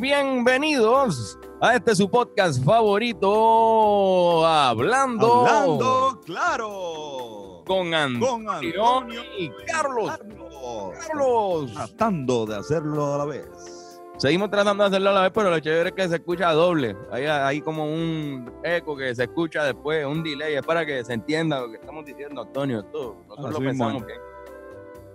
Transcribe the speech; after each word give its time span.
Bienvenidos 0.00 1.38
a 1.60 1.74
este 1.74 1.96
su 1.96 2.08
podcast 2.08 2.64
favorito, 2.64 4.46
Hablando, 4.46 5.46
Hablando 5.46 6.20
claro. 6.24 7.64
con 7.66 7.92
Antonio, 7.92 8.46
Con 8.46 8.48
Antonio 8.48 9.20
y 9.36 9.50
Carlos. 9.66 10.16
Carlos. 10.16 10.94
Carlos. 11.08 11.72
Tratando 11.72 12.46
de 12.46 12.56
hacerlo 12.56 13.14
a 13.14 13.18
la 13.18 13.24
vez. 13.24 14.00
Seguimos 14.18 14.48
tratando 14.48 14.84
de 14.84 14.88
hacerlo 14.88 15.10
a 15.10 15.14
la 15.14 15.22
vez, 15.22 15.32
pero 15.34 15.50
lo 15.50 15.58
chévere 15.58 15.88
es 15.88 15.94
que 15.96 16.08
se 16.08 16.14
escucha 16.16 16.52
doble. 16.52 16.96
Hay, 17.10 17.26
hay 17.26 17.60
como 17.62 17.84
un 17.84 18.48
eco 18.62 18.96
que 18.96 19.12
se 19.14 19.24
escucha 19.24 19.64
después, 19.64 20.06
un 20.06 20.22
delay. 20.22 20.54
Es 20.54 20.62
para 20.62 20.86
que 20.86 21.04
se 21.04 21.14
entienda 21.14 21.60
lo 21.60 21.70
que 21.70 21.78
estamos 21.78 22.04
diciendo, 22.04 22.42
Antonio. 22.42 22.78
Esto, 22.78 23.16
nosotros 23.26 23.46
Así 23.46 23.62
lo 23.62 23.68
pensamos 23.68 24.06
bien. 24.06 24.35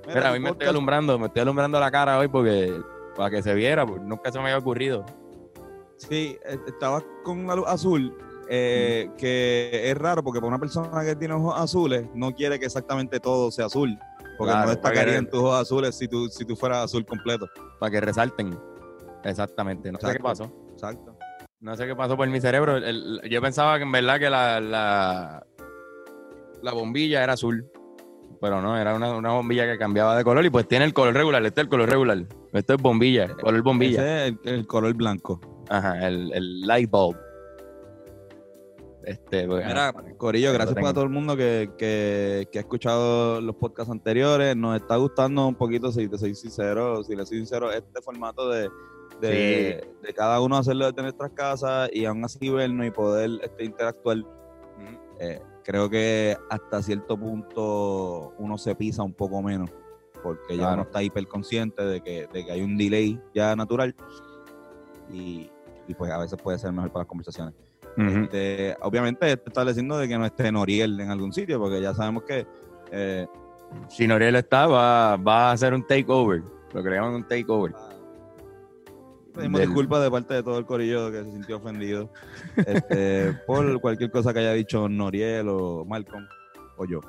Mira, 0.08 0.16
Mira, 0.16 0.28
el 0.30 0.34
hoy 0.34 0.40
me 0.40 0.50
estoy 0.50 0.68
alumbrando, 0.68 1.20
me 1.20 1.28
estoy 1.28 1.42
alumbrando 1.42 1.80
la 1.80 1.92
cara 1.92 2.18
hoy 2.18 2.28
porque 2.28 2.74
para 3.16 3.30
que 3.30 3.44
se 3.44 3.54
viera, 3.54 3.86
porque 3.86 4.04
nunca 4.04 4.32
se 4.32 4.38
me 4.40 4.46
había 4.46 4.58
ocurrido. 4.58 5.06
Sí, 5.98 6.38
eh, 6.46 6.58
estaba 6.68 7.04
con 7.24 7.46
la 7.46 7.56
luz 7.56 7.66
azul, 7.68 8.18
eh, 8.50 9.10
que 9.18 9.82
es 9.92 9.98
raro 9.98 10.24
porque 10.24 10.40
para 10.40 10.48
una 10.50 10.60
persona 10.60 11.04
que 11.06 11.16
tiene 11.16 11.36
ojos 11.36 11.54
azules 11.60 12.08
no 12.16 12.34
quiere 12.34 12.60
que 12.60 12.66
exactamente 12.66 13.20
todo 13.20 13.52
sea 13.52 13.68
azul. 13.68 13.98
Porque 14.38 14.54
Claro, 14.54 14.66
no 14.66 14.72
destacarían 14.72 15.30
tus 15.30 15.40
ojos 15.40 15.62
azules 15.62 15.96
si 15.96 16.08
tú, 16.08 16.28
si 16.30 16.46
tú 16.46 16.56
fueras 16.56 16.86
azul 16.86 17.06
completo. 17.06 17.48
Para 17.80 17.92
que 17.92 18.02
resalten. 18.02 18.58
Exactamente. 19.24 19.92
No 19.92 20.00
sé 20.00 20.14
qué 20.14 20.20
pasó. 20.20 20.52
Exacto. 20.72 21.16
No 21.60 21.78
sé 21.78 21.86
qué 21.86 21.96
pasó 21.96 22.18
por 22.18 22.28
mi 22.28 22.42
cerebro. 22.42 22.78
El- 22.78 22.84
el- 23.24 23.30
yo 23.30 23.40
pensaba 23.40 23.78
que 23.78 23.84
en 23.84 23.92
verdad 23.92 24.18
que 24.18 24.32
la, 24.32 24.60
la, 24.60 25.46
la 26.64 26.74
bombilla 26.74 27.24
era 27.24 27.34
azul. 27.34 27.70
Pero 28.42 28.60
no, 28.60 28.76
era 28.76 28.96
una, 28.96 29.16
una 29.16 29.32
bombilla 29.34 29.66
que 29.66 29.78
cambiaba 29.78 30.18
de 30.18 30.24
color 30.24 30.44
y 30.44 30.50
pues 30.50 30.68
tiene 30.68 30.86
el 30.86 30.94
color 30.94 31.14
regular. 31.14 31.46
Este 31.46 31.62
es 31.62 31.66
el 31.66 31.70
color 31.70 31.90
regular. 31.90 32.26
Esto 32.52 32.74
es 32.74 32.82
bombilla, 32.82 33.36
color 33.36 33.62
bombilla. 33.62 34.02
Ese 34.02 34.28
es 34.28 34.36
el, 34.46 34.54
el 34.54 34.68
color 34.68 34.94
blanco. 34.96 35.40
Ajá, 35.70 36.08
el, 36.08 36.34
el 36.34 36.62
light 36.62 36.90
bulb. 36.90 37.16
Este, 39.04 39.48
pues, 39.48 39.66
Mira, 39.66 39.94
Corillo, 40.18 40.50
lo 40.50 40.54
gracias 40.54 40.76
para 40.76 40.94
todo 40.94 41.04
el 41.04 41.10
mundo 41.10 41.36
que, 41.36 41.72
que, 41.78 42.48
que 42.52 42.60
ha 42.60 42.62
escuchado 42.62 43.42
los 43.42 43.56
podcasts 43.56 43.92
anteriores. 43.92 44.56
Nos 44.56 44.76
está 44.76 44.96
gustando 44.96 45.48
un 45.48 45.56
poquito, 45.56 45.92
si 45.92 46.08
te 46.08 46.18
soy 46.18 46.34
sincero, 46.36 47.04
si 47.04 47.16
le 47.16 47.26
soy 47.26 47.38
sincero, 47.38 47.72
este 47.72 48.02
formato 48.02 48.50
de, 48.50 48.70
de, 49.20 49.88
de 50.02 50.14
cada 50.14 50.42
uno 50.42 50.58
hacerlo 50.58 50.88
desde 50.88 51.02
nuestras 51.04 51.32
casas 51.32 51.90
y 51.94 52.06
aún 52.06 52.24
así 52.26 52.50
vernos 52.50 52.86
y 52.88 52.92
poder 52.92 53.30
este, 53.44 53.66
interactuar. 53.66 54.18
Eh, 55.20 55.40
creo 55.64 55.90
que 55.90 56.38
hasta 56.50 56.82
cierto 56.82 57.18
punto 57.18 58.34
uno 58.38 58.58
se 58.58 58.76
pisa 58.76 59.04
un 59.04 59.14
poco 59.14 59.42
menos 59.42 59.70
porque 60.22 60.58
ya 60.58 60.74
uno 60.74 60.84
está 60.84 61.02
hiperconsciente 61.02 61.84
de 61.84 62.02
que, 62.02 62.28
de 62.32 62.46
que 62.46 62.52
hay 62.52 62.62
un 62.62 62.78
delay 62.78 63.20
ya 63.34 63.56
natural 63.56 63.96
y, 65.12 65.50
y 65.88 65.94
pues 65.96 66.12
a 66.12 66.20
veces 66.20 66.40
puede 66.42 66.60
ser 66.60 66.72
mejor 66.72 66.92
para 66.92 67.02
las 67.02 67.08
conversaciones. 67.08 67.56
Ujú. 67.98 68.24
Este, 68.24 68.78
obviamente 68.82 69.32
está 69.32 69.50
estableciendo 69.50 69.98
de 69.98 70.08
que 70.08 70.18
no 70.18 70.26
esté 70.26 70.52
Noriel 70.52 71.00
en 71.00 71.10
algún 71.10 71.34
sitio, 71.34 71.60
porque 71.60 71.82
ya 71.82 71.94
sabemos 71.94 72.24
que 72.24 72.46
eh, 72.92 73.28
Si 73.88 74.08
Noriel 74.08 74.36
está, 74.36 74.68
va, 74.68 75.18
va 75.18 75.50
a 75.50 75.52
hacer 75.54 75.74
un 75.74 75.86
takeover. 75.86 76.44
Lo 76.74 76.84
que 76.84 76.90
le 76.90 76.96
llaman 76.96 77.16
un 77.16 77.28
takeover. 77.28 77.74
Pedimos 79.34 79.62
disculpas 79.62 80.04
de 80.04 80.12
parte 80.12 80.34
de 80.34 80.44
todo 80.44 80.58
el 80.58 80.66
corillo 80.66 81.12
que 81.12 81.24
se 81.24 81.32
sintió 81.32 81.58
ofendido 81.58 82.12
este, 82.58 83.34
por 83.48 83.80
cualquier 83.80 84.12
cosa 84.12 84.34
que 84.34 84.40
haya 84.40 84.54
dicho 84.54 84.90
Noriel 84.90 85.48
o 85.50 85.86
Malcolm 85.86 86.26
o 86.78 86.86
yo. 86.86 87.02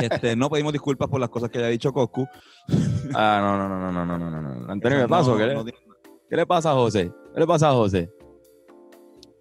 Este, 0.00 0.36
no 0.36 0.48
pedimos 0.48 0.72
disculpas 0.72 1.08
por 1.08 1.20
las 1.20 1.28
cosas 1.28 1.50
que 1.50 1.58
haya 1.58 1.68
dicho 1.68 1.92
Coscu. 1.92 2.26
Ah, 3.14 3.38
no, 3.40 3.58
no, 3.58 3.68
no, 3.68 3.92
no, 3.92 4.06
no, 4.06 4.18
no, 4.18 4.42
no. 4.42 4.72
Antonio, 4.72 5.00
¿qué 5.00 5.08
pasó? 5.08 5.32
No, 5.32 5.38
¿Qué, 5.38 5.46
le, 5.46 5.74
¿Qué 6.30 6.36
le 6.36 6.46
pasa 6.46 6.70
a 6.70 6.74
José? 6.74 7.12
¿Qué 7.34 7.40
le 7.40 7.46
pasa 7.46 7.70
a 7.70 7.72
José? 7.72 8.10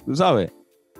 ¿Tú 0.05 0.15
sabes? 0.15 0.51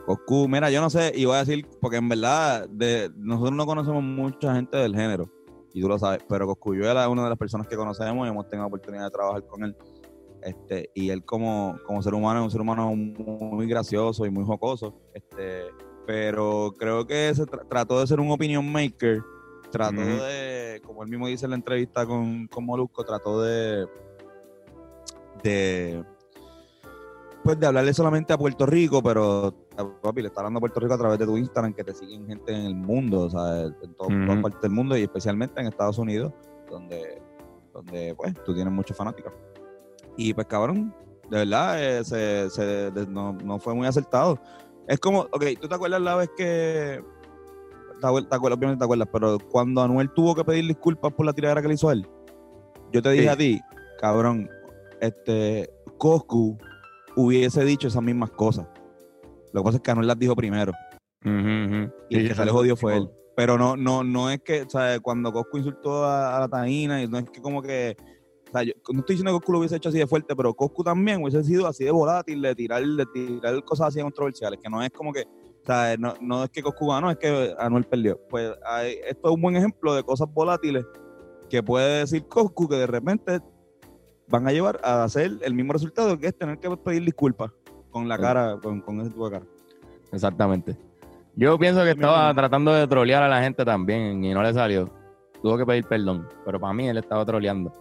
Coscu, 0.06 0.48
mira, 0.48 0.70
yo 0.70 0.82
no 0.82 0.90
sé, 0.90 1.12
y 1.16 1.26
voy 1.26 1.36
a 1.36 1.40
decir, 1.40 1.68
porque 1.82 1.98
en 1.98 2.08
verdad 2.08 2.68
de, 2.70 3.12
nosotros 3.18 3.54
no 3.54 3.66
conocemos 3.66 4.04
mucha 4.04 4.54
gente 4.54 4.78
del 4.78 4.96
género, 4.96 5.30
y 5.74 5.82
tú 5.82 5.90
lo 5.90 5.98
sabes, 5.98 6.24
pero 6.30 6.46
Coscu, 6.46 6.76
yo 6.76 6.90
era 6.90 7.10
una 7.10 7.24
de 7.24 7.30
las 7.30 7.38
personas 7.38 7.68
que 7.68 7.76
conocemos 7.76 8.26
y 8.26 8.30
hemos 8.30 8.48
tenido 8.48 8.68
oportunidad 8.68 9.06
de 9.06 9.12
trabajar 9.12 9.46
con 9.48 9.64
él. 9.64 9.76
Este, 10.46 10.92
y 10.94 11.10
él 11.10 11.26
como, 11.26 11.78
como 11.88 12.02
ser 12.04 12.14
humano 12.14 12.40
es 12.40 12.46
un 12.46 12.52
ser 12.52 12.62
humano 12.62 12.96
muy 12.96 13.68
gracioso 13.68 14.26
y 14.26 14.30
muy 14.30 14.46
jocoso. 14.46 14.94
Este, 15.14 15.64
pero 16.06 16.72
creo 16.78 17.06
que 17.08 17.34
se 17.34 17.44
tra- 17.46 17.68
trató 17.68 18.00
de 18.00 18.06
ser 18.08 18.20
un 18.20 18.30
opinion 18.30 18.72
maker, 18.72 19.22
trató 19.72 20.02
de, 20.24 20.80
como 20.86 21.02
él 21.04 21.10
mismo 21.10 21.28
dice 21.28 21.46
en 21.46 21.50
la 21.50 21.56
entrevista 21.58 22.06
con, 22.06 22.46
con 22.48 22.64
Molusco, 22.64 23.04
trató 23.04 23.42
de 23.42 23.88
de 25.44 26.04
pues 27.44 27.60
de 27.60 27.68
hablarle 27.68 27.94
solamente 27.94 28.34
a 28.34 28.38
Puerto 28.40 28.66
Rico, 28.66 29.04
pero 29.04 29.54
papi, 30.02 30.22
le 30.24 30.30
está 30.30 30.42
hablando 30.42 30.58
a 30.58 30.62
Puerto 30.62 30.80
Rico 30.80 30.94
a 30.96 30.98
través 30.98 31.20
de 31.20 31.26
tu 31.28 31.38
Instagram, 31.38 31.74
que 31.74 31.84
te 31.84 31.94
siguen 31.94 32.26
gente 32.26 32.52
en 32.52 32.66
el 32.66 32.76
mundo, 32.76 33.22
o 33.22 33.30
sea, 33.30 33.64
en 33.64 33.94
todo- 33.96 34.08
todas 34.26 34.42
partes 34.42 34.62
del 34.62 34.72
mundo 34.72 34.98
y 34.98 35.04
especialmente 35.04 35.62
en 35.62 35.68
Estados 35.68 36.00
Unidos, 36.00 36.34
donde, 36.72 37.22
donde 37.72 38.16
pues 38.16 38.34
tú 38.44 38.56
tienes 38.56 38.74
muchos 38.74 38.98
fanáticos. 38.98 39.32
Y 40.18 40.34
pues 40.34 40.48
cabrón, 40.48 40.94
de 41.30 41.38
verdad, 41.40 41.84
eh, 41.84 42.04
se, 42.04 42.50
se- 42.50 42.92
de- 42.92 43.08
no, 43.08 43.34
no 43.34 43.60
fue 43.60 43.74
muy 43.74 43.88
acertado. 43.88 44.40
Es 44.88 45.00
como, 45.00 45.22
ok, 45.22 45.44
¿tú 45.60 45.68
te 45.68 45.76
acuerdas 45.76 46.02
la 46.02 46.16
vez 46.16 46.30
que... 46.38 47.04
Te 48.02 48.08
acuer- 48.08 48.28
te 48.30 48.36
acuerdas, 48.36 48.58
obviamente 48.58 48.80
te 48.80 48.84
acuerdas, 48.86 49.08
pero 49.12 49.38
cuando 49.50 49.82
Anuel 49.82 50.12
tuvo 50.14 50.36
que 50.36 50.44
pedir 50.44 50.68
disculpas 50.68 51.14
por 51.14 51.26
la 51.26 51.34
tiradera 51.34 51.62
que 51.62 51.68
le 51.70 51.74
hizo 51.76 51.90
a 51.90 51.94
él, 51.94 52.08
yo 52.92 53.02
te 53.02 53.10
dije 53.12 53.24
Sí. 53.24 53.30
a 53.30 53.38
ti, 53.38 53.62
cabrón, 54.00 54.50
este, 55.02 55.70
Coscu 55.98 56.58
hubiese 57.16 57.64
dicho 57.64 57.88
esas 57.88 58.04
mismas 58.04 58.32
cosas. 58.32 58.68
Lo 59.54 59.62
que 59.62 59.66
pasa 59.66 59.78
es 59.78 59.82
que 59.84 59.92
Anuel 59.92 60.08
las 60.08 60.20
dijo 60.20 60.36
primero. 60.36 60.74
Y 61.24 62.18
el 62.18 62.28
que 62.28 62.36
se 62.36 62.46
le 62.46 62.52
jodió 62.52 62.76
fue 62.76 62.98
él. 62.98 63.10
Pero 63.36 63.58
no, 63.58 63.76
no, 63.76 64.04
no 64.04 64.30
es 64.30 64.42
que, 64.42 64.62
o 64.62 64.70
sea, 64.70 65.00
cuando 65.00 65.32
Coscu 65.34 65.58
insultó 65.58 66.06
a, 66.06 66.38
a 66.38 66.40
la 66.42 66.48
Taína, 66.48 67.02
y 67.02 67.08
no 67.08 67.18
es 67.18 67.30
que 67.30 67.42
como 67.42 67.62
que, 67.62 67.98
sea, 68.58 68.64
yo 68.64 68.74
no 68.92 69.00
estoy 69.00 69.16
diciendo 69.16 69.32
que 69.32 69.38
Coscu 69.40 69.52
lo 69.54 69.60
hubiese 69.60 69.76
hecho 69.76 69.90
así 69.90 69.98
de 70.00 70.08
fuerte, 70.08 70.36
pero 70.36 70.54
Coscu 70.54 70.84
también 70.84 71.22
hubiese 71.22 71.44
sido 71.44 71.68
así 71.68 71.84
de 71.84 71.92
volátil, 71.92 72.42
de 72.42 72.56
tirar, 72.56 72.84
de 72.84 73.06
tirar 73.08 73.64
cosas 73.64 73.88
así 73.88 74.02
controversiales, 74.02 74.60
que 74.62 74.70
no 74.70 74.82
es 74.82 74.90
como 74.92 75.12
que, 75.14 75.22
o 75.22 75.66
sea, 75.66 75.96
no, 75.98 76.14
no 76.22 76.44
es 76.44 76.50
que 76.50 76.62
Coscu 76.64 76.88
ganó, 76.90 77.10
es 77.12 77.18
que 77.18 77.54
Anuel 77.60 77.84
perdió. 77.86 78.20
Pues 78.30 78.52
hay- 78.66 78.98
esto 79.08 79.30
es 79.30 79.34
un 79.36 79.42
buen 79.42 79.56
ejemplo 79.56 79.94
de 79.94 80.04
cosas 80.04 80.28
volátiles 80.34 80.86
que 81.50 81.62
puede 81.64 82.00
decir 82.00 82.26
Coscu 82.28 82.68
que 82.68 82.76
de 82.76 82.88
repente 82.88 83.40
van 84.28 84.48
a 84.48 84.52
llevar 84.52 84.80
a 84.84 85.04
hacer 85.04 85.32
el 85.42 85.54
mismo 85.54 85.74
resultado, 85.74 86.18
que 86.18 86.28
es 86.28 86.38
tener 86.38 86.58
que 86.60 86.76
pedir 86.78 87.04
disculpas 87.04 87.52
con 87.92 88.08
la 88.08 88.18
cara, 88.18 88.58
con, 88.62 88.82
con 88.82 89.00
ese 89.02 89.10
tipo 89.12 89.30
de 89.30 89.40
cara. 89.40 89.46
Exactamente. 90.12 90.76
Yo 91.36 91.58
pienso 91.60 91.84
que 91.84 91.92
estaba 91.92 92.34
tratando 92.34 92.74
de 92.74 92.88
trolear 92.88 93.22
a 93.24 93.28
la 93.28 93.42
gente 93.42 93.64
también 93.66 94.24
y 94.24 94.34
no 94.34 94.42
le 94.42 94.54
salió. 94.54 94.90
Tuvo 95.42 95.58
que 95.58 95.66
pedir 95.66 95.86
perdón. 95.86 96.28
Pero 96.46 96.60
para 96.60 96.74
mí 96.74 96.88
él 96.88 96.98
estaba 96.98 97.26
troleando. 97.26 97.72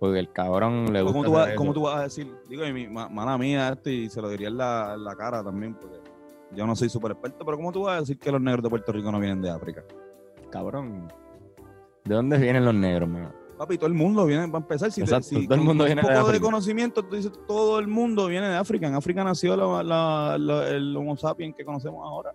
Porque 0.00 0.18
el 0.18 0.32
cabrón 0.32 0.92
le 0.92 1.02
gusta. 1.02 1.12
¿Cómo 1.12 1.24
tú, 1.24 1.32
vas, 1.32 1.50
cómo 1.54 1.72
tú 1.74 1.82
vas 1.82 1.96
a 1.96 2.02
decir? 2.04 2.34
Digo, 2.48 2.64
y 2.66 2.72
mi, 2.72 2.88
ma- 2.88 3.08
mala 3.08 3.36
mía 3.38 3.68
esto 3.68 3.90
y 3.90 4.08
se 4.08 4.20
lo 4.22 4.28
diría 4.30 4.48
en 4.48 4.56
la, 4.56 4.94
en 4.94 5.04
la 5.04 5.14
cara 5.14 5.44
también, 5.44 5.74
porque 5.74 5.98
yo 6.52 6.66
no 6.66 6.74
soy 6.74 6.88
súper 6.88 7.12
experto, 7.12 7.44
pero 7.44 7.56
¿cómo 7.58 7.70
tú 7.70 7.82
vas 7.82 7.98
a 7.98 8.00
decir 8.00 8.18
que 8.18 8.32
los 8.32 8.40
negros 8.40 8.62
de 8.64 8.70
Puerto 8.70 8.90
Rico 8.92 9.12
no 9.12 9.20
vienen 9.20 9.42
de 9.42 9.50
África? 9.50 9.84
Cabrón. 10.50 11.06
¿De 12.04 12.14
dónde 12.14 12.38
vienen 12.38 12.64
los 12.64 12.74
negros, 12.74 13.08
mano? 13.10 13.30
Papi, 13.58 13.76
todo 13.76 13.88
el 13.88 13.94
mundo 13.94 14.24
viene, 14.24 14.46
para 14.48 14.62
empezar, 14.62 14.90
si, 14.90 15.02
te- 15.02 15.04
Exacto, 15.04 15.28
si 15.28 15.44
todo 15.46 15.56
el 15.56 15.60
mundo 15.60 15.84
un 15.84 15.88
viene 15.88 16.00
de 16.00 16.08
poco 16.08 16.14
de, 16.18 16.20
África. 16.30 16.44
conocimiento, 16.46 17.04
tú 17.04 17.16
dices, 17.16 17.32
todo 17.46 17.78
el 17.78 17.86
mundo 17.88 18.26
viene 18.26 18.48
de 18.48 18.56
África. 18.56 18.86
En 18.88 18.94
África 18.94 19.22
nació 19.22 19.54
la- 19.54 19.82
la- 19.82 20.38
la- 20.38 20.68
el 20.70 20.96
Homo 20.96 21.14
sapiens 21.18 21.54
que 21.54 21.62
conocemos 21.62 22.02
ahora. 22.02 22.32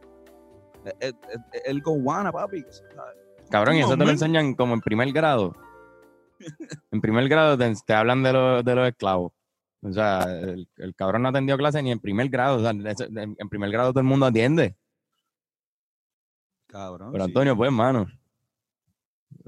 El, 1.00 1.15
el, 1.31 1.41
el 1.65 1.81
Gowana, 1.81 2.31
papi. 2.31 2.63
Cabrón, 3.50 3.75
y 3.75 3.79
eso 3.79 3.97
te 3.97 4.06
lo 4.06 4.12
enseñan 4.12 4.53
como 4.53 4.75
en 4.75 4.81
primer 4.81 5.12
grado. 5.12 5.56
En 6.91 7.01
primer 7.01 7.27
grado 7.29 7.57
te, 7.57 7.73
te 7.85 7.93
hablan 7.93 8.23
de, 8.23 8.33
los- 8.33 8.63
de 8.65 8.75
los 8.75 8.87
esclavos. 8.87 9.31
O 9.81 9.91
sea, 9.93 10.23
el, 10.23 10.67
el 10.77 10.95
cabrón 10.95 11.21
no 11.23 11.29
atendió 11.29 11.57
clase 11.57 11.81
ni 11.83 11.91
en 11.91 11.99
primer 11.99 12.29
grado. 12.29 12.57
O 12.57 12.61
sea, 12.61 12.71
en, 12.71 13.35
en 13.37 13.49
primer 13.49 13.69
grado 13.71 13.91
todo 13.91 13.99
el 14.01 14.07
mundo 14.07 14.25
atiende. 14.25 14.75
Cabrón. 16.67 17.11
Pero 17.11 17.25
sí. 17.25 17.29
Antonio, 17.29 17.55
pues, 17.55 17.67
hermano. 17.67 18.07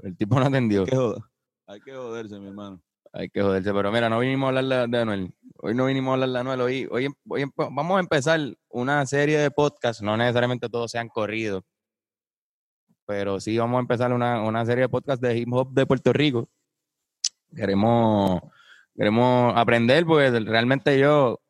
El 0.02 0.16
tipo 0.16 0.38
no 0.38 0.46
atendió. 0.46 0.82
Hay 0.82 0.86
que, 0.88 0.96
joder- 0.96 1.22
hay 1.66 1.80
que 1.80 1.92
joderse, 1.94 2.38
mi 2.38 2.48
hermano. 2.48 2.80
Hay 3.12 3.30
que 3.30 3.42
joderse, 3.42 3.72
pero 3.72 3.90
mira, 3.90 4.08
no 4.10 4.18
vinimos 4.20 4.46
a 4.54 4.58
hablar 4.58 4.88
de, 4.88 4.98
Anuel. 4.98 5.34
Hoy 5.56 5.74
no 5.74 5.86
vinimos 5.86 6.10
a 6.10 6.14
hablar 6.14 6.28
de 6.30 6.38
Anuel. 6.38 6.60
Hoy, 6.60 6.88
hoy, 6.90 7.08
hoy 7.28 7.44
vamos 7.56 7.96
a 7.96 8.00
empezar 8.00 8.38
una 8.68 9.04
serie 9.06 9.38
de 9.38 9.50
podcasts. 9.50 10.02
No 10.02 10.16
necesariamente 10.16 10.68
todos 10.68 10.90
sean 10.90 11.08
corridos. 11.08 11.64
Pero 13.06 13.40
sí 13.40 13.56
vamos 13.56 13.78
a 13.78 13.80
empezar 13.80 14.12
una, 14.12 14.42
una 14.42 14.64
serie 14.66 14.82
de 14.82 14.88
podcasts 14.90 15.22
de 15.22 15.36
hip 15.38 15.48
hop 15.52 15.72
de 15.72 15.86
Puerto 15.86 16.12
Rico. 16.12 16.48
Queremos, 17.54 18.40
queremos 18.96 19.52
aprender, 19.56 20.04
porque 20.06 20.30
realmente 20.40 20.98
yo, 20.98 21.40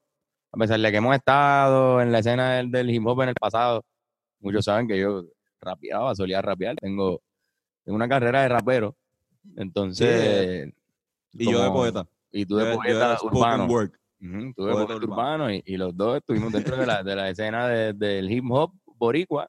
a 0.53 0.57
pesar 0.59 0.79
de 0.81 0.91
que 0.91 0.97
hemos 0.99 1.15
estado 1.17 2.01
en 2.01 2.13
la 2.13 2.21
escena 2.21 2.55
del, 2.55 2.71
del 2.71 2.91
hip 2.91 3.07
hop 3.07 3.23
en 3.23 3.29
el 3.31 3.35
pasado, 3.35 3.85
muchos 4.41 4.65
saben 4.65 4.87
que 4.89 4.99
yo 4.99 5.25
rapeaba, 5.61 6.15
solía 6.15 6.41
rapear. 6.41 6.77
Tengo, 6.77 7.21
tengo 7.85 7.97
una 7.97 8.09
carrera 8.09 8.43
de 8.43 8.49
rapero. 8.49 8.97
Entonces. 9.57 10.73
Y 11.33 11.51
yo 11.51 11.63
de 11.63 11.71
poeta. 11.71 12.07
Y 12.31 12.45
tú 12.47 12.57
de 12.57 12.71
Yo- 12.73 12.77
poeta 12.77 13.19
urbano. 13.23 13.67
tú 13.67 14.65
de 14.65 14.73
poeta 14.73 14.87
poeta 14.87 14.95
urbano. 14.95 15.05
urbano 15.47 15.53
y, 15.53 15.63
y 15.67 15.77
los 15.77 15.97
dos 15.97 16.19
estuvimos 16.19 16.53
dentro 16.53 16.77
de 16.77 16.87
la, 16.87 17.03
de 17.03 17.17
la 17.17 17.31
escena 17.31 17.67
de- 17.69 17.93
del 17.93 18.31
hip 18.31 18.45
hop 18.51 18.73
boricua. 18.85 19.49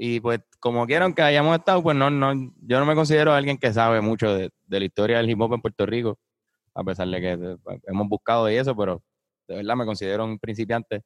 Y 0.00 0.20
pues, 0.20 0.40
como 0.60 0.86
quieran 0.86 1.12
que 1.12 1.22
hayamos 1.22 1.58
estado, 1.58 1.82
pues 1.82 1.96
no, 1.96 2.08
no, 2.08 2.32
yo 2.62 2.78
no 2.78 2.86
me 2.86 2.94
considero 2.94 3.32
alguien 3.32 3.58
que 3.58 3.72
sabe 3.72 4.00
mucho 4.00 4.32
de, 4.32 4.50
la 4.68 4.84
historia 4.84 5.16
del 5.16 5.28
hip 5.28 5.40
hop 5.40 5.54
en 5.54 5.60
Puerto 5.60 5.84
Rico, 5.86 6.16
a 6.72 6.84
pesar 6.84 7.08
de 7.08 7.20
que 7.20 7.32
eh, 7.32 7.80
hemos 7.88 8.08
buscado 8.08 8.48
y 8.48 8.54
eso, 8.54 8.76
pero 8.76 9.02
de 9.48 9.56
verdad 9.56 9.74
me 9.74 9.84
considero 9.84 10.24
un 10.24 10.38
principiante. 10.38 11.02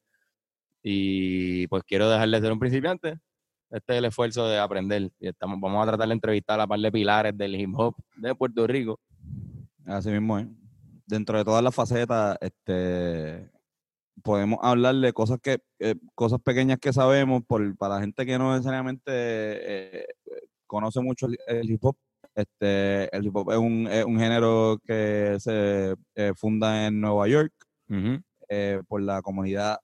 Y 0.83 1.65
pues 1.67 1.83
quiero 1.85 2.07
dejar 2.07 2.29
de 2.29 2.39
ser 2.39 2.51
un 2.51 2.59
principiante. 2.59 3.17
Este 3.71 3.93
es 3.93 3.97
el 3.99 4.05
esfuerzo 4.05 4.47
de 4.47 4.59
aprender. 4.59 5.09
Y 5.19 5.27
estamos, 5.27 5.59
vamos 5.59 5.81
a 5.81 5.87
tratar 5.87 6.07
de 6.09 6.13
entrevistar 6.13 6.59
a 6.61 6.67
par 6.67 6.79
de 6.79 6.91
pilares 6.91 7.35
del 7.35 7.55
hip 7.55 7.71
hop 7.75 7.95
de 8.15 8.35
Puerto 8.35 8.67
Rico. 8.67 8.99
Así 9.87 10.09
mismo 10.11 10.37
es. 10.37 10.45
Dentro 11.07 11.39
de 11.39 11.43
todas 11.43 11.63
las 11.63 11.73
facetas, 11.73 12.37
este 12.41 13.49
podemos 14.23 14.57
hablar 14.63 14.95
de 14.95 15.13
cosas 15.13 15.37
que, 15.41 15.59
eh, 15.79 15.95
cosas 16.15 16.39
pequeñas 16.41 16.79
que 16.79 16.91
sabemos 16.93 17.43
por, 17.45 17.75
para 17.77 17.95
la 17.95 18.01
gente 18.01 18.25
que 18.25 18.37
no 18.39 18.51
necesariamente 18.53 19.11
eh, 19.11 20.05
conoce 20.65 21.01
mucho 21.01 21.27
el, 21.27 21.37
el 21.47 21.69
hip 21.69 21.83
hop. 21.85 21.95
Este, 22.35 23.15
el 23.15 23.25
hip 23.27 23.35
hop 23.35 23.51
es 23.51 23.57
un, 23.57 23.87
es 23.87 24.03
un 24.05 24.17
género 24.17 24.79
que 24.85 25.35
se 25.39 25.95
eh, 26.15 26.33
funda 26.35 26.87
en 26.87 26.99
Nueva 26.99 27.27
York 27.27 27.53
eh, 28.49 28.81
por 28.87 29.01
la 29.03 29.21
comunidad 29.21 29.77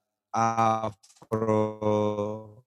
afro 1.30 2.64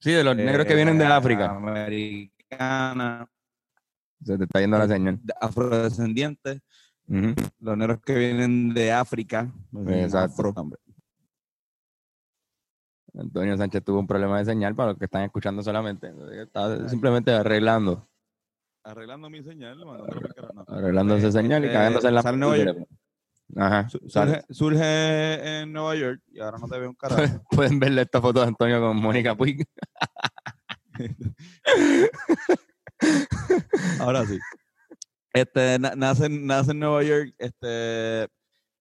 Sí, 0.00 0.12
de 0.12 0.22
los 0.22 0.36
negros 0.36 0.64
que 0.66 0.74
vienen 0.76 0.96
de 0.98 1.04
eh, 1.04 1.08
África. 1.08 1.50
americana, 1.56 3.28
Se 4.24 4.38
te 4.38 4.44
está 4.44 4.60
yendo 4.60 4.78
la 4.78 4.86
señal. 4.86 5.18
de 5.22 5.34
los 7.08 7.76
negros 7.76 7.98
que 8.04 8.14
vienen 8.14 8.74
de 8.74 8.92
África. 8.92 9.50
Exacto. 9.88 10.54
Antonio 13.14 13.56
Sánchez 13.56 13.82
tuvo 13.82 13.98
un 13.98 14.06
problema 14.06 14.38
de 14.38 14.44
señal 14.44 14.76
para 14.76 14.90
los 14.90 14.98
que 14.98 15.06
están 15.06 15.22
escuchando 15.22 15.62
solamente. 15.62 16.12
Está 16.40 16.88
simplemente 16.88 17.32
arreglando, 17.32 18.06
Arreglando 18.84 19.28
mi 19.28 19.42
señal, 19.42 19.82
arreglando 20.66 21.16
esa 21.16 21.32
señal 21.32 21.62
y 21.62 21.66
Este, 21.66 21.76
cagándose 21.76 22.08
en 22.08 22.14
la 22.14 22.56
York. 22.56 22.88
Ajá. 23.56 23.88
Surge, 23.88 24.42
surge 24.50 25.60
en 25.60 25.72
Nueva 25.72 25.96
York 25.96 26.22
y 26.28 26.40
ahora 26.40 26.58
no 26.58 26.68
te 26.68 26.78
veo 26.78 26.90
un 26.90 26.94
carajo. 26.94 27.20
Pueden 27.50 27.78
verle 27.78 28.02
esta 28.02 28.20
foto 28.20 28.40
de 28.40 28.46
Antonio 28.46 28.80
con 28.80 28.96
Mónica 28.96 29.34
Puig. 29.34 29.64
Ahora 34.00 34.26
sí. 34.26 34.38
Este, 35.32 35.78
na- 35.78 35.94
nace, 35.96 36.28
nace 36.28 36.70
en 36.72 36.78
Nueva 36.80 37.02
York, 37.02 37.34
este, 37.38 38.28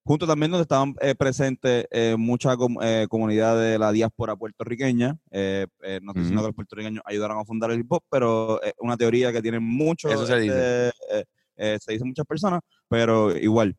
junto 0.05 0.25
también 0.25 0.51
donde 0.51 0.61
estaban 0.63 0.95
eh, 1.01 1.13
presentes 1.15 1.85
eh, 1.91 2.15
mucha 2.17 2.55
com- 2.55 2.77
eh, 2.81 3.05
comunidad 3.09 3.59
de 3.59 3.77
la 3.77 3.91
diáspora 3.91 4.35
puertorriqueña. 4.35 5.17
Eh, 5.31 5.67
no 6.01 6.11
estoy 6.11 6.21
diciendo 6.21 6.41
que 6.41 6.47
los 6.47 6.55
puertorriqueños 6.55 7.03
ayudaron 7.05 7.38
a 7.39 7.44
fundar 7.45 7.71
el 7.71 7.79
hip 7.81 7.91
hop, 7.91 8.03
pero 8.09 8.61
es 8.63 8.73
una 8.79 8.95
teoría 8.97 9.31
que 9.33 9.41
tienen 9.41 9.63
muchos. 9.63 10.11
Eso 10.11 10.25
se 10.25 10.39
dice. 10.39 10.88
este, 11.11 11.27
eh, 11.57 11.77
se 11.81 11.91
dice 11.94 12.05
muchas 12.05 12.25
personas, 12.25 12.61
pero 12.88 13.35
igual. 13.35 13.75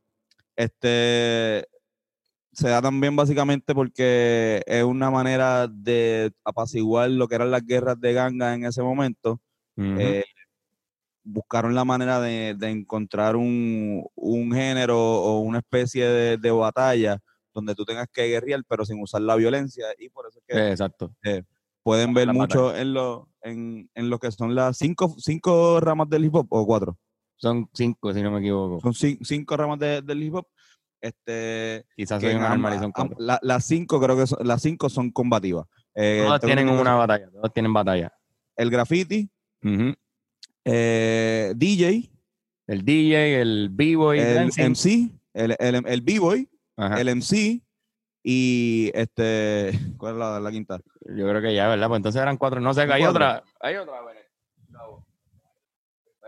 Este 0.56 1.64
se 2.52 2.68
da 2.68 2.82
también 2.82 3.14
básicamente 3.14 3.72
porque 3.72 4.62
es 4.66 4.82
una 4.82 5.10
manera 5.12 5.68
de 5.68 6.32
apaciguar 6.44 7.08
lo 7.08 7.28
que 7.28 7.36
eran 7.36 7.52
las 7.52 7.64
guerras 7.64 8.00
de 8.00 8.12
ganga 8.12 8.52
en 8.54 8.64
ese 8.64 8.82
momento 8.82 9.40
eh, 10.00 10.24
buscaron 11.30 11.74
la 11.74 11.84
manera 11.84 12.20
de, 12.20 12.54
de 12.56 12.70
encontrar 12.70 13.36
un, 13.36 14.02
un 14.14 14.52
género 14.52 14.98
o 14.98 15.40
una 15.40 15.58
especie 15.58 16.06
de, 16.06 16.36
de 16.38 16.50
batalla 16.50 17.18
donde 17.52 17.74
tú 17.74 17.84
tengas 17.84 18.06
que 18.12 18.26
guerrear, 18.28 18.62
pero 18.68 18.84
sin 18.86 19.00
usar 19.02 19.20
la 19.20 19.36
violencia. 19.36 19.84
Y 19.98 20.08
por 20.08 20.26
eso 20.28 20.38
es 20.38 20.44
que 20.46 20.70
Exacto. 20.70 21.12
pueden 21.82 22.14
ver 22.14 22.28
la 22.28 22.32
mucho 22.32 22.74
en 22.74 22.94
lo, 22.94 23.28
en, 23.42 23.90
en 23.94 24.08
lo 24.10 24.18
que 24.18 24.30
son 24.32 24.54
las 24.54 24.78
cinco, 24.78 25.14
cinco 25.18 25.80
ramas 25.80 26.08
del 26.08 26.24
hip 26.24 26.34
hop, 26.34 26.46
o 26.50 26.64
cuatro. 26.66 26.96
Son 27.36 27.68
cinco, 27.74 28.12
si 28.14 28.22
no 28.22 28.30
me 28.30 28.40
equivoco. 28.40 28.80
Son 28.80 28.92
cin- 28.92 29.18
cinco 29.22 29.56
ramas 29.56 29.78
de- 29.78 30.02
del 30.02 30.22
hip 30.22 30.34
hop. 30.34 30.46
Este, 31.00 31.84
Quizás 31.94 32.20
que 32.20 32.26
soy 32.26 32.34
un 32.36 32.42
en 32.42 32.46
arma 32.52 32.78
son 32.78 32.90
cuatro. 32.92 33.16
la- 33.20 33.38
las 33.42 33.64
cinco 33.66 34.00
creo 34.00 34.16
que 34.16 34.26
son, 34.26 34.38
las 34.46 34.62
cinco 34.62 34.88
son 34.88 35.10
combativas. 35.10 35.66
Eh, 35.94 36.22
Todos 36.26 36.40
tienen 36.40 36.68
una 36.68 36.94
batalla. 36.94 37.30
Todos 37.30 37.52
tienen 37.52 37.72
batalla. 37.72 38.12
El 38.56 38.70
graffiti. 38.70 39.30
Eh, 40.70 41.52
DJ, 41.56 42.10
El 42.66 42.84
DJ, 42.84 43.40
el 43.40 43.68
B-Boy, 43.70 44.18
el 44.20 44.34
dancing. 44.34 44.64
MC, 44.70 45.10
el, 45.34 45.56
el, 45.58 45.86
el 45.86 46.00
B-Boy, 46.02 46.48
el 46.76 47.16
MC 47.16 47.62
y 48.22 48.90
este. 48.94 49.78
¿Cuál 49.96 50.14
es 50.14 50.18
la, 50.18 50.40
la 50.40 50.50
quinta? 50.50 50.80
Yo 51.06 51.28
creo 51.28 51.40
que 51.40 51.54
ya, 51.54 51.68
¿verdad? 51.68 51.88
Pues 51.88 51.98
entonces 51.98 52.20
eran 52.20 52.36
cuatro. 52.36 52.60
No 52.60 52.74
sé, 52.74 52.82
hay 52.82 52.88
Cuatro. 52.88 53.10
otra. 53.10 53.42
Hay 53.60 53.76
otra, 53.76 53.94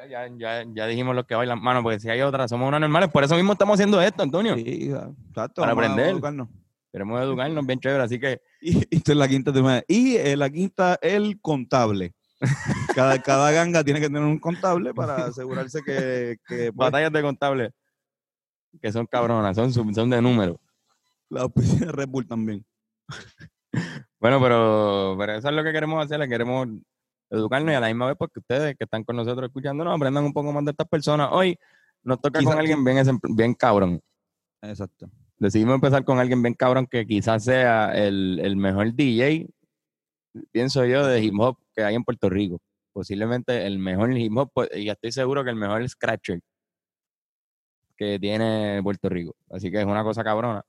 ya, 0.08 0.26
ya, 0.34 0.64
ya 0.72 0.86
dijimos 0.86 1.14
los 1.14 1.26
que 1.26 1.34
bailan. 1.34 1.60
Mano, 1.60 1.82
porque 1.82 2.00
si 2.00 2.08
hay 2.08 2.22
otra, 2.22 2.48
somos 2.48 2.68
unas 2.68 2.80
normales. 2.80 3.10
Por 3.10 3.22
eso 3.24 3.34
mismo 3.34 3.52
estamos 3.52 3.74
haciendo 3.74 4.00
esto, 4.00 4.22
Antonio. 4.22 4.54
Sí, 4.54 4.90
exacto. 5.28 5.60
Para 5.60 5.74
vamos 5.74 5.84
a 5.84 5.92
aprender. 5.92 6.12
educarnos. 6.14 6.48
Queremos 6.92 7.20
educarnos 7.20 7.66
bien 7.66 7.78
chévere, 7.78 8.02
así 8.02 8.18
que 8.18 8.40
Y, 8.60 8.78
esta 8.90 9.12
es 9.12 9.18
la 9.18 9.28
quinta. 9.28 9.52
Y 9.88 10.16
eh, 10.16 10.36
la 10.36 10.50
quinta, 10.50 10.98
el 11.00 11.40
contable. 11.40 12.14
Cada, 12.94 13.20
cada 13.20 13.50
ganga 13.52 13.84
tiene 13.84 14.00
que 14.00 14.06
tener 14.06 14.22
un 14.22 14.38
contable 14.38 14.92
para 14.94 15.26
asegurarse 15.26 15.80
que, 15.82 16.36
que 16.46 16.72
pues, 16.72 16.74
batallas 16.74 17.12
de 17.12 17.22
contables 17.22 17.72
que 18.80 18.92
son 18.92 19.06
cabronas, 19.06 19.56
son, 19.56 19.72
son 19.72 20.10
de 20.10 20.22
número. 20.22 20.60
la 21.28 21.46
oficina 21.46 21.86
de 21.86 21.92
Red 21.92 22.08
Bull 22.08 22.26
también. 22.26 22.64
Bueno, 24.18 24.38
pero, 24.40 25.16
pero 25.18 25.32
eso 25.34 25.48
es 25.48 25.54
lo 25.54 25.64
que 25.64 25.72
queremos 25.72 26.04
hacer, 26.04 26.28
queremos 26.28 26.68
educarnos 27.30 27.72
y 27.72 27.74
a 27.74 27.80
la 27.80 27.86
misma 27.86 28.06
vez 28.08 28.16
porque 28.18 28.40
ustedes 28.40 28.76
que 28.76 28.84
están 28.84 29.02
con 29.02 29.16
nosotros 29.16 29.48
escuchándonos 29.48 29.94
aprendan 29.94 30.24
un 30.24 30.32
poco 30.32 30.52
más 30.52 30.64
de 30.64 30.72
estas 30.72 30.88
personas. 30.88 31.30
Hoy 31.32 31.58
nos 32.02 32.20
toca 32.20 32.42
con 32.42 32.58
alguien 32.58 32.84
bien, 32.84 33.02
bien 33.34 33.54
cabrón. 33.54 34.00
Exacto. 34.60 35.08
Decidimos 35.38 35.76
empezar 35.76 36.04
con 36.04 36.18
alguien 36.18 36.42
bien 36.42 36.54
cabrón 36.54 36.86
que 36.86 37.06
quizás 37.06 37.44
sea 37.44 37.92
el, 37.94 38.40
el 38.42 38.56
mejor 38.56 38.92
DJ, 38.92 39.48
pienso 40.52 40.84
yo, 40.84 41.06
de 41.06 41.22
hip 41.22 41.34
hop 41.38 41.56
que 41.74 41.82
hay 41.82 41.94
en 41.94 42.04
Puerto 42.04 42.28
Rico. 42.28 42.60
Posiblemente 42.92 43.66
el 43.66 43.78
mejor 43.78 44.16
hip 44.16 44.36
hop, 44.36 44.50
pues, 44.52 44.68
y 44.74 44.88
estoy 44.88 45.12
seguro 45.12 45.44
que 45.44 45.50
el 45.50 45.56
mejor 45.56 45.88
scratcher 45.88 46.40
que 47.96 48.18
tiene 48.18 48.80
Puerto 48.82 49.08
Rico. 49.08 49.36
Así 49.50 49.70
que 49.70 49.78
es 49.80 49.86
una 49.86 50.02
cosa 50.02 50.24
cabrona. 50.24 50.62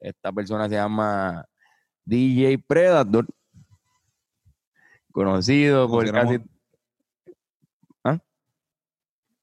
Esta 0.00 0.32
persona 0.32 0.68
se 0.68 0.74
llama 0.74 1.44
DJ 2.04 2.58
Predator, 2.66 3.26
conocido 5.12 5.88
por 5.88 6.10
casi... 6.10 6.38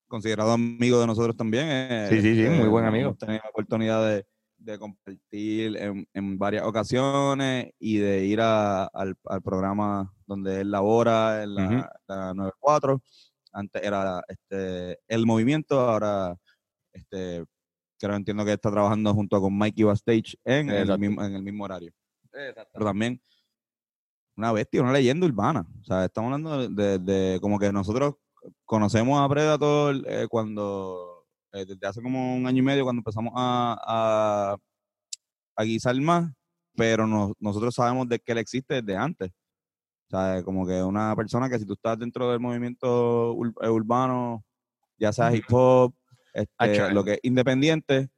Considerado 0.10 0.54
amigo 0.54 1.02
de 1.02 1.08
nosotros 1.08 1.36
también. 1.36 1.68
eh, 1.70 2.08
Sí, 2.10 2.22
sí, 2.22 2.34
sí, 2.36 2.50
muy 2.50 2.70
buen 2.70 2.86
hemos 2.86 2.96
amigo. 2.96 3.16
tenido 3.16 3.42
la 3.44 3.50
oportunidad 3.50 4.08
de, 4.08 4.26
de 4.58 4.78
compartir 4.80 5.78
en, 5.78 6.08
en 6.14 6.38
varias 6.38 6.66
ocasiones 6.66 7.72
y 7.80 7.98
de 7.98 8.26
ir 8.26 8.42
a- 8.42 8.86
al, 8.86 9.16
al 9.26 9.42
programa 9.42 10.14
donde 10.26 10.62
él 10.62 10.72
labora, 10.72 11.44
en 11.44 11.56
la, 11.56 11.92
la 12.08 12.34
94. 12.34 13.02
Antes 13.54 13.82
era 13.84 14.22
este, 14.28 15.00
el 15.08 15.26
movimiento, 15.26 15.80
ahora 15.80 16.36
este, 16.94 17.46
creo 18.00 18.16
entiendo 18.16 18.44
que 18.46 18.54
está 18.54 18.70
trabajando 18.72 19.14
junto 19.14 19.40
con 19.42 19.58
Mikey 19.58 19.84
Bastage 19.86 20.36
en 20.44 20.70
el, 20.70 20.88
mismo, 21.00 21.24
en 21.24 21.36
el 21.36 21.44
mismo 21.44 21.64
horario. 21.64 21.92
Pero 22.74 22.86
también 22.86 23.22
una 24.36 24.52
bestia, 24.52 24.82
una 24.82 24.92
leyenda 24.92 25.26
urbana. 25.26 25.66
O 25.82 25.84
sea, 25.84 26.06
estamos 26.06 26.32
hablando 26.34 26.68
de, 26.70 26.98
de- 27.00 27.00
de 27.00 27.40
como 27.42 27.58
que 27.58 27.72
nosotros 27.72 28.16
conocemos 28.66 29.20
a 29.20 29.28
Predator 29.30 29.96
eh, 30.08 30.28
cuando, 30.30 31.07
eh, 31.58 31.66
desde 31.66 31.88
hace 31.88 32.02
como 32.02 32.36
un 32.36 32.46
año 32.48 32.60
y 32.60 32.62
medio, 32.62 32.84
cuando 32.84 33.00
empezamos 33.00 33.34
a, 33.36 33.78
a, 33.86 34.58
a 35.56 35.64
guisar 35.64 35.96
más, 36.02 36.32
pero 36.76 37.08
nos- 37.08 37.34
nosotros 37.40 37.74
sabemos 37.76 38.08
de 38.08 38.20
que 38.20 38.32
él 38.32 38.38
existe 38.38 38.82
desde 38.82 38.96
antes. 38.98 39.32
O 40.10 40.10
sea, 40.12 40.42
como 40.44 40.66
que 40.66 40.82
una 40.82 41.16
persona 41.16 41.50
que 41.50 41.60
si 41.60 41.66
tú 41.66 41.74
estás 41.74 42.00
dentro 42.00 42.30
del 42.32 42.40
movimiento 42.40 43.34
ur- 43.36 43.54
eh, 43.62 43.70
urbano, 43.70 44.44
ya 44.98 45.12
sea 45.12 45.36
hip 45.36 45.46
hop, 45.52 45.94
este, 46.34 46.48
Acho, 46.58 46.90
lo 46.94 47.04
que 47.04 47.14
es 47.14 47.20
independiente, 47.24 48.10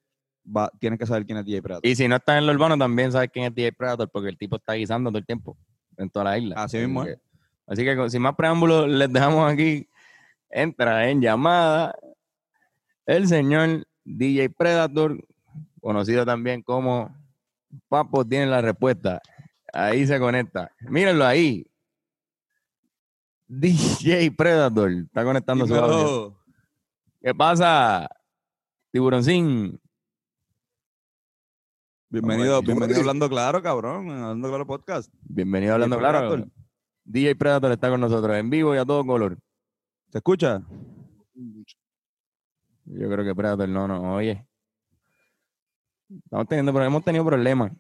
va, 0.46 0.70
tienes 0.80 1.00
que 1.00 1.06
saber 1.06 1.26
quién 1.26 1.38
es 1.40 1.46
DJ 1.46 1.62
Predator. 1.62 1.88
Y 1.90 1.96
si 1.96 2.08
no 2.08 2.18
estás 2.18 2.38
en 2.38 2.46
lo 2.46 2.52
urbano, 2.54 2.78
también 2.78 3.12
sabes 3.12 3.30
quién 3.32 3.46
es 3.46 3.56
DJ 3.56 3.72
Predator, 3.74 4.10
porque 4.12 4.30
el 4.30 4.38
tipo 4.38 4.58
está 4.58 4.74
guisando 4.74 5.10
todo 5.10 5.18
el 5.20 5.26
tiempo 5.26 5.58
en 5.98 6.10
toda 6.10 6.26
la 6.26 6.38
isla. 6.38 6.62
Así 6.64 6.78
mismo 6.78 7.04
que- 7.06 7.20
Así 7.66 7.84
que 7.84 8.10
sin 8.10 8.22
más 8.24 8.36
preámbulos, 8.36 8.88
les 8.88 9.12
dejamos 9.14 9.52
aquí. 9.52 9.88
Entra 10.50 11.08
en 11.10 11.22
llamada 11.22 11.96
el 13.10 13.28
señor 13.28 13.88
DJ 14.06 14.52
Predator, 14.52 15.20
conocido 15.82 16.28
también 16.28 16.62
como 16.62 17.10
Papo 17.88 18.24
tiene 18.24 18.46
la 18.46 18.62
respuesta. 18.62 19.20
Ahí 19.74 20.06
se 20.06 20.20
conecta. 20.20 20.72
Mírenlo 20.82 21.26
ahí. 21.26 21.66
DJ 23.48 24.30
Predator 24.32 24.92
está 24.92 25.24
conectando 25.24 25.66
su 25.66 25.74
audio. 25.74 26.38
¿Qué 27.20 27.34
pasa? 27.34 28.08
Tiburoncín. 28.92 29.82
Bienvenido, 32.12 32.62
bienvenido 32.62 33.00
hablando 33.00 33.28
claro, 33.28 33.64
cabrón. 33.64 34.12
Hablando 34.12 34.50
claro 34.50 34.68
podcast. 34.68 35.12
Bienvenido 35.24 35.72
a 35.72 35.76
hablando 35.76 35.96
DJ 35.96 36.10
claro. 36.10 36.20
Predator. 36.20 36.52
DJ 37.06 37.36
Predator 37.36 37.72
está 37.72 37.90
con 37.90 38.02
nosotros 38.02 38.38
en 38.38 38.52
vivo 38.52 38.76
y 38.76 38.78
a 38.78 38.86
todo 38.86 39.04
color. 39.04 39.36
¿Se 40.12 40.20
escucha? 40.20 40.62
Yo 42.90 43.10
creo 43.10 43.24
que 43.26 43.36
Predator 43.36 43.70
no, 43.70 43.88
no, 43.88 44.16
oye. 44.16 44.46
Estamos 46.24 46.48
teniendo, 46.48 46.82
hemos 46.82 47.04
tenido 47.04 47.24
problemas 47.26 47.72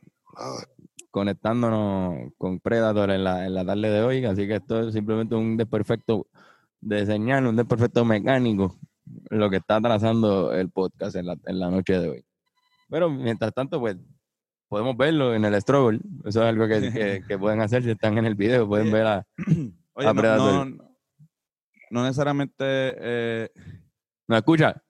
conectándonos 1.11 2.31
con 2.37 2.59
Predator 2.59 3.09
en 3.09 3.23
la, 3.23 3.45
en 3.47 3.53
la 3.55 3.65
tarde 3.65 3.89
de 3.89 4.01
hoy, 4.03 4.25
así 4.25 4.47
que 4.47 4.55
esto 4.55 4.87
es 4.87 4.93
simplemente 4.93 5.33
un 5.35 5.57
desperfecto 5.57 6.27
de 6.79 7.05
señal, 7.05 7.47
un 7.47 7.55
desperfecto 7.55 8.05
mecánico, 8.05 8.77
lo 9.31 9.49
que 9.49 9.57
está 9.57 9.77
atrasando 9.77 10.53
el 10.53 10.69
podcast 10.69 11.15
en 11.15 11.25
la, 11.25 11.35
en 11.45 11.59
la 11.59 11.71
noche 11.71 11.99
de 11.99 12.09
hoy. 12.09 12.25
Pero 12.89 13.09
mientras 13.09 13.51
tanto, 13.53 13.79
pues, 13.79 13.97
podemos 14.67 14.95
verlo 14.95 15.33
en 15.33 15.43
el 15.45 15.59
struggle. 15.61 15.99
Eso 16.25 16.41
es 16.43 16.47
algo 16.47 16.67
que, 16.67 16.91
que- 16.93 17.23
que 17.27 17.39
pueden 17.39 17.61
hacer 17.61 17.83
si 17.83 17.89
están 17.91 18.17
en 18.19 18.25
el 18.25 18.35
video, 18.35 18.67
pueden 18.67 18.91
ver 18.91 19.07
a... 19.07 19.27
Oye, 19.93 20.07
no, 20.07 20.15
Predator. 20.15 20.67
no, 20.67 20.77
no 21.89 22.03
necesariamente. 22.03 22.63
eh, 22.63 23.49
¿No 24.27 24.37
escucha? 24.37 24.81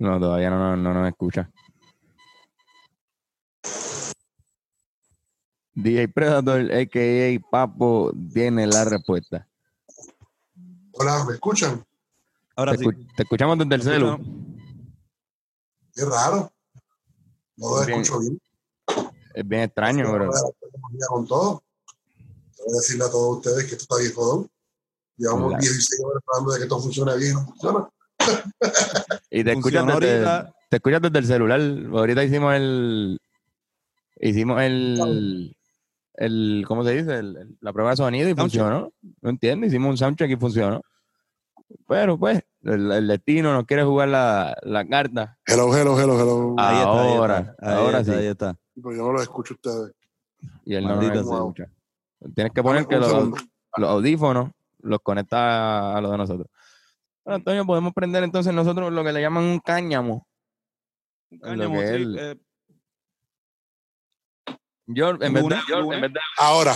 No, 0.00 0.18
todavía 0.18 0.50
no, 0.50 0.58
no, 0.58 0.76
no 0.76 0.94
nos 0.94 1.08
escucha. 1.08 1.50
DJ 5.74 6.08
Predator, 6.08 6.60
a.k.a. 6.72 7.50
Papo, 7.50 8.12
tiene 8.32 8.66
la 8.66 8.84
respuesta. 8.84 9.46
hola, 10.92 11.24
¿me 11.24 11.34
escuchan? 11.34 11.84
ahora 12.56 12.72
Te, 12.72 12.78
sí. 12.78 12.84
escu- 12.84 13.14
te 13.16 13.22
escuchamos 13.22 13.58
desde 13.58 13.74
el 13.74 13.84
¿Me 13.84 13.92
celu. 13.92 14.18
Qué 15.94 16.04
raro. 16.04 16.50
No 17.56 17.70
lo 17.78 17.86
Bien. 17.86 18.00
escucho 18.00 18.20
bien. 18.20 18.40
Es 19.34 19.46
bien 19.46 19.62
extraño, 19.62 20.10
bro. 20.12 20.26
voy 20.30 20.34
a 21.02 21.06
con 21.08 21.26
todo. 21.26 21.62
Quiero 22.56 22.72
decirle 22.72 23.04
a 23.04 23.10
todos 23.10 23.36
ustedes 23.38 23.64
que 23.66 23.72
esto 23.76 23.82
está 23.84 23.96
bien 23.98 24.14
jodón. 24.14 24.50
Llevamos 25.16 25.52
La- 25.52 25.58
16 25.58 26.00
horas 26.04 26.22
hablando 26.26 26.52
de 26.52 26.58
que 26.58 26.62
esto 26.64 26.80
funciona 26.80 27.14
bien 27.14 27.30
y 27.32 27.34
no 27.34 27.44
funciona. 27.46 27.88
Y 29.30 29.44
te 29.44 29.52
escuchas, 29.52 29.86
desde, 30.00 30.24
te 30.68 30.76
escuchas 30.76 31.02
desde 31.02 31.18
el 31.18 31.26
celular. 31.26 31.60
Ahorita 31.92 32.24
hicimos 32.24 32.54
el... 32.54 33.20
Hicimos 34.20 34.60
el... 34.60 35.56
el 36.14 36.64
¿Cómo 36.66 36.84
se 36.84 36.92
dice? 36.92 37.18
El- 37.18 37.36
el- 37.36 37.58
la 37.60 37.72
prueba 37.72 37.90
de 37.90 37.96
sonido 37.96 38.28
y 38.28 38.34
Soundcheck. 38.34 38.60
funcionó. 38.60 38.92
No 39.22 39.30
entiendo. 39.30 39.66
Hicimos 39.66 39.90
un 39.90 39.96
soundcheck 39.96 40.30
y 40.30 40.36
funcionó. 40.36 40.82
Pero 41.86 42.18
pues, 42.18 42.42
el, 42.64 42.90
el 42.90 43.06
destino 43.06 43.52
nos 43.52 43.64
quiere 43.64 43.84
jugar 43.84 44.08
la, 44.08 44.56
la 44.62 44.86
carta. 44.86 45.38
Hello, 45.46 45.74
hello, 45.76 45.98
hello, 46.00 46.20
hello. 46.20 46.54
Ah, 46.58 46.68
Ahí 46.68 46.76
está, 46.78 47.02
ahí 47.02 47.14
Ahora, 47.16 47.56
ahí 47.60 47.74
ahora 47.74 48.00
está, 48.00 48.12
sí. 48.12 48.18
Ahí 48.18 48.26
está. 48.26 48.56
Pero 48.74 48.92
yo 48.96 49.02
no 49.04 49.12
lo 49.12 49.22
escucho 49.22 49.54
a 49.54 49.56
ustedes. 49.56 49.92
Y 50.64 50.74
él 50.74 50.82
no 50.84 50.96
nos 50.96 50.98
Maldita 51.04 51.20
escucha. 51.20 51.64
Tienes 52.34 52.52
que 52.52 52.62
poner 52.62 52.86
que 52.86 52.96
los, 52.96 53.12
los 53.76 53.88
audífonos 53.90 54.50
los 54.80 54.98
conecta 55.00 55.96
a 55.96 56.00
los 56.00 56.10
de 56.10 56.18
nosotros. 56.18 56.48
Bueno, 57.24 57.36
Antonio, 57.36 57.66
podemos 57.66 57.92
prender 57.92 58.24
entonces 58.24 58.52
nosotros 58.52 58.92
lo 58.92 59.04
que 59.04 59.12
le 59.12 59.20
llaman 59.20 59.44
un 59.44 59.60
cáñamo. 59.60 60.26
Un 61.30 61.38
cáñamo, 61.38 61.80
sí, 61.80 61.86
él- 61.86 62.16
eh, 62.18 62.36
Yo, 64.92 65.10
en 65.10 65.18
vez 65.32 65.44
de, 65.48 65.56
yo, 65.68 65.92
en 65.92 66.00
vez 66.00 66.12
de- 66.12 66.20
Ahora, 66.38 66.74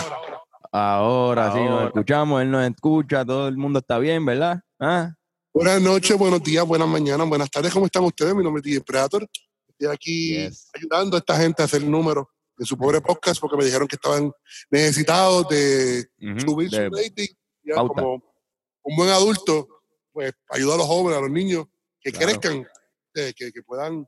ahora 0.71 1.51
sí 1.51 1.59
nos 1.59 1.69
Ahora. 1.71 1.85
escuchamos, 1.87 2.41
él 2.41 2.51
nos 2.51 2.65
escucha, 2.69 3.25
todo 3.25 3.47
el 3.49 3.57
mundo 3.57 3.79
está 3.79 3.97
bien, 3.99 4.25
¿verdad? 4.25 4.61
¿Ah? 4.79 5.11
buenas 5.53 5.81
noches, 5.81 6.17
buenos 6.17 6.41
días, 6.43 6.65
buenas 6.65 6.87
mañanas, 6.87 7.27
buenas 7.29 7.49
tardes. 7.49 7.73
¿Cómo 7.73 7.85
están 7.85 8.03
ustedes? 8.03 8.33
Mi 8.35 8.43
nombre 8.43 8.59
es 8.59 8.63
DJ 8.65 8.81
Predator. 8.81 9.27
Estoy 9.67 9.87
aquí 9.93 10.33
Yes. 10.35 10.69
ayudando 10.73 11.15
a 11.17 11.19
esta 11.19 11.35
gente 11.37 11.61
a 11.61 11.65
hacer 11.65 11.81
números 11.83 12.25
de 12.57 12.65
su 12.65 12.77
pobre 12.77 12.99
podcast 13.01 13.39
porque 13.41 13.57
me 13.57 13.65
dijeron 13.65 13.87
que 13.87 13.95
estaban 13.95 14.31
necesitados 14.69 15.47
de 15.49 16.05
Ujú, 16.21 16.39
subir 16.41 16.69
de- 16.69 16.89
su 16.89 16.95
rating. 16.95 17.27
Ya 17.63 17.75
como 17.75 18.21
un 18.83 18.95
buen 18.97 19.09
adulto, 19.09 19.74
pues 20.15 20.31
ayuda 20.49 20.75
a 20.75 20.77
los 20.77 20.87
jóvenes, 20.87 21.17
a 21.19 21.21
los 21.21 21.29
niños 21.29 21.65
que 21.99 22.09
Claro. 22.13 22.39
crezcan, 22.39 22.65
eh, 23.15 23.33
que, 23.35 23.51
que 23.51 23.61
puedan 23.63 24.07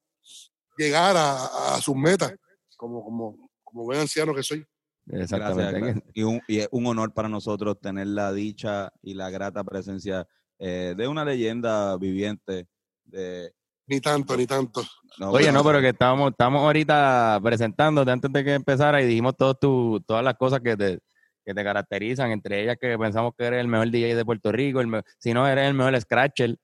llegar 0.78 1.18
a, 1.18 1.76
a 1.76 1.82
sus 1.82 1.96
metas, 1.98 2.34
como, 2.78 3.04
como, 3.04 3.50
como 3.62 3.84
buen 3.84 4.00
anciano 4.00 4.34
que 4.34 4.42
soy. 4.42 4.66
Exactamente. 5.08 5.64
Gracias, 5.64 5.82
gracias. 5.96 6.14
Y, 6.14 6.24
un, 6.24 6.42
y 6.48 6.60
es 6.60 6.70
un 6.72 6.86
honor 6.88 7.14
para 7.14 7.28
nosotros 7.28 7.78
tener 7.82 8.08
la 8.08 8.32
dicha 8.32 8.90
y 9.02 9.16
la 9.16 9.30
grata 9.30 9.66
presencia 9.66 10.26
eh, 10.60 10.94
de 10.98 11.08
una 11.10 11.26
leyenda 11.26 11.98
viviente. 11.98 12.68
De, 13.04 13.52
Ni 13.88 14.00
tanto, 14.00 14.38
ni 14.38 14.48
tanto. 14.48 14.82
no, 15.20 15.32
Oye, 15.32 15.46
bueno, 15.46 15.60
no, 15.60 15.64
pero 15.66 15.82
que 15.82 15.90
estamos, 15.90 16.32
estamos 16.32 16.62
ahorita 16.62 17.40
presentándote 17.44 18.12
antes 18.12 18.32
de 18.32 18.44
que 18.46 18.54
empezara 18.54 19.02
y 19.02 19.08
dijimos 19.08 19.36
todos 19.36 19.60
tu, 19.60 20.00
todas 20.08 20.24
las 20.24 20.36
cosas 20.36 20.62
que 20.62 20.78
te, 20.78 21.00
que 21.48 21.54
te 21.54 21.63
caracterizan, 21.63 22.32
entre 22.32 22.62
ellas 22.62 22.75
que 22.80 22.98
pensamos 23.00 23.32
que 23.38 23.46
eres 23.46 23.62
el 23.62 23.70
mejor 23.70 23.89
DJ 23.89 24.16
de 24.18 24.25
Puerto 24.25 24.51
Rico, 24.51 24.82
el 24.82 25.01
si 25.18 25.34
no 25.34 25.48
eres 25.48 25.66
el 25.70 25.74
mejor 25.75 26.00
Scratcher, 26.01 26.58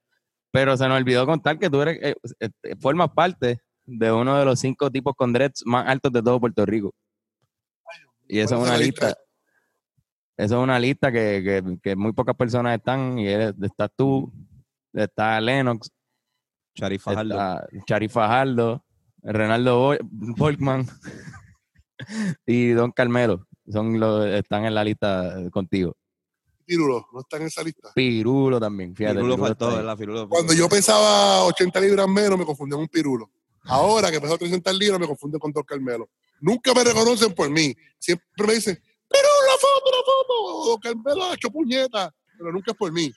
pero 0.52 0.76
se 0.76 0.86
nos 0.90 0.98
olvidó 0.98 1.26
contar 1.26 1.58
que 1.58 1.70
tú 1.70 1.82
eres, 1.82 2.00
eh, 2.02 2.16
eh, 2.42 2.76
formas 2.82 3.10
parte 3.12 3.60
de 3.86 4.12
uno 4.12 4.38
de 4.38 4.44
los 4.44 4.60
cinco 4.60 4.92
tipos 4.92 5.14
con 5.16 5.32
dreads 5.32 5.64
más 5.66 5.88
altos 5.88 6.12
de 6.12 6.22
todo 6.22 6.38
Puerto 6.38 6.66
Rico. 6.66 6.94
Y 8.28 8.40
eso 8.40 8.56
es 8.56 8.60
¿Cuál 8.60 8.62
es 8.62 8.68
una 8.76 8.78
lista. 8.78 9.06
lista? 9.08 9.22
Eso 10.36 10.58
es 10.58 10.64
una 10.64 10.80
lista 10.80 11.12
que, 11.14 11.42
que, 11.44 11.78
que 11.82 11.96
muy 11.96 12.12
pocas 12.12 12.36
personas 12.36 12.76
están, 12.78 13.18
y 13.20 13.28
eres- 13.28 13.54
estás 13.62 13.90
tú, 13.96 14.34
está 14.92 15.40
Lennox, 15.40 15.90
Sharif 16.76 17.04
Fajardo. 17.04 17.34
Está 17.36 17.68
Chari 17.86 18.10
Fajardo, 18.10 18.84
Renaldo 19.22 19.96
Volkman 20.02 20.86
y 22.46 22.72
Don 22.72 22.92
Carmelo. 22.92 23.48
Son 23.72 24.00
los, 24.00 24.26
están 24.28 24.66
en 24.66 24.76
la 24.76 24.84
lista 24.84 25.36
contigo. 25.52 25.96
Pirulo, 26.66 27.08
no 27.14 27.20
está 27.22 27.38
en 27.38 27.44
esa 27.44 27.62
lista. 27.64 27.92
Pirulo 27.94 28.60
también, 28.60 28.96
fíjate. 28.96 29.16
Firulo 29.16 29.36
Pirulo 29.36 29.48
faltó. 29.48 29.68
¿verdad? 29.76 29.98
Firulo- 29.98 30.30
Cuando 30.30 30.54
yo 30.54 30.70
pesaba 30.70 31.44
80 31.46 31.80
libras 31.82 32.08
menos, 32.08 32.38
me 32.40 32.46
confundían 32.46 32.80
un 32.82 32.88
pirulo. 32.88 33.30
Ahora 33.66 34.12
que 34.12 34.20
peso 34.20 34.38
300 34.38 34.74
libras, 34.78 35.00
me 35.00 35.08
confunden 35.08 35.40
con 35.40 35.52
Don 35.52 35.64
Carmelo. 35.64 36.10
Nunca 36.42 36.74
me 36.74 36.84
reconocen 36.84 37.34
por 37.34 37.50
mí. 37.50 37.74
Siempre 38.00 38.48
me 38.48 38.54
dicen, 38.56 38.76
Pirulo, 38.76 39.28
la 39.48 39.58
foto, 39.60 39.92
la 39.92 40.04
foto. 40.06 40.70
Don 40.72 40.80
Carmelo 40.80 41.24
ha 41.26 41.34
hecho 41.36 41.50
puñeta. 41.50 42.14
Pero 42.38 42.52
nunca 42.52 42.72
es 42.72 42.78
por 42.78 42.92
mí. 42.92 43.12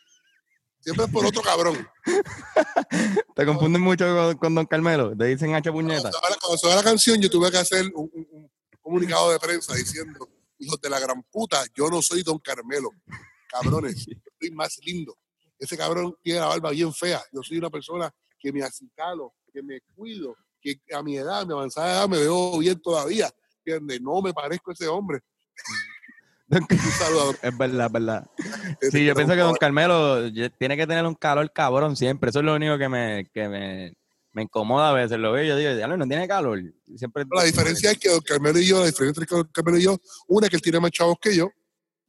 Siempre 0.80 1.04
es 1.06 1.10
por 1.10 1.26
otro 1.26 1.42
cabrón. 1.42 1.88
Te 3.34 3.44
confunden 3.46 3.82
mucho 3.82 4.04
con, 4.14 4.36
con 4.38 4.54
Don 4.54 4.66
Carmelo. 4.66 5.16
Te 5.16 5.24
dicen 5.24 5.54
hacha 5.54 5.72
puñeta. 5.72 6.02
Cuando 6.10 6.18
sonaba- 6.18 6.36
cuando 6.40 6.58
sonaba 6.58 6.82
la 6.82 6.88
canción, 6.90 7.20
yo 7.20 7.30
tuve 7.30 7.50
que 7.50 7.58
hacer 7.58 7.86
un, 7.94 8.10
un- 8.12 8.28
un 8.30 8.50
comunicado 8.80 9.30
de 9.32 9.38
prensa 9.40 9.74
diciendo, 9.74 10.28
hijos 10.58 10.80
de 10.80 10.90
la 10.90 11.00
gran 11.00 11.22
puta, 11.24 11.64
yo 11.74 11.88
no 11.88 12.02
soy 12.02 12.22
Don 12.22 12.38
Carmelo. 12.38 12.90
Cabrones, 13.48 14.06
yo 14.06 14.16
soy 14.40 14.50
más 14.50 14.78
lindo. 14.84 15.16
Ese 15.58 15.76
cabrón 15.76 16.14
tiene 16.22 16.40
la 16.40 16.46
barba 16.46 16.70
bien 16.70 16.92
fea. 16.92 17.22
Yo 17.32 17.42
soy 17.42 17.58
una 17.58 17.70
persona 17.70 18.10
que 18.38 18.52
me 18.52 18.62
acicalo, 18.62 19.34
que 19.52 19.62
me 19.62 19.80
cuido, 19.94 20.36
que 20.60 20.78
a 20.92 21.02
mi 21.02 21.16
edad, 21.16 21.40
a 21.40 21.46
mi 21.46 21.52
avanzada 21.52 21.92
edad, 21.92 22.08
me 22.08 22.18
veo 22.18 22.58
bien 22.58 22.80
todavía. 22.80 23.30
¿Entiendes? 23.64 24.00
No 24.00 24.20
me 24.20 24.34
parezco 24.34 24.70
a 24.70 24.74
ese 24.74 24.88
hombre. 24.88 25.20
Es 27.42 27.58
verdad, 27.58 27.86
es 27.86 27.92
verdad. 27.92 28.30
Sí, 28.92 29.04
yo 29.04 29.14
pienso 29.14 29.34
que 29.34 29.40
Don 29.40 29.56
Carmelo 29.56 30.30
tiene 30.32 30.76
que 30.76 30.86
tener 30.86 31.04
un 31.04 31.16
calor 31.16 31.50
cabrón 31.52 31.96
siempre. 31.96 32.30
Eso 32.30 32.38
es 32.38 32.44
lo 32.44 32.54
único 32.54 32.78
que 32.78 32.88
me, 32.88 33.26
que 33.32 33.48
me, 33.48 33.94
me 34.36 34.42
incomoda 34.42 34.90
a 34.90 34.92
veces. 34.92 35.18
Lo 35.18 35.32
veo 35.32 35.44
y 35.44 35.48
yo 35.48 35.56
digo, 35.56 35.74
diablo, 35.74 35.96
no 35.96 36.06
tiene 36.06 36.28
calor. 36.28 36.60
Siempre 36.94 37.24
La 37.30 37.42
diferencia 37.42 37.90
es 37.90 37.98
que 37.98 38.10
Don 38.10 38.20
Carmelo 38.20 38.58
y 38.58 38.66
yo, 38.66 38.80
la 38.80 38.86
diferencia 38.86 39.22
entre 39.22 39.34
Don 39.34 39.48
Carmelo 39.50 39.78
y 39.78 39.82
yo, 39.84 39.96
una 40.28 40.46
es 40.46 40.50
que 40.50 40.56
él 40.56 40.62
tiene 40.62 40.78
más 40.78 40.90
chavos 40.90 41.16
que 41.18 41.34
yo, 41.34 41.50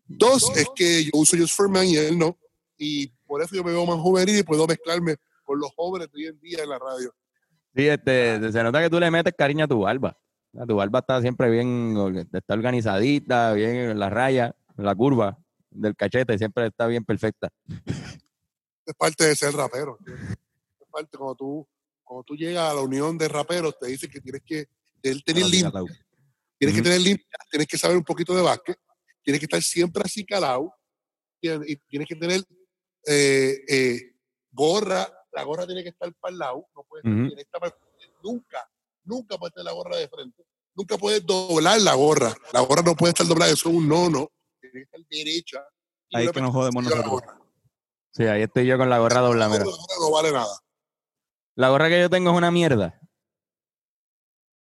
dos 0.06 0.52
es 0.58 0.68
que 0.76 1.06
yo 1.06 1.12
uso 1.14 1.38
Just 1.38 1.56
for 1.56 1.70
Man 1.70 1.88
y 1.88 1.96
él 1.96 2.20
no, 2.20 2.38
y 2.78 3.08
por 3.26 3.42
eso 3.42 3.56
yo 3.56 3.64
me 3.64 3.72
veo 3.72 3.86
más 3.86 3.96
juvenil 4.02 4.40
y 4.40 4.44
puedo 4.44 4.68
mezclarme 4.68 5.16
con 5.46 5.58
los 5.58 5.72
jóvenes 5.74 6.12
de 6.12 6.18
hoy 6.18 6.26
en 6.28 6.40
día 6.42 6.64
en 6.64 6.70
la 6.70 6.78
radio. 6.78 7.16
Sí, 7.74 7.88
este, 7.88 8.52
se 8.52 8.62
nota 8.62 8.82
que 8.82 8.90
tú 8.90 9.00
le 9.00 9.10
metes 9.10 9.34
cariño 9.34 9.64
a 9.64 9.68
tu 9.70 9.80
barba. 9.80 10.18
Tu 10.68 10.76
barba 10.76 11.00
está 11.00 11.22
siempre 11.22 11.50
bien, 11.50 12.28
está 12.34 12.54
organizadita, 12.54 13.54
bien 13.54 13.74
en 13.76 14.00
la 14.00 14.10
raya, 14.10 14.54
en 14.78 14.84
la 14.84 14.94
curva 14.96 15.38
del 15.70 15.96
cachete, 15.96 16.38
siempre 16.38 16.68
está 16.68 16.88
bien 16.88 17.06
perfecta. 17.06 17.48
Es 18.86 18.96
parte 18.98 19.24
de 19.24 19.36
ser 19.36 19.54
rapero. 19.54 19.98
Es 20.06 20.88
parte 20.92 21.18
cuando 21.18 21.36
tú, 21.36 21.68
cuando 22.08 22.24
tú 22.24 22.36
llegas 22.36 22.72
a 22.72 22.74
la 22.74 22.82
unión 22.82 23.18
de 23.18 23.28
raperos, 23.28 23.78
te 23.78 23.88
dicen 23.88 24.10
que 24.10 24.22
tienes 24.22 24.42
que 24.46 24.68
tener 25.02 25.46
limpio, 25.46 25.86
tienes 26.58 26.76
que 26.76 26.82
tener 26.82 27.02
limpia, 27.02 27.26
tienes 27.52 27.68
que 27.68 27.78
saber 27.78 27.98
un 27.98 28.04
poquito 28.04 28.34
de 28.36 28.42
básquet, 28.42 28.78
tienes 29.22 29.40
que 29.40 29.46
estar 29.46 29.62
siempre 29.62 30.02
así 30.06 30.26
calado, 30.26 30.74
y 31.42 31.76
tienes 31.76 32.08
que 32.08 32.16
tener 32.16 32.42
eh, 33.06 33.58
eh, 33.68 34.02
gorra, 34.52 35.08
la 35.34 35.44
gorra 35.44 35.66
tiene 35.68 35.84
que 35.84 35.90
estar 35.90 36.12
para 36.16 36.32
el 36.32 36.40
lado, 36.40 36.68
no 36.76 36.84
puede 36.84 37.02
estar 37.02 37.14
Ujú. 37.14 37.30
directa 37.30 37.60
para 37.60 37.76
el 37.76 37.80
frente, 37.80 38.16
nunca, 38.24 38.70
nunca 39.04 39.38
puede 39.38 39.52
tener 39.52 39.66
la 39.66 39.74
gorra 39.74 39.98
de 39.98 40.08
frente, 40.08 40.44
nunca 40.74 40.98
puedes 40.98 41.26
doblar 41.26 41.82
la 41.82 41.94
gorra. 41.94 42.34
La 42.54 42.62
gorra 42.62 42.82
no 42.82 42.96
puede 42.96 43.12
estar 43.12 43.28
doblada, 43.28 43.52
eso 43.52 43.70
es 43.70 43.76
un 43.76 43.88
no, 43.88 44.10
no. 44.10 44.32
Tiene 44.60 44.74
que 44.74 44.82
estar 44.84 45.00
derecha. 45.10 45.64
Y 46.10 46.18
Ahí 46.18 46.32
que 46.32 46.42
nos 46.42 46.52
jodemos 46.54 46.84
nosotros. 46.84 47.10
gorra. 47.10 47.40
Sí, 48.12 48.24
ahí 48.24 48.42
estoy 48.44 48.66
yo 48.66 48.78
con 48.78 48.90
la 48.90 48.98
gorra 49.00 49.20
doblada. 49.22 49.52
mira. 49.52 49.66
La 49.66 49.72
gorra 49.72 49.96
no 50.00 50.12
vale 50.12 50.32
nada. 50.32 50.60
La 51.58 51.70
gorra 51.70 51.90
que 51.90 52.00
yo 52.00 52.08
tengo 52.10 52.30
es 52.30 52.38
una 52.38 52.52
mierda. 52.52 53.00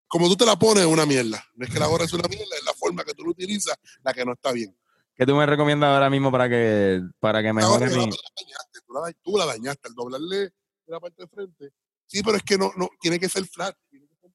Como 0.07 0.29
tú 0.29 0.37
te 0.37 0.45
la 0.45 0.55
pones 0.55 0.85
es 0.85 0.89
una 0.89 1.05
mierda. 1.05 1.43
No 1.55 1.65
es 1.65 1.73
que 1.73 1.77
la 1.79 1.87
gorra 1.87 2.05
es 2.05 2.13
una 2.13 2.27
mierda, 2.29 2.55
es 2.57 2.63
la 2.65 2.73
forma 2.73 3.03
que 3.03 3.13
tú 3.13 3.23
lo 3.25 3.31
utilizas 3.31 3.75
la 4.01 4.13
que 4.13 4.23
no 4.23 4.31
está 4.31 4.53
bien. 4.53 4.73
¿Qué 5.13 5.25
tú 5.25 5.35
me 5.35 5.45
recomiendas 5.45 5.89
ahora 5.89 6.09
mismo 6.09 6.31
para 6.31 6.47
que, 6.47 7.01
para 7.19 7.41
que 7.41 7.47
La 7.47 7.53
mejore 7.53 7.89
tú 7.89 7.95
la 7.95 8.05
mi... 8.05 8.09
dañaste, 8.11 8.79
tú 8.87 8.93
la, 8.93 8.99
da- 9.01 9.13
tú 9.21 9.37
la 9.37 9.45
dañaste 9.45 9.87
al 9.89 9.93
doblarle 9.93 10.53
la 10.85 10.99
parte 11.01 11.23
de 11.23 11.27
frente. 11.27 11.69
Sí, 12.05 12.21
pero 12.23 12.37
es 12.37 12.43
que 12.43 12.57
no, 12.57 12.71
no 12.77 12.87
tiene 13.01 13.19
que 13.19 13.27
ser 13.27 13.45
flat. 13.45 13.75
Tiene 13.89 14.07
que 14.07 14.15
ser 14.15 14.31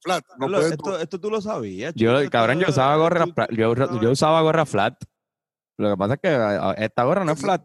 flat. 0.00 0.24
No 0.30 0.38
Carlos, 0.46 0.60
puedes 0.60 0.72
esto, 0.72 0.98
esto 0.98 1.20
tú 1.20 1.30
lo 1.30 1.40
sabías. 1.40 1.92
Yo, 1.94 2.12
cabrón, 2.30 2.58
yo 2.58 2.68
usaba 2.68 2.96
gorra, 2.96 3.26
tú- 3.26 3.34
yo, 3.54 3.74
yo 4.00 4.10
usaba 4.10 4.40
gorra 4.42 4.66
flat. 4.66 5.00
Lo 5.78 5.90
que 5.90 5.96
pasa 5.96 6.14
es 6.14 6.20
que 6.20 6.84
esta 6.84 7.04
gorra 7.04 7.24
no 7.24 7.32
es 7.32 7.40
flat. 7.40 7.64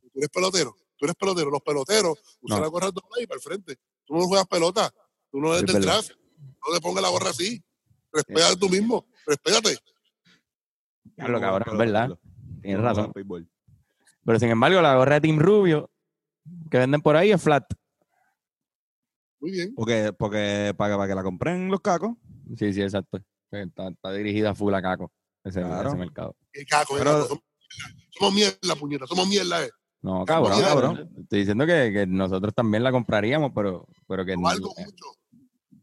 Tú 0.00 0.10
eres 0.14 0.28
pelotero. 0.30 0.76
Tú 0.96 1.06
eres 1.06 1.16
pelotero. 1.16 1.50
Los 1.50 1.60
peloteros 1.62 2.18
usan 2.40 2.58
No. 2.58 2.64
la 2.64 2.68
gorra 2.70 2.90
doblada 2.90 3.22
y 3.22 3.26
para 3.26 3.36
el 3.36 3.42
frente. 3.42 3.76
Tú 4.04 4.14
no 4.14 4.24
juegas 4.26 4.46
pelota. 4.46 4.92
Tú 5.30 5.40
no 5.40 5.48
eres 5.54 5.62
Es 5.68 5.72
del 5.74 5.82
verdad. 5.82 5.94
draft. 6.04 6.10
No 6.66 6.74
te 6.74 6.80
pongas 6.80 7.02
la 7.02 7.08
gorra 7.08 7.30
así. 7.30 7.62
Respétate 8.12 8.56
tú 8.56 8.68
mismo. 8.68 9.06
Respétate. 9.26 9.76
Diablo, 11.16 11.34
no, 11.34 11.40
cabrón, 11.40 11.72
es 11.72 11.78
verdad. 11.78 12.18
Tienes 12.62 12.80
razón. 12.80 13.12
Pero 14.24 14.38
sin 14.38 14.48
embargo, 14.50 14.80
la 14.80 14.96
gorra 14.96 15.14
de 15.16 15.20
Team 15.22 15.38
Rubio 15.38 15.90
que 16.70 16.78
venden 16.78 17.02
por 17.02 17.16
ahí 17.16 17.30
es 17.32 17.42
flat. 17.42 17.64
Muy 19.40 19.50
bien. 19.50 19.74
Porque, 19.74 20.12
porque 20.12 20.72
para, 20.76 20.96
para 20.96 21.08
que 21.08 21.14
la 21.14 21.22
compren 21.22 21.68
los 21.68 21.80
cacos. 21.80 22.16
Sí, 22.56 22.72
sí, 22.72 22.82
exacto. 22.82 23.18
Está, 23.50 23.88
está 23.88 24.12
dirigida 24.12 24.54
full 24.54 24.74
a 24.74 24.82
Caco, 24.82 25.12
ese, 25.44 25.60
Claro. 25.60 25.88
ese 25.90 25.98
mercado. 25.98 26.36
Caco, 26.68 26.94
Pero- 26.96 27.10
caco. 27.12 27.26
Somos, 27.28 27.42
somos 28.10 28.34
mierda, 28.34 28.76
puñeta. 28.78 29.06
Somos 29.06 29.28
mierda. 29.28 29.64
Eh. 29.64 29.70
No, 30.04 30.24
Cabrón, 30.26 30.60
cabrón. 30.60 31.10
Estoy 31.18 31.38
diciendo 31.40 31.64
que, 31.64 31.90
que 31.90 32.06
nosotros 32.06 32.52
también 32.54 32.84
la 32.84 32.92
compraríamos, 32.92 33.52
pero, 33.54 33.88
pero 34.06 34.22
que 34.24 34.32
No 34.34 34.42
no- 34.42 34.48
valgo 34.48 34.74
mucho. 34.76 35.04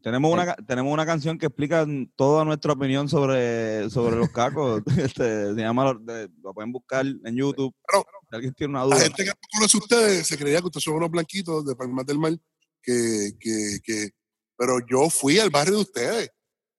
Tenemos 0.00 0.32
una, 0.32 0.44
ca- 0.46 0.56
tenemos 0.66 0.92
una 0.92 1.04
canción 1.06 1.38
que 1.38 1.46
explica 1.46 1.84
toda 2.16 2.44
nuestra 2.44 2.72
opinión 2.72 3.08
sobre, 3.08 3.90
sobre 3.90 4.14
los 4.16 4.30
cacos. 4.30 4.82
Este, 4.96 5.54
se 5.54 5.60
llama, 5.60 5.92
de- 6.00 6.28
lo 6.40 6.54
pueden 6.54 6.70
buscar 6.70 7.04
en 7.06 7.36
YouTube. 7.36 7.74
Pero- 7.86 8.04
si 8.30 8.36
alguien 8.36 8.54
tiene 8.54 8.70
una 8.70 8.80
La 8.80 8.94
duda. 8.94 9.00
gente 9.00 9.24
que 9.24 9.30
no 9.30 9.34
conoce 9.58 9.76
a 9.76 9.80
ustedes 9.80 10.26
se 10.28 10.38
creía 10.38 10.60
que 10.60 10.66
ustedes 10.66 10.84
son 10.84 10.94
unos 10.94 11.10
blanquitos 11.10 11.66
de 11.66 11.74
Palmas 11.76 12.06
del 12.06 12.18
Mar. 12.20 12.32
Que, 12.80 13.32
que, 13.40 13.78
que, 13.82 14.10
pero 14.56 14.78
yo 14.88 15.10
fui 15.10 15.38
al 15.40 15.50
barrio 15.50 15.74
de 15.74 15.80
ustedes. 15.82 16.30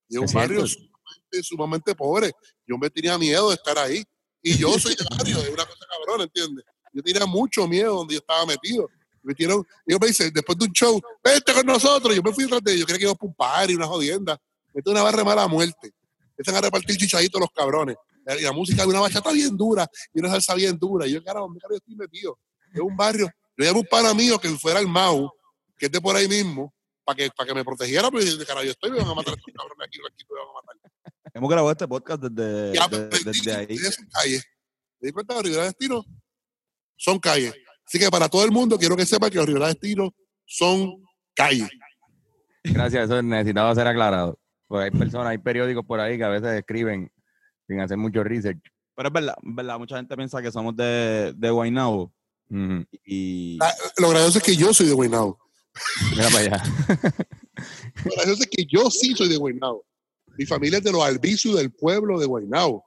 Y 0.09 0.15
es 0.15 0.21
un 0.21 0.33
barrio 0.33 0.65
sumamente, 0.65 1.43
sumamente 1.43 1.95
pobre. 1.95 2.31
Yo 2.65 2.77
me 2.77 2.89
tenía 2.89 3.17
miedo 3.17 3.49
de 3.49 3.55
estar 3.55 3.77
ahí. 3.77 4.01
Y 4.41 4.57
yo 4.57 4.77
soy 4.79 4.95
de 4.95 5.05
barrio, 5.17 5.37
es 5.37 5.49
una 5.49 5.65
cosa 5.65 5.85
cabrón, 5.89 6.21
¿entiendes? 6.21 6.65
Yo 6.93 7.01
tenía 7.01 7.25
mucho 7.25 7.67
miedo 7.67 7.95
donde 7.95 8.13
yo 8.15 8.19
estaba 8.19 8.45
metido. 8.45 8.87
Me 9.23 9.29
metieron, 9.31 9.65
ellos 9.85 9.99
me 10.01 10.07
dicen, 10.07 10.31
después 10.33 10.57
de 10.57 10.65
un 10.65 10.71
show, 10.71 11.01
vete 11.23 11.53
con 11.53 11.65
nosotros. 11.65 12.15
Yo 12.15 12.21
me 12.21 12.31
fui 12.33 12.43
detrás 12.43 12.61
de 12.63 12.71
ellos. 12.73 12.81
Yo 12.81 12.85
creía 12.85 12.99
que 12.99 13.05
iba 13.05 13.11
a 13.13 13.17
un 13.25 13.33
party, 13.33 13.75
una 13.75 13.87
jodienda. 13.87 14.37
Esto 14.73 14.91
es 14.91 14.93
una 14.93 15.03
barra 15.03 15.17
de 15.19 15.23
mala 15.23 15.47
muerte. 15.47 15.91
Empiezan 16.37 16.55
a 16.55 16.61
repartir 16.61 16.97
chichaditos 16.97 17.39
los 17.39 17.49
cabrones. 17.51 17.95
Y 18.39 18.41
la 18.41 18.51
música 18.53 18.83
de 18.83 18.87
una 18.89 18.99
bachata 19.01 19.31
bien 19.31 19.55
dura 19.57 19.87
y 20.13 20.19
una 20.19 20.29
salsa 20.29 20.55
bien 20.55 20.77
dura. 20.79 21.05
Y 21.07 21.11
yo, 21.13 21.23
carajo, 21.23 21.45
¿dónde 21.47 21.59
carajo 21.59 21.77
estoy 21.77 21.95
metido? 21.95 22.37
Es 22.73 22.79
un 22.81 22.95
barrio. 22.95 23.29
Yo 23.57 23.65
llamé 23.65 23.79
un 23.79 23.85
pana 23.85 24.13
mío 24.13 24.39
que 24.39 24.49
fuera 24.49 24.79
el 24.79 24.87
Mau, 24.87 25.29
que 25.77 25.85
es 25.87 25.91
de 25.91 25.99
por 26.01 26.15
ahí 26.15 26.27
mismo, 26.27 26.73
para 27.03 27.15
que, 27.17 27.29
para 27.35 27.47
que 27.47 27.53
me 27.53 27.63
protegiera, 27.65 28.09
porque 28.09 28.25
yo, 28.25 28.37
carajo, 28.45 28.63
yo 28.65 28.71
estoy, 28.71 28.91
me 28.91 28.97
van 28.99 29.07
a 29.09 29.13
matar 29.13 29.33
a 29.33 29.37
estos 29.37 29.53
cabrones 29.53 29.87
aquí, 29.87 29.99
aquí 30.11 30.23
me 30.29 30.37
van 30.39 30.47
a 30.47 30.53
matar. 30.53 30.91
Hemos 31.35 31.49
grabado 31.49 31.71
este 31.71 31.87
podcast 31.87 32.21
desde, 32.23 32.69
Y 32.69 32.73
de- 32.73 32.79
aprendí 32.79 33.23
desde 33.23 33.41
que 33.41 33.51
ahí. 33.51 33.75
ustedes 33.75 33.95
son 33.95 34.07
calles. 34.07 34.43
Me 34.99 35.07
di 35.07 35.11
cuenta 35.11 35.41
Rivera 35.41 35.63
Destino 35.65 36.03
son 36.95 37.19
calles. 37.19 37.53
Así 37.85 37.99
que 37.99 38.09
para 38.09 38.29
todo 38.29 38.43
el 38.45 38.51
mundo 38.51 38.77
quiero 38.77 38.95
que 38.95 39.05
sepan 39.05 39.29
que 39.29 39.37
los 39.37 39.45
Rivera 39.45 39.67
Destino 39.67 40.13
son 40.45 41.03
calles. 41.35 41.69
Gracias, 42.63 43.05
eso 43.05 43.21
necesitaba 43.21 43.75
ser 43.75 43.87
aclarado. 43.87 44.39
Porque 44.67 44.85
hay 44.85 44.91
personas, 44.91 45.27
hay 45.27 45.37
periódicos 45.37 45.85
por 45.85 45.99
ahí 45.99 46.17
que 46.17 46.23
a 46.23 46.29
veces 46.29 46.49
escriben 46.53 47.11
sin 47.67 47.79
hacer 47.79 47.97
mucho 47.97 48.23
research. 48.23 48.61
Pero 48.95 49.09
es 49.09 49.13
verdad, 49.13 49.35
es 49.41 49.55
verdad, 49.55 49.79
mucha 49.79 49.97
gente 49.97 50.15
piensa 50.15 50.41
que 50.41 50.51
somos 50.51 50.75
de, 50.75 51.33
de 51.35 51.49
Guaynabo. 51.49 52.13
Y 53.05 53.57
Lo 53.97 54.09
gracioso 54.09 54.37
es 54.37 54.43
que 54.43 54.55
yo 54.55 54.73
soy 54.73 54.87
de 54.87 54.93
Guaynabo. 54.93 55.39
Mira 56.11 56.29
para 56.29 56.39
allá. 56.39 56.63
Lo 58.05 58.11
gracioso 58.15 58.43
es 58.43 58.49
que 58.49 58.65
yo 58.65 58.89
sí 58.91 59.13
soy 59.15 59.29
de 59.29 59.37
Guaynabo. 59.37 59.85
Mi 60.37 60.45
familia 60.45 60.77
es 60.77 60.83
de 60.83 60.91
los 60.91 61.03
Albizu 61.03 61.55
del 61.55 61.71
pueblo 61.71 62.19
de 62.19 62.25
Guaynabo. 62.25 62.85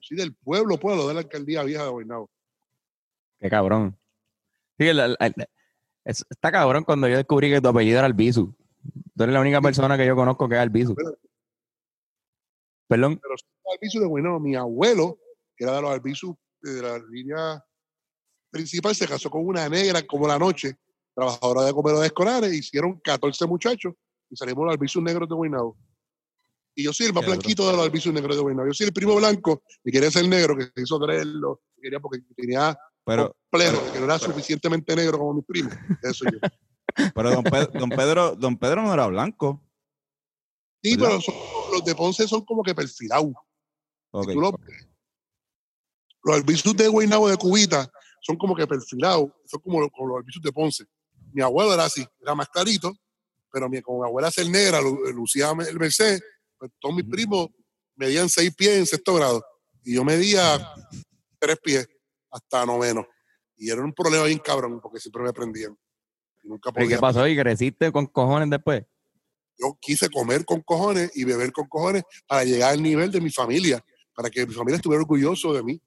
Soy 0.00 0.16
del 0.16 0.34
pueblo, 0.34 0.78
pueblo 0.78 1.08
de 1.08 1.14
la 1.14 1.20
alcaldía 1.20 1.62
vieja 1.62 1.84
de 1.84 1.90
Guaynabo. 1.90 2.30
Qué 3.42 3.50
cabrón. 3.50 3.98
Sí, 4.78 4.86
el- 4.86 5.16
es- 6.04 6.24
está 6.30 6.52
cabrón 6.52 6.84
cuando 6.84 7.08
yo 7.08 7.16
descubrí 7.16 7.50
que 7.50 7.60
tu 7.60 7.68
apellido 7.68 7.98
era 7.98 8.06
Albizu. 8.06 8.54
Tú 9.16 9.22
eres 9.22 9.32
la 9.34 9.40
única 9.40 9.60
persona 9.60 9.96
que 9.98 10.06
yo 10.06 10.14
conozco 10.14 10.48
que 10.48 10.54
es 10.54 10.60
Albizu. 10.60 10.94
Perdón. 12.88 13.18
Pero 13.20 13.34
soy 13.36 13.48
de 13.64 13.72
Albizu 13.72 14.00
de 14.00 14.06
Guaynabo. 14.06 14.40
Mi 14.40 14.54
abuelo, 14.54 15.18
que 15.56 15.64
era 15.64 15.76
de 15.76 15.82
los 15.82 15.90
Albizu 15.90 16.36
de 16.60 16.82
la 16.82 16.98
línea 17.10 17.64
principal, 18.50 18.94
se 18.94 19.08
casó 19.08 19.28
con 19.30 19.44
una 19.46 19.68
negra 19.68 20.02
como 20.02 20.28
la 20.28 20.38
noche, 20.38 20.76
trabajadora 21.14 21.62
de 21.62 21.72
comedores 21.72 22.06
escolares. 22.06 22.52
Hicieron 22.52 23.00
14 23.00 23.46
muchachos 23.46 23.94
y 24.30 24.36
salimos 24.36 24.64
los 24.66 24.72
Albizu 24.74 25.00
negros 25.00 25.28
de 25.28 25.34
Guaynabo. 25.34 25.76
Y 26.74 26.84
yo 26.84 26.92
soy 26.92 27.06
el 27.06 27.12
más 27.12 27.24
Qué 27.24 27.30
blanquito 27.30 27.66
de 27.66 27.72
los 27.76 27.84
Albizu 27.84 28.12
negros 28.12 28.36
de 28.36 28.42
Guaynabo. 28.42 28.68
Yo 28.68 28.74
soy 28.74 28.86
el 28.86 28.92
primo 28.92 29.14
blanco 29.16 29.62
y 29.84 29.90
quería 29.90 30.10
ser 30.10 30.28
negro, 30.28 30.56
que 30.56 30.64
se 30.64 30.82
hizo 30.82 30.98
creerlo. 31.00 31.62
Quería 31.80 31.98
porque 32.00 32.20
tenía 32.36 32.78
pero, 33.04 33.34
que 33.50 33.98
no 33.98 34.04
era 34.04 34.18
suficientemente 34.18 34.94
negro 34.96 35.18
como 35.18 35.34
mis 35.34 35.44
primos. 35.44 35.74
Eso 36.02 36.24
yo. 36.24 36.38
pero 37.14 37.30
don, 37.30 37.44
Pedro, 37.44 37.70
don 37.78 37.90
Pedro, 37.90 38.36
don 38.36 38.56
Pedro 38.58 38.82
no 38.82 38.92
era 38.92 39.06
blanco. 39.06 39.60
Sí, 40.82 40.96
¿Verdad? 40.96 41.08
pero 41.08 41.20
son- 41.20 41.34
los 41.72 41.84
de 41.84 41.94
Ponce 41.94 42.28
son 42.28 42.44
como 42.44 42.62
que 42.62 42.74
perfilados. 42.74 43.32
Ok. 44.10 44.28
Si 44.28 44.34
tú 44.34 44.40
lo- 44.40 44.52
los 46.24 46.36
albizus 46.36 46.76
de 46.76 46.88
Guaynabo 46.88 47.28
de 47.28 47.36
Cubita 47.36 47.90
son 48.20 48.36
como 48.36 48.54
que 48.54 48.66
perfilados, 48.66 49.30
son 49.46 49.60
como, 49.60 49.80
los- 49.80 49.90
como 49.90 50.08
los 50.08 50.18
albizus 50.18 50.42
de 50.42 50.52
Ponce. 50.52 50.84
Mi 51.32 51.42
abuelo 51.42 51.72
era 51.74 51.84
así, 51.84 52.06
era 52.20 52.34
más 52.34 52.48
clarito, 52.48 52.92
pero 53.50 53.68
mi, 53.68 53.80
como 53.82 54.02
mi 54.02 54.06
abuela 54.08 54.30
ser 54.30 54.48
negra, 54.48 54.80
lu- 54.80 55.02
lucía 55.12 55.50
el 55.68 55.78
Mercedes, 55.78 56.22
pues 56.58 56.70
todos 56.78 56.94
mis 56.94 57.06
primos 57.06 57.48
medían 57.96 58.28
seis 58.28 58.54
pies 58.54 58.76
en 58.78 58.86
sexto 58.86 59.14
grado 59.14 59.44
y 59.82 59.94
yo 59.94 60.04
medía 60.04 60.72
tres 61.38 61.58
pies 61.62 61.88
hasta 62.32 62.66
noveno. 62.66 63.06
Y 63.56 63.70
era 63.70 63.82
un 63.82 63.92
problema 63.92 64.24
bien 64.24 64.38
cabrón 64.38 64.80
porque 64.80 64.98
siempre 64.98 65.22
me 65.22 65.32
prendían. 65.32 65.76
Y 66.42 66.48
nunca 66.48 66.70
¿Y 66.70 66.72
qué 66.72 66.80
podía. 66.84 66.98
pasó? 67.00 67.26
¿Y 67.28 67.36
creciste 67.36 67.92
con 67.92 68.06
cojones 68.06 68.50
después? 68.50 68.84
Yo 69.58 69.76
quise 69.80 70.08
comer 70.10 70.44
con 70.44 70.62
cojones 70.62 71.12
y 71.14 71.24
beber 71.24 71.52
con 71.52 71.68
cojones 71.68 72.02
para 72.26 72.42
llegar 72.44 72.72
al 72.72 72.82
nivel 72.82 73.12
de 73.12 73.20
mi 73.20 73.30
familia, 73.30 73.84
para 74.14 74.28
que 74.30 74.44
mi 74.46 74.52
familia 74.54 74.76
estuviera 74.76 75.02
orgulloso 75.02 75.52
de 75.52 75.62
mí. 75.62 75.80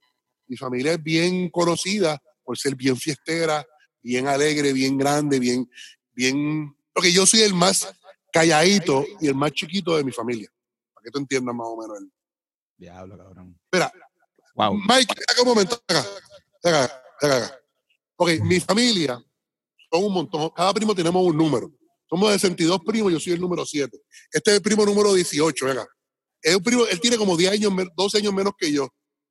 Mi 0.48 0.56
familia 0.56 0.94
es 0.94 1.04
bien 1.04 1.50
conocida 1.50 2.22
por 2.44 2.58
ser 2.58 2.76
bien 2.76 2.96
fiestera, 2.96 3.66
bien 4.02 4.28
alegre, 4.28 4.72
bien 4.72 4.98
grande, 4.98 5.40
bien, 5.40 5.70
bien. 6.14 6.74
Porque 6.94 7.12
yo 7.12 7.26
soy 7.26 7.42
el 7.42 7.54
más 7.56 7.92
calladito 8.32 9.04
y 9.20 9.28
el 9.28 9.36
más 9.36 9.52
chiquito 9.52 9.98
de 9.98 10.04
mi 10.04 10.12
familia. 10.12 10.48
Para 10.94 11.04
que 11.06 11.12
tú 11.12 11.18
entiendas 11.20 11.56
más 11.56 11.68
o 11.68 11.76
menos. 11.82 11.98
el- 12.00 12.12
Diablo, 12.78 13.18
cabrón. 13.18 13.58
Espera, 13.66 13.92
Wow. 14.54 14.76
Mike, 14.88 15.14
acá 15.28 15.42
un 15.42 15.48
momento. 15.50 15.76
Acá, 15.88 16.06
acá, 16.70 16.84
acá, 17.22 17.38
acá. 17.38 17.60
Ok, 18.18 18.30
mi 18.44 18.60
familia 18.60 19.20
son 19.92 20.04
un 20.06 20.14
montón. 20.14 20.50
Cada 20.56 20.74
primo 20.74 20.96
tenemos 20.96 21.24
un 21.24 21.38
número. 21.38 21.72
Somos 22.10 22.32
de 22.32 22.40
62 22.40 22.80
primos, 22.86 23.12
yo 23.12 23.20
soy 23.20 23.34
el 23.34 23.42
número 23.42 23.66
7. 23.66 23.98
Este 24.32 24.52
es 24.52 24.58
el 24.58 24.62
primo 24.62 24.86
número 24.86 25.14
18, 25.14 25.66
venga. 25.66 25.86
Es 26.42 26.56
un 26.56 26.64
primo, 26.64 26.86
él 26.86 27.00
tiene 27.00 27.18
como 27.18 27.36
10 27.36 27.52
años, 27.54 27.74
men- 27.74 27.90
12 27.96 28.20
años 28.20 28.34
menos 28.34 28.54
que 28.58 28.72
yo. 28.72 28.88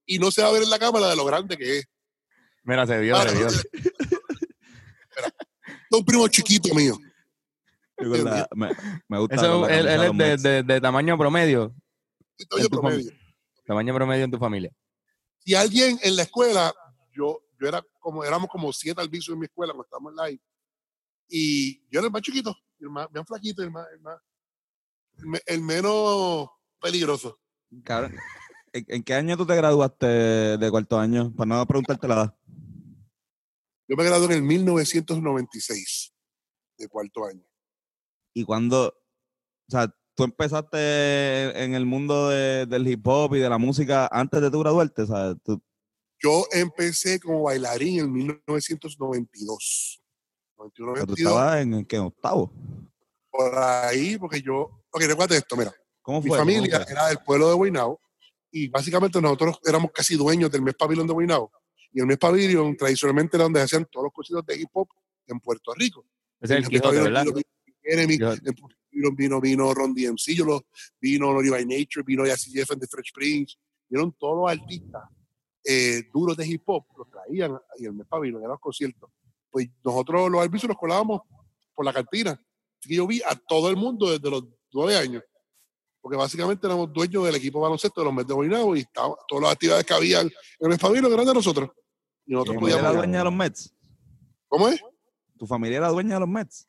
Y 0.06 0.18
no 0.18 0.30
se 0.30 0.42
va 0.42 0.48
a 0.48 0.52
ver 0.52 0.62
en 0.64 0.70
la 0.70 0.78
cámara 0.78 1.08
de 1.08 1.16
lo 1.16 1.24
grande 1.24 1.56
que 1.56 1.78
es. 1.78 1.84
Mira, 2.64 2.86
se 2.86 3.00
dio, 3.00 3.16
Ahora, 3.16 3.30
se 3.30 3.36
dio. 3.36 3.46
Es 3.46 3.62
un 5.98 6.04
primo 6.04 6.26
chiquito 6.28 6.74
mío. 6.74 6.98
La- 7.98 8.48
me, 8.54 8.70
me 9.08 9.18
gusta. 9.20 9.36
Eso, 9.36 9.68
él, 9.68 9.86
él 9.86 10.02
es 10.02 10.42
de, 10.42 10.50
de- 10.50 10.62
de 10.64 10.80
tamaño 10.80 11.16
promedio. 11.16 11.72
Tu 12.36 12.68
promedio. 12.68 13.12
Tamaño 13.66 13.94
promedio 13.94 14.24
en 14.24 14.30
tu 14.30 14.38
familia. 14.38 14.70
Si 15.38 15.54
alguien 15.54 15.98
en 16.02 16.16
la 16.16 16.22
escuela, 16.22 16.74
yo, 17.14 17.42
yo 17.60 17.68
era 17.68 17.82
como, 18.00 18.24
éramos 18.24 18.48
como 18.48 18.72
siete 18.72 19.00
albizos 19.00 19.32
en 19.32 19.38
mi 19.40 19.46
escuela 19.46 19.72
cuando 19.72 19.84
estábamos 19.84 20.12
en 20.28 20.34
I, 20.34 20.40
y 21.28 21.78
yo 21.90 22.00
era 22.00 22.06
el 22.06 22.12
más 22.12 22.22
chiquito, 22.22 22.54
el 22.80 22.90
más, 22.90 23.10
bien 23.12 23.24
flaquito, 23.26 23.62
el 23.62 23.70
más, 23.70 23.86
el 23.92 24.00
más, 24.00 24.18
el, 25.18 25.26
me- 25.26 25.42
el 25.46 25.60
menos 25.62 26.48
peligroso. 26.80 27.38
Cabrón, 27.82 28.14
¿En, 28.72 28.84
en 28.88 29.02
qué 29.04 29.14
año 29.14 29.36
tú 29.36 29.46
te 29.46 29.54
graduaste 29.56 30.06
de 30.06 30.70
cuarto 30.70 30.98
año? 30.98 31.32
Para 31.34 31.46
no 31.56 31.66
preguntarte 31.66 32.08
la 32.08 32.14
edad. 32.14 32.36
Yo 33.86 33.96
me 33.96 34.04
gradué 34.04 34.26
en 34.26 34.32
el 34.32 34.42
1996 34.42 36.14
de 36.78 36.88
cuarto 36.88 37.24
año. 37.26 37.44
Y 38.34 38.44
cuando, 38.44 38.88
o 38.88 39.70
sea, 39.70 39.94
tú 40.14 40.24
empezaste 40.24 41.62
en 41.64 41.74
el 41.74 41.86
mundo 41.86 42.28
de- 42.30 42.66
del 42.66 42.86
hip 42.88 43.06
hop 43.06 43.34
y 43.34 43.40
de 43.40 43.48
la 43.48 43.58
música 43.58 44.08
antes 44.10 44.40
de 44.40 44.50
tu 44.50 44.58
graduarte, 44.60 45.02
o 45.02 45.06
sea, 45.06 45.34
tú, 45.36 45.62
Yo 46.24 46.46
empecé 46.50 47.20
como 47.20 47.42
bailarín 47.42 48.00
en 48.00 48.10
1992. 48.10 50.02
91, 50.56 50.92
o 50.92 50.96
sea, 50.96 51.04
tú 51.04 51.12
92, 51.12 51.18
estabas 51.18 51.60
en, 51.60 51.74
en 51.74 51.84
qué, 51.84 51.98
octavo. 51.98 52.50
por 53.30 53.58
ahí, 53.58 54.16
porque 54.16 54.40
yo, 54.40 54.84
ok, 54.90 55.02
recuerda 55.02 55.36
esto, 55.36 55.54
mira, 55.54 55.74
¿Cómo 56.00 56.22
mi 56.22 56.28
fue? 56.28 56.38
¿Cómo 56.38 56.50
familia 56.50 56.80
fue? 56.80 56.92
era 56.92 57.08
del 57.08 57.18
pueblo 57.18 57.48
de 57.48 57.54
Guaynabo 57.54 58.00
y 58.50 58.68
básicamente 58.68 59.20
nosotros 59.20 59.58
éramos 59.66 59.90
casi 59.92 60.16
dueños 60.16 60.50
del 60.50 60.62
mes 60.62 60.74
pabellón 60.74 61.06
de 61.06 61.12
Guaynabo. 61.12 61.52
Y 61.92 62.00
el 62.00 62.06
mes 62.06 62.16
pabellón 62.16 62.74
tradicionalmente 62.74 63.36
era 63.36 63.44
donde 63.44 63.60
se 63.60 63.64
hacían 63.64 63.86
todos 63.90 64.04
los 64.04 64.12
conciertos 64.14 64.46
de 64.46 64.62
hip 64.62 64.70
hop 64.72 64.88
en 65.26 65.38
Puerto 65.40 65.74
Rico. 65.74 66.06
Es 66.40 66.50
el 66.50 66.66
Quijote, 66.66 67.02
¿verdad? 67.02 67.24
vino 67.26 67.34
Pabellón 67.34 69.14
vino, 69.14 69.40
vino 69.42 69.74
Ron 69.74 69.92
DMC, 69.92 70.34
yo 70.34 70.46
lo, 70.46 70.66
vino 70.98 71.34
Lori 71.34 71.50
by 71.50 71.66
Nature, 71.66 72.02
vino 72.02 72.24
Jazzy 72.24 72.50
Jeff 72.50 72.70
and 72.70 72.80
the 72.80 72.86
Fresh 72.86 73.12
Prince, 73.12 73.56
vieron 73.90 74.12
todos 74.18 74.36
los 74.36 74.58
artistas 74.58 75.02
eh, 75.64 76.04
duros 76.12 76.36
de 76.36 76.46
hip 76.46 76.62
hop, 76.66 76.84
los 76.96 77.08
traían 77.10 77.58
y 77.78 77.86
el 77.86 77.94
mes 77.94 78.06
pabellón, 78.06 78.40
eran 78.40 78.52
los 78.52 78.60
conciertos. 78.60 79.10
Pues 79.50 79.68
nosotros 79.82 80.30
los 80.30 80.40
árbitros 80.40 80.68
nos 80.68 80.78
colábamos 80.78 81.22
por 81.74 81.84
la 81.84 81.92
cantina. 81.92 82.32
Así 82.32 82.88
que 82.88 82.96
yo 82.96 83.06
vi 83.06 83.22
a 83.22 83.34
todo 83.34 83.70
el 83.70 83.76
mundo 83.76 84.10
desde 84.10 84.30
los 84.30 84.44
nueve 84.72 84.96
años. 84.96 85.22
Porque 86.00 86.18
básicamente 86.18 86.66
éramos 86.66 86.92
dueños 86.92 87.24
del 87.24 87.36
equipo 87.36 87.60
baloncesto 87.60 88.00
de 88.00 88.04
los 88.04 88.14
Mets 88.14 88.28
de 88.28 88.34
Guaynabo 88.34 88.76
y 88.76 88.80
estaba, 88.80 89.14
todas 89.26 89.44
las 89.44 89.52
actividades 89.52 89.86
que 89.86 89.94
habían 89.94 90.30
en 90.58 90.72
el 90.72 90.78
pabellón 90.78 91.12
eran 91.12 91.24
de 91.24 91.34
nosotros. 91.34 91.70
Y 92.26 92.32
¿Tu 92.32 92.32
nosotros 92.32 92.56
familia 92.56 92.78
era 92.78 92.92
dueña 92.92 93.18
de 93.18 93.24
los 93.24 93.32
Mets? 93.32 93.74
¿Cómo 94.48 94.68
es? 94.68 94.80
¿Tu 95.38 95.46
familia 95.46 95.78
era 95.78 95.88
dueña 95.88 96.14
de 96.14 96.20
los 96.20 96.28
Mets? 96.28 96.68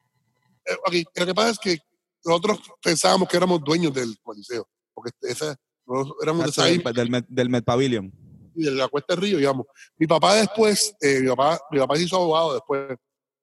Eh, 0.65 1.03
lo 1.15 1.25
que 1.25 1.35
pasa 1.35 1.49
es 1.49 1.59
que 1.59 1.77
nosotros 2.23 2.59
pensábamos 2.81 3.27
que 3.27 3.37
éramos 3.37 3.61
dueños 3.63 3.93
del 3.93 4.17
coliseo, 4.21 4.67
porque 4.93 5.11
esa, 5.21 5.55
nosotros 5.85 6.17
éramos 6.23 6.45
de 6.45 6.49
esa 6.49 6.65
del, 6.65 6.81
del, 6.81 7.09
Met, 7.09 7.25
del 7.27 7.49
Met 7.49 7.65
Pavilion. 7.65 8.24
Y 8.55 8.63
de 8.63 8.71
la 8.71 8.87
Cuesta 8.87 9.13
del 9.13 9.23
Río, 9.23 9.37
digamos. 9.37 9.67
Mi 9.97 10.07
papá 10.07 10.35
después, 10.35 10.95
eh, 11.01 11.21
mi, 11.21 11.27
papá, 11.27 11.59
mi 11.71 11.79
papá 11.79 11.95
se 11.95 12.03
hizo 12.03 12.15
abogado 12.15 12.53
después 12.53 12.97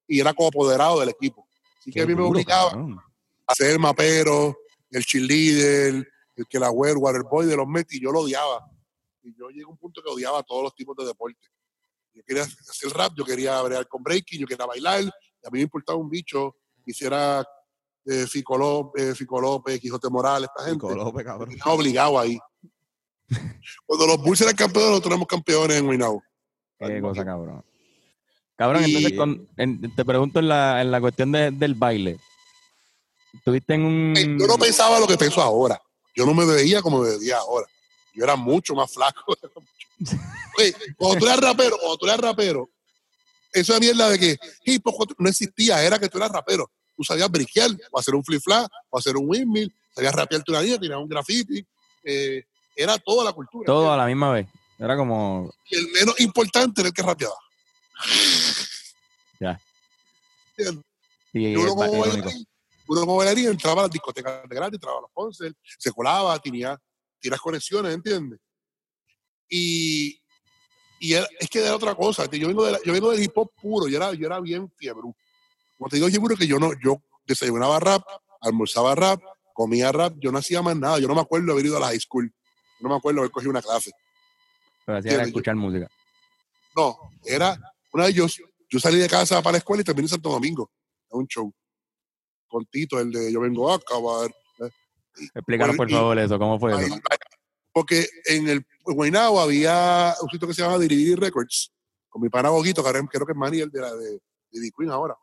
y 0.07 0.20
era 0.20 0.33
como 0.35 0.48
apoderado 0.48 1.01
del 1.01 1.11
equipo. 1.11 1.46
Así 1.79 1.90
que 1.90 2.03
a 2.03 2.07
mí 2.07 2.14
me 2.14 2.22
obligaba 2.22 2.70
cabrón. 2.70 2.98
a 3.46 3.55
ser 3.55 3.70
el 3.70 3.79
mapero, 3.79 4.57
el 4.90 5.05
cheerleader, 5.05 6.07
el 6.37 6.46
que 6.46 6.59
la 6.59 6.68
el 6.68 6.96
waterboy 6.96 7.46
de 7.46 7.57
los 7.57 7.66
Mets, 7.66 7.94
y 7.94 8.03
yo 8.03 8.12
lo 8.12 8.20
odiaba. 8.20 8.66
Y 9.22 9.35
yo 9.37 9.48
llegué 9.48 9.64
a 9.64 9.68
un 9.68 9.77
punto 9.77 10.03
que 10.03 10.11
odiaba 10.11 10.38
a 10.38 10.42
todos 10.42 10.62
los 10.62 10.75
tipos 10.75 10.96
de 10.96 11.07
deporte. 11.07 11.48
Yo 12.14 12.22
quería 12.25 12.42
hacer 12.42 12.90
rap, 12.92 13.12
yo 13.16 13.25
quería 13.25 13.61
bregar 13.62 13.88
con 13.88 14.03
breaking, 14.03 14.40
yo 14.40 14.46
quería 14.46 14.66
bailar, 14.66 15.03
y 15.03 15.07
a 15.07 15.51
mí 15.51 15.59
me 15.59 15.62
importaba 15.62 15.98
un 15.98 16.11
bicho, 16.11 16.57
hiciera 16.85 17.44
eh, 18.05 18.27
Fico, 18.27 18.59
López, 18.59 19.16
Fico 19.16 19.40
López, 19.40 19.81
Quijote 19.81 20.11
Morales, 20.11 20.51
esta 20.55 20.68
gente. 20.68 20.94
López, 20.94 21.25
cabrón. 21.25 21.53
Estaba 21.53 21.75
obligado 21.75 22.18
ahí. 22.18 22.38
Cuando 23.87 24.07
los 24.07 24.18
Bulls 24.23 24.40
eran 24.40 24.57
campeones, 24.57 24.90
nosotros 24.90 25.11
éramos 25.12 25.29
campeones 25.29 25.77
en 25.79 25.85
Guaynabo. 25.87 26.23
Qué 26.79 27.01
cosa, 27.01 27.25
cabrón. 27.25 27.64
Cabrón, 28.57 28.83
Y- 28.87 28.95
entonces 28.97 29.18
con- 29.18 29.49
en- 29.57 29.95
te 29.95 30.05
pregunto 30.05 30.38
en 30.40 30.49
la, 30.49 30.81
en 30.83 30.90
la 30.90 31.01
cuestión 31.01 31.33
de- 31.33 31.51
del 31.51 31.75
baile. 31.75 32.18
¿Tuviste 33.45 33.75
en 33.75 33.85
un. 33.85 34.14
Eh, 34.16 34.37
Yo 34.38 34.47
no 34.47 34.59
pensaba 34.59 35.01
lo 35.01 35.07
que 35.07 35.16
pienso 35.16 35.40
ahora. 35.40 35.81
Yo 36.14 36.27
no 36.27 36.35
me 36.35 36.45
veía 36.45 36.83
como 36.83 37.01
me 37.01 37.16
veía 37.16 37.38
ahora. 37.38 37.66
Yo 38.14 38.25
era 38.25 38.37
mucho 38.37 38.75
más 38.75 38.92
flaco. 38.92 39.35
Oye, 40.59 40.75
cuando 40.97 41.18
tú 41.18 41.27
eras 41.27 41.40
rapero, 41.40 41.77
cuando 41.79 41.97
tú 41.97 42.07
eras 42.07 42.21
rapero, 42.21 42.68
eso 43.53 43.75
es 43.75 43.81
mierda 43.81 44.11
de 44.11 44.18
que 44.18 44.37
hip 44.66 44.83
hop 44.87 45.14
no 45.18 45.29
existía, 45.31 45.83
era 45.83 45.99
que 45.99 46.09
tú 46.09 46.18
eras 46.18 46.31
rapero. 46.31 46.71
Tú 46.95 47.05
sabías 47.05 47.31
briquear, 47.31 47.71
o 47.90 47.99
hacer 47.99 48.14
un 48.14 48.23
flip 48.23 48.42
flap, 48.42 48.71
o 48.90 48.99
hacer 48.99 49.16
un 49.16 49.25
windmill, 49.29 49.75
sabías 49.95 50.14
rapear 50.14 50.42
tu 50.42 50.53
línea, 50.53 50.79
tirar 50.79 50.99
un 50.99 51.09
graffiti. 51.09 51.64
eh, 52.05 52.45
era 52.77 52.99
toda 52.99 53.25
la 53.25 53.33
cultura. 53.33 53.67
Todo 53.67 53.93
a 53.93 53.97
la 53.97 54.07
misma 54.07 54.33
vez. 54.33 54.47
Era 54.79 54.97
como. 54.97 55.53
Y 55.71 55.77
el 55.77 55.89
menos 55.93 56.19
importante 56.21 56.81
era 56.81 56.89
el 56.89 56.95
que 56.95 57.03
rapeaba. 57.03 57.35
Ya. 59.41 59.61
Y, 61.33 61.47
Y 61.49 61.57
uno 61.57 61.75
como 61.75 62.01
bailarín, 62.01 62.47
uno 62.89 63.01
como 63.01 63.17
bailarín 63.17 63.47
entraba 63.49 63.81
a 63.83 63.85
las 63.85 63.91
discotecas 63.93 64.49
de 64.49 64.55
gratis, 64.57 64.75
entraba 64.75 64.99
a 64.99 65.03
los 65.03 65.11
concerts, 65.13 65.57
se 65.79 65.91
colaba, 65.93 66.39
tenía, 66.39 66.79
tenía 67.21 67.39
conexiones, 67.39 67.95
¿entiendes? 67.95 68.39
Y, 69.49 70.21
y 71.01 71.15
era- 71.15 71.27
es 71.41 71.49
que 71.49 71.61
era 71.61 71.75
otra 71.75 71.95
cosa. 71.95 72.27
Yo 72.31 72.49
vengo, 72.49 72.65
de 72.65 72.73
la- 72.73 72.81
yo 72.85 72.93
vengo 72.93 73.11
del 73.11 73.23
hip 73.23 73.33
hop 73.37 73.51
puro, 73.61 73.89
yo 73.89 73.97
era, 73.97 74.13
yo 74.15 74.27
era 74.27 74.41
bien 74.41 74.71
fiebre. 74.77 75.03
Como 75.79 75.89
te 75.91 75.97
digo, 75.97 76.09
fiebre 76.09 76.37
que 76.37 76.47
yo 76.47 76.59
no, 76.59 76.73
yo 76.83 77.03
desayunaba 77.25 77.79
rap, 77.81 78.03
almorzaba 78.41 78.95
rap, 78.95 79.21
comía 79.53 79.91
rap, 79.93 80.15
yo 80.21 80.31
no 80.33 80.39
hacía 80.39 80.63
más 80.63 80.77
nada. 80.77 80.99
Yo 80.99 81.09
no 81.09 81.15
me 81.15 81.21
acuerdo 81.21 81.53
haber 81.53 81.67
ido 81.67 81.77
a 81.77 81.81
la 81.81 81.87
high 81.89 82.01
school. 82.01 82.33
No 82.83 82.88
me 82.90 82.97
acuerdo 82.97 83.16
de 83.16 83.21
haber 83.23 83.31
cogido 83.31 83.51
una 83.51 83.62
clase. 83.62 83.92
Pero 84.85 84.99
hacía 84.99 85.12
era 85.14 85.23
escuchar 85.25 85.55
música. 85.57 85.88
No, 86.77 86.99
era 87.25 87.57
una 87.92 88.07
vez 88.07 88.14
yo, 88.14 88.27
yo 88.68 88.81
salí 88.81 88.99
de 88.99 89.09
casa 89.09 89.40
para 89.42 89.53
la 89.53 89.59
escuela 89.59 89.83
y 89.83 89.85
terminé 89.85 90.07
en 90.07 90.11
Santo 90.11 90.31
Domingo, 90.31 90.71
a 91.11 91.16
un 91.16 91.27
show. 91.27 91.53
Con 92.49 92.66
Tito, 92.66 92.99
el 92.99 93.11
de 93.12 93.33
Yo 93.33 93.40
vengo 93.40 93.71
a 93.71 93.77
acabar. 93.77 94.31
Explícanos, 95.35 95.77
por 95.77 95.90
y- 95.90 95.95
favor, 95.95 96.18
eso. 96.18 96.38
¿Cómo 96.38 96.59
fue 96.59 96.75
Ahí, 96.75 96.87
eso? 96.87 96.97
Porque 97.73 98.07
en 98.27 98.49
el 98.49 98.66
en 98.87 98.95
Guaynabo 98.95 99.40
había 99.40 100.14
un 100.21 100.29
sitio 100.29 100.49
que 100.49 100.55
se 100.55 100.62
llama 100.62 100.79
Diriviri 100.79 101.14
Records, 101.14 101.73
con 102.09 102.21
mi 102.21 102.29
pana 102.29 102.49
Boguito, 102.51 102.83
que 102.83 102.88
ahora 102.88 103.01
creo 103.11 103.25
que 103.25 103.33
es 103.33 103.38
Manny, 103.38 103.61
el 103.61 103.71
de 103.71 103.81
la 103.81 103.95
de, 103.95 104.21
de 104.51 104.71
Queen 104.77 104.90
ahora, 104.90 105.14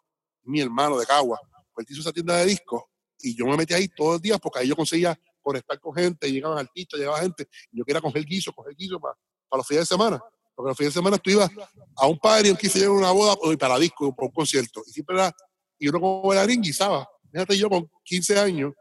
mi 0.43 0.61
hermano 0.61 0.97
de 0.97 1.05
Cagua. 1.05 1.39
Pues 1.73 1.85
él 1.87 1.93
hizo 1.93 2.01
esa 2.01 2.13
tienda 2.13 2.37
de 2.37 2.45
discos 2.45 2.83
y 3.19 3.35
yo 3.35 3.45
me 3.45 3.57
metí 3.57 3.73
ahí 3.73 3.87
todos 3.89 4.13
los 4.13 4.21
días 4.21 4.39
porque 4.39 4.59
ahí 4.59 4.67
yo 4.69 4.75
conseguía 4.75 5.19
conectar 5.49 5.79
con 5.79 5.95
gente, 5.95 6.31
llegaban 6.31 6.59
artistas, 6.59 6.99
llegaba 6.99 7.19
gente, 7.19 7.47
y 7.71 7.79
yo 7.79 7.85
quería 7.85 8.01
coger 8.01 8.23
guiso, 8.23 8.53
coger 8.53 8.75
guiso 8.75 8.99
para, 8.99 9.15
para 9.49 9.59
los 9.59 9.67
fines 9.67 9.81
de 9.81 9.95
semana. 9.95 10.19
Porque 10.55 10.69
los 10.69 10.77
fines 10.77 10.93
de 10.93 10.99
semana 10.99 11.17
tú 11.17 11.29
ibas 11.31 11.49
a 11.95 12.07
un 12.07 12.19
party, 12.19 12.49
un 12.51 12.57
15 12.57 12.79
años, 12.79 12.91
una 12.91 13.11
boda, 13.11 13.33
o 13.33 13.57
para 13.57 13.79
disco, 13.79 14.07
o 14.07 14.15
para 14.15 14.27
un 14.27 14.33
concierto. 14.33 14.83
Y 14.85 14.91
siempre 14.91 15.15
era, 15.15 15.33
y 15.79 15.87
uno 15.87 15.99
como 15.99 16.21
bailarín 16.21 16.61
guisaba. 16.61 17.07
Fíjate, 17.31 17.57
yo 17.57 17.69
con 17.69 17.89
15 18.03 18.39
años, 18.39 18.73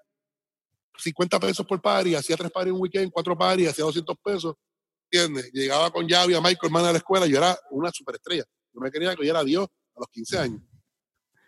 50 0.99 1.41
pesos 1.41 1.67
por 1.67 1.81
party, 1.81 2.15
hacía 2.15 2.37
tres 2.37 2.51
parties 2.51 2.71
en 2.71 2.75
un 2.75 2.83
weekend, 2.83 3.11
cuatro 3.13 3.37
parties, 3.39 3.71
hacía 3.71 3.85
200 3.85 4.17
pesos, 4.23 4.55
¿entiendes? 5.11 5.51
Llegaba 5.53 5.91
con 5.91 6.09
Javi, 6.09 6.35
a 6.35 6.41
Michael, 6.41 6.59
hermana 6.65 6.89
de 6.89 6.93
la 6.95 6.99
escuela, 6.99 7.27
yo 7.27 7.39
era 7.39 7.57
una 7.71 7.91
superestrella. 7.93 8.45
Yo 8.73 8.81
me 8.81 8.91
quería 8.91 9.15
que 9.15 9.25
yo 9.25 9.31
era 9.31 9.45
Dios 9.45 9.67
a 9.95 10.01
los 10.01 10.09
15 10.09 10.39
años. 10.39 10.63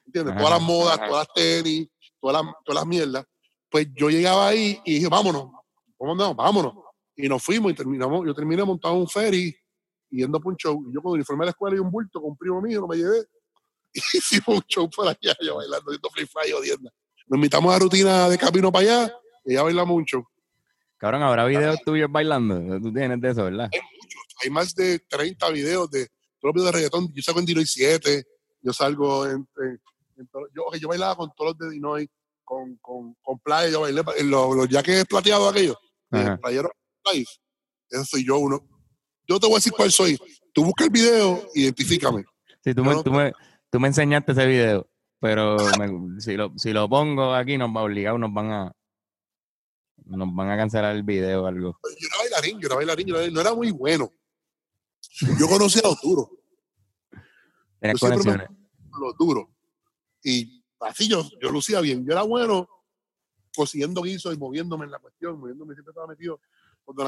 ¿Entiendes? 0.07 0.33
Ajá. 0.33 0.45
Todas 0.45 0.59
las 0.59 0.69
modas, 0.69 0.97
todas 0.99 1.27
las 1.27 1.35
tenis, 1.35 1.89
todas 2.21 2.43
las, 2.45 2.55
todas 2.65 2.81
las 2.81 2.87
mierdas. 2.87 3.25
Pues 3.71 3.89
yo 3.95 4.11
llegaba 4.11 4.49
ahí 4.49 4.81
y 4.85 4.95
dije, 4.95 5.09
vámonos, 5.09 5.51
¿cómo 5.97 6.13
andamos? 6.13 6.37
Vámonos. 6.37 6.75
Y 7.17 7.29
nos 7.29 7.43
fuimos 7.43 7.73
y 7.73 7.75
terminamos, 7.75 8.27
yo 8.27 8.35
terminé 8.35 8.65
montado 8.65 8.95
en 8.95 9.01
un 9.03 9.09
ferry 9.09 9.57
yendo 10.11 10.41
por 10.41 10.53
un 10.53 10.57
show. 10.57 10.85
Y 10.89 10.95
yo 10.95 11.03
con 11.03 11.11
el 11.13 11.15
uniforme 11.17 11.43
de 11.43 11.47
la 11.47 11.51
escuela 11.51 11.77
y 11.77 11.79
un 11.79 11.91
bulto 11.91 12.21
con 12.21 12.31
un 12.31 12.37
primo 12.37 12.61
mío, 12.61 12.87
me 12.87 12.97
llevé. 12.97 13.27
Y 13.93 13.99
hicimos 13.99 14.47
un 14.59 14.63
show 14.69 14.89
por 14.89 15.09
allá, 15.09 15.37
yo 15.45 15.57
bailando, 15.57 15.91
haciendo 15.91 16.11
free 16.11 16.27
fly, 16.27 16.53
odiando. 16.53 16.91
Nos 17.27 17.37
invitamos 17.39 17.75
a 17.75 17.79
rutina 17.81 18.29
de 18.29 18.39
camino 18.39 18.71
para 18.71 18.85
allá 18.85 19.15
y 19.45 19.55
ya 19.55 19.63
bailamos 19.65 19.97
un 19.97 20.05
show. 20.05 20.25
Cabrón, 20.97 21.23
¿habrá 21.23 21.45
videos 21.47 21.81
tuyos 21.85 22.11
bailando? 22.11 22.81
Tú 22.81 22.93
tienes 22.93 23.21
de 23.21 23.31
eso, 23.31 23.45
¿verdad? 23.45 23.69
Hay 23.73 23.81
muchos, 24.01 24.23
hay 24.45 24.51
más 24.51 24.75
de 24.75 24.99
30 25.01 25.51
videos 25.51 25.91
de 25.91 26.09
videos 26.43 26.67
de 26.67 26.73
reggaetón. 26.73 27.13
Yo 27.13 27.23
salgo 27.23 27.41
en 27.41 27.47
Dinoy 27.47 27.67
7, 27.67 28.25
yo 28.63 28.73
salgo 28.73 29.27
en, 29.27 29.49
en- 29.59 29.81
en 30.19 30.29
yo, 30.55 30.65
yo 30.79 30.89
bailaba 30.89 31.17
con 31.17 31.31
todos 31.37 31.53
los 31.53 31.59
de 31.59 31.71
Dinoy, 31.75 32.09
con, 32.51 32.77
con, 32.79 33.15
con 33.23 33.39
Playa, 33.39 33.71
yo 33.71 33.81
bailé 33.83 34.03
los, 34.25 34.57
los 34.57 34.69
jaques 34.69 35.05
plateados 35.05 35.53
aquellos, 35.53 35.77
Ajá. 36.11 36.31
de 36.33 36.39
Playero 36.39 36.71
Life. 37.13 37.31
Ese 37.89 38.05
soy 38.05 38.27
yo 38.27 38.39
uno. 38.39 38.61
Yo 39.29 39.39
te 39.39 39.47
voy 39.47 39.55
a 39.55 39.59
decir 39.59 39.73
cuál 39.73 39.93
soy. 39.93 40.19
Tú 40.53 40.65
busca 40.65 40.83
el 40.83 40.91
video, 40.91 41.47
identifícame. 41.55 42.25
Sí, 42.65 42.75
tú 42.75 42.85
me, 42.85 42.95
no- 42.95 43.05
tú, 43.05 43.13
me, 43.13 43.33
tú 43.71 43.79
me 43.79 43.87
enseñaste 43.87 44.33
ese 44.33 44.47
video, 44.47 44.91
pero 45.21 45.57
me- 45.79 46.21
si, 46.21 46.37
lo, 46.37 46.53
si 46.57 46.73
lo 46.73 46.89
pongo 46.89 47.33
aquí 47.35 47.57
nos 47.57 47.71
va 47.71 47.83
a 47.83 47.85
obligar, 47.85 48.19
nos 48.19 48.33
van 48.35 48.51
a 48.51 48.73
nos 50.07 50.35
van 50.35 50.51
a 50.51 50.57
cancelar 50.57 50.97
el 50.97 51.05
video 51.05 51.45
o 51.45 51.47
algo. 51.47 51.79
Yo 52.01 52.09
era 52.09 52.19
bailarín, 52.19 52.59
yo 52.61 52.67
era 52.67 52.75
bailarín, 52.77 53.07
yo 53.07 53.17
era- 53.21 53.31
no 53.31 53.41
era 53.41 53.55
muy 53.55 53.71
bueno. 53.71 54.13
Yo 55.39 55.47
conocía 55.47 55.83
a 55.85 55.89
los 55.89 56.01
duros. 56.01 56.27
Yo 57.13 57.19
me- 57.81 57.95
conexiones. 57.95 58.49
los 59.01 59.17
duros. 59.17 59.47
Y 60.25 60.60
así 60.81 61.09
yo, 61.09 61.25
yo 61.41 61.51
lucía 61.51 61.81
bien. 61.81 62.05
Yo 62.07 62.13
era 62.13 62.23
bueno 62.23 62.69
consiguiendo 63.55 64.03
guisos 64.03 64.35
y 64.35 64.39
moviéndome 64.39 64.85
en 64.85 64.91
la 64.93 64.99
cuestión, 64.99 65.39
moviéndome, 65.39 65.75
siempre 65.75 65.91
estaba 65.91 66.07
metido. 66.07 66.41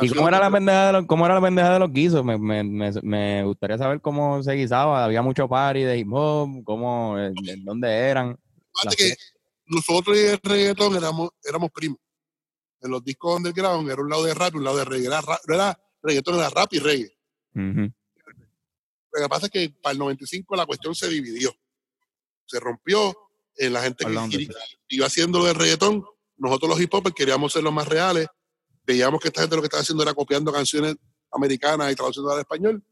¿Y 0.05 0.09
cómo 0.17 0.29
era 0.29 0.39
la 0.39 0.51
pendeja 0.51 0.87
de 0.87 0.93
los, 0.93 1.07
cómo 1.07 1.25
era 1.27 1.35
la 1.37 1.41
pendeja 1.41 1.73
de 1.73 1.79
los 1.79 1.93
guisos? 1.93 2.25
Me, 2.25 2.39
me, 2.39 2.63
me, 2.63 2.91
me 3.03 3.45
gustaría 3.45 3.79
saber 3.79 4.01
cómo 4.01 4.43
se 4.43 4.53
guisaba. 4.53 5.05
Había 5.05 5.23
mucho 5.23 5.49
party 5.49 5.81
de 5.83 5.99
hip 5.99 6.09
hop, 6.13 6.63
cómo, 6.65 7.19
en, 7.19 7.35
en 7.49 7.65
dónde 7.65 7.89
eran. 7.91 8.39
Que 8.97 9.15
nosotros 9.67 10.17
y 10.17 10.21
el 10.21 10.41
reggaetón 10.43 10.95
éramos, 10.97 11.31
éramos 11.45 11.71
primos. 11.73 11.99
En 12.81 12.91
los 12.91 13.03
discos 13.05 13.37
underground 13.37 13.89
era 13.91 14.03
un 14.03 14.11
lado 14.11 14.25
de 14.25 14.35
rap 14.35 14.55
y 14.55 14.59
un 14.59 14.65
lado 14.65 14.77
de 14.77 14.85
reggae. 14.85 15.07
Era, 15.07 15.21
rap- 15.21 15.41
era 15.49 15.81
reggaetón, 16.03 16.35
era 16.37 16.51
rap 16.51 16.73
y 16.75 16.79
reggae. 16.79 17.17
Lo 19.15 19.23
que 19.23 19.29
pasa 19.29 19.47
es 19.47 19.53
que 19.53 19.71
para 19.83 19.93
el 19.93 19.99
95 19.99 20.55
la 20.57 20.67
cuestión 20.67 20.95
se 20.95 21.09
dividió. 21.09 21.53
Se 22.47 22.61
rompió. 22.61 23.15
Eh, 23.57 23.71
la 23.71 23.83
gente 23.83 24.05
que 24.05 24.39
de 24.39 24.49
iba 24.89 25.07
haciendo 25.07 25.39
lo 25.39 25.47
del 25.47 25.55
reggaetón 25.55 26.05
nosotros 26.43 26.71
los 26.71 26.81
hip 26.81 26.93
hopers 26.93 27.15
queríamos 27.15 27.53
ser 27.53 27.63
los 27.63 27.73
más 27.73 27.87
reales, 27.87 28.27
veíamos 28.85 29.21
que 29.21 29.29
esta 29.29 29.43
gente 29.43 29.55
lo 29.55 29.63
que 29.63 29.67
estaba 29.67 29.81
haciendo 29.81 30.03
era 30.03 30.13
copiando 30.13 30.53
canciones 30.53 30.97
americanas 31.31 31.93
y 31.93 31.95
traduciendo 31.95 32.33
al 32.33 32.41
español, 32.41 32.83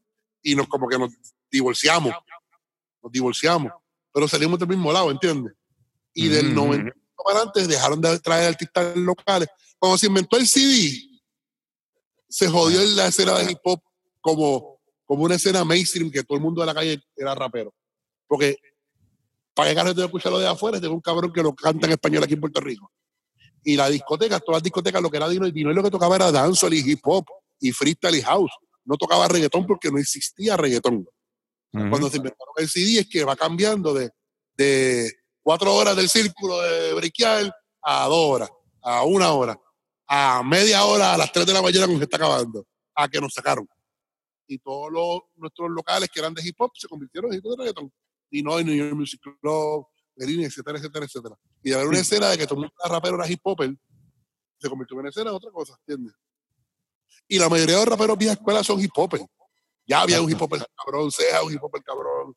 y 0.41 0.55
nos 0.55 0.67
como 0.69 0.87
que 0.87 0.97
nos 0.97 1.11
divorciamos, 1.51 2.13
nos 3.03 3.11
divorciamos, 3.11 3.73
pero 4.13 4.27
salimos 4.27 4.57
del 4.57 4.69
mismo 4.69 4.91
lado, 4.91 5.11
¿entiendes? 5.11 5.53
Y 6.13 6.29
del 6.29 6.47
Ujú, 6.47 6.55
90 6.55 6.91
para 7.23 7.37
adelante 7.39 7.67
dejaron 7.67 8.01
de 8.01 8.19
traer 8.19 8.47
artistas 8.47 8.95
locales. 8.95 9.49
Cuando 9.77 9.97
se 9.97 10.07
inventó 10.07 10.37
el 10.37 10.47
CD, 10.47 10.97
se 12.27 12.47
jodió 12.47 12.81
la 12.95 13.07
escena 13.07 13.37
de 13.37 13.51
hip 13.51 13.59
hop 13.63 13.81
como, 14.21 14.79
como 15.05 15.23
una 15.23 15.35
escena 15.35 15.63
mainstream 15.65 16.09
que 16.09 16.23
todo 16.23 16.37
el 16.37 16.43
mundo 16.43 16.61
de 16.61 16.67
la 16.67 16.73
calle 16.73 17.01
era 17.15 17.35
rapero. 17.35 17.73
Porque 18.27 18.57
para 19.53 19.69
que 19.69 19.75
carajo 19.75 19.95
te 19.95 20.03
escucharlo 20.03 20.39
de 20.39 20.47
afuera, 20.47 20.79
tengo 20.79 20.93
un 20.93 21.01
cabrón 21.01 21.31
que 21.33 21.43
lo 21.43 21.53
canta 21.53 21.87
en 21.87 21.93
español 21.93 22.23
aquí 22.23 22.33
en 22.33 22.41
Puerto 22.41 22.61
Rico. 22.61 22.91
Y 23.63 23.75
la 23.75 23.89
discoteca, 23.89 24.39
todas 24.39 24.57
las 24.57 24.63
discotecas, 24.63 25.01
lo 25.01 25.09
que 25.09 25.17
era 25.17 25.29
Dino, 25.29 25.45
y 25.45 25.51
Dino 25.51 25.71
lo 25.71 25.83
que 25.83 25.91
tocaba 25.91 26.15
era 26.15 26.31
dancehall 26.31 26.73
y 26.73 26.91
hip 26.91 27.01
hop 27.03 27.25
y 27.59 27.71
freestyle 27.71 28.15
y 28.15 28.21
house. 28.21 28.51
No 28.85 28.97
tocaba 28.97 29.27
reggaetón 29.27 29.67
porque 29.67 29.91
no 29.91 29.99
existía 29.99 30.57
reggaetón. 30.57 31.05
Cuando 31.71 32.09
se 32.09 32.17
inventaron 32.17 32.53
el 32.57 32.67
CD 32.67 32.99
es 32.99 33.07
que 33.07 33.23
va 33.23 33.37
cambiando 33.37 33.93
de, 33.93 34.09
de 34.57 35.09
cuatro 35.41 35.73
horas 35.73 35.95
del 35.95 36.09
círculo 36.09 36.59
de 36.61 36.93
briquear 36.93 37.55
a 37.81 38.07
dos 38.07 38.29
horas, 38.29 38.49
a 38.81 39.03
una 39.05 39.31
hora, 39.31 39.57
a 40.07 40.43
media 40.43 40.83
hora, 40.83 41.13
a 41.13 41.17
las 41.17 41.31
tres 41.31 41.45
de 41.45 41.53
la 41.53 41.61
mañana 41.61 41.85
cuando 41.85 41.99
se 41.99 42.03
está 42.03 42.17
acabando, 42.17 42.65
a 42.95 43.07
que 43.07 43.21
nos 43.21 43.33
sacaron. 43.33 43.67
Y 44.47 44.57
todos 44.59 44.91
los, 44.91 45.21
nuestros 45.35 45.69
locales 45.69 46.09
que 46.13 46.19
eran 46.19 46.33
de 46.33 46.45
hip 46.45 46.59
hop 46.59 46.71
se 46.75 46.89
convirtieron 46.89 47.31
en 47.31 47.37
hip 47.37 47.45
hop 47.45 47.51
de 47.51 47.57
reggaetón. 47.57 47.93
Y 48.31 48.41
no 48.41 48.57
en 48.57 48.65
New 48.65 48.75
York 48.75 48.95
Music 48.95 49.21
Club, 49.41 49.87
Merini, 50.15 50.45
etcétera, 50.45 50.77
etcétera, 50.77 51.05
etcétera. 51.05 51.35
Y 51.61 51.69
de 51.69 51.75
haber 51.75 51.87
una 51.87 51.99
escena 51.99 52.29
de 52.29 52.37
que 52.37 52.45
todo 52.45 52.55
el 52.55 52.59
mundo 52.61 52.73
era 52.83 52.93
rapero, 52.95 53.15
era 53.17 53.29
hip 53.29 53.39
hopper, 53.43 53.75
se 54.57 54.69
convirtió 54.69 54.95
en 54.95 54.99
una 55.01 55.09
escena 55.09 55.29
de 55.31 55.35
otra 55.35 55.51
cosa, 55.51 55.75
¿entiendes? 55.85 56.15
Y 57.27 57.37
la 57.39 57.49
mayoría 57.49 57.75
de 57.75 57.81
los 57.85 57.89
raperos 57.89 58.17
vieja 58.17 58.33
escuela 58.33 58.63
son 58.63 58.79
hip 58.79 58.91
hopper. 58.95 59.21
Ya 59.85 60.01
había 60.01 60.21
un 60.21 60.29
hip 60.31 60.41
hopper 60.41 60.65
cabrón, 60.77 61.11
Ceja, 61.11 61.43
un 61.43 61.53
hip 61.53 61.63
hopper 61.63 61.83
cabrón. 61.83 62.35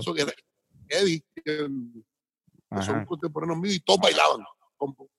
Eso 0.00 0.14
que 0.14 0.22
era 0.22 0.32
Eddie, 0.88 1.24
que 1.44 1.68
son 2.82 3.04
contemporáneos 3.06 3.58
míos 3.58 3.74
y 3.76 3.80
todos 3.80 4.00
bailaban. 4.00 4.44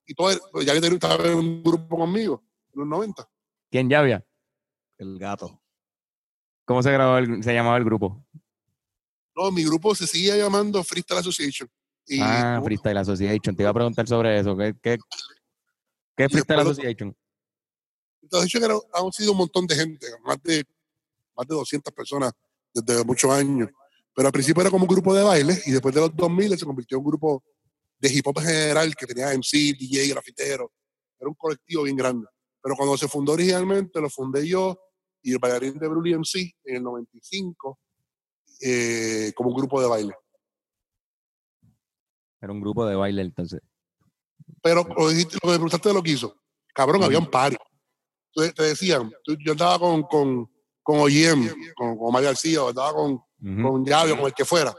Y 0.06 0.14
todo, 0.14 0.30
ya 0.62 0.72
que 0.78 0.86
estaba 0.86 1.24
en 1.24 1.34
un 1.34 1.62
grupo 1.62 1.96
conmigo, 1.96 2.44
en 2.74 2.80
los 2.80 2.88
90. 2.88 3.28
¿Quién 3.70 3.88
ya 3.88 4.00
había? 4.00 4.24
El 4.98 5.18
gato. 5.18 5.60
¿Cómo 6.64 6.82
se, 6.82 6.90
grabó 6.92 7.18
el- 7.18 7.42
se 7.42 7.52
llamaba 7.54 7.76
el 7.76 7.84
grupo? 7.84 8.24
No, 9.36 9.50
mi 9.52 9.64
grupo 9.64 9.94
se 9.94 10.06
seguía 10.06 10.36
llamando 10.36 10.82
Freestyle 10.82 11.20
Association. 11.20 11.68
Y 12.06 12.20
ah, 12.22 12.60
Freestyle 12.64 12.96
Association. 12.96 13.54
Te 13.54 13.62
iba 13.62 13.70
a 13.70 13.74
preguntar 13.74 14.08
sobre 14.08 14.38
eso. 14.40 14.56
¿Qué, 14.56 14.74
qué, 14.82 14.98
qué 16.16 16.24
es 16.24 16.32
Freestyle 16.32 16.60
Association? 16.60 17.14
Era- 18.54 18.78
han 18.94 19.12
sido 19.12 19.32
un 19.32 19.38
montón 19.38 19.66
de 19.66 19.76
gente, 19.76 20.06
más 20.24 20.42
de, 20.42 20.64
más 21.36 21.46
de 21.46 21.54
200 21.54 21.92
personas 21.92 22.32
desde 22.72 23.04
muchos 23.04 23.30
años. 23.30 23.68
Pero 24.14 24.28
al 24.28 24.32
principio 24.32 24.62
era 24.62 24.70
como 24.70 24.84
un 24.84 24.88
grupo 24.88 25.14
de 25.14 25.22
baile 25.22 25.60
y 25.66 25.72
después 25.72 25.94
de 25.94 26.00
los 26.00 26.16
2000 26.16 26.58
se 26.58 26.64
convirtió 26.64 26.96
en 26.96 27.04
un 27.04 27.10
grupo 27.10 27.44
de 27.98 28.12
hip 28.12 28.26
hop 28.26 28.38
en 28.38 28.46
general 28.46 28.96
que 28.96 29.06
tenía 29.06 29.32
MC, 29.34 29.76
DJ, 29.78 30.08
grafitero. 30.08 30.72
Era 31.18 31.28
un 31.28 31.34
colectivo 31.34 31.82
bien 31.82 31.96
grande. 31.96 32.26
Pero 32.62 32.74
cuando 32.74 32.96
se 32.96 33.06
fundó 33.06 33.32
originalmente, 33.32 34.00
lo 34.00 34.08
fundé 34.08 34.48
yo 34.48 34.78
y 35.22 35.32
el 35.32 35.38
bailarín 35.38 35.78
de 35.78 35.88
Brully 35.88 36.14
MC 36.14 36.54
en 36.64 36.76
el 36.76 36.82
95 36.82 37.78
eh, 38.60 39.32
como 39.34 39.50
un 39.50 39.56
grupo 39.56 39.80
de 39.80 39.88
baile. 39.88 40.14
Era 42.40 42.52
un 42.52 42.60
grupo 42.60 42.86
de 42.86 42.94
baile 42.94 43.22
entonces. 43.22 43.60
Pero 44.62 44.86
lo, 44.96 45.08
dijiste, 45.08 45.34
lo 45.34 45.40
que 45.40 45.48
me 45.48 45.54
preguntaste 45.54 45.88
de 45.88 45.94
lo 45.94 46.02
que 46.02 46.10
hizo. 46.10 46.36
Cabrón, 46.74 47.02
había 47.02 47.18
un 47.18 47.30
party. 47.30 47.56
Entonces, 48.28 48.54
te 48.54 48.62
decían, 48.64 49.10
yo 49.24 49.52
andaba 49.52 49.78
con, 49.78 50.02
con, 50.02 50.50
con 50.82 50.98
OEM, 50.98 51.48
con, 51.74 51.96
con 51.96 52.08
Omar 52.08 52.22
García, 52.22 52.62
o 52.62 52.68
andaba 52.68 52.92
con, 52.92 53.18
con 53.40 53.84
Llavio, 53.84 54.16
con 54.16 54.26
el 54.26 54.34
que 54.34 54.44
fuera. 54.44 54.74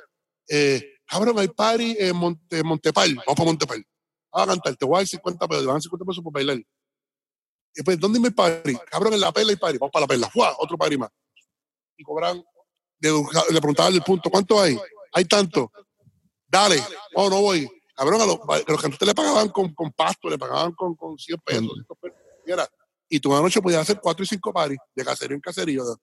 Eh, 0.48 0.82
cabrón, 1.06 1.40
hay 1.40 1.48
party 1.48 1.96
en 2.00 2.16
Monte, 2.16 2.64
Montepal. 2.64 3.16
Vamos 3.16 3.36
para 3.36 3.46
Montepal. 3.46 3.86
Vamos 4.32 4.48
a 4.48 4.52
cantar, 4.52 4.76
te 4.76 4.86
voy 4.86 4.96
a 4.96 5.00
dar 5.00 5.08
50 5.08 5.48
pesos, 5.48 5.64
te 5.64 5.72
van 5.72 5.82
50 5.82 6.06
pesos 6.06 6.24
por 6.24 6.34
bailar. 6.34 6.58
Y 6.58 7.84
pues, 7.84 8.00
¿dónde 8.00 8.20
hay 8.24 8.32
party? 8.32 8.76
Cabrón, 8.90 9.14
en 9.14 9.20
la 9.20 9.32
perla 9.32 9.52
hay 9.52 9.56
party. 9.56 9.78
Vamos 9.78 9.92
para 9.92 10.04
la 10.04 10.08
perla. 10.08 10.30
¡Fua! 10.30 10.56
Otro 10.60 10.78
party 10.78 10.98
más. 10.98 11.10
Y 11.98 12.04
cobran, 12.04 12.44
le, 13.00 13.12
le 13.52 13.60
preguntaban 13.60 13.94
el 13.94 14.02
punto, 14.02 14.30
¿cuánto 14.30 14.60
hay? 14.60 14.78
Hay 15.14 15.26
tanto. 15.26 15.72
Dale. 16.48 16.82
Oh, 17.16 17.30
no 17.30 17.42
voy. 17.42 17.70
Cabrón, 17.96 18.22
a 18.22 18.26
los, 18.26 18.38
a 18.48 18.72
los 18.72 18.82
cantantes 18.82 19.08
le 19.08 19.16
pagaban 19.16 19.50
con, 19.50 19.74
con 19.74 19.92
pasto, 19.92 20.30
le 20.30 20.38
pagaban 20.38 20.72
con, 20.74 20.96
con 20.96 21.18
100 21.18 21.40
pesos. 21.40 21.62
100 21.62 21.86
pesos, 22.00 22.18
y 22.46 22.52
era. 22.52 22.68
Y 23.10 23.20
tú 23.20 23.32
una 23.32 23.42
noche 23.42 23.62
podías 23.62 23.82
hacer 23.82 24.00
4 24.02 24.24
y 24.24 24.28
5 24.28 24.54
paris 24.54 24.78
de 24.94 25.06
caserío 25.06 25.36
en 25.36 25.42
caserío. 25.42 25.84
¿no? 25.84 25.96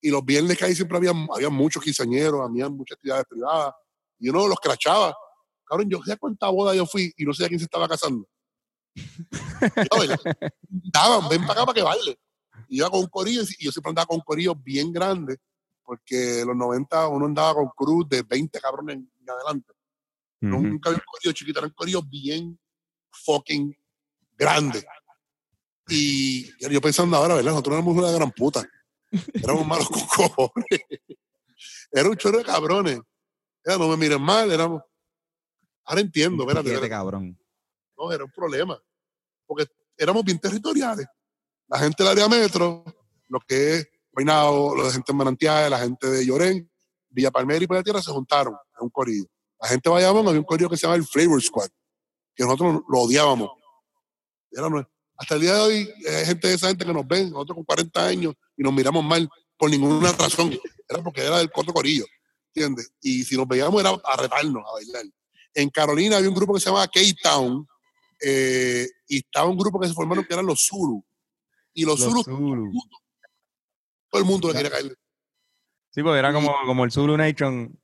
Y 0.00 0.10
los 0.10 0.24
viernes 0.24 0.58
que 0.58 0.64
ahí 0.64 0.74
siempre 0.74 0.98
había, 0.98 1.12
había 1.34 1.48
muchos 1.48 1.82
quinceañeros, 1.82 2.42
había 2.42 2.68
muchas 2.68 2.96
actividades 2.96 3.24
privadas. 3.28 3.74
Y 4.18 4.28
uno 4.28 4.46
los 4.46 4.58
crachaba. 4.60 5.16
Cabrón, 5.64 5.88
yo 5.88 6.02
sé 6.04 6.16
cuánta 6.16 6.48
boda 6.48 6.74
yo 6.74 6.86
fui 6.86 7.12
y 7.16 7.24
no 7.24 7.32
sé 7.32 7.44
a 7.44 7.48
quién 7.48 7.60
se 7.60 7.64
estaba 7.64 7.88
casando. 7.88 8.28
Yo. 10.06 10.14
Daban, 10.68 11.28
ven 11.28 11.40
para 11.42 11.52
acá 11.52 11.66
para 11.66 11.74
que 11.74 11.82
baile. 11.82 12.18
Y 12.68 12.76
iba 12.78 12.88
con 12.88 13.00
un 13.00 13.08
corillo, 13.08 13.42
y 13.42 13.64
yo 13.64 13.72
siempre 13.72 13.90
andaba 13.90 14.06
con 14.06 14.16
un 14.16 14.22
corillo 14.22 14.54
bien 14.54 14.92
grande, 14.92 15.36
porque 15.86 16.40
en 16.40 16.48
los 16.48 16.56
90 16.56 17.08
uno 17.08 17.26
andaba 17.26 17.54
con 17.54 17.68
cruz 17.68 18.08
de 18.08 18.22
20 18.22 18.60
cabrones 18.60 18.96
en 18.96 19.30
adelante. 19.30 19.72
Nunca 20.40 20.90
había 20.90 20.98
un 20.98 21.04
corillo 21.06 21.32
chiquito, 21.32 21.60
era 21.60 21.68
un 21.68 21.74
corillo 21.74 22.02
bien 22.02 22.58
fucking 23.10 23.74
grande. 24.36 24.84
Y 25.88 26.50
yo 26.58 26.80
pensando 26.80 27.16
ahora, 27.16 27.36
¿verdad? 27.36 27.52
Nosotros 27.52 27.74
éramos 27.74 27.96
una 27.96 28.10
gran 28.10 28.32
puta. 28.32 28.68
Éramos 29.32 29.66
malos 29.66 29.88
con 29.88 30.06
cojones. 30.06 30.80
Era 31.92 32.08
un 32.08 32.16
chorro 32.16 32.38
de 32.38 32.44
cabrones. 32.44 33.00
Era, 33.64 33.78
no 33.78 33.88
me 33.88 33.96
miren 33.96 34.20
mal, 34.20 34.50
éramos. 34.50 34.82
Ahora 35.84 36.00
entiendo, 36.00 36.42
espérate. 36.42 36.88
cabrón. 36.88 37.38
No, 37.96 38.12
era 38.12 38.24
un 38.24 38.30
problema. 38.32 38.76
Porque 39.46 39.66
éramos 39.96 40.24
bien 40.24 40.40
territoriales. 40.40 41.06
La 41.68 41.78
gente 41.78 42.02
del 42.02 42.12
área 42.12 42.28
metro, 42.28 42.84
lo 43.28 43.38
que 43.40 43.76
es 43.76 43.88
Guaynabo, 44.16 44.74
la 44.82 44.90
gente 44.90 45.12
en 45.12 45.18
Manantiales, 45.18 45.70
la 45.70 45.78
gente 45.78 46.08
de 46.08 46.24
Llorén, 46.24 46.70
Villa 47.10 47.30
Palmera 47.30 47.62
y 47.62 47.66
Playa 47.66 47.82
Tierra 47.82 48.00
se 48.00 48.10
juntaron 48.10 48.54
en 48.54 48.84
un 48.84 48.88
corillo. 48.88 49.26
La 49.60 49.68
gente 49.68 49.90
de 49.90 49.92
Bayamón 49.92 50.26
había 50.26 50.40
un 50.40 50.46
corillo 50.46 50.70
que 50.70 50.78
se 50.78 50.86
llama 50.86 50.96
el 50.96 51.04
Flavor 51.04 51.42
Squad, 51.42 51.68
que 52.34 52.44
nosotros 52.44 52.80
lo 52.88 52.98
odiábamos. 53.00 53.50
Era 54.50 54.68
hasta 55.18 55.34
el 55.34 55.40
día 55.42 55.54
de 55.54 55.60
hoy 55.60 55.94
hay 56.08 56.24
gente 56.24 56.48
de 56.48 56.54
esa 56.54 56.68
gente 56.68 56.86
que 56.86 56.94
nos 56.94 57.06
ven, 57.06 57.30
nosotros 57.30 57.56
con 57.56 57.64
40 57.64 58.06
años, 58.06 58.34
y 58.56 58.62
nos 58.62 58.72
miramos 58.72 59.04
mal 59.04 59.28
por 59.58 59.68
ninguna 59.68 60.12
razón. 60.12 60.58
Era 60.88 61.02
porque 61.02 61.20
era 61.20 61.36
del 61.36 61.50
otro 61.54 61.74
corillo, 61.74 62.06
¿entiendes? 62.54 62.90
Y 63.02 63.22
si 63.22 63.36
nos 63.36 63.46
veíamos 63.46 63.78
era 63.78 63.90
a 63.90 64.16
retarnos, 64.16 64.62
a 64.66 64.72
bailar. 64.72 65.04
En 65.52 65.68
Carolina 65.68 66.16
había 66.16 66.30
un 66.30 66.34
grupo 66.34 66.54
que 66.54 66.60
se 66.60 66.66
llamaba 66.66 66.88
K-Town, 66.88 67.66
eh, 68.22 68.88
y 69.08 69.18
estaba 69.18 69.46
un 69.46 69.58
grupo 69.58 69.78
que 69.78 69.88
se 69.88 69.94
formaron 69.94 70.24
que 70.24 70.32
eran 70.32 70.46
los 70.46 70.66
Zulu. 70.66 71.04
Y 71.74 71.84
los, 71.84 72.00
Los 72.00 72.24
Zulu, 72.24 72.24
Zulu. 72.24 72.72
Todo 74.16 74.24
el 74.24 74.30
mundo 74.30 74.48
le 74.48 74.54
quería 74.54 74.70
caer. 74.70 74.96
Sí, 75.90 76.02
porque 76.02 76.18
era 76.18 76.32
como, 76.32 76.54
como 76.66 76.84
el 76.84 76.90
Zulu 76.90 77.16
Nation. 77.16 77.78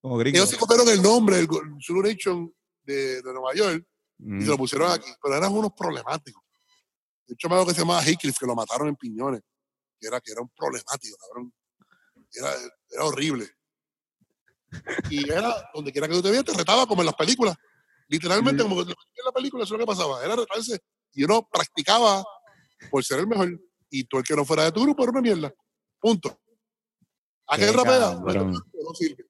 Como 0.00 0.16
gringo. 0.18 0.36
Ellos 0.38 0.50
se 0.50 0.56
copiaron 0.56 0.88
el 0.88 1.02
nombre 1.02 1.36
del 1.36 1.48
Zulu 1.84 2.02
Nation 2.02 2.52
de, 2.82 3.22
de 3.22 3.32
Nueva 3.32 3.54
York 3.54 3.84
y 4.18 4.22
Mm. 4.22 4.40
se 4.42 4.46
lo 4.48 4.58
pusieron 4.58 4.90
aquí, 4.92 5.10
pero 5.22 5.34
eran 5.34 5.50
unos 5.50 5.72
problemáticos. 5.72 6.42
De 7.26 7.32
hecho, 7.32 7.48
me 7.48 7.54
acuerdo 7.54 7.68
que 7.68 7.74
se 7.74 7.80
llamaba 7.80 8.06
Hickliff, 8.06 8.36
que 8.38 8.46
lo 8.46 8.54
mataron 8.54 8.88
en 8.88 8.96
Piñones, 8.96 9.40
que 9.98 10.06
era, 10.08 10.20
que 10.20 10.32
era 10.32 10.42
un 10.42 10.50
problemático, 10.50 11.16
cabrón. 11.16 11.52
Era, 12.32 12.52
era 12.90 13.04
horrible. 13.04 13.48
Y 15.08 15.30
era, 15.30 15.54
donde 15.74 15.90
quiera 15.90 16.06
que 16.06 16.14
tú 16.14 16.22
te 16.22 16.28
vieras, 16.30 16.44
te 16.44 16.52
retaba 16.52 16.86
como 16.86 17.00
en 17.00 17.06
las 17.06 17.14
películas. 17.14 17.56
Literalmente, 18.08 18.62
como 18.62 18.84
que 18.84 18.90
en 18.90 19.24
la 19.24 19.32
película, 19.32 19.64
eso 19.64 19.74
es 19.74 19.80
lo 19.80 19.86
que 19.86 19.90
pasaba. 19.90 20.22
Era 20.24 20.36
retarse. 20.36 20.80
Y 21.12 21.24
uno 21.24 21.48
practicaba 21.50 22.22
por 22.90 23.02
ser 23.04 23.20
el 23.20 23.26
mejor. 23.26 23.58
Y 23.88 24.04
tú 24.04 24.18
el 24.18 24.24
que 24.24 24.36
no 24.36 24.44
fuera 24.44 24.64
de 24.64 24.72
tu 24.72 24.82
grupo 24.82 25.02
era 25.02 25.12
una 25.12 25.22
mierda. 25.22 25.52
Punto. 26.00 26.40
Aquel 27.46 27.70
Qué 27.70 27.76
rapea, 27.76 28.14
no 28.14 28.94
sirve. 28.94 29.26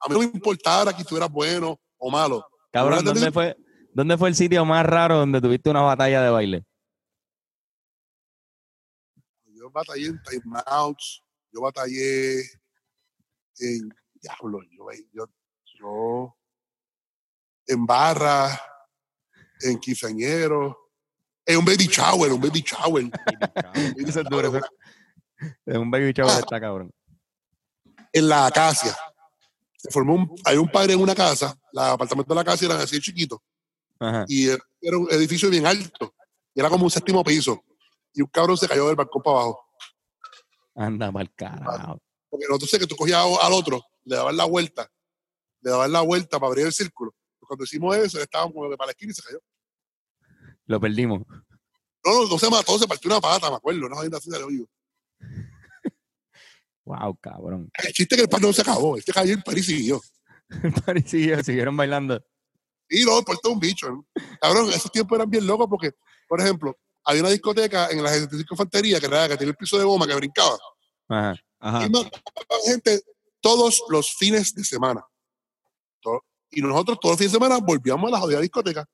A 0.00 0.08
mí 0.08 0.14
no 0.14 0.18
me 0.18 0.24
importara 0.26 0.94
que 0.94 1.02
estuvieras 1.02 1.30
bueno 1.30 1.80
o 1.96 2.10
malo. 2.10 2.46
Cabrón, 2.70 3.04
¿dónde 3.04 3.32
fue, 3.32 3.56
¿dónde 3.92 4.18
fue 4.18 4.28
el 4.28 4.34
sitio 4.34 4.64
más 4.64 4.84
raro 4.84 5.16
donde 5.16 5.40
tuviste 5.40 5.70
una 5.70 5.80
batalla 5.80 6.22
de 6.22 6.30
baile? 6.30 6.66
Yo 9.46 9.70
batallé 9.70 10.06
en 10.06 10.20
timeouts, 10.22 11.22
yo 11.50 11.62
batallé 11.62 12.40
en 13.58 13.88
diablo, 14.14 14.60
yo, 14.70 14.84
yo, 15.12 15.26
yo 15.78 16.36
en 17.66 17.86
barra, 17.86 18.60
en 19.60 19.78
quinceañero, 19.78 20.90
en 21.46 21.58
un 21.58 21.64
baby 21.64 21.86
shower, 21.86 22.32
un 22.32 22.40
baby 22.40 22.60
shower. 22.60 23.04
Un 25.66 25.90
baby 25.90 26.12
shower 26.12 26.38
está 26.38 26.60
cabrón. 26.60 26.90
En 28.12 28.28
la 28.28 28.46
acacia. 28.46 28.96
Se 29.76 29.90
formó 29.90 30.14
un, 30.14 30.34
hay 30.44 30.56
un 30.56 30.68
padre 30.68 30.94
en 30.94 31.00
una 31.00 31.14
casa, 31.14 31.58
los 31.72 31.84
apartamentos 31.84 32.34
de 32.34 32.34
la 32.34 32.44
casa 32.44 32.64
eran 32.64 32.80
así 32.80 32.98
chiquitos, 33.00 33.38
Ajá. 33.98 34.24
y 34.28 34.48
era 34.48 34.96
un 34.96 35.06
edificio 35.10 35.50
bien 35.50 35.66
alto. 35.66 36.14
Y 36.54 36.60
era 36.60 36.70
como 36.70 36.84
un 36.84 36.90
séptimo 36.90 37.22
piso. 37.22 37.62
Y 38.14 38.22
un 38.22 38.28
cabrón 38.28 38.56
se 38.56 38.68
cayó 38.68 38.86
del 38.86 38.96
balcón 38.96 39.22
para 39.22 39.36
abajo. 39.38 39.60
Anda 40.74 41.10
mal 41.10 41.30
carajo. 41.34 42.00
Porque 42.30 42.46
nosotros 42.48 42.70
sé 42.70 42.78
que 42.78 42.86
tú 42.86 42.96
cogías 42.96 43.20
al 43.42 43.52
otro, 43.52 43.82
le 44.04 44.16
dabas 44.16 44.34
la 44.34 44.44
vuelta, 44.44 44.90
le 45.60 45.70
dabas 45.70 45.90
la 45.90 46.00
vuelta 46.00 46.38
para 46.38 46.48
abrir 46.48 46.66
el 46.66 46.72
círculo. 46.72 47.12
Pues 47.38 47.48
cuando 47.48 47.64
hicimos 47.64 47.96
eso, 47.96 48.18
él 48.18 48.24
estaba 48.24 48.50
como 48.50 48.70
que 48.70 48.76
para 48.76 48.86
la 48.86 48.92
esquina 48.92 49.12
y 49.12 49.14
se 49.14 49.22
cayó. 49.22 49.40
Lo 50.66 50.80
perdimos. 50.80 51.22
No, 52.04 52.22
no, 52.22 52.28
no 52.28 52.38
se 52.38 52.50
mató, 52.50 52.78
se 52.78 52.86
partió 52.86 53.10
una 53.10 53.20
pata, 53.20 53.50
me 53.50 53.56
acuerdo, 53.56 53.88
no 53.88 53.98
así 53.98 54.30
de 54.30 54.42
hoyo. 54.42 54.66
Wow, 56.84 57.16
cabrón. 57.20 57.70
El 57.82 57.92
chiste 57.92 58.14
es 58.14 58.18
que 58.18 58.22
el 58.24 58.28
pan 58.28 58.42
no 58.42 58.52
se 58.52 58.62
acabó, 58.62 58.96
este 58.96 59.12
cayó 59.12 59.30
y 59.30 59.34
el 59.34 59.42
par 59.42 59.56
y 59.56 59.62
siguió. 59.62 60.00
Parecía, 60.86 61.42
siguieron 61.42 61.76
bailando. 61.76 62.22
Y 62.88 63.04
no, 63.04 63.22
por 63.22 63.38
todo 63.38 63.52
un 63.52 63.60
bicho. 63.60 63.90
¿no? 63.90 64.06
Cabrón, 64.40 64.68
esos 64.68 64.92
tiempos 64.92 65.16
eran 65.16 65.30
bien 65.30 65.46
locos 65.46 65.66
porque, 65.68 65.92
por 66.28 66.40
ejemplo, 66.40 66.76
había 67.04 67.22
una 67.22 67.30
discoteca 67.30 67.90
en 67.90 68.02
la 68.02 68.10
75 68.10 68.54
Infantería 68.54 69.00
que, 69.00 69.06
era, 69.06 69.28
que 69.28 69.36
tenía 69.36 69.50
el 69.50 69.56
piso 69.56 69.78
de 69.78 69.84
goma 69.84 70.06
que 70.06 70.14
brincaba. 70.14 70.58
Ajá. 71.08 71.34
Ajá. 71.60 71.86
Y 71.86 71.90
mataban 71.90 72.12
gente 72.66 73.00
todos 73.40 73.82
los 73.88 74.14
fines 74.14 74.54
de 74.54 74.64
semana. 74.64 75.04
Y 76.50 76.60
nosotros 76.60 76.98
todos 77.00 77.14
los 77.14 77.18
fines 77.18 77.32
de 77.32 77.38
semana 77.38 77.58
volvíamos 77.58 78.08
a 78.08 78.12
la 78.12 78.20
jodida 78.20 78.40
discoteca. 78.40 78.86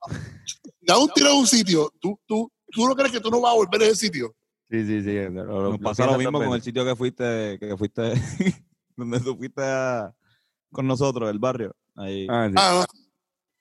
Da 0.82 0.96
un 0.98 1.08
tiro 1.10 1.28
a 1.28 1.34
un 1.34 1.46
sitio. 1.46 1.92
¿Tú, 2.00 2.18
tú, 2.26 2.50
¿Tú 2.72 2.88
no 2.88 2.96
crees 2.96 3.12
que 3.12 3.20
tú 3.20 3.30
no 3.30 3.40
vas 3.40 3.52
a 3.52 3.56
volver 3.56 3.82
a 3.82 3.84
ese 3.84 3.96
sitio? 3.96 4.34
Sí, 4.70 4.86
sí, 4.86 5.02
sí. 5.02 5.14
Lo, 5.16 5.30
lo- 5.30 5.62
Nos 5.70 5.72
lo 5.72 5.78
pasa 5.80 6.06
lo 6.06 6.16
mismo 6.18 6.38
con 6.38 6.52
el 6.54 6.62
sitio 6.62 6.84
que 6.84 6.94
fuiste, 6.96 7.58
que 7.58 7.76
fuiste, 7.76 8.12
donde 8.96 9.20
tú 9.20 9.36
fuiste 9.36 9.62
a- 9.62 10.14
con 10.72 10.86
nosotros, 10.86 11.28
el 11.30 11.38
barrio. 11.38 11.74
Ahí. 11.96 12.26
Ah, 12.30 12.46
sí. 12.48 12.54
Ah, 12.56 12.86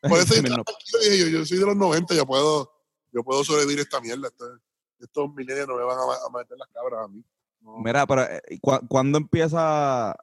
no. 0.03 0.09
Por 0.09 0.19
eso 0.19 0.33
yo, 0.35 0.43
yo, 0.43 1.27
yo 1.27 1.45
soy 1.45 1.57
de 1.57 1.65
los 1.65 1.75
90, 1.75 2.13
yo 2.15 2.25
puedo, 2.25 2.71
yo 3.11 3.23
puedo 3.23 3.43
sobrevivir 3.43 3.79
esta 3.79 3.99
mierda. 3.99 4.27
Esto- 4.27 4.59
estos 4.99 5.33
milenios 5.33 5.67
no 5.67 5.75
me 5.77 5.83
van 5.83 5.97
a, 5.97 6.37
meter 6.37 6.57
las 6.57 6.67
cabras 6.69 7.05
a 7.05 7.07
mí. 7.07 7.23
No. 7.61 7.77
Mira, 7.79 8.05
pero 8.05 8.23
eh, 8.23 8.41
¿cu- 8.61 8.85
¿cuándo 8.87 9.17
empieza, 9.17 10.15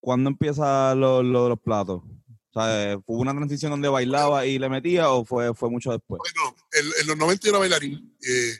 cuándo 0.00 0.30
empieza 0.30 0.94
lo, 0.94 1.22
lo 1.22 1.42
de 1.44 1.48
los 1.50 1.60
platos? 1.60 2.02
O 2.04 2.52
sea, 2.60 2.92
eh, 2.92 2.98
¿fue 3.04 3.16
una 3.16 3.32
transición 3.34 3.70
donde 3.70 3.88
bailaba 3.88 4.46
y 4.46 4.58
le 4.58 4.68
metía 4.68 5.10
o 5.10 5.24
fue, 5.24 5.54
fue 5.54 5.70
mucho 5.70 5.90
después? 5.92 6.18
Bueno, 6.20 6.56
en, 6.72 6.86
en 7.02 7.06
los 7.08 7.16
90 7.16 7.44
yo 7.44 7.50
era 7.50 7.58
bailarín. 7.60 8.16
eh, 8.22 8.52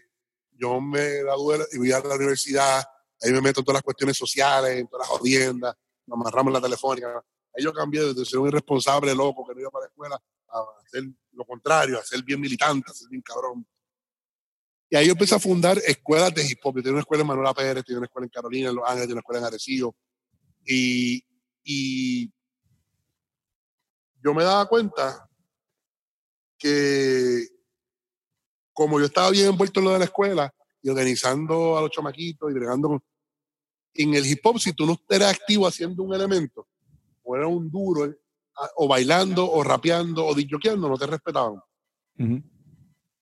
yo 0.61 0.81
me 0.81 1.23
gradué 1.23 1.67
y 1.73 1.79
voy 1.79 1.93
a 1.93 2.01
la 2.01 2.15
universidad. 2.17 2.85
Ahí 3.23 3.33
me 3.33 3.41
meto 3.41 3.61
en 3.61 3.65
todas 3.65 3.77
las 3.77 3.83
cuestiones 3.83 4.17
sociales, 4.17 4.79
en 4.79 4.87
todas 4.87 5.09
las 5.09 5.19
jodiendas. 5.19 5.75
Nos 6.07 6.21
amarramos 6.21 6.51
en 6.51 6.55
la 6.55 6.61
telefónica. 6.61 7.25
Ahí 7.57 7.65
yo 7.65 7.73
cambié 7.73 8.13
de 8.13 8.25
ser 8.25 8.39
un 8.39 8.49
irresponsable 8.49 9.15
loco 9.15 9.47
que 9.47 9.55
no 9.55 9.61
iba 9.61 9.71
para 9.71 9.85
la 9.85 9.89
escuela 9.89 10.23
a 10.49 10.65
hacer 10.85 11.05
lo 11.33 11.45
contrario, 11.45 11.99
a 11.99 12.05
ser 12.05 12.23
bien 12.23 12.41
militante, 12.41 12.91
a 12.91 12.95
ser 12.95 13.09
bien 13.09 13.23
cabrón. 13.23 13.67
Y 14.91 14.97
ahí 14.97 15.07
yo 15.07 15.13
empecé 15.13 15.35
a 15.35 15.41
fundar 15.41 15.79
escuelas 15.79 16.35
de 16.35 16.45
hip 16.45 16.59
hop. 16.63 16.83
Yo 16.83 16.91
una 16.91 17.01
escuela 17.01 17.23
en 17.23 17.29
Manuela 17.29 17.55
Pérez, 17.55 17.85
tenía 17.85 17.99
una 17.99 18.07
escuela 18.07 18.27
en 18.27 18.31
Carolina, 18.31 18.69
en 18.69 18.77
Los 18.77 18.85
Ángeles, 18.85 19.03
tenía 19.05 19.15
una 19.15 19.21
escuela 19.21 19.41
en 19.41 19.47
Arecibo. 19.47 19.97
Y, 20.67 21.25
y 21.65 22.33
yo 24.23 24.35
me 24.35 24.45
daba 24.45 24.67
cuenta 24.69 25.27
que 26.59 27.47
como 28.81 28.99
yo 28.99 29.05
estaba 29.05 29.29
bien 29.29 29.49
envuelto 29.49 29.79
en 29.81 29.85
lo 29.85 29.93
de 29.93 29.99
la 29.99 30.07
escuela 30.07 30.55
y 30.83 30.89
organizando 30.89 31.77
a 31.77 31.83
los 31.83 31.91
chamaquitos 31.91 32.51
y 32.51 32.55
bregando 32.55 32.89
con... 32.89 33.03
En 33.93 34.15
el 34.15 34.25
hip 34.25 34.41
hop, 34.43 34.59
si 34.59 34.73
tú 34.73 34.87
no 34.87 34.99
eras 35.07 35.35
activo 35.35 35.67
haciendo 35.67 36.03
un 36.03 36.15
elemento, 36.15 36.67
o 37.23 37.37
era 37.37 37.47
un 37.47 37.71
duro, 37.71 38.07
eh, 38.07 38.17
o 38.77 38.89
bailando, 38.89 39.45
o 39.51 39.63
rapeando, 39.63 40.25
o 40.25 40.35
disjoqueando, 40.35 40.89
no 40.89 40.97
te 40.97 41.07
respetaban. 41.07 41.61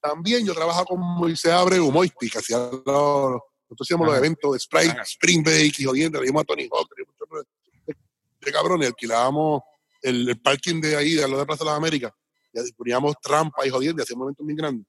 También 0.01 0.47
yo 0.47 0.55
trabajaba 0.55 0.85
con 0.85 1.01
Moisés 1.01 1.51
Abreu, 1.51 1.91
Moisty, 1.91 2.31
que 2.31 2.39
hacía 2.39 2.59
los, 2.59 2.85
nosotros 2.85 3.81
hacíamos 3.81 4.07
los 4.07 4.17
eventos 4.17 4.53
de 4.53 4.61
Sprite. 4.61 5.01
Spring 5.03 5.43
Break 5.43 5.81
y 5.81 5.85
jodiendo, 5.85 6.21
le 6.21 6.27
dimos 6.27 6.43
a 6.43 6.45
Tony 6.45 6.69
Hawk, 6.71 6.89
de, 6.95 7.95
de 8.43 8.53
cabrones, 8.53 8.87
alquilábamos 8.87 9.63
el, 10.03 10.29
el 10.29 10.41
parking 10.41 10.81
de 10.81 10.95
ahí, 10.95 11.15
de 11.15 11.27
lo 11.27 11.37
de 11.37 11.47
Plaza 11.47 11.65
de 11.65 11.71
las 11.71 11.79
Américas, 11.79 12.13
y 12.53 12.73
poníamos 12.75 13.17
trampa 13.21 13.67
y 13.67 13.71
jodiendo, 13.71 14.01
y 14.01 14.05
hacíamos 14.05 14.27
eventos 14.27 14.47
bien 14.47 14.57
grandes. 14.57 14.87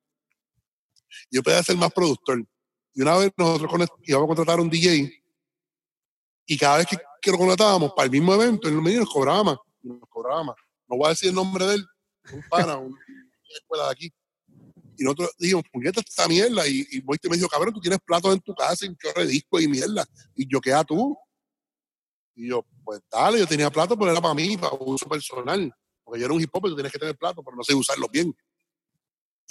Y 1.30 1.36
yo 1.38 1.44
podía 1.44 1.62
ser 1.64 1.78
más 1.78 1.92
productor. 1.92 2.44
Y 2.94 3.02
una 3.02 3.18
vez 3.18 3.32
nosotros 3.38 3.88
íbamos 4.04 4.26
a 4.26 4.28
contratar 4.28 4.60
a 4.60 4.62
un 4.62 4.70
DJ, 4.70 5.12
y 6.46 6.58
cada 6.58 6.78
vez 6.78 6.88
que, 6.88 7.32
lo 7.32 7.38
contratábamos 7.38 7.92
para 7.94 8.06
el 8.06 8.12
mismo 8.12 8.34
evento, 8.34 8.68
él 8.68 8.82
nos 8.82 9.10
cobraba 9.10 9.44
más, 9.44 9.58
y 9.84 9.88
nos 9.90 10.10
cobraba 10.10 10.44
más. 10.44 10.56
No 10.88 10.98
voy 10.98 11.06
a 11.06 11.10
decir 11.10 11.30
el 11.30 11.36
nombre 11.36 11.66
de 11.66 11.76
él, 11.76 11.86
un 12.34 12.42
pana, 12.50 12.78
un- 12.78 12.88
una 13.50 13.56
escuela 13.56 13.86
de 13.86 13.92
aquí. 13.92 14.14
Y 14.98 15.04
nosotros 15.04 15.32
dijimos, 15.38 15.64
puñeta 15.72 16.02
esta 16.02 16.28
mierda. 16.28 16.68
Y, 16.68 16.86
y 16.92 17.02
Moiste 17.04 17.30
me 17.30 17.38
dijo, 17.38 17.48
cabrón, 17.48 17.74
tú 17.74 17.80
tienes 17.80 18.00
platos 18.06 18.34
en 18.34 18.42
tu 18.42 18.54
casa 18.54 18.86
y 18.86 18.90
un 18.90 19.62
y 19.62 19.68
mierda. 19.68 20.06
Y 20.36 20.52
yo, 20.52 20.60
¿qué 20.60 20.74
a 20.74 20.84
tú? 20.84 21.16
Y 22.36 22.50
yo, 22.50 22.66
pues 22.84 23.00
dale, 23.12 23.40
yo 23.40 23.48
tenía 23.48 23.70
platos, 23.70 23.98
pero 23.98 24.12
era 24.12 24.20
para 24.20 24.34
mí, 24.34 24.58
para 24.58 24.74
uso 24.80 25.08
personal. 25.08 25.74
Porque 26.04 26.20
yo 26.20 26.26
era 26.26 26.34
un 26.34 26.42
hip 26.42 26.50
hop 26.52 26.66
y 26.66 26.70
tú 26.70 26.76
tienes 26.76 26.92
que 26.92 27.00
tener 27.00 27.16
platos, 27.16 27.44
pero 27.46 27.56
no 27.56 27.64
sé 27.64 27.74
usarlos 27.74 28.10
bien. 28.12 28.36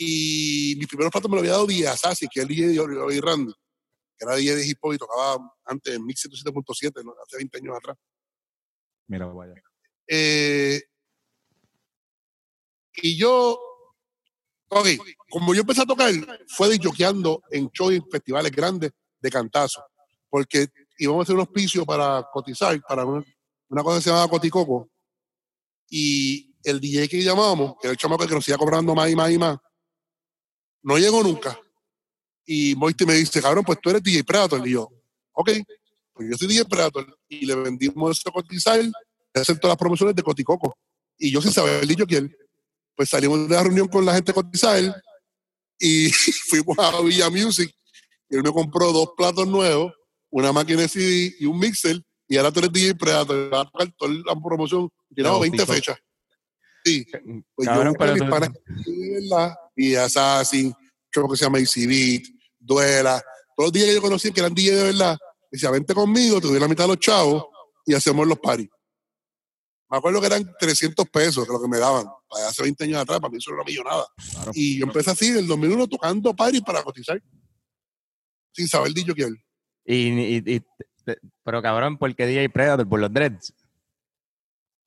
Y 0.00 0.76
mis 0.78 0.86
primeros 0.86 1.10
platos 1.10 1.28
me 1.28 1.36
lo 1.36 1.40
había 1.40 1.52
dado 1.52 1.66
Díaz 1.66 1.94
Assassin, 1.94 2.28
que 2.32 2.40
es 2.40 2.48
el 2.48 2.54
DJ 2.54 2.68
de 2.68 2.80
Oli 2.80 3.20
Randy, 3.20 3.52
que 4.16 4.24
era 4.24 4.36
DJ 4.36 4.54
de 4.54 4.66
hip 4.66 4.78
hop 4.80 4.94
y 4.94 4.98
tocaba 4.98 5.56
antes 5.64 5.94
en 5.94 6.06
Mix 6.06 6.24
107.7, 6.24 7.04
¿no? 7.04 7.14
hace 7.20 7.36
20 7.36 7.58
años 7.58 7.76
atrás. 7.76 7.96
Mira, 9.08 9.26
vaya. 9.26 9.54
Eh, 10.06 10.80
y 13.02 13.16
yo, 13.16 13.58
ok, 14.68 14.86
como 15.30 15.52
yo 15.52 15.62
empecé 15.62 15.82
a 15.82 15.86
tocar, 15.86 16.12
fue 16.46 16.70
disjoqueando 16.70 17.42
en 17.50 17.68
shows 17.68 17.94
y 17.94 18.00
festivales 18.10 18.52
grandes 18.52 18.92
de 19.20 19.30
cantazo, 19.30 19.84
porque 20.30 20.68
íbamos 20.98 21.20
a 21.20 21.22
hacer 21.24 21.34
un 21.34 21.40
auspicio 21.40 21.84
para 21.84 22.24
cotizar, 22.32 22.80
para 22.82 23.04
una, 23.04 23.24
una 23.68 23.82
cosa 23.82 23.98
que 23.98 24.02
se 24.04 24.10
llamaba 24.10 24.28
Coticoco, 24.28 24.88
y 25.90 26.54
el 26.62 26.80
DJ 26.80 27.08
que 27.08 27.22
llamábamos, 27.22 27.74
que 27.80 27.88
era 27.88 27.92
el 27.92 27.96
chamaco 27.96 28.26
que 28.26 28.34
nos 28.34 28.46
iba 28.46 28.58
cobrando 28.58 28.94
más 28.94 29.10
y 29.10 29.16
más 29.16 29.30
y 29.30 29.38
más, 29.38 29.58
no 30.82 30.98
llegó 30.98 31.22
nunca. 31.22 31.58
Y 32.46 32.74
Moiste 32.76 33.04
me 33.04 33.14
dice, 33.14 33.42
cabrón, 33.42 33.64
pues 33.64 33.78
tú 33.80 33.90
eres 33.90 34.02
DJ 34.02 34.24
Predator. 34.24 34.66
Y 34.66 34.72
yo, 34.72 34.90
ok, 35.32 35.50
pues 36.14 36.30
yo 36.30 36.36
soy 36.36 36.48
DJ 36.48 36.64
Predator. 36.64 37.18
Y 37.28 37.46
le 37.46 37.54
vendimos 37.54 38.18
eso 38.18 38.28
a 38.30 38.32
cotizar, 38.32 38.80
de 38.80 39.40
hacer 39.40 39.58
todas 39.58 39.72
las 39.72 39.78
promociones 39.78 40.14
de 40.14 40.22
Coticoco. 40.22 40.76
Y 41.18 41.30
yo 41.30 41.42
sin 41.42 41.52
saber 41.52 41.82
el 41.82 41.88
dicho 41.88 42.06
que 42.06 42.16
él, 42.16 42.36
pues 42.94 43.10
salimos 43.10 43.48
de 43.48 43.54
la 43.54 43.62
reunión 43.62 43.88
con 43.88 44.04
la 44.04 44.14
gente 44.14 44.32
de 44.32 44.34
cotizar 44.34 45.02
y 45.78 46.10
fuimos 46.48 46.78
a 46.78 47.00
Villa 47.02 47.30
Music. 47.30 47.70
Y 48.30 48.36
él 48.36 48.42
me 48.42 48.52
compró 48.52 48.92
dos 48.92 49.10
platos 49.16 49.46
nuevos, 49.46 49.92
una 50.30 50.52
máquina 50.52 50.82
de 50.82 50.88
CD 50.88 51.34
y 51.38 51.46
un 51.46 51.58
mixer. 51.58 52.02
Y 52.28 52.36
ahora 52.36 52.52
tú 52.52 52.60
eres 52.60 52.72
DJ 52.72 52.94
Predator, 52.94 53.52
va 53.52 53.62
a 53.62 53.64
tocar 53.64 53.92
toda 53.96 54.12
la 54.26 54.34
promoción. 54.40 54.88
Tiramos 55.14 55.40
20 55.40 55.56
bautizó. 55.58 55.74
fechas. 55.74 55.98
Sí, 56.84 57.06
pues 57.54 57.68
Cabrón, 57.68 57.94
yo 57.94 57.98
pero 57.98 58.14
y 59.78 59.94
Assassin, 59.94 60.74
show 61.14 61.28
que 61.30 61.36
se 61.36 61.44
llama 61.44 61.58
Beat, 61.58 62.22
Duela, 62.58 63.22
todos 63.56 63.68
los 63.68 63.72
días 63.72 63.86
que 63.86 63.94
yo 63.94 64.02
conocí 64.02 64.32
que 64.32 64.40
eran 64.40 64.52
DJ 64.54 64.74
de 64.74 64.82
verdad, 64.84 65.16
decía, 65.50 65.70
vente 65.70 65.94
conmigo, 65.94 66.40
te 66.40 66.48
doy 66.48 66.58
la 66.60 66.68
mitad 66.68 66.84
de 66.84 66.88
los 66.88 66.98
chavos 66.98 67.44
y 67.86 67.94
hacemos 67.94 68.26
los 68.26 68.38
paris. 68.38 68.68
Me 69.90 69.96
acuerdo 69.96 70.20
que 70.20 70.26
eran 70.26 70.52
300 70.58 71.08
pesos 71.08 71.46
que 71.46 71.52
lo 71.52 71.62
que 71.62 71.68
me 71.68 71.78
daban, 71.78 72.04
para 72.28 72.48
hace 72.48 72.62
20 72.62 72.84
años 72.84 72.98
atrás, 73.00 73.20
para 73.20 73.30
mí 73.30 73.38
eso 73.38 73.50
era 73.50 73.62
una 73.62 73.64
millonada. 73.64 74.06
Claro. 74.32 74.50
Y 74.54 74.78
yo 74.80 74.84
empecé 74.86 75.10
así, 75.12 75.28
en 75.28 75.38
el 75.38 75.46
2001, 75.46 75.86
tocando 75.86 76.34
paris 76.36 76.60
para 76.60 76.82
cotizar, 76.82 77.22
sin 78.52 78.68
saber 78.68 78.92
dicho 78.92 79.14
que 79.14 79.22
él. 79.22 79.36
Y, 79.86 80.08
y- 80.08 80.42
y- 80.56 80.60
te- 81.04 81.18
pero 81.42 81.62
cabrón, 81.62 81.96
¿por 81.96 82.14
qué 82.14 82.26
DJ 82.26 82.50
Predator? 82.50 82.86
Por 82.86 83.00
los 83.00 83.10
dreads. 83.12 83.54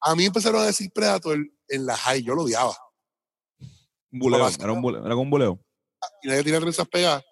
A 0.02 0.16
mí 0.16 0.26
empezaron 0.26 0.62
a 0.62 0.66
decir 0.66 0.92
Predator 0.94 1.38
en 1.70 1.86
la 1.86 1.96
high, 1.98 2.22
yo 2.22 2.36
lo 2.36 2.44
odiaba. 2.44 2.76
Un 4.12 4.20
buleo, 4.20 4.40
Babasca. 4.40 4.64
era 4.64 4.74
un 4.74 4.82
buleo, 4.82 5.06
era 5.06 5.16
un 5.16 5.30
buleo. 5.30 5.60
y 6.24 6.28
nadie 6.28 6.44
tenía 6.44 6.60
trenzas 6.60 6.88
pegadas. 6.88 7.24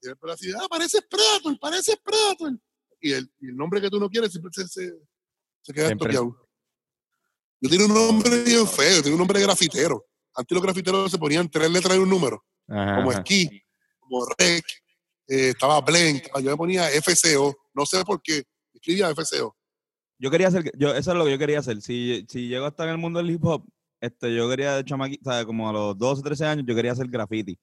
Y 0.00 0.08
él 0.08 0.16
así, 0.30 0.50
ah, 0.52 0.66
pareces 0.68 1.02
Predator, 1.08 1.58
pareces 1.58 1.96
Predator. 2.02 2.58
Y 3.00 3.12
el, 3.12 3.30
y 3.40 3.48
el 3.48 3.56
nombre 3.56 3.80
que 3.80 3.90
tú 3.90 3.98
no 3.98 4.08
quieres 4.08 4.30
siempre 4.30 4.50
se, 4.52 4.68
se, 4.68 4.92
se 5.62 5.72
queda 5.72 5.90
estoqueado. 5.90 6.48
Yo 7.60 7.70
tenía 7.70 7.86
un 7.86 7.94
nombre 7.94 8.42
bien 8.44 8.66
feo, 8.66 8.96
yo 8.96 9.02
tenía 9.02 9.14
un 9.14 9.18
nombre 9.18 9.40
de 9.40 9.46
grafitero. 9.46 10.04
Antes 10.34 10.54
los 10.54 10.62
grafiteros 10.62 11.10
se 11.10 11.18
ponían 11.18 11.50
tres 11.50 11.70
letras 11.70 11.96
y 11.96 11.98
un 11.98 12.08
número, 12.08 12.44
Ajá, 12.68 12.96
como. 12.96 13.12
Esquí, 13.12 13.62
como 13.98 14.24
Rec, 14.38 14.64
eh, 15.26 15.48
estaba 15.50 15.80
Blank, 15.80 16.28
yo 16.40 16.50
me 16.50 16.56
ponía 16.56 16.88
FCO, 16.90 17.56
no 17.74 17.84
sé 17.84 18.04
por 18.04 18.22
qué, 18.22 18.44
escribía 18.72 19.10
FCO. 19.10 19.56
Yo 20.20 20.30
quería 20.30 20.48
hacer, 20.48 20.70
yo, 20.76 20.94
eso 20.94 21.10
es 21.12 21.16
lo 21.16 21.24
que 21.24 21.32
yo 21.32 21.38
quería 21.38 21.58
hacer. 21.58 21.80
Si, 21.80 22.24
si 22.28 22.48
llego 22.48 22.66
a 22.66 22.68
estar 22.68 22.86
en 22.86 22.94
el 22.94 22.98
mundo 22.98 23.18
del 23.18 23.30
hip 23.30 23.44
hop, 23.44 23.64
este, 24.00 24.34
yo 24.34 24.48
quería 24.48 24.76
de 24.76 24.84
chamaqui, 24.84 25.18
o 25.24 25.30
sea, 25.30 25.44
como 25.44 25.68
a 25.68 25.72
los 25.72 25.98
12 25.98 26.20
o 26.20 26.22
13 26.24 26.44
años, 26.46 26.64
yo 26.66 26.74
quería 26.74 26.92
hacer 26.92 27.08
graffiti. 27.08 27.58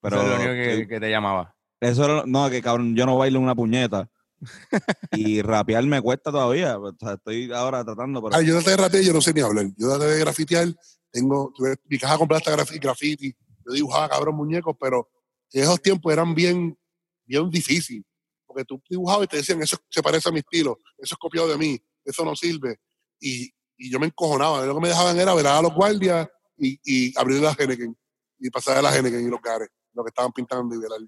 Pero 0.00 0.16
Eso 0.16 0.24
es 0.24 0.30
lo 0.30 0.36
único 0.36 0.52
que, 0.52 0.88
que 0.88 1.00
te 1.00 1.10
llamaba. 1.10 1.54
eso 1.80 2.04
era, 2.04 2.24
no, 2.26 2.50
que 2.50 2.60
cabrón, 2.60 2.94
yo 2.94 3.06
no 3.06 3.16
bailo 3.18 3.40
una 3.40 3.54
puñeta. 3.54 4.08
y 5.12 5.40
rapear 5.42 5.84
me 5.84 6.02
cuesta 6.02 6.30
todavía. 6.30 6.78
O 6.78 6.94
sea, 6.98 7.14
estoy 7.14 7.50
ahora 7.52 7.84
tratando. 7.84 8.22
Pero... 8.22 8.36
Ah, 8.36 8.42
yo 8.42 8.54
traté 8.56 8.70
de 8.70 8.76
rapear 8.76 9.02
y 9.02 9.06
yo 9.06 9.12
no 9.12 9.20
sé 9.20 9.32
ni 9.32 9.40
hablar. 9.40 9.66
Yo 9.76 9.88
traté 9.88 10.04
de 10.12 10.18
grafitear. 10.20 10.68
Tengo, 11.10 11.52
tuve- 11.56 11.76
mi 11.84 11.98
caja 11.98 12.18
completa 12.18 12.50
está 12.50 12.62
grafi- 12.64 12.80
graffiti. 12.80 13.34
Yo 13.66 13.72
dibujaba 13.72 14.08
cabrón 14.08 14.36
muñecos, 14.36 14.76
pero 14.78 15.08
en 15.52 15.62
esos 15.62 15.80
tiempos 15.80 16.12
eran 16.12 16.34
bien, 16.34 16.76
bien 17.24 17.48
difíciles. 17.48 18.04
Porque 18.46 18.64
tú 18.64 18.82
dibujabas 18.90 19.24
y 19.24 19.28
te 19.28 19.36
decían, 19.38 19.62
eso 19.62 19.76
se 19.88 20.02
parece 20.02 20.28
a 20.28 20.32
mi 20.32 20.40
estilo, 20.40 20.78
eso 20.98 21.14
es 21.14 21.18
copiado 21.18 21.48
de 21.48 21.56
mí, 21.56 21.80
eso 22.04 22.24
no 22.24 22.36
sirve. 22.36 22.76
Y, 23.20 23.50
y 23.76 23.90
yo 23.90 23.98
me 23.98 24.06
encojonaba. 24.06 24.64
Lo 24.64 24.74
que 24.74 24.80
me 24.80 24.88
dejaban 24.88 25.18
era 25.18 25.34
velar 25.34 25.56
a 25.58 25.62
los 25.62 25.74
guardias 25.74 26.28
y, 26.56 26.78
y 26.84 27.18
abrir 27.18 27.40
la 27.40 27.54
Henneken. 27.58 27.96
Y 28.38 28.50
pasar 28.50 28.76
a 28.78 28.82
la 28.82 28.94
Henneken 28.96 29.26
y 29.26 29.30
los 29.30 29.40
gares, 29.40 29.68
lo 29.94 30.04
que 30.04 30.08
estaban 30.08 30.32
pintando 30.32 30.74
y 30.74 30.78
velar. 30.78 31.00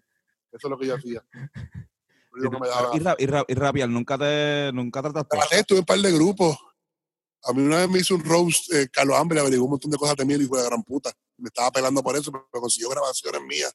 Eso 0.52 0.66
es 0.68 0.70
lo 0.70 0.78
que 0.78 0.86
yo 0.86 0.94
hacía. 0.96 1.24
Lo 2.38 2.50
que 2.50 2.58
me 2.60 2.68
daba. 2.68 2.90
Y, 2.94 2.98
ra- 2.98 3.44
y 3.48 3.82
y 3.82 3.88
nunca 3.88 4.18
te 4.18 4.70
nunca 4.74 5.00
trataste. 5.00 5.38
Traté, 5.38 5.60
estuve 5.60 5.78
en 5.78 5.82
un 5.82 5.86
par 5.86 5.98
de 5.98 6.12
grupos. 6.12 6.58
A 7.44 7.52
mí 7.54 7.62
una 7.62 7.78
vez 7.78 7.88
me 7.88 7.98
hizo 8.00 8.14
un 8.14 8.22
roast, 8.24 8.70
eh, 8.74 8.88
Carlos 8.92 9.16
Hambre, 9.16 9.40
averiguó 9.40 9.64
un 9.64 9.70
montón 9.70 9.90
de 9.90 9.96
cosas 9.96 10.16
de 10.16 10.26
mí, 10.26 10.34
de 10.34 10.46
la 10.46 10.64
gran 10.64 10.82
puta. 10.82 11.12
Me 11.38 11.46
estaba 11.46 11.70
pelando 11.70 12.02
por 12.02 12.14
eso, 12.14 12.30
pero 12.30 12.60
consiguió 12.60 12.90
grabaciones 12.90 13.40
mías 13.40 13.74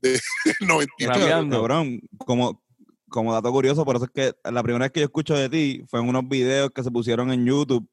de 0.00 0.18
98. 0.66 1.12
Rapeando. 1.20 1.56
Cabrón, 1.58 2.00
como, 2.26 2.60
como 3.08 3.32
dato 3.32 3.52
curioso, 3.52 3.84
por 3.84 3.94
eso 3.94 4.06
es 4.06 4.10
que 4.10 4.34
la 4.50 4.62
primera 4.64 4.86
vez 4.86 4.92
que 4.92 5.00
yo 5.00 5.06
escucho 5.06 5.34
de 5.34 5.48
ti 5.48 5.84
fue 5.88 6.00
en 6.00 6.08
unos 6.08 6.26
videos 6.28 6.70
que 6.74 6.82
se 6.82 6.90
pusieron 6.90 7.30
en 7.30 7.46
YouTube 7.46 7.88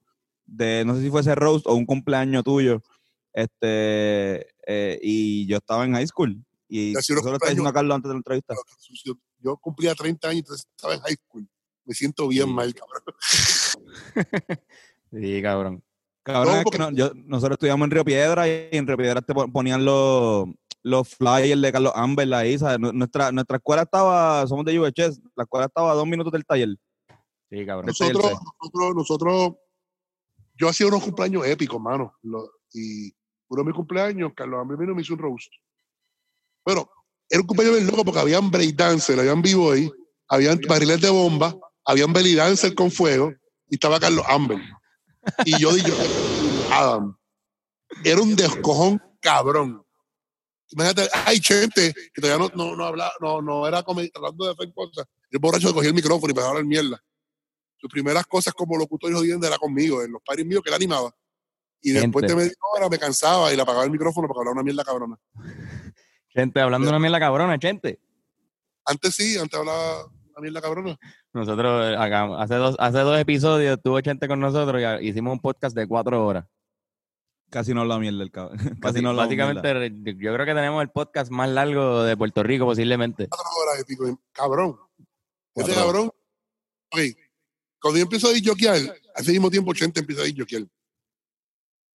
de, 0.48 0.84
no 0.86 0.96
sé 0.96 1.02
si 1.04 1.10
fuese 1.12 1.36
roast 1.36 1.68
o 1.68 1.76
un 1.76 1.86
cumpleaños 1.86 2.44
tuyo. 2.44 2.82
Este, 3.34 4.48
eh, 4.66 5.00
y 5.04 5.46
yo 5.48 5.58
estaba 5.58 5.86
en 5.86 5.94
high 5.94 6.08
school. 6.08 6.44
Y 6.68 6.98
eso 6.98 7.14
lo 7.14 7.20
está 7.34 7.48
diciendo 7.48 7.70
a 7.70 7.74
Carlos 7.74 7.96
antes 7.96 8.10
de 8.10 8.14
la 8.16 8.18
entrevista. 8.18 8.56
Yo, 9.06 9.14
yo 9.40 9.58
cumplía 9.58 9.94
30 9.94 10.28
años, 10.30 10.40
entonces 10.40 10.66
estaba 10.76 10.96
en 10.96 11.02
high 11.02 11.16
school. 11.16 11.48
Me 11.86 11.94
siento 11.94 12.28
bien 12.28 12.48
Sí. 12.48 12.54
mal, 12.54 12.74
cabrón. 12.74 13.04
Sí, 15.14 15.42
cabrón. 15.42 15.84
Cabrón, 16.24 16.54
No, 16.56 16.60
es 16.60 16.66
que 16.70 16.78
no- 16.78 16.92
yo- 16.92 17.12
nosotros 17.16 17.56
estudiamos 17.56 17.86
en 17.86 17.92
Río 17.92 18.04
Piedra 18.04 18.48
y 18.48 18.68
en 18.72 18.86
Río 18.86 18.98
Piedra 18.98 19.22
te 19.22 19.34
pon- 19.34 19.52
ponían 19.52 19.86
los, 19.86 20.48
los 20.84 21.08
flyers 21.08 21.62
de 21.62 21.72
Carlos 21.72 21.94
Amber 21.96 22.28
¿sabes? 22.60 22.80
Nu- 22.80 22.92
Nuestra, 22.92 23.32
nuestra 23.32 23.58
escuela 23.58 23.84
estaba, 23.84 24.46
somos 24.48 24.66
de 24.66 24.78
UHS, 24.78 25.22
la 25.36 25.44
escuela 25.44 25.68
estaba 25.68 25.92
a 25.92 25.96
dos 25.96 26.06
minutos 26.06 26.34
del 26.34 26.46
taller. 26.46 26.76
Sí, 27.50 27.66
cabrón. 27.66 27.86
Nosotros, 27.86 28.32
nosotros, 28.62 28.96
nosotros, 28.96 29.54
yo 30.60 30.70
hacía 30.70 30.88
unos 30.88 31.04
cumpleaños 31.04 31.46
épicos, 31.46 31.80
mano. 31.80 32.14
Lo- 32.24 32.52
y 32.74 33.12
uno 33.50 33.64
de 33.64 33.68
mis 33.68 33.76
cumpleaños, 33.76 34.32
Carlos 34.36 34.66
y 34.70 34.78
me 34.78 35.02
hizo 35.02 35.14
un 35.14 35.20
roast. 35.20 35.52
Bueno, 36.66 36.90
era 37.30 37.42
un 37.42 37.48
cumpleaños 37.48 37.78
bien 37.78 37.88
loco 37.88 38.04
porque 38.04 38.20
habían 38.20 38.52
breakdancer, 38.52 39.20
habían 39.20 39.42
b-boy, 39.42 39.92
habían 40.28 40.60
barriles 40.68 41.02
de 41.02 41.10
bomba, 41.10 41.56
habían 41.86 42.12
belly 42.12 42.36
dancer 42.36 42.76
con 42.76 42.92
fuego 42.92 43.34
y 43.70 43.76
estaba 43.76 44.00
Carlos 44.00 44.26
Amber. 44.28 44.60
Y 45.46 45.60
yo 45.60 45.74
dije, 45.74 45.92
Adam. 46.72 47.18
Era 48.04 48.22
un 48.22 48.36
descojón 48.36 49.02
cabrón. 49.22 49.84
Imagínate, 50.70 51.10
hay 51.26 51.42
gente 51.42 51.94
que 52.14 52.22
todavía 52.22 52.50
no, 52.50 52.52
no, 52.56 52.76
no 52.76 52.84
habla, 52.86 53.12
no, 53.22 53.42
no 53.42 53.66
era 53.68 53.84
como 53.84 54.02
tratando 54.02 54.46
de 54.46 54.52
hacer 54.52 54.74
cosas. 54.74 55.06
El 55.32 55.40
borracho 55.40 55.74
cogía 55.74 55.90
el 55.90 55.96
micrófono 55.96 56.28
y 56.28 56.32
empezaba 56.32 56.48
a 56.48 56.52
hablar 56.52 56.66
mierda. 56.66 57.02
Sus 57.78 57.90
primeras 57.90 58.26
cosas 58.26 58.54
como 58.54 58.78
locutor 58.78 59.12
y 59.12 59.14
jodiendo 59.14 59.48
era 59.48 59.58
conmigo, 59.58 60.02
en 60.02 60.12
los 60.12 60.22
paris 60.22 60.46
míos 60.46 60.62
que 60.64 60.70
él 60.70 60.76
animaba. 60.76 61.16
Y 61.82 61.92
después 61.92 62.28
de 62.28 62.36
media 62.36 62.54
hora 62.76 62.90
me 62.90 62.98
cansaba 62.98 63.54
y 63.54 63.56
le 63.56 63.62
apagaba 63.62 63.86
el 63.86 63.92
micrófono 63.92 64.28
para 64.28 64.40
hablar 64.40 64.54
una 64.54 64.64
mierda 64.64 64.84
cabrona. 64.84 65.18
Gente, 66.30 66.60
hablando 66.60 66.90
una 66.90 67.00
mierda 67.00 67.20
cabrona, 67.20 67.58
gente. 67.60 68.00
Antes 68.86 69.16
sí, 69.16 69.38
antes 69.38 69.60
hablaba 69.60 70.06
una 70.06 70.42
mierda 70.42 70.62
cabrona. 70.62 70.98
Nosotros 71.34 71.86
eh, 71.86 71.96
acá- 71.98 72.42
hace 72.42 72.56
dos, 72.56 72.76
hace 72.80 73.00
dos 73.00 73.20
episodios 73.20 73.78
estuvo 73.78 74.00
gente 74.00 74.28
con 74.28 74.40
nosotros 74.40 74.82
y 75.02 75.08
hicimos 75.10 75.34
un 75.34 75.40
podcast 75.40 75.76
de 75.76 75.88
cuatro 75.88 76.26
horas. 76.26 76.46
Casi 77.50 77.74
no 77.74 77.82
habla 77.82 78.00
mierda 78.00 78.24
el 78.24 78.32
cabrón. 78.32 78.58
Casi 78.82 79.02
no 79.02 79.10
habla 79.10 79.24
Básicamente, 79.24 79.92
yo 80.18 80.34
creo 80.34 80.46
que 80.46 80.54
tenemos 80.54 80.82
el 80.82 80.90
podcast 80.90 81.32
más 81.32 81.50
largo 81.50 82.04
de 82.04 82.18
Puerto 82.18 82.44
Rico, 82.44 82.66
posiblemente. 82.66 83.28
Cuatro 83.30 83.48
horas 83.62 83.82
y 83.82 83.84
pico. 83.86 84.20
Cabrón. 84.34 84.78
Ese 84.98 85.08
Cuatro 85.54 85.76
cabrón. 85.76 86.12
Ok. 86.92 87.00
Cuando 87.80 87.98
yo 87.98 88.04
empiezo 88.04 88.28
a 88.30 88.34
disjoquear, 88.34 88.80
hace 89.16 89.32
mismo 89.32 89.50
tiempo 89.52 89.72
80 89.72 90.00
empieza 90.00 90.22
a 90.22 90.26
disjoquear. 90.26 90.66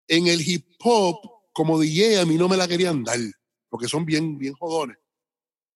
En 0.08 0.26
el 0.26 0.40
hip 0.46 0.66
hop, 0.80 1.16
como 1.52 1.78
DJ, 1.80 2.20
a 2.20 2.26
mí 2.26 2.36
no 2.36 2.48
me 2.48 2.56
la 2.56 2.66
querían 2.68 3.02
dar. 3.04 3.18
Porque 3.68 3.88
son 3.88 4.04
bien, 4.04 4.36
bien 4.38 4.54
jodones. 4.54 4.98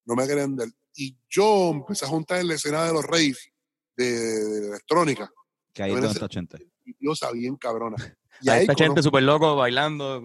No 0.05 0.15
me 0.15 0.23
la 0.23 0.29
querían 0.29 0.57
dar. 0.57 0.69
Y 0.97 1.17
yo 1.29 1.71
empecé 1.71 2.05
a 2.05 2.09
juntar 2.09 2.41
en 2.41 2.49
la 2.49 2.55
escena 2.55 2.85
de 2.85 2.93
los 2.93 3.05
raves 3.05 3.49
de, 3.97 4.05
de 4.05 4.67
electrónica. 4.69 5.31
Que 5.73 5.83
ahí 5.85 5.93
donde 5.93 6.09
está 6.09 6.29
Chente. 6.29 6.71
Y 6.85 6.95
yo 7.01 7.15
sabía 7.15 7.41
bien 7.43 7.57
cabrona. 7.57 7.97
Y 8.41 8.49
Ahí 8.51 8.59
ahí 8.61 8.67
está 8.67 8.75
gente 8.85 9.03
súper 9.03 9.23
loco 9.23 9.57
bailando. 9.57 10.21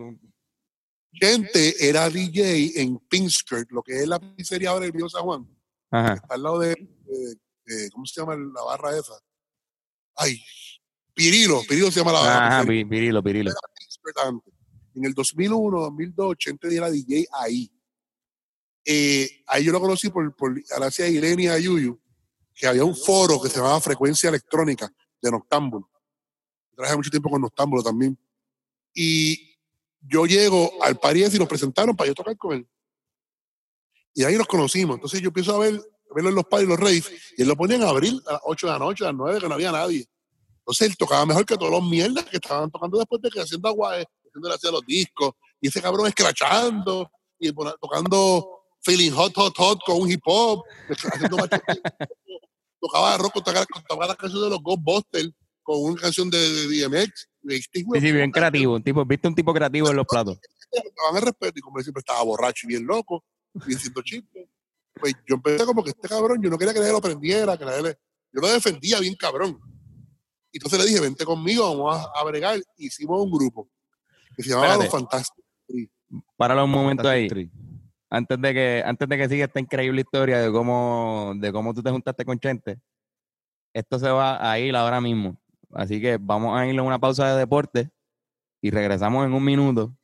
gente 1.14 1.88
era 1.88 2.10
DJ 2.10 2.82
en 2.82 2.98
Pinkskirt, 3.00 3.72
lo 3.72 3.82
que 3.82 4.02
es 4.02 4.08
la 4.08 4.20
pizzería 4.20 4.72
ahora 4.72 4.86
del 4.86 4.94
Río 4.94 5.10
San 5.10 5.24
Juan. 5.24 5.48
Ajá. 5.92 6.14
Está 6.16 6.36
al 6.36 6.44
lado 6.44 6.60
de, 6.60 6.70
de- 6.76 7.36
de- 7.66 7.90
¿cómo 7.92 8.06
se 8.06 8.20
llama 8.22 8.36
la 8.36 8.64
barra 8.64 8.98
esa? 8.98 9.14
Ay, 10.20 10.44
Pirilo, 11.14 11.62
Pirilo 11.68 11.92
se 11.92 12.00
llama 12.00 12.12
la. 12.12 12.48
Ajá, 12.48 12.66
pirilo, 12.66 13.24
pirilo. 13.24 13.52
En 14.96 15.06
el 15.06 15.14
2001, 15.14 15.80
2002, 15.80 16.38
Chente 16.38 16.76
era 16.76 16.90
DJ 16.90 17.26
ahí. 17.32 17.72
Eh, 18.86 19.44
ahí 19.48 19.64
yo 19.64 19.72
lo 19.72 19.80
conocí 19.80 20.10
por, 20.10 20.36
por 20.36 20.54
gracias 20.78 21.08
a 21.08 21.12
Irene 21.12 21.44
y 21.44 21.48
a 21.48 21.60
Yuyu, 21.60 22.00
que 22.54 22.68
había 22.68 22.84
un 22.84 22.96
foro 22.96 23.40
que 23.42 23.50
se 23.50 23.58
llamaba 23.58 23.80
Frecuencia 23.80 24.30
Electrónica 24.30 24.92
de 25.22 25.32
Noctámbulo. 25.32 25.90
Traje 26.76 26.96
mucho 26.96 27.10
tiempo 27.10 27.30
con 27.30 27.42
Noctámbulo 27.42 27.84
también. 27.84 28.18
Y 28.94 29.58
yo 30.02 30.26
llego 30.26 30.72
al 30.84 30.98
París 31.00 31.34
y 31.34 31.40
nos 31.40 31.48
presentaron 31.48 31.96
para 31.96 32.08
yo 32.08 32.16
tocar 32.16 32.36
con 32.38 32.58
él. 32.58 32.68
Y 34.14 34.24
ahí 34.24 34.36
nos 34.36 34.48
conocimos. 34.48 34.96
Entonces 34.96 35.22
yo 35.22 35.28
empiezo 35.28 35.56
a 35.56 35.60
ver, 35.60 35.82
verlo 36.14 36.30
en 36.30 36.36
los 36.36 36.45
paris, 36.45 36.68
los 36.68 36.80
raves, 36.80 37.12
y 37.38 37.41
él 37.41 37.47
lo 37.47 37.55
ponían 37.55 37.84
a 37.84 37.89
abrir 37.89 38.14
a 38.28 38.34
las 38.34 38.41
8 38.45 38.68
de 38.68 38.74
la 38.74 38.80
noche, 38.80 39.03
a 39.03 39.07
las 39.07 39.16
9, 39.16 39.39
que 39.39 39.47
no 39.47 39.53
había 39.55 39.72
nadie. 39.72 40.05
Entonces 40.60 40.89
él 40.89 40.97
tocaba 40.97 41.26
mejor 41.26 41.45
que 41.45 41.55
todos 41.55 41.72
los 41.72 41.84
mierdas 41.84 42.26
que 42.26 42.38
estaban 42.38 42.70
tocando 42.70 42.97
después 42.97 43.22
de 43.22 43.30
que 43.30 43.41
haciendo 43.41 43.68
agua, 43.70 43.93
haciendo 43.93 44.53
hacía 44.53 44.72
los 44.72 44.86
discos, 44.86 45.34
y 45.62 45.68
ese 45.68 45.82
cabrón 45.82 46.07
escrachando, 46.07 47.12
y 47.39 47.51
tocando 47.51 48.60
Feeling 48.82 49.12
Hot, 49.12 49.34
Hot, 49.36 49.57
Hot 49.57 49.80
con 49.86 50.01
un 50.01 50.12
hip 50.12 50.22
hop, 50.26 50.64
haciendo 50.89 51.38
tocaba 52.80 53.18
rock, 53.18 53.34
tocaba, 53.43 53.66
tocaba 53.66 54.07
la 54.07 54.16
canción 54.16 54.43
de 54.43 54.49
los 54.49 54.62
Ghostbusters 54.62 55.32
con 55.64 55.84
una 55.84 56.01
canción 56.01 56.30
de, 56.30 56.38
de 56.38 56.88
DMX. 56.88 57.30
y 57.43 57.47
de 57.47 57.62
Sí, 57.62 57.86
sí, 58.01 58.12
bien 58.12 58.32
creativo. 58.32 58.76
Un 58.76 58.84
tipo, 58.84 59.05
¿Viste 59.05 59.28
un 59.28 59.36
tipo 59.36 59.53
creativo 59.53 59.89
en 59.89 59.97
los 59.97 60.05
platos? 60.07 60.39
le 60.72 60.91
daban 60.95 61.18
el 61.18 61.22
respeto 61.24 61.53
y 61.57 61.62
como 61.62 61.80
siempre 61.80 61.99
estaba 61.99 62.24
borracho 62.24 62.68
y 62.68 62.70
bien 62.70 62.86
loco 62.86 63.24
y 63.66 63.70
diciendo 63.74 64.01
chistes. 64.03 64.47
Pues 65.00 65.14
yo 65.28 65.36
empecé 65.36 65.66
como 65.66 65.84
que 65.84 65.91
este 65.91 66.08
cabrón, 66.08 66.41
yo 66.41 66.50
no 66.50 66.58
quería 66.58 66.74
que 66.74 66.80
nadie 66.80 66.91
lo 66.93 67.02
prendiera, 67.02 67.58
que 67.58 67.66
nadie 67.66 67.82
le- 67.82 67.97
yo 68.32 68.41
lo 68.41 68.47
defendía 68.47 69.00
bien 69.00 69.16
cabrón. 69.16 69.60
Y 70.52 70.58
entonces 70.58 70.80
le 70.80 70.86
dije, 70.86 71.00
vente 71.00 71.26
conmigo, 71.26 71.64
vamos 71.70 71.95
a, 71.95 72.20
a 72.20 72.24
bregar. 72.24 72.60
Hicimos 72.78 73.22
un 73.24 73.32
grupo 73.32 73.70
que 74.36 74.43
se 74.43 74.50
llamaba 74.50 74.74
Espérate. 74.74 74.91
Los 74.93 75.02
Fantásticos. 75.02 75.45
Para 76.38 76.64
un 76.64 76.72
momento 76.72 77.08
ahí. 77.08 77.28
Tree. 77.28 77.52
Antes 78.10 78.41
de 78.41 78.54
que, 78.54 78.84
antes 78.86 79.08
de 79.08 79.18
que 79.18 79.30
siga 79.30 79.45
esta 79.45 79.60
increíble 79.60 80.02
historia 80.02 80.39
de 80.39 80.52
cómo, 80.52 81.34
de 81.38 81.52
cómo 81.52 81.74
tú 81.74 81.84
te 81.84 81.91
juntaste 81.91 82.26
con 82.26 82.39
Chente, 82.39 82.80
esto 83.74 84.00
se 84.00 84.10
va 84.10 84.52
a 84.52 84.58
ir 84.60 84.76
ahora 84.76 85.00
mismo. 85.00 85.39
Así 85.72 86.02
que 86.02 86.18
vamos 86.20 86.58
a 86.60 86.66
ir 86.66 86.78
a 86.80 86.82
una 86.82 86.97
pausa 86.97 87.32
de 87.34 87.38
deporte 87.39 87.91
y 88.62 88.72
regresamos 88.72 89.26
en 89.28 89.34
un 89.34 89.43
minuto 89.43 89.95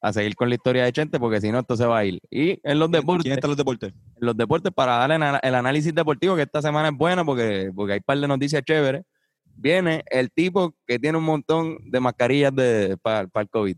a 0.00 0.12
seguir 0.12 0.34
con 0.34 0.48
la 0.48 0.56
historia 0.56 0.84
de 0.84 0.92
Chente, 0.92 1.20
porque 1.20 1.40
si 1.40 1.52
no, 1.52 1.60
esto 1.60 1.76
se 1.76 1.86
va 1.86 1.98
a 1.98 2.04
ir. 2.04 2.20
Y 2.30 2.58
en 2.68 2.78
los 2.80 2.90
deportes, 2.90 3.22
¿Quién 3.22 3.34
está 3.34 3.46
en 3.46 3.50
los 3.50 3.56
deportes? 3.56 3.92
Los 4.20 4.36
deportes 4.36 4.72
para 4.72 4.96
darle 4.96 5.16
el 5.42 5.54
análisis 5.54 5.94
deportivo, 5.94 6.36
que 6.36 6.42
esta 6.42 6.62
semana 6.62 6.88
es 6.88 6.94
buena 6.94 7.24
porque, 7.24 7.70
porque 7.74 7.94
hay 7.94 7.98
un 7.98 8.04
par 8.04 8.18
de 8.18 8.28
noticias 8.28 8.62
chéveres. 8.62 9.02
Viene 9.44 10.04
el 10.10 10.30
tipo 10.30 10.74
que 10.86 10.98
tiene 10.98 11.18
un 11.18 11.24
montón 11.24 11.78
de 11.90 12.00
mascarillas 12.00 12.54
de, 12.54 12.96
para, 13.02 13.26
para 13.26 13.42
el 13.42 13.50
COVID. 13.50 13.76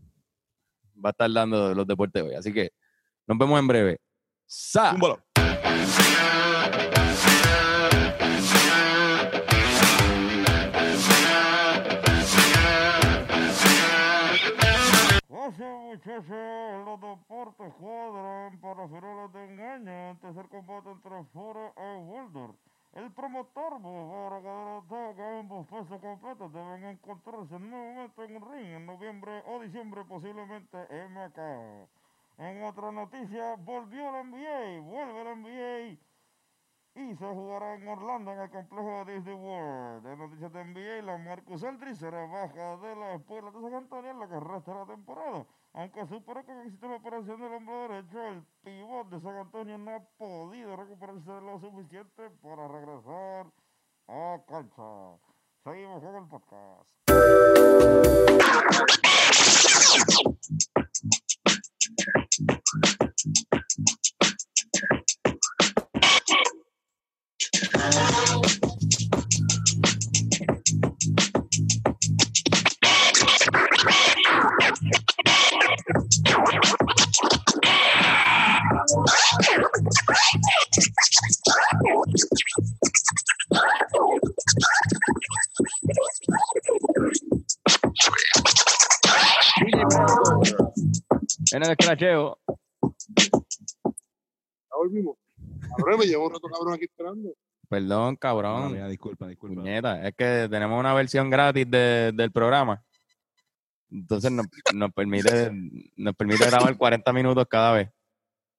Va 1.03 1.09
a 1.09 1.11
estar 1.11 1.31
dando 1.31 1.73
los 1.73 1.87
deportes 1.87 2.21
hoy. 2.21 2.35
Así 2.35 2.53
que 2.53 2.71
nos 3.25 3.37
vemos 3.37 3.59
en 3.59 3.67
breve. 3.67 3.97
¡Sa! 4.45 4.95
Muchachos, 15.91 16.23
los 16.85 17.01
deportes 17.01 17.73
cuadran 17.73 18.57
para 18.61 18.87
finales 18.87 19.33
de 19.33 19.43
engaño 19.43 20.15
del 20.21 20.47
combate 20.47 20.89
entre 20.89 21.23
Fora 21.33 21.73
y 21.75 22.03
Waldor. 22.03 22.55
El 22.93 23.11
promotor 23.11 23.81
para 23.81 24.39
garantizar 24.39 25.15
que 25.15 25.39
ambos 25.39 25.67
pesos 25.67 25.99
completos 25.99 26.53
deben 26.53 26.85
encontrarse 26.85 27.59
nuevamente 27.59 28.23
en 28.23 28.35
un 28.37 28.51
ring 28.53 28.67
en 28.67 28.85
noviembre 28.85 29.43
o 29.47 29.59
diciembre, 29.59 30.05
posiblemente 30.05 30.77
en 30.89 31.13
Macao. 31.13 31.89
En 32.37 32.63
otra 32.63 32.91
noticia, 32.93 33.55
volvió 33.57 34.11
la 34.13 34.23
NBA, 34.23 34.79
vuelve 34.83 35.23
la 35.25 35.35
NBA 35.35 35.99
y 36.95 37.15
se 37.15 37.25
jugará 37.25 37.75
en 37.75 37.87
Orlando 37.87 38.31
en 38.31 38.39
el 38.39 38.49
complejo 38.49 39.03
de 39.03 39.15
Disney 39.15 39.35
World. 39.35 40.07
En 40.07 40.19
noticias 40.19 40.53
de 40.53 40.63
NBA, 40.63 41.01
la 41.01 41.17
Marcus 41.17 41.65
Aldridge 41.65 41.97
será 41.97 42.25
baja 42.27 42.77
de 42.77 42.95
la 42.95 43.15
escuela 43.15 43.51
de 43.51 43.61
San 43.61 43.73
Antonio 43.73 44.11
en 44.11 44.19
la 44.19 44.29
que 44.29 44.39
resta 44.39 44.73
la 44.73 44.85
temporada. 44.85 45.45
Aunque 45.73 46.05
superó 46.05 46.45
con 46.45 46.59
éxito 46.61 46.89
la 46.89 46.97
operación 46.97 47.39
del 47.39 47.53
hombro 47.53 47.87
derecho, 47.87 48.21
el 48.27 48.43
pivot 48.61 49.09
de 49.09 49.21
San 49.21 49.37
Antonio 49.37 49.77
no 49.77 49.95
ha 49.95 49.99
podido 50.17 50.75
recuperarse 50.75 51.29
lo 51.29 51.59
suficiente 51.61 52.29
para 52.41 52.67
regresar 52.67 53.45
a 54.07 54.41
cancha. 54.47 55.17
Seguimos 55.63 56.03
con 56.03 56.15
el 56.15 56.27
podcast. 56.27 56.89
En 91.53 91.63
el 91.63 91.71
escracheo. 91.71 92.39
Ya 93.13 94.77
volvimos. 94.77 95.15
Cabrón, 95.77 95.99
me 95.99 96.05
llevo 96.05 96.27
un 96.27 96.33
rato 96.33 96.47
cabrón 96.47 96.73
aquí 96.73 96.85
esperando. 96.85 97.29
Perdón, 97.69 98.15
cabrón. 98.17 98.73
Mira, 98.73 98.87
disculpa, 98.87 99.27
disculpa. 99.27 99.61
Puñeta, 99.61 100.07
es 100.07 100.13
que 100.15 100.47
tenemos 100.49 100.79
una 100.79 100.93
versión 100.93 101.29
gratis 101.29 101.69
de- 101.69 102.11
del 102.13 102.31
programa. 102.31 102.83
Entonces 103.89 104.31
nos, 104.31 104.45
nos 104.73 104.91
permite 104.93 105.51
nos 105.97 106.15
permite 106.15 106.45
grabar 106.45 106.77
40 106.77 107.11
minutos 107.13 107.45
cada 107.49 107.73
vez. 107.73 107.89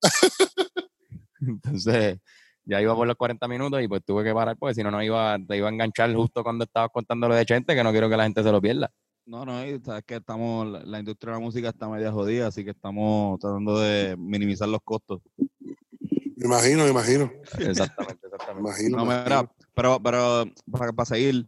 Entonces, 1.40 2.18
ya 2.64 2.80
iba 2.80 2.95
por 2.95 3.07
los 3.07 3.16
40 3.16 3.49
minutos 3.49 3.82
y 3.82 3.88
pues 3.88 4.05
tuve 4.05 4.24
que 4.24 4.32
parar 4.34 4.57
porque 4.57 4.74
si 4.74 4.82
no, 4.82 4.90
no 4.90 5.03
iba, 5.03 5.36
te 5.47 5.57
iba 5.57 5.68
a 5.68 5.72
enganchar 5.72 6.14
justo 6.14 6.43
cuando 6.43 6.64
estabas 6.64 6.90
contando 6.93 7.28
lo 7.28 7.34
de 7.34 7.45
Chente, 7.47 7.74
que 7.74 7.82
no 7.82 7.90
quiero 7.90 8.09
que 8.09 8.16
la 8.16 8.24
gente 8.24 8.43
se 8.43 8.53
lo 8.53 8.61
pierda. 8.61 8.90
No, 9.25 9.45
no, 9.45 9.64
y 9.64 9.81
sabes 9.81 10.05
que 10.05 10.16
estamos, 10.16 10.66
la, 10.66 10.81
la 10.85 10.99
industria 10.99 11.33
de 11.33 11.39
la 11.39 11.45
música 11.45 11.68
está 11.68 11.89
media 11.89 12.11
jodida, 12.11 12.49
así 12.49 12.64
que 12.64 12.70
estamos 12.70 13.39
tratando 13.39 13.79
de 13.79 14.16
minimizar 14.16 14.68
los 14.68 14.81
costos. 14.83 15.20
Me 15.39 16.47
imagino, 16.47 16.83
me 16.85 16.91
imagino. 16.91 17.33
Exactamente, 17.59 18.27
Me 18.29 18.35
exactamente. 18.35 18.61
imagino. 18.61 18.97
No, 18.97 19.05
mira, 19.05 19.25
imagino. 19.27 19.55
pero, 19.75 20.03
pero 20.03 20.45
para, 20.70 20.93
para 20.93 21.07
seguir, 21.07 21.47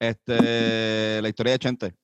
este, 0.00 1.20
la 1.20 1.28
historia 1.28 1.52
de 1.52 1.58
Chente. 1.58 1.94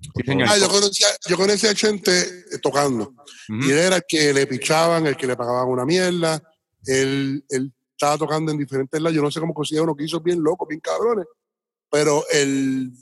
Sí, 0.00 0.22
señor. 0.24 0.48
Ah, 0.50 0.56
yo 0.58 0.68
conocía, 0.68 1.08
yo 1.28 1.36
conocía 1.36 1.70
a 1.70 1.74
Chente 1.74 2.18
eh, 2.20 2.58
tocando. 2.62 3.14
Y 3.48 3.70
él 3.70 3.78
era 3.78 3.96
el 3.96 4.02
que 4.08 4.32
le 4.32 4.46
pichaban, 4.46 5.06
el 5.06 5.16
que 5.16 5.26
le 5.26 5.36
pagaban 5.36 5.68
una 5.68 5.84
mierda. 5.84 6.42
Él, 6.86 7.44
él 7.50 7.72
estaba 7.92 8.16
tocando 8.16 8.52
en 8.52 8.58
diferentes 8.58 9.00
lados. 9.00 9.14
Yo 9.14 9.22
no 9.22 9.30
sé 9.30 9.38
cómo 9.40 9.52
conseguía 9.54 9.82
uno 9.82 9.94
que 9.94 10.04
hizo 10.04 10.20
bien 10.20 10.42
loco, 10.42 10.66
bien 10.66 10.80
cabrones. 10.80 11.26
Pero 11.90 12.24
el, 12.32 12.92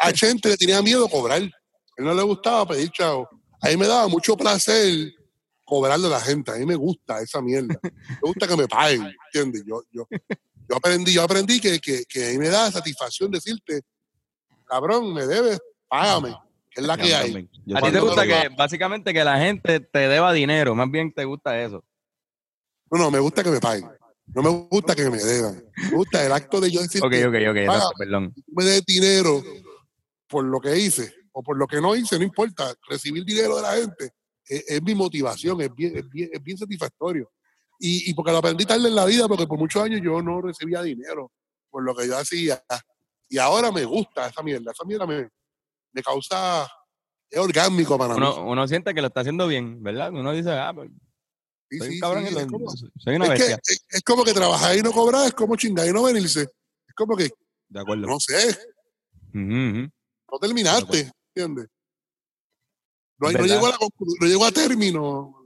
a 0.00 0.12
Chente 0.12 0.48
le 0.48 0.56
tenía 0.56 0.80
miedo 0.82 1.08
cobrar. 1.08 1.42
Él 1.42 1.52
no 1.98 2.14
le 2.14 2.22
gustaba 2.22 2.66
pedir 2.66 2.90
chavo. 2.90 3.28
A 3.60 3.68
mí 3.68 3.76
me 3.76 3.86
daba 3.86 4.08
mucho 4.08 4.36
placer 4.36 5.12
cobrarle 5.64 6.06
a 6.06 6.10
la 6.10 6.20
gente. 6.20 6.50
A 6.50 6.54
mí 6.54 6.64
me 6.64 6.74
gusta 6.74 7.20
esa 7.20 7.42
mierda. 7.42 7.78
Me 7.82 8.18
gusta 8.22 8.48
que 8.48 8.56
me 8.56 8.66
paguen, 8.66 9.12
¿entiendes? 9.26 9.62
Yo, 9.66 9.82
yo, 9.92 10.08
yo 10.68 10.76
aprendí, 10.76 11.12
yo 11.12 11.22
aprendí 11.22 11.60
que, 11.60 11.78
que, 11.78 12.04
que 12.08 12.28
a 12.28 12.30
mí 12.30 12.38
me 12.38 12.48
da 12.48 12.72
satisfacción 12.72 13.30
decirte, 13.30 13.82
cabrón, 14.66 15.12
me 15.12 15.26
debes, 15.26 15.60
págame, 15.86 16.34
que 16.70 16.80
es 16.80 16.86
la 16.86 16.96
que 16.96 17.14
hay. 17.14 17.48
A 17.74 17.82
ti 17.82 17.92
te 17.92 18.00
gusta 18.00 18.26
que, 18.26 18.48
básicamente, 18.56 19.12
que 19.12 19.22
la 19.22 19.38
gente 19.38 19.80
te 19.80 19.98
deba 20.08 20.32
dinero, 20.32 20.74
más 20.74 20.90
bien 20.90 21.12
te 21.12 21.24
gusta 21.24 21.60
eso. 21.60 21.84
No, 22.90 22.98
no, 22.98 23.10
me 23.10 23.20
gusta 23.20 23.44
que 23.44 23.50
me 23.50 23.60
paguen. 23.60 23.88
No 24.34 24.42
me 24.42 24.50
gusta 24.70 24.94
que 24.94 25.10
me 25.10 25.18
deban. 25.18 25.62
Me 25.76 25.90
gusta 25.90 26.24
el 26.24 26.32
acto 26.32 26.60
de 26.60 26.70
yo 26.70 26.80
decir 26.80 27.02
Ok, 27.04 27.12
perdón. 27.98 28.32
tú 28.32 28.42
me 28.54 28.64
des 28.64 28.84
dinero 28.86 29.42
por 30.30 30.44
lo 30.44 30.60
que 30.60 30.78
hice 30.78 31.12
o 31.32 31.42
por 31.42 31.58
lo 31.58 31.66
que 31.66 31.80
no 31.80 31.94
hice, 31.94 32.16
no 32.18 32.24
importa. 32.24 32.72
Recibir 32.88 33.24
dinero 33.24 33.56
de 33.56 33.62
la 33.62 33.72
gente 33.74 34.12
es, 34.46 34.64
es 34.68 34.82
mi 34.82 34.94
motivación, 34.94 35.60
es 35.60 35.74
bien, 35.74 35.96
es 35.98 36.08
bien, 36.08 36.30
es 36.32 36.42
bien 36.42 36.56
satisfactorio. 36.56 37.30
Y, 37.78 38.10
y 38.10 38.14
porque 38.14 38.30
lo 38.32 38.38
aprendí 38.38 38.64
tarde 38.64 38.88
en 38.88 38.94
la 38.94 39.04
vida, 39.04 39.26
porque 39.28 39.46
por 39.46 39.58
muchos 39.58 39.82
años 39.82 40.00
yo 40.02 40.22
no 40.22 40.40
recibía 40.40 40.82
dinero 40.82 41.32
por 41.68 41.82
lo 41.82 41.94
que 41.94 42.06
yo 42.06 42.16
hacía. 42.16 42.62
Y 43.28 43.38
ahora 43.38 43.70
me 43.72 43.84
gusta 43.84 44.26
esa 44.28 44.42
mierda. 44.42 44.72
Esa 44.72 44.84
mierda 44.84 45.06
me, 45.06 45.28
me 45.92 46.02
causa. 46.02 46.68
Es 47.30 47.38
orgánico 47.38 47.96
para 47.96 48.14
mí. 48.14 48.18
Uno, 48.18 48.44
uno 48.46 48.66
siente 48.68 48.92
que 48.92 49.00
lo 49.00 49.06
está 49.06 49.20
haciendo 49.20 49.46
bien, 49.46 49.82
¿verdad? 49.82 50.10
Uno 50.12 50.32
dice, 50.32 50.50
ah, 50.50 50.72
pues, 50.74 50.90
Sí, 51.70 51.78
soy 51.78 51.92
sí, 51.92 52.00
cabrón 52.00 52.26
sí, 52.26 52.34
es 52.36 52.46
como- 52.46 52.70
soy 52.98 53.14
una 53.14 53.32
es 53.32 53.40
que 53.44 53.52
es, 53.52 53.84
es 53.88 54.02
como 54.02 54.24
que 54.24 54.32
trabajar 54.34 54.76
y 54.76 54.82
no 54.82 54.90
cobrar, 54.90 55.28
es 55.28 55.34
como 55.34 55.54
chingar 55.54 55.86
y 55.86 55.92
no 55.92 56.02
venirse. 56.02 56.40
Es 56.42 56.94
como 56.96 57.16
que, 57.16 57.30
De 57.68 57.80
acuerdo. 57.80 58.08
no 58.08 58.18
sé. 58.18 58.58
No 60.30 60.38
terminaste, 60.38 61.10
¿entiendes? 61.34 61.68
No, 63.18 63.28
hay- 63.28 63.34
no, 63.34 63.40
¿Verdad? 63.40 63.54
llegó 63.54 63.66
a 63.66 63.70
la 63.70 63.76
no 64.20 64.26
llegó 64.26 64.44
a 64.44 64.50
término. 64.52 65.36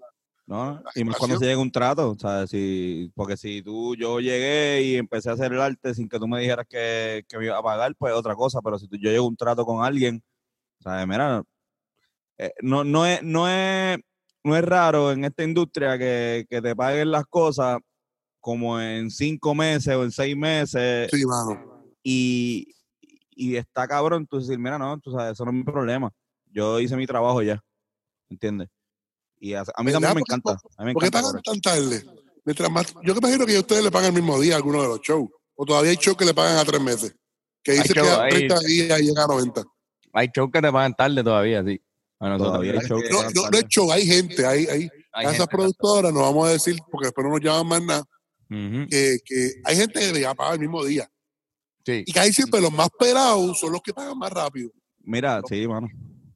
¿no? 0.47 0.83
Y 0.95 1.05
más 1.05 1.17
cuando 1.17 1.39
se 1.39 1.47
llega 1.47 1.59
un 1.59 1.73
trato, 1.73 2.11
o 2.11 2.19
sea, 2.19 2.47
si, 2.47 3.11
porque 3.15 3.35
si 3.37 3.63
tú, 3.63 3.97
yo 3.97 4.21
llegué 4.21 4.83
y 4.83 4.97
empecé 4.97 5.31
a 5.31 5.33
hacer 5.33 5.53
el 5.55 5.61
arte 5.61 5.95
sin 5.95 6.07
que 6.07 6.19
tú 6.19 6.29
me 6.29 6.39
dijeras 6.41 6.67
que, 6.69 7.25
que 7.27 7.39
me 7.39 7.47
iba 7.47 7.57
a 7.59 7.63
pagar, 7.63 7.95
pues 7.97 8.13
otra 8.13 8.35
cosa, 8.35 8.61
pero 8.63 8.79
si 8.79 8.87
tú, 8.87 8.97
yo 8.97 9.11
llego 9.11 9.25
a 9.25 9.29
un 9.29 9.37
trato 9.37 9.65
con 9.65 9.83
alguien, 9.83 10.23
o 10.81 10.83
sea, 10.83 11.07
mira, 11.07 11.43
eh, 12.37 12.53
no, 12.61 12.85
no, 12.85 13.07
es, 13.07 13.23
no, 13.23 13.49
es, 13.49 13.99
no 14.43 14.55
es 14.57 14.65
raro 14.65 15.13
en 15.13 15.25
esta 15.25 15.45
industria 15.45 15.97
que, 15.99 16.45
que 16.51 16.61
te 16.61 16.77
paguen 16.77 17.11
las 17.11 17.25
cosas 17.25 17.79
como 18.39 18.79
en 18.79 19.11
cinco 19.11 19.55
meses 19.55 19.95
o 19.97 20.05
en 20.05 20.13
seis 20.13 20.37
meses 20.37 21.11
Sí, 21.11 21.25
mano. 21.25 21.87
y, 22.03 22.67
y 23.37 23.57
está 23.57 23.87
cabrón, 23.87 24.27
tú 24.27 24.39
decir, 24.39 24.59
mira, 24.59 24.79
no, 24.79 24.99
tú 25.01 25.11
sabes, 25.13 25.33
eso 25.33 25.45
no 25.45 25.51
es 25.51 25.57
mi 25.57 25.65
problema. 25.65 26.11
Yo 26.51 26.79
hice 26.81 26.97
mi 26.97 27.07
trabajo 27.07 27.43
ya, 27.43 27.61
¿entiendes? 28.31 28.69
Y 29.41 29.55
a, 29.55 29.61
a 29.75 29.83
mí 29.83 29.93
también 29.93 30.15
me 30.15 30.21
encanta. 30.21 30.53
A 30.77 30.83
mí 30.83 30.87
me 30.87 30.93
¿Por 30.95 31.03
qué 31.03 31.11
pagan 31.11 31.41
tan 31.43 31.61
tarde? 31.61 32.05
Mientras 32.45 32.71
más, 32.71 32.95
yo 33.03 33.15
que 33.15 33.19
imagino 33.19 33.47
que 33.47 33.57
a 33.57 33.61
ustedes 33.61 33.83
le 33.85 33.91
pagan 33.91 34.09
el 34.15 34.23
mismo 34.23 34.39
día 34.41 34.55
a 34.55 34.57
algunos 34.57 34.83
de 34.83 34.89
los 34.89 35.01
shows. 35.01 35.29
O 35.55 35.65
todavía 35.65 35.91
hay 35.91 35.97
shows 35.97 36.17
que 36.17 36.25
le 36.25 36.35
pagan 36.35 36.59
a 36.59 36.65
tres 36.65 36.81
meses. 36.81 37.15
Que 37.63 37.73
dice 37.73 37.95
que 37.95 38.01
a 38.01 38.23
hay- 38.23 38.31
30 38.49 38.59
días 38.61 39.01
y 39.01 39.07
llega 39.07 39.25
a 39.25 39.27
90. 39.27 39.63
Hay 40.13 40.29
shows 40.35 40.51
que 40.53 40.61
te 40.63 40.71
pagan 40.73 40.95
tarde 40.95 41.25
todavía, 41.25 41.65
sí. 41.65 41.81
A 42.21 42.29
nosotros. 42.29 42.53
Todavía 42.53 42.73
hay 42.73 42.87
shows 42.87 43.03
que 43.03 43.11
No, 43.11 43.23
no, 43.23 43.51
no 43.51 43.59
es 43.59 43.65
show, 43.69 43.91
hay 43.91 44.07
gente, 44.07 44.47
hay, 44.47 44.67
hay 44.67 44.91
Hay 45.13 45.27
gente, 45.29 45.47
productoras, 45.47 46.13
no 46.13 46.21
vamos 46.21 46.49
a 46.49 46.53
decir, 46.53 46.77
porque 46.91 47.07
después 47.07 47.25
no 47.27 47.31
nos 47.33 47.41
llaman 47.41 47.67
más 47.67 47.83
nada, 47.83 48.05
que, 48.89 49.19
que 49.25 49.51
hay 49.65 49.77
gente 49.77 50.13
que 50.13 50.21
ya 50.21 50.35
paga 50.35 50.55
el 50.55 50.61
mismo 50.61 50.85
día. 50.85 51.09
Sí. 51.85 52.03
Y 52.07 52.19
ahí 52.19 52.33
siempre 52.33 52.61
los 52.61 52.73
más 52.73 52.89
pelados 52.99 53.59
son 53.61 53.73
los 53.73 53.83
que 53.83 53.93
pagan 53.93 54.17
más 54.19 54.31
rápido. 54.33 54.71
Mira, 55.01 55.41
sí, 55.49 55.67
mano. 55.69 55.89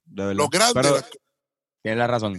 De 0.05 0.24
verdad. 0.26 0.34
Los 0.36 0.51
grandes, 0.51 0.74
Pero, 0.82 0.94
las- 0.96 1.11
Tienes 1.82 1.99
la 1.99 2.07
razón. 2.07 2.38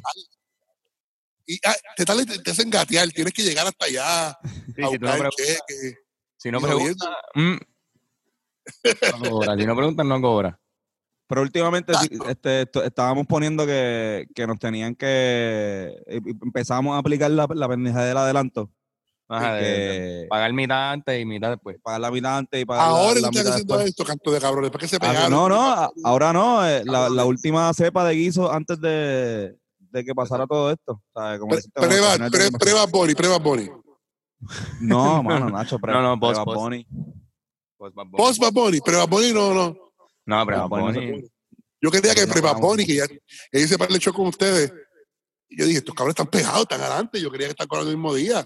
y 1.45 1.60
ah, 1.66 1.76
te, 1.95 2.05
te, 2.05 2.39
te 2.43 2.51
hacen 2.51 2.70
gatear, 2.70 3.10
tienes 3.10 3.34
que 3.34 3.41
llegar 3.41 3.66
hasta 3.66 3.86
allá, 3.86 4.38
Sí, 4.76 4.84
a 4.84 4.89
si, 4.89 4.91
no 4.91 4.91
el 4.91 4.99
preguntas, 4.99 5.32
cheque. 5.38 5.95
si 6.38 6.51
no 6.51 6.62
preguntas, 6.62 7.10
mm, 7.34 7.55
no 9.24 9.30
cobra. 9.32 9.55
Si 9.57 9.66
no 9.66 9.76
preguntas, 9.76 10.05
no 10.05 10.22
cobra. 10.22 10.60
pero 11.28 11.41
últimamente 11.41 11.93
sí, 11.95 12.10
este, 12.28 12.62
esto- 12.64 12.84
estábamos 12.84 13.26
poniendo 13.28 13.66
que, 13.66 14.28
que 14.36 14.45
nos 14.45 14.60
tenían 14.60 14.95
que. 14.95 15.95
Empezamos 16.07 16.95
a 16.95 16.99
aplicar 16.99 17.32
la, 17.32 17.47
la 17.55 17.68
pendeja 17.68 18.03
del 18.03 18.18
adelanto. 18.18 18.72
Ajá, 19.32 19.53
de- 19.53 19.61
de 19.61 20.21
que 20.23 20.27
pagar 20.27 20.51
mitad 20.53 20.91
antes 20.91 21.21
y 21.21 21.25
mitad 21.25 21.51
después. 21.51 21.77
pagar 21.84 22.01
la 22.01 22.09
mitad 22.11 22.38
antes 22.39 22.61
y 22.61 22.65
pagar 22.65 22.88
Ahora 22.88 23.19
la, 23.21 23.30
mitad 23.30 23.47
haciendo 23.47 23.80
esto, 23.80 24.03
canto 24.03 24.32
de 24.32 24.39
cabrones, 24.41 24.71
¿para 24.71 24.82
qué 24.82 24.88
se 24.88 24.95
Ah, 24.95 24.99
pegaron? 24.99 25.32
no, 25.32 25.47
no, 25.49 25.91
ahora 26.03 26.34
no. 26.34 26.67
eh, 26.67 26.82
La, 26.86 27.25
última 27.25 27.71
cepa 27.75 28.03
de 28.05 28.15
guiso 28.15 28.51
antes 28.51 28.82
de, 28.82 29.55
de 29.77 30.03
que 30.03 30.15
pasara 30.15 30.47
todo 30.47 30.71
esto. 30.71 31.01
¿sabes? 31.13 31.39
Como 31.39 31.55
Prueba, 31.73 32.17
pre- 32.30 32.51
prueba 32.51 32.86
Bonnie, 32.88 33.15
prueba 33.15 33.38
Bonnie. 33.38 33.71
No, 34.80 35.21
mano, 35.21 35.49
Nacho, 35.49 35.77
pre, 35.80 35.93
No, 35.93 36.01
no, 36.01 36.19
post, 36.19 36.38
Bad 36.38 36.45
post. 36.45 36.57
Bunny. 36.57 36.88
Bad 37.80 37.91
Bunny. 37.93 38.11
Post 38.17 38.41
Bad 38.41 38.51
Bunny, 38.53 38.82
prueba 38.82 39.05
Bonnie 39.05 39.34
no, 39.34 39.53
no. 39.53 39.75
No, 40.25 40.45
Bunny- 40.69 41.21
se 41.21 41.30
Yo 41.82 41.91
quería 41.91 42.15
que 42.15 42.25
prueba. 42.27 42.53
Bonnie, 42.53 42.86
que 42.86 42.95
ya 42.95 43.07
que 43.07 43.19
hice 43.59 43.77
para 43.77 43.93
el 43.93 43.99
show 43.99 44.13
con 44.13 44.27
ustedes. 44.27 44.73
Y 45.49 45.57
yo 45.59 45.65
dije, 45.65 45.80
estos 45.80 45.95
cabrones 45.95 46.13
están 46.13 46.27
pegados, 46.27 46.61
están 46.61 46.82
adelante. 46.82 47.19
Yo 47.21 47.32
quería 47.32 47.47
que 47.47 47.51
están 47.51 47.67
con 47.67 47.80
el 47.80 47.88
mismo 47.88 48.13
día. 48.13 48.45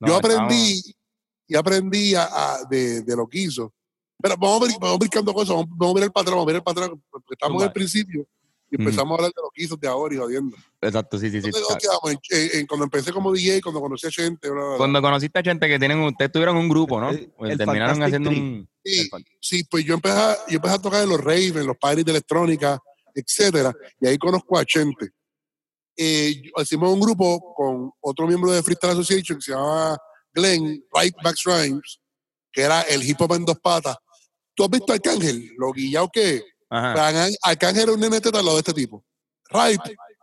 No, 0.00 0.08
yo 0.08 0.16
aprendí 0.16 0.82
y 1.46 1.54
aprendí 1.56 2.14
a, 2.14 2.24
a- 2.24 2.64
de, 2.70 3.02
de 3.02 3.16
lo 3.16 3.26
que 3.26 3.40
hizo. 3.40 3.72
Pero 4.20 4.36
vamos, 4.38 4.62
a 4.62 4.66
ver- 4.66 4.76
vamos 4.80 4.98
brincando 4.98 5.32
cosas, 5.34 5.50
vamos, 5.56 5.66
vamos 5.70 5.92
a 5.92 5.94
ver 5.96 6.04
el 6.04 6.12
patrón, 6.12 6.34
vamos 6.36 6.44
a 6.44 6.46
ver 6.46 6.56
el 6.56 6.62
patrón. 6.62 7.02
porque 7.10 7.26
Estamos 7.32 7.62
en 7.62 7.66
el 7.68 7.72
principio. 7.72 8.26
Y 8.70 8.76
empezamos 8.80 9.12
a 9.12 9.14
hablar 9.16 9.30
de 9.30 9.40
los 9.42 9.50
guisos 9.54 9.78
de 9.78 9.86
ahora 9.86 10.14
y 10.14 10.18
jodiendo. 10.18 10.56
Exacto, 10.80 11.16
sí, 11.18 11.30
sí, 11.30 11.40
sí. 11.40 11.46
Entonces, 11.46 11.68
¿dónde 11.68 11.80
quedamos? 11.82 12.10
En- 12.10 12.38
en- 12.52 12.60
en- 12.60 12.66
cuando 12.66 12.84
empecé 12.84 13.12
como 13.12 13.30
DJ, 13.32 13.60
cuando 13.60 13.80
conocí 13.80 14.06
a 14.06 14.10
gente, 14.10 14.48
bla, 14.50 14.58
bla, 14.60 14.68
bla. 14.70 14.76
Cuando 14.78 15.02
conociste 15.02 15.38
a 15.38 15.42
gente 15.42 15.68
que 15.68 15.78
tienen, 15.78 16.00
ustedes 16.00 16.32
tuvieron 16.32 16.56
un 16.56 16.68
grupo, 16.68 16.98
¿no? 17.00 17.10
El- 17.10 17.30
Pues 17.36 17.52
el 17.52 17.58
terminaron 17.58 17.96
Fantastic 17.98 18.06
haciendo 18.06 18.30
Tree. 18.30 18.40
un... 18.40 18.68
Sí, 18.84 19.10
sí, 19.40 19.64
pues 19.64 19.84
yo 19.84 19.94
empecé, 19.94 20.16
a, 20.18 20.36
yo 20.48 20.56
empecé 20.56 20.74
a 20.74 20.78
tocar 20.82 21.02
en 21.04 21.08
los 21.10 21.20
raves, 21.20 21.54
en 21.56 21.66
los 21.66 21.76
parties 21.76 22.04
de 22.04 22.10
electrónica, 22.12 22.78
etcétera, 23.14 23.72
y 24.00 24.06
ahí 24.08 24.18
conozco 24.18 24.58
a 24.58 24.64
Chente. 24.64 25.10
Eh, 25.96 26.42
hicimos 26.60 26.92
un 26.92 27.00
grupo 27.00 27.54
con 27.54 27.90
otro 28.00 28.26
miembro 28.26 28.50
de 28.52 28.62
Freestyle 28.62 28.92
Association 28.92 29.38
que 29.38 29.42
se 29.42 29.52
llama 29.52 29.96
Glenn, 30.32 30.84
Right 30.92 31.14
Max 31.22 31.42
Rhymes, 31.44 32.00
que 32.52 32.62
era 32.62 32.82
el 32.82 33.02
hip 33.08 33.20
hop 33.20 33.34
en 33.34 33.44
dos 33.44 33.58
patas. 33.60 33.96
¿Tú 34.54 34.64
has 34.64 34.70
visto 34.70 34.92
a 34.92 34.96
Arcángel? 34.96 35.50
Lo 35.56 35.72
guillado 35.72 36.08
que 36.12 36.36
es. 36.36 36.44
Ajá. 36.70 36.92
Pues, 36.94 37.38
Arcángel- 37.44 37.82
era 37.82 37.92
un 37.92 38.00
nene 38.00 38.20
teta 38.20 38.38
al 38.38 38.44
lado 38.44 38.56
de 38.56 38.60
este 38.60 38.72
tipo. 38.74 39.04
Right, 39.50 39.80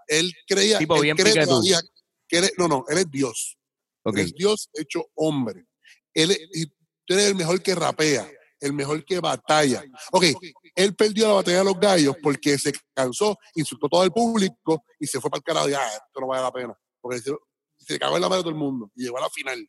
él 0.08 0.34
creía, 0.48 0.78
Tipo 0.80 0.96
él 0.96 1.02
bien 1.04 1.16
cree 1.16 1.46
todavía 1.46 1.80
que 2.28 2.38
él 2.40 2.44
es- 2.46 2.54
no, 2.58 2.68
no, 2.68 2.84
él 2.90 2.98
es 2.98 3.12
Dios. 3.12 3.58
Ok. 4.04 4.18
Él 4.18 4.26
es 4.26 4.34
Dios 4.34 4.70
hecho 4.74 5.06
hombre. 5.16 5.66
Él, 6.14 6.32
es- 6.32 6.68
tú 7.06 7.14
eres 7.14 7.28
el 7.28 7.36
mejor 7.36 7.62
que 7.62 7.76
rapea, 7.76 8.30
el 8.62 8.74
mejor 8.74 9.04
que 9.04 9.20
batalla. 9.20 9.84
Ok, 10.12 10.26
él 10.76 10.96
perdió 10.96 11.28
la 11.28 11.34
batalla 11.34 11.58
de 11.58 11.66
los 11.66 11.80
gallos 11.80 12.16
porque 12.22 12.58
se 12.58 12.72
cansó, 12.94 13.38
insultó 13.56 13.90
todo 13.90 14.04
el 14.04 14.12
público 14.12 14.86
y 15.00 15.08
se 15.08 15.20
fue 15.20 15.30
para 15.30 15.40
el 15.40 15.44
carajo. 15.44 15.70
Ya, 15.70 15.86
esto 15.88 16.22
no 16.22 16.28
vale 16.28 16.44
la 16.44 16.52
pena. 16.52 16.78
Porque 17.02 17.20
se, 17.20 17.32
se 17.80 18.00
cagó 18.00 18.16
en 18.16 18.22
la 18.22 18.30
madre 18.30 18.40
de 18.40 18.44
todo 18.44 18.54
el 18.54 18.60
mundo 18.60 18.92
y 18.96 19.04
llegó 19.04 19.18
a 19.18 19.22
la 19.22 19.30
final. 19.30 19.68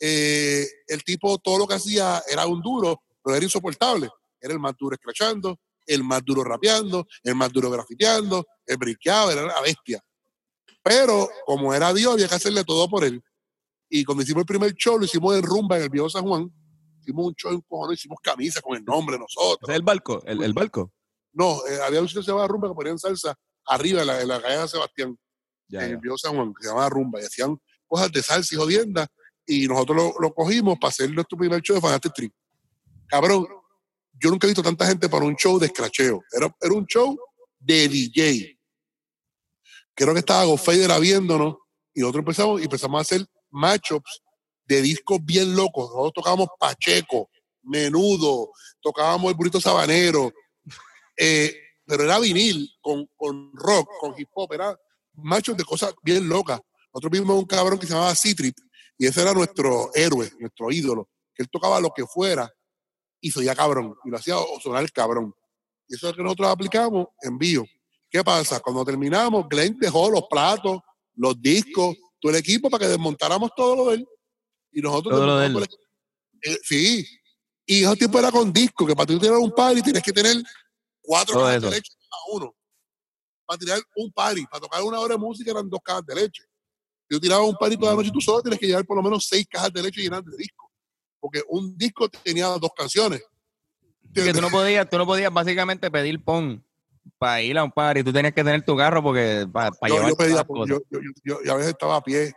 Eh, 0.00 0.66
el 0.86 1.02
tipo, 1.02 1.38
todo 1.38 1.58
lo 1.58 1.66
que 1.66 1.74
hacía 1.74 2.22
era 2.30 2.46
un 2.46 2.62
duro, 2.62 3.02
pero 3.22 3.36
era 3.36 3.44
insoportable. 3.44 4.08
Era 4.40 4.52
el 4.52 4.60
más 4.60 4.74
duro 4.78 4.94
escrachando, 4.94 5.58
el 5.86 6.04
más 6.04 6.24
duro 6.24 6.44
rapeando, 6.44 7.06
el 7.22 7.34
más 7.34 7.52
duro 7.52 7.70
grafiteando, 7.70 8.46
el 8.66 8.76
briqueado, 8.76 9.32
era 9.32 9.42
la 9.42 9.60
bestia. 9.60 10.00
Pero 10.82 11.28
como 11.46 11.74
era 11.74 11.92
Dios, 11.92 12.12
había 12.12 12.28
que 12.28 12.34
hacerle 12.34 12.64
todo 12.64 12.88
por 12.88 13.04
él. 13.04 13.22
Y 13.88 14.04
cuando 14.04 14.22
hicimos 14.22 14.42
el 14.42 14.46
primer 14.46 14.74
show, 14.74 14.98
lo 14.98 15.04
hicimos 15.04 15.36
en 15.36 15.42
Rumba, 15.42 15.76
en 15.76 15.84
el 15.84 15.88
viejo 15.88 16.10
San 16.10 16.24
Juan. 16.24 16.52
Hicimos 17.04 17.26
un 17.26 17.34
show 17.34 17.52
en 17.52 17.60
cojones, 17.60 17.98
hicimos 17.98 18.18
camisas 18.22 18.62
con 18.62 18.76
el 18.76 18.84
nombre 18.84 19.16
de 19.16 19.20
nosotros. 19.20 19.58
¿Ese 19.62 19.72
es 19.72 19.76
el 19.76 19.82
barco? 19.82 20.22
¿El, 20.24 20.42
el 20.42 20.52
barco? 20.54 20.92
No, 21.32 21.58
eh, 21.66 21.78
había 21.86 22.00
un 22.00 22.08
sitio 22.08 22.22
que 22.22 22.26
se 22.26 22.30
llamaba 22.30 22.48
Rumba 22.48 22.68
que 22.68 22.74
ponían 22.74 22.98
salsa 22.98 23.34
arriba 23.66 24.00
en 24.00 24.06
la, 24.06 24.20
en 24.22 24.28
la 24.28 24.40
calle 24.40 24.58
de 24.58 24.68
Sebastián, 24.68 25.18
Ya, 25.68 25.80
en 25.82 25.86
ya. 25.88 25.94
el 25.94 26.00
viejo 26.00 26.16
San 26.16 26.34
Juan, 26.34 26.54
que 26.54 26.62
se 26.62 26.68
llamaba 26.68 26.88
Rumba. 26.88 27.20
Y 27.20 27.24
hacían 27.24 27.58
cosas 27.86 28.10
de 28.12 28.22
salsa 28.22 28.54
y 28.54 28.58
jodienda. 28.58 29.06
Y 29.46 29.66
nosotros 29.68 29.96
lo, 29.96 30.14
lo 30.20 30.32
cogimos 30.34 30.78
para 30.78 30.88
hacer 30.90 31.10
nuestro 31.12 31.36
primer 31.36 31.60
show 31.60 31.76
de 31.76 31.82
Fantastic 31.82 32.14
Tree. 32.14 32.32
Cabrón, 33.06 33.46
yo 34.18 34.30
nunca 34.30 34.46
he 34.46 34.50
visto 34.50 34.62
tanta 34.62 34.86
gente 34.86 35.08
para 35.08 35.24
un 35.26 35.36
show 35.36 35.58
de 35.58 35.66
escracheo. 35.66 36.22
Era, 36.32 36.54
era 36.60 36.72
un 36.74 36.86
show 36.86 37.16
de 37.58 37.88
DJ. 37.88 38.58
Creo 39.94 40.12
que 40.14 40.20
estaba 40.20 40.44
Gofader 40.44 40.98
viéndonos 41.00 41.56
y 41.92 42.00
nosotros 42.00 42.20
empezamos 42.22 42.60
y 42.60 42.64
empezamos 42.64 42.98
a 42.98 43.02
hacer 43.02 43.26
matchups 43.50 44.22
de 44.66 44.82
discos 44.82 45.18
bien 45.24 45.54
locos. 45.54 45.90
Nosotros 45.90 46.12
tocábamos 46.14 46.48
Pacheco, 46.58 47.30
Menudo, 47.62 48.50
tocábamos 48.80 49.30
el 49.30 49.36
Burrito 49.36 49.60
Sabanero, 49.60 50.32
eh, 51.16 51.54
pero 51.86 52.04
era 52.04 52.18
vinil 52.18 52.70
con, 52.80 53.08
con 53.16 53.52
rock, 53.54 53.88
con 54.00 54.14
hip 54.18 54.28
hop, 54.34 54.52
era 54.52 54.76
matchups 55.14 55.58
de 55.58 55.64
cosas 55.64 55.94
bien 56.02 56.28
locas. 56.28 56.60
Nosotros 56.92 57.10
vimos 57.10 57.36
un 57.36 57.44
cabrón 57.44 57.78
que 57.78 57.86
se 57.86 57.92
llamaba 57.92 58.14
Citrit 58.14 58.56
y 58.96 59.06
ese 59.06 59.22
era 59.22 59.32
nuestro 59.32 59.90
héroe, 59.94 60.30
nuestro 60.38 60.70
ídolo, 60.70 61.08
que 61.34 61.42
él 61.42 61.48
tocaba 61.50 61.80
lo 61.80 61.90
que 61.90 62.06
fuera 62.06 62.52
y 63.20 63.30
soía 63.30 63.54
cabrón, 63.54 63.94
y 64.04 64.10
lo 64.10 64.16
hacía 64.16 64.36
sonar 64.62 64.90
cabrón. 64.92 65.34
Y 65.88 65.94
eso 65.94 66.08
es 66.08 66.12
lo 66.12 66.16
que 66.16 66.22
nosotros 66.22 66.48
aplicamos 66.48 67.06
en 67.22 67.38
vivo. 67.38 67.64
¿Qué 68.10 68.22
pasa? 68.22 68.60
Cuando 68.60 68.84
terminamos, 68.84 69.48
Glenn 69.48 69.76
dejó 69.78 70.10
los 70.10 70.24
platos, 70.30 70.78
los 71.16 71.40
discos, 71.40 71.96
todo 72.20 72.30
el 72.32 72.38
equipo 72.38 72.70
para 72.70 72.84
que 72.84 72.90
desmontáramos 72.90 73.50
todo 73.56 73.76
lo 73.76 73.90
de 73.90 73.96
él. 73.96 74.08
Y 74.74 74.80
nosotros 74.82 75.14
Todo 75.14 75.48
lo. 75.48 75.60
Eh, 75.60 76.58
sí. 76.62 77.06
Y 77.66 77.84
ese 77.84 77.96
tiempo 77.96 78.18
era 78.18 78.30
con 78.30 78.52
disco, 78.52 78.86
que 78.86 78.94
para 78.94 79.06
tú 79.06 79.18
tener 79.18 79.36
un 79.36 79.50
party 79.50 79.80
tienes 79.82 80.02
que 80.02 80.12
tener 80.12 80.36
cuatro 81.00 81.40
cajas 81.40 81.62
de 81.62 81.70
leche 81.70 81.92
cada 82.10 82.36
uno. 82.36 82.54
Para 83.46 83.58
tirar 83.58 83.80
un 83.96 84.12
party, 84.12 84.46
para 84.46 84.60
tocar 84.60 84.82
una 84.82 85.00
hora 85.00 85.14
de 85.14 85.18
música 85.18 85.50
eran 85.50 85.70
dos 85.70 85.80
cajas 85.82 86.04
de 86.06 86.14
leche. 86.14 86.42
Yo 87.08 87.20
tiraba 87.20 87.42
un 87.42 87.54
party 87.54 87.76
toda 87.76 87.92
la 87.92 87.96
noche 87.96 88.08
y 88.08 88.12
tú 88.12 88.20
solo 88.20 88.42
tienes 88.42 88.58
que 88.58 88.66
llevar 88.66 88.84
por 88.84 88.96
lo 88.96 89.02
menos 89.02 89.26
seis 89.26 89.46
cajas 89.48 89.72
de 89.72 89.82
leche 89.82 90.02
llenas 90.02 90.24
de 90.24 90.36
disco. 90.36 90.70
Porque 91.20 91.42
un 91.48 91.76
disco 91.76 92.08
tenía 92.08 92.46
dos 92.48 92.70
canciones. 92.76 93.22
que 94.12 94.32
tú 94.32 94.42
no 94.42 94.50
podías, 94.50 94.88
tú 94.90 94.98
no 94.98 95.06
podías 95.06 95.32
básicamente 95.32 95.90
pedir 95.90 96.22
pon 96.22 96.62
para 97.18 97.40
ir 97.42 97.56
a 97.56 97.64
un 97.64 97.70
par 97.70 97.96
y 97.96 98.04
tú 98.04 98.12
tenías 98.12 98.34
que 98.34 98.44
tener 98.44 98.64
tu 98.64 98.76
carro 98.76 99.02
porque 99.02 99.46
para, 99.50 99.70
yo, 99.88 99.94
llevar 99.94 100.10
yo 100.10 100.16
pedía, 100.16 100.44
cosas. 100.44 100.78
yo 101.24 101.52
a 101.52 101.56
veces 101.56 101.72
estaba 101.72 101.96
a 101.96 102.02
pie 102.02 102.34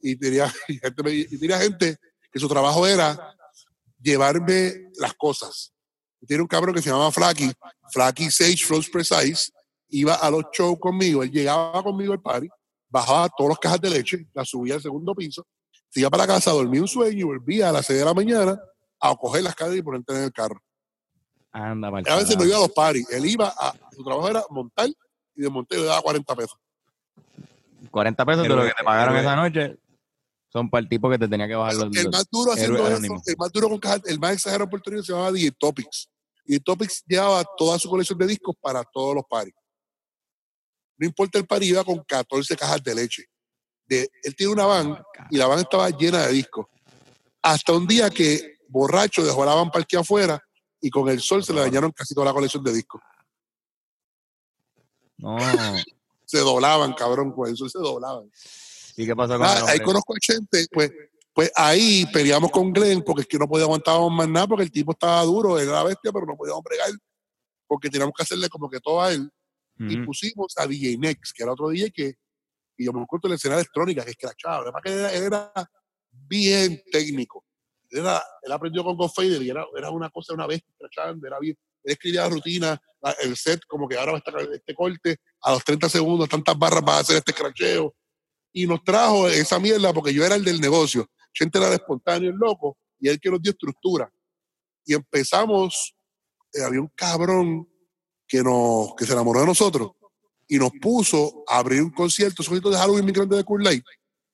y 0.00 0.16
tenía, 0.16 0.52
y 0.68 0.78
gente, 0.78 1.02
me- 1.02 1.12
y 1.12 1.38
tenía 1.38 1.58
gente 1.58 1.96
que 2.30 2.38
su 2.38 2.48
trabajo 2.48 2.86
era 2.86 3.34
llevarme 4.00 4.90
las 4.98 5.14
cosas. 5.14 5.72
Tiene 6.26 6.42
un 6.42 6.48
cabrón 6.48 6.74
que 6.74 6.82
se 6.82 6.90
llamaba 6.90 7.12
Flaky, 7.12 7.52
Flaky 7.92 8.30
Sage 8.30 8.64
Flows 8.64 8.88
Precise, 8.90 9.50
iba 9.88 10.14
a 10.14 10.30
los 10.30 10.44
shows 10.52 10.78
conmigo, 10.80 11.22
él 11.22 11.30
llegaba 11.30 11.82
conmigo 11.82 12.12
al 12.12 12.20
party, 12.20 12.48
bajaba 12.88 13.28
todas 13.36 13.50
las 13.50 13.58
cajas 13.58 13.80
de 13.80 13.90
leche, 13.90 14.26
las 14.34 14.48
subía 14.48 14.74
al 14.74 14.82
segundo 14.82 15.14
piso, 15.14 15.46
se 15.88 16.00
iba 16.00 16.10
para 16.10 16.24
la 16.24 16.34
casa, 16.34 16.50
dormía 16.50 16.80
un 16.82 16.88
sueño 16.88 17.18
y 17.18 17.22
volvía 17.22 17.68
a 17.68 17.72
las 17.72 17.86
6 17.86 18.00
de 18.00 18.04
la 18.04 18.14
mañana 18.14 18.60
a 19.00 19.14
coger 19.14 19.42
las 19.44 19.54
cajas 19.54 19.76
y 19.76 19.82
ponerte 19.82 20.12
en 20.14 20.24
el 20.24 20.32
carro. 20.32 20.60
Anda, 21.52 21.88
a 21.88 22.16
veces 22.16 22.36
no 22.36 22.44
iba 22.44 22.56
a 22.56 22.60
los 22.60 22.72
parties, 22.72 23.08
él 23.10 23.24
iba 23.24 23.48
a, 23.56 23.74
su 23.94 24.04
trabajo 24.04 24.28
era 24.28 24.42
montar 24.50 24.88
y 24.88 25.40
desmontar 25.42 25.78
y 25.78 25.82
le 25.82 25.86
daba 25.86 26.02
40 26.02 26.34
pesos. 26.36 26.58
40 27.90 28.24
pesos 28.26 28.42
de 28.42 28.48
lo 28.48 28.62
que 28.64 28.74
te 28.76 28.84
pagaron 28.84 29.16
esa 29.16 29.36
noche 29.36 29.78
son 30.50 30.70
para 30.70 30.82
el 30.82 30.88
tipo 30.88 31.10
que 31.10 31.18
te 31.18 31.28
tenía 31.28 31.46
que 31.46 31.54
bajar 31.54 31.74
los, 31.74 31.96
el 31.96 32.10
más 32.10 32.26
duro 32.30 32.52
haciendo 32.52 32.88
eso, 32.88 33.14
el 33.26 33.36
más 33.36 33.52
duro 33.52 33.68
con 33.68 33.78
cajas, 33.78 34.02
el 34.06 34.18
más 34.18 34.32
exagerado 34.32 34.64
en 34.64 34.70
Puerto 34.70 34.90
Rico 34.90 35.02
se 35.02 35.12
llamaba 35.12 35.32
DJ 35.32 35.52
Topics. 35.52 36.08
Y 36.46 36.58
Topics 36.60 37.04
llevaba 37.06 37.44
toda 37.56 37.78
su 37.78 37.90
colección 37.90 38.18
de 38.18 38.26
discos 38.26 38.54
para 38.60 38.82
todos 38.82 39.14
los 39.14 39.24
paris. 39.28 39.52
No 40.96 41.06
importa 41.06 41.38
el 41.38 41.46
party, 41.46 41.66
iba 41.66 41.84
con 41.84 42.02
14 42.02 42.56
cajas 42.56 42.82
de 42.82 42.94
leche. 42.94 43.24
De, 43.86 44.08
él 44.22 44.34
tiene 44.34 44.52
una 44.52 44.66
van 44.66 44.98
y 45.30 45.36
la 45.36 45.46
van 45.46 45.60
estaba 45.60 45.88
llena 45.90 46.26
de 46.26 46.32
discos. 46.32 46.66
Hasta 47.42 47.72
un 47.72 47.86
día 47.86 48.10
que 48.10 48.58
borracho 48.68 49.24
dejó 49.24 49.44
la 49.44 49.54
van 49.54 49.70
parqueada 49.70 50.02
afuera 50.02 50.42
y 50.80 50.90
con 50.90 51.08
el 51.08 51.20
sol 51.20 51.44
se 51.44 51.52
le 51.52 51.60
dañaron 51.60 51.92
casi 51.92 52.14
toda 52.14 52.26
la 52.26 52.32
colección 52.32 52.64
de 52.64 52.72
discos. 52.72 53.00
No. 55.18 55.36
Se 56.24 56.40
doblaban, 56.40 56.92
cabrón, 56.92 57.32
con 57.32 57.48
el 57.48 57.56
sol 57.56 57.70
se 57.70 57.78
doblaban. 57.78 58.30
¿Y 58.98 59.06
qué 59.06 59.14
pasó 59.16 59.38
con 59.38 59.46
el 59.46 59.62
ahí 59.68 59.78
conozco 59.84 60.12
a 60.14 60.16
gente, 60.20 60.66
pues, 60.72 60.92
pues 61.32 61.52
ahí 61.54 62.04
peleamos 62.12 62.50
con 62.50 62.72
Glenn 62.72 63.02
porque 63.02 63.22
es 63.22 63.28
que 63.28 63.38
no 63.38 63.48
podía 63.48 63.64
aguantábamos 63.64 64.10
más 64.12 64.28
nada 64.28 64.46
porque 64.48 64.64
el 64.64 64.72
tipo 64.72 64.90
estaba 64.92 65.22
duro, 65.22 65.56
él 65.58 65.68
era 65.68 65.84
bestia, 65.84 66.10
pero 66.12 66.26
no 66.26 66.36
podíamos 66.36 66.62
bregar 66.64 66.90
porque 67.68 67.88
teníamos 67.90 68.12
que 68.16 68.22
hacerle 68.24 68.48
como 68.48 68.68
que 68.68 68.80
todo 68.80 69.00
a 69.00 69.12
él. 69.12 69.30
Y 69.78 69.98
pusimos 70.04 70.52
a 70.56 70.66
DJ 70.66 70.98
Next, 70.98 71.32
que 71.36 71.44
era 71.44 71.52
otro 71.52 71.68
DJ 71.68 71.92
que, 71.92 72.14
y 72.76 72.84
yo 72.86 72.92
me 72.92 73.00
encuentro 73.00 73.28
en 73.28 73.32
la 73.32 73.36
escena 73.36 73.54
electrónica, 73.54 74.04
que 74.04 74.10
es 74.10 74.16
crachado. 74.16 74.62
Además 74.62 74.82
que 74.84 74.92
él 74.92 74.98
era, 74.98 75.12
él 75.14 75.22
era 75.24 75.52
bien 76.10 76.82
técnico. 76.90 77.44
Él, 77.90 78.00
era, 78.00 78.20
él 78.42 78.50
aprendió 78.52 78.82
con 78.82 78.96
Godfader 78.96 79.40
y 79.42 79.50
era, 79.50 79.64
era 79.76 79.90
una 79.90 80.10
cosa, 80.10 80.34
una 80.34 80.46
bestia 80.48 80.74
crachando, 80.76 81.24
era 81.26 81.38
bien. 81.38 81.56
Él 81.84 81.92
escribía 81.92 82.22
la 82.22 82.30
rutina, 82.30 82.82
la- 83.00 83.12
el 83.22 83.36
set, 83.36 83.60
como 83.68 83.86
que 83.86 83.96
ahora 83.96 84.12
va 84.12 84.18
a 84.18 84.22
estar 84.26 84.40
este 84.52 84.74
corte, 84.74 85.18
a 85.42 85.52
los 85.52 85.62
30 85.62 85.88
segundos, 85.88 86.28
tantas 86.28 86.58
barras 86.58 86.82
para 86.82 86.98
hacer 86.98 87.16
este 87.18 87.32
cracheo. 87.32 87.94
Y 88.58 88.66
nos 88.66 88.82
trajo 88.82 89.28
esa 89.28 89.60
mierda 89.60 89.92
porque 89.92 90.12
yo 90.12 90.24
era 90.24 90.34
el 90.34 90.44
del 90.44 90.60
negocio. 90.60 91.08
Gente 91.32 91.58
era 91.58 91.68
el 91.68 91.74
espontáneo, 91.74 92.30
el 92.30 92.36
loco, 92.36 92.76
y 92.98 93.08
él 93.08 93.20
que 93.20 93.30
nos 93.30 93.40
dio 93.40 93.52
estructura. 93.52 94.12
Y 94.84 94.94
empezamos, 94.94 95.94
eh, 96.52 96.62
había 96.62 96.80
un 96.80 96.90
cabrón 96.96 97.68
que, 98.26 98.42
nos, 98.42 98.96
que 98.96 99.06
se 99.06 99.12
enamoró 99.12 99.40
de 99.40 99.46
nosotros 99.46 99.92
y 100.48 100.58
nos 100.58 100.72
puso 100.82 101.44
a 101.46 101.58
abrir 101.58 101.82
un 101.82 101.90
concierto, 101.90 102.38
conciertos 102.38 102.72
de 102.72 102.78
Halloween 102.78 103.04
bien 103.04 103.14
grande 103.14 103.36
de 103.36 103.44
Cool 103.44 103.62
Light. 103.62 103.84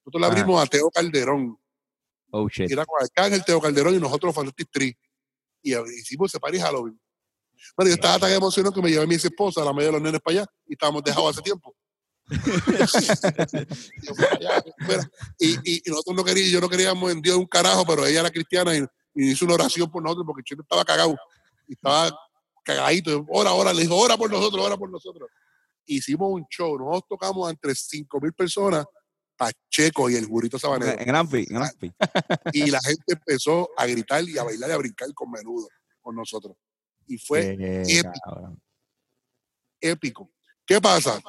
Nosotros 0.06 0.20
le 0.22 0.26
Ajá. 0.26 0.36
abrimos 0.40 0.62
a 0.62 0.66
Teo 0.66 0.90
Calderón, 0.90 1.58
Oh, 2.30 2.48
shit. 2.48 2.70
y 2.70 2.72
era 2.72 2.86
con 2.86 3.02
Arcángel, 3.02 3.44
Teo 3.44 3.60
Calderón 3.60 3.94
y 3.94 3.98
nosotros 3.98 4.34
Fantastic 4.34 4.68
Tree. 4.70 4.96
Y 5.62 5.74
hicimos 5.98 6.30
ese 6.30 6.40
party 6.40 6.58
Halloween. 6.60 6.98
Bueno, 7.76 7.90
yo 7.90 7.94
estaba 7.96 8.18
tan 8.20 8.32
emocionado 8.32 8.74
que 8.74 8.80
me 8.80 8.88
llevé 8.90 9.04
a 9.04 9.06
mi 9.06 9.16
esposa, 9.16 9.62
la 9.64 9.72
media 9.74 9.88
de 9.88 9.92
los 9.92 10.02
nenes 10.02 10.20
para 10.22 10.38
allá, 10.40 10.46
y 10.66 10.72
estábamos 10.72 11.04
dejados 11.04 11.30
hace 11.30 11.42
tiempo. 11.42 11.76
Y 15.38 15.82
yo, 15.82 15.92
nosotros 15.92 16.16
no 16.16 16.24
queríamos, 16.24 16.52
yo 16.52 16.60
no 16.60 16.68
queríamos 16.68 17.12
en 17.12 17.22
Dios 17.22 17.36
un 17.36 17.46
carajo, 17.46 17.84
pero 17.86 18.06
ella 18.06 18.20
era 18.20 18.30
cristiana 18.30 18.76
y, 18.76 18.84
y 19.14 19.30
hizo 19.30 19.44
una 19.44 19.54
oración 19.54 19.90
por 19.90 20.02
nosotros 20.02 20.24
porque 20.26 20.42
Chente 20.42 20.62
estaba 20.62 20.84
cagado. 20.84 21.16
Y 21.66 21.74
estaba 21.74 22.16
cagadito. 22.62 23.24
Ora, 23.28 23.52
ora, 23.52 23.72
le 23.72 23.82
dijo, 23.82 23.96
ora 23.96 24.16
por 24.16 24.30
nosotros, 24.30 24.64
ora 24.64 24.76
por 24.76 24.90
nosotros. 24.90 25.28
Hicimos 25.86 26.32
un 26.32 26.46
show, 26.48 26.78
nosotros 26.78 27.04
tocamos 27.08 27.50
entre 27.50 27.74
5 27.74 28.20
mil 28.20 28.32
personas, 28.32 28.86
Pacheco 29.36 30.08
y 30.08 30.14
el 30.14 30.26
burrito 30.26 30.58
sabanero. 30.58 30.98
En 30.98 31.14
Anfi, 31.14 31.46
en 31.50 31.56
Anfi. 31.58 31.92
y 32.52 32.70
la 32.70 32.80
gente 32.80 33.04
empezó 33.12 33.68
a 33.76 33.86
gritar 33.86 34.26
y 34.28 34.38
a 34.38 34.44
bailar 34.44 34.70
y 34.70 34.72
a 34.72 34.76
brincar 34.78 35.12
con 35.12 35.30
menudo 35.30 35.68
con 36.00 36.16
nosotros. 36.16 36.56
Y 37.06 37.18
fue 37.18 37.56
Qué 37.56 37.98
épico. 37.98 38.20
cabrón. 38.24 38.62
épico. 39.80 40.30
¿Qué 40.66 40.80
pasa? 40.80 41.20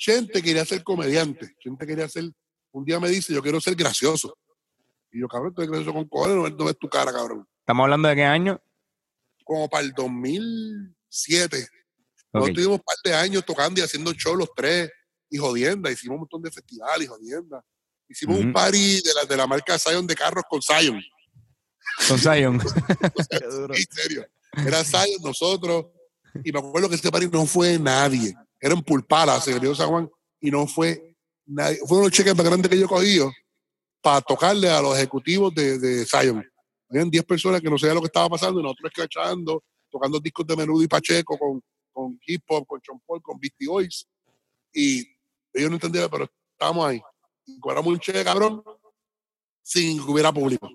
Chente 0.00 0.42
quería 0.42 0.64
ser 0.64 0.82
comediante. 0.82 1.54
Chente 1.60 1.86
quería 1.86 2.08
ser. 2.08 2.24
Un 2.72 2.84
día 2.86 2.98
me 2.98 3.10
dice, 3.10 3.34
yo 3.34 3.42
quiero 3.42 3.60
ser 3.60 3.74
gracioso. 3.74 4.34
Y 5.12 5.20
yo, 5.20 5.28
cabrón, 5.28 5.50
estoy 5.50 5.66
gracioso 5.66 5.92
con 5.92 6.08
cojones, 6.08 6.36
no 6.36 6.42
ves- 6.44 6.54
no 6.56 6.64
ves 6.64 6.78
tu 6.78 6.88
cara, 6.88 7.12
cabrón. 7.12 7.46
¿Estamos 7.58 7.84
hablando 7.84 8.08
de 8.08 8.16
qué 8.16 8.24
año? 8.24 8.62
Como 9.44 9.68
para 9.68 9.84
el 9.84 9.92
2007. 9.92 11.68
Nosotros 12.32 12.54
tuvimos 12.54 12.78
un 12.78 12.84
par 12.84 12.96
de 13.04 13.14
años 13.14 13.44
tocando 13.44 13.80
y 13.80 13.84
haciendo 13.84 14.12
show 14.14 14.34
los 14.36 14.48
tres 14.56 14.90
y 15.28 15.36
jodienda. 15.36 15.90
Hicimos 15.90 16.14
un 16.14 16.20
montón 16.20 16.40
de 16.42 16.50
festivales 16.50 17.04
y 17.04 17.08
jodienda. 17.08 17.62
Hicimos 18.08 18.38
un 18.38 18.52
party 18.52 19.02
de 19.02 19.14
la, 19.14 19.24
de 19.28 19.36
la 19.36 19.46
marca 19.46 19.78
Zion 19.78 20.06
de 20.06 20.14
carros 20.14 20.44
con 20.48 20.62
Zion. 20.62 20.98
Con 22.08 22.18
Zion. 22.18 22.58
En 23.74 23.86
serio. 23.90 24.26
Era 24.66 24.82
Zion, 24.82 25.20
nosotros. 25.22 25.86
Y 26.42 26.52
me 26.52 26.58
acuerdo 26.60 26.88
que 26.88 26.94
ese 26.94 27.10
party 27.10 27.28
no 27.28 27.44
fue 27.44 27.78
nadie. 27.78 28.34
Era 28.60 28.74
en 28.74 28.82
Pulpala, 28.82 29.40
se 29.40 29.58
dio 29.58 29.74
San 29.74 29.88
Juan, 29.88 30.10
y 30.40 30.50
no 30.50 30.66
fue 30.66 31.16
nadie. 31.46 31.78
Fue 31.78 31.96
uno 31.96 32.00
de 32.00 32.10
los 32.10 32.12
cheques 32.12 32.36
más 32.36 32.46
grandes 32.46 32.70
que 32.70 32.78
yo 32.78 32.84
he 32.84 32.88
cogido 32.88 33.32
para 34.02 34.20
tocarle 34.20 34.68
a 34.68 34.80
los 34.80 34.96
ejecutivos 34.96 35.54
de, 35.54 35.78
de 35.78 36.06
Zion. 36.06 36.44
Habían 36.88 37.10
10 37.10 37.24
personas 37.24 37.60
que 37.60 37.70
no 37.70 37.78
sabían 37.78 37.96
lo 37.96 38.00
que 38.00 38.06
estaba 38.06 38.28
pasando 38.28 38.60
y 38.60 38.62
nosotros 38.62 38.90
escrachando, 38.90 39.62
tocando 39.88 40.18
discos 40.18 40.46
de 40.46 40.56
Menudo 40.56 40.82
y 40.82 40.88
Pacheco 40.88 41.38
con, 41.38 41.62
con 41.92 42.18
hip 42.26 42.42
hop, 42.48 42.66
con 42.66 42.80
Sean 42.84 43.00
Paul, 43.06 43.22
con 43.22 43.38
Beastie 43.38 43.68
Boys. 43.68 44.08
Y 44.72 45.00
ellos 45.52 45.70
no 45.70 45.76
entendían, 45.76 46.08
pero 46.10 46.28
estábamos 46.52 46.86
ahí. 46.86 47.00
Y 47.46 47.58
cobramos 47.60 47.92
un 47.92 48.00
cheque 48.00 48.24
cabrón 48.24 48.62
sin 49.62 50.04
que 50.04 50.10
hubiera 50.10 50.32
público. 50.32 50.68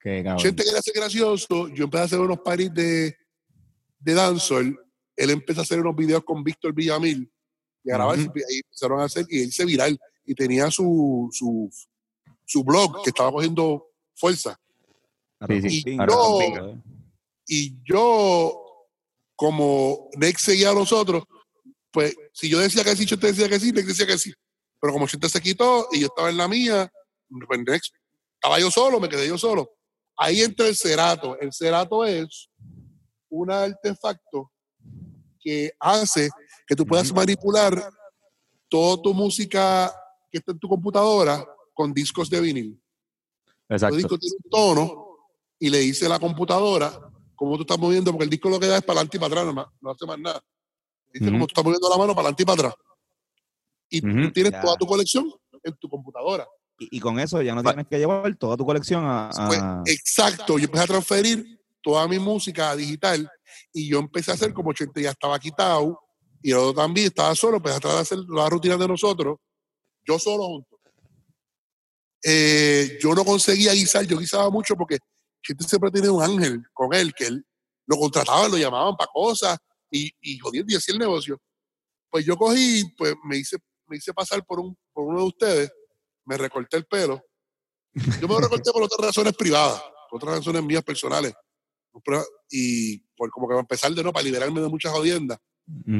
Qué 0.00 0.22
cabrón. 0.22 0.42
Gente 0.42 0.64
quería 0.64 0.80
ser 0.80 0.94
gracioso, 0.94 1.68
yo 1.68 1.84
empecé 1.84 2.02
a 2.02 2.06
hacer 2.06 2.20
unos 2.20 2.38
paris 2.40 2.72
de, 2.72 3.14
de 3.98 4.14
dancehall, 4.14 4.78
él 5.20 5.30
empezó 5.30 5.60
a 5.60 5.62
hacer 5.64 5.80
unos 5.80 5.94
videos 5.94 6.24
con 6.24 6.42
Víctor 6.42 6.72
Villamil 6.72 7.30
y 7.84 7.90
a 7.90 7.94
grabar, 7.94 8.18
y 8.18 8.22
empezaron 8.22 9.00
a 9.00 9.04
hacer, 9.04 9.26
y 9.28 9.42
él 9.42 9.52
se 9.52 9.64
viral, 9.64 9.98
y 10.24 10.34
tenía 10.34 10.70
su, 10.70 11.28
su, 11.32 11.70
su 12.44 12.64
blog 12.64 13.02
que 13.02 13.10
estaba 13.10 13.30
cogiendo 13.30 13.88
fuerza. 14.14 14.58
Sí, 15.46 15.62
sí, 15.62 15.82
Y 15.86 15.96
yo-. 15.96 16.82
Y 17.46 17.74
yo, 17.84 18.86
como 19.34 20.08
Next 20.16 20.44
seguía 20.44 20.70
a 20.70 20.74
nosotros, 20.74 21.24
pues 21.90 22.14
si 22.32 22.48
yo 22.48 22.58
decía 22.60 22.84
que 22.84 22.94
sí, 22.94 23.04
yo 23.04 23.18
te 23.18 23.28
decía 23.28 23.48
que 23.48 23.58
sí, 23.58 23.72
Next 23.72 23.88
decía 23.88 24.06
que 24.06 24.18
sí. 24.18 24.32
Pero 24.80 24.92
como 24.92 25.06
Chente 25.06 25.28
se 25.28 25.40
quitó 25.40 25.88
y 25.92 26.00
yo 26.00 26.06
estaba 26.06 26.30
en 26.30 26.36
la 26.36 26.48
mía, 26.48 26.90
pues 27.46 27.60
Next, 27.66 27.94
estaba 28.34 28.60
yo 28.60 28.70
solo, 28.70 29.00
me 29.00 29.08
quedé 29.08 29.26
yo 29.28 29.36
solo. 29.36 29.74
Ahí 30.16 30.42
entra 30.42 30.68
el 30.68 30.76
cerato. 30.76 31.38
El 31.40 31.52
cerato 31.52 32.04
es 32.04 32.48
un 33.30 33.50
artefacto 33.50 34.52
que 35.40 35.72
hace 35.80 36.28
que 36.66 36.76
tú 36.76 36.86
puedas 36.86 37.12
manipular 37.12 37.82
toda 38.68 39.02
tu 39.02 39.12
música 39.14 39.92
que 40.30 40.38
está 40.38 40.52
en 40.52 40.58
tu 40.58 40.68
computadora 40.68 41.44
con 41.74 41.92
discos 41.92 42.28
de 42.30 42.40
vinil. 42.40 42.80
El 43.68 43.74
Exacto. 43.76 43.96
disco 43.96 44.18
tiene 44.18 44.36
un 44.44 44.50
tono 44.50 45.06
y 45.58 45.68
le 45.70 45.78
dice 45.78 46.06
a 46.06 46.10
la 46.10 46.18
computadora 46.18 46.92
cómo 47.34 47.56
tú 47.56 47.62
estás 47.62 47.78
moviendo, 47.78 48.12
porque 48.12 48.24
el 48.24 48.30
disco 48.30 48.50
lo 48.50 48.60
que 48.60 48.66
da 48.66 48.76
es 48.76 48.82
para 48.82 48.98
adelante 49.00 49.16
y 49.16 49.20
para 49.20 49.28
atrás, 49.32 49.46
nomás, 49.46 49.66
no 49.80 49.90
hace 49.90 50.06
más 50.06 50.18
nada. 50.18 50.42
Dice 51.12 51.24
Ujú. 51.24 51.32
cómo 51.32 51.46
tú 51.46 51.52
estás 51.52 51.64
moviendo 51.64 51.88
la 51.88 51.96
mano 51.96 52.14
para 52.14 52.28
adelante 52.28 52.42
y 52.42 52.46
para 52.46 52.68
atrás. 52.68 52.74
Y 53.88 54.00
tú 54.02 54.32
tienes 54.32 54.52
Ya. 54.52 54.60
toda 54.60 54.76
tu 54.76 54.86
colección 54.86 55.32
en 55.64 55.74
tu 55.76 55.88
computadora. 55.88 56.46
Y, 56.78 56.96
y 56.96 57.00
con 57.00 57.18
eso 57.18 57.42
ya 57.42 57.54
no 57.54 57.62
Va- 57.62 57.72
tienes 57.72 57.86
que 57.88 57.98
llevar 57.98 58.36
toda 58.36 58.56
tu 58.56 58.64
colección 58.64 59.04
a. 59.04 59.28
a- 59.30 59.46
Pues, 59.48 59.60
exacto, 59.96 60.58
yo 60.58 60.64
empecé 60.66 60.84
a 60.84 60.86
transferir 60.86 61.60
toda 61.82 62.06
mi 62.06 62.18
música 62.18 62.70
a 62.70 62.76
digital 62.76 63.30
y 63.72 63.88
yo 63.88 63.98
empecé 63.98 64.30
a 64.30 64.34
hacer 64.34 64.52
como 64.52 64.70
80 64.70 65.00
ya 65.00 65.10
estaba 65.10 65.38
quitado 65.38 65.98
y 66.42 66.50
yo 66.50 66.72
también 66.74 67.08
estaba 67.08 67.34
solo, 67.34 67.58
empecé 67.58 67.76
a 67.76 67.80
tratar 67.80 67.96
de 67.96 68.02
hacer 68.02 68.18
la 68.28 68.48
rutina 68.48 68.76
de 68.76 68.88
nosotros, 68.88 69.38
yo 70.06 70.18
solo 70.18 70.44
junto. 70.44 70.80
Eh, 72.22 72.98
yo 73.00 73.14
no 73.14 73.24
conseguía 73.24 73.72
guisar, 73.72 74.06
yo 74.06 74.18
guisaba 74.18 74.50
mucho 74.50 74.74
porque 74.76 74.98
Chente 75.42 75.64
siempre 75.64 75.90
tiene 75.90 76.10
un 76.10 76.22
ángel 76.22 76.62
con 76.72 76.92
él, 76.92 77.14
que 77.14 77.26
él 77.26 77.44
lo 77.86 77.96
contrataban, 77.98 78.50
lo 78.50 78.58
llamaban 78.58 78.96
para 78.96 79.10
cosas 79.12 79.58
y, 79.90 80.10
y 80.20 80.38
jodiendo 80.38 80.72
y 80.72 80.76
hacía 80.76 80.92
el 80.92 80.98
negocio. 80.98 81.38
Pues 82.10 82.24
yo 82.24 82.36
cogí, 82.36 82.84
pues 82.96 83.14
me 83.24 83.36
hice, 83.36 83.56
me 83.86 83.96
hice 83.96 84.12
pasar 84.12 84.44
por, 84.44 84.60
un, 84.60 84.76
por 84.92 85.04
uno 85.04 85.20
de 85.20 85.26
ustedes, 85.26 85.72
me 86.24 86.36
recorté 86.36 86.76
el 86.76 86.86
pelo. 86.86 87.22
Yo 87.92 88.28
me 88.28 88.34
lo 88.34 88.40
recorté 88.40 88.70
por 88.70 88.82
otras 88.82 89.06
razones 89.06 89.34
privadas, 89.34 89.82
por 90.10 90.22
otras 90.22 90.38
razones 90.38 90.62
mías 90.62 90.84
personales. 90.84 91.32
Y 92.50 93.02
por 93.20 93.30
como 93.30 93.46
que 93.46 93.52
para 93.52 93.60
empezar 93.60 93.92
de 93.92 94.02
no, 94.02 94.14
para 94.14 94.24
liberarme 94.24 94.62
de 94.62 94.68
muchas 94.68 94.92
jodiendas. 94.92 95.38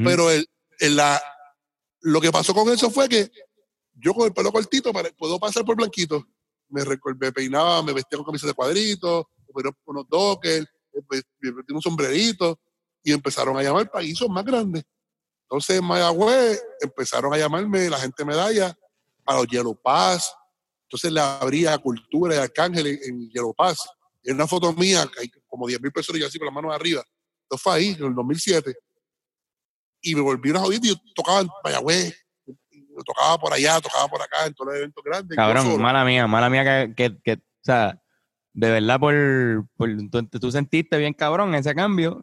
Pero 0.03 0.31
el, 0.31 0.49
el 0.79 0.95
la, 0.95 1.21
lo 1.99 2.19
que 2.19 2.31
pasó 2.31 2.51
con 2.51 2.67
eso 2.69 2.89
fue 2.89 3.07
que 3.07 3.29
yo 3.93 4.15
con 4.15 4.25
el 4.25 4.33
pelo 4.33 4.51
cortito 4.51 4.91
pare- 4.91 5.13
puedo 5.15 5.39
pasar 5.39 5.63
por 5.63 5.75
blanquito. 5.75 6.25
Me, 6.67 6.83
me 7.19 7.31
peinaba, 7.31 7.83
me 7.83 7.93
vestía 7.93 8.17
con 8.17 8.25
camisas 8.25 8.47
de 8.47 8.55
cuadritos, 8.55 9.25
ponía 9.53 9.71
unos 9.85 10.09
dockers, 10.09 10.65
me, 11.11 11.21
me 11.41 11.51
metí 11.51 11.73
un 11.73 11.81
sombrerito 11.81 12.59
y 13.03 13.11
empezaron 13.13 13.55
a 13.55 13.61
llamar 13.61 13.91
países 13.91 14.27
más 14.27 14.43
grandes. 14.43 14.83
Entonces 15.43 15.77
en 15.77 15.85
Mayagüez 15.85 16.59
empezaron 16.81 17.31
a 17.35 17.37
llamarme 17.37 17.87
la 17.87 17.99
gente 17.99 18.25
medalla 18.25 18.75
a 19.27 19.35
los 19.35 19.45
Yellow 19.45 19.79
Pass. 19.79 20.33
Entonces 20.87 21.11
le 21.11 21.19
abría 21.21 21.77
Cultura 21.77 22.33
y 22.33 22.39
Arcángel 22.39 22.87
en, 22.87 22.99
en 23.03 23.29
Yellow 23.29 23.53
Pass. 23.53 23.77
Y 24.23 24.31
una 24.31 24.47
foto 24.47 24.73
mía, 24.73 25.07
que 25.13 25.21
hay 25.21 25.29
como 25.51 25.67
10 25.67 25.79
mil 25.81 25.91
personas 25.91 26.17
y 26.17 26.21
yo 26.21 26.27
así 26.27 26.39
con 26.39 26.47
las 26.47 26.55
manos 26.55 26.73
arriba. 26.73 27.03
Eso 27.49 27.57
fue 27.59 27.75
ahí, 27.75 27.87
en 27.99 28.05
el 28.05 28.15
2007 28.15 28.73
y 30.01 30.15
me 30.15 30.21
volví 30.21 30.49
una 30.49 30.59
jodida 30.59 30.79
y 30.83 30.89
yo 30.89 30.95
tocaba 31.15 31.41
en 31.41 31.47
yo 32.93 33.03
tocaba 33.05 33.37
por 33.37 33.53
allá, 33.53 33.79
tocaba 33.79 34.07
por 34.07 34.21
acá, 34.21 34.45
en 34.45 34.53
todos 34.53 34.71
los 34.71 34.77
eventos 34.77 35.03
grandes. 35.03 35.29
yo 35.29 35.35
Cabrón, 35.35 35.81
mala 35.81 36.03
mía, 36.03 36.27
mala 36.27 36.49
mía 36.49 36.63
que, 36.63 36.93
que, 36.95 37.21
que, 37.23 37.33
o 37.33 37.63
sea, 37.63 38.01
de 38.53 38.69
verdad 38.69 38.99
por, 38.99 39.67
por 39.77 39.89
tú, 40.09 40.39
tú 40.39 40.51
sentiste 40.51 40.97
bien 40.97 41.13
cabrón 41.13 41.55
ese 41.55 41.73
cambio. 41.73 42.21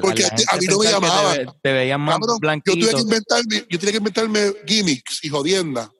Porque 0.00 0.24
a 0.24 0.56
mí 0.56 0.66
no 0.66 0.78
me 0.78 0.86
te 0.86 0.92
llamaban. 0.92 1.46
Te, 1.62 1.72
veían 1.72 2.00
más 2.00 2.18
Cabrón, 2.18 2.36
yo 2.36 2.40
blanquito. 2.40 2.86
tuve 2.86 2.94
que 2.94 3.00
inventarme, 3.00 3.66
yo 3.68 3.78
tenía 3.78 3.92
que 3.92 3.98
inventarme 3.98 4.52
gimmicks 4.66 5.24
y 5.24 5.28
jodienda 5.28 5.90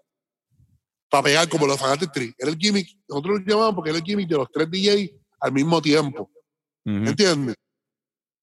para 1.08 1.24
pegar 1.24 1.48
como 1.48 1.66
los 1.66 1.78
Fanatic 1.78 2.12
Tree. 2.12 2.34
Era 2.38 2.50
el 2.50 2.56
gimmick, 2.56 2.88
nosotros 3.08 3.40
lo 3.40 3.44
llamábamos 3.46 3.74
porque 3.74 3.90
era 3.90 3.98
el 3.98 4.04
gimmick 4.04 4.28
de 4.28 4.36
los 4.36 4.48
tres 4.52 4.70
DJs 4.70 5.10
al 5.40 5.52
mismo 5.52 5.82
tiempo. 5.82 6.30
Ujú. 6.84 7.08
¿Entiendes? 7.08 7.56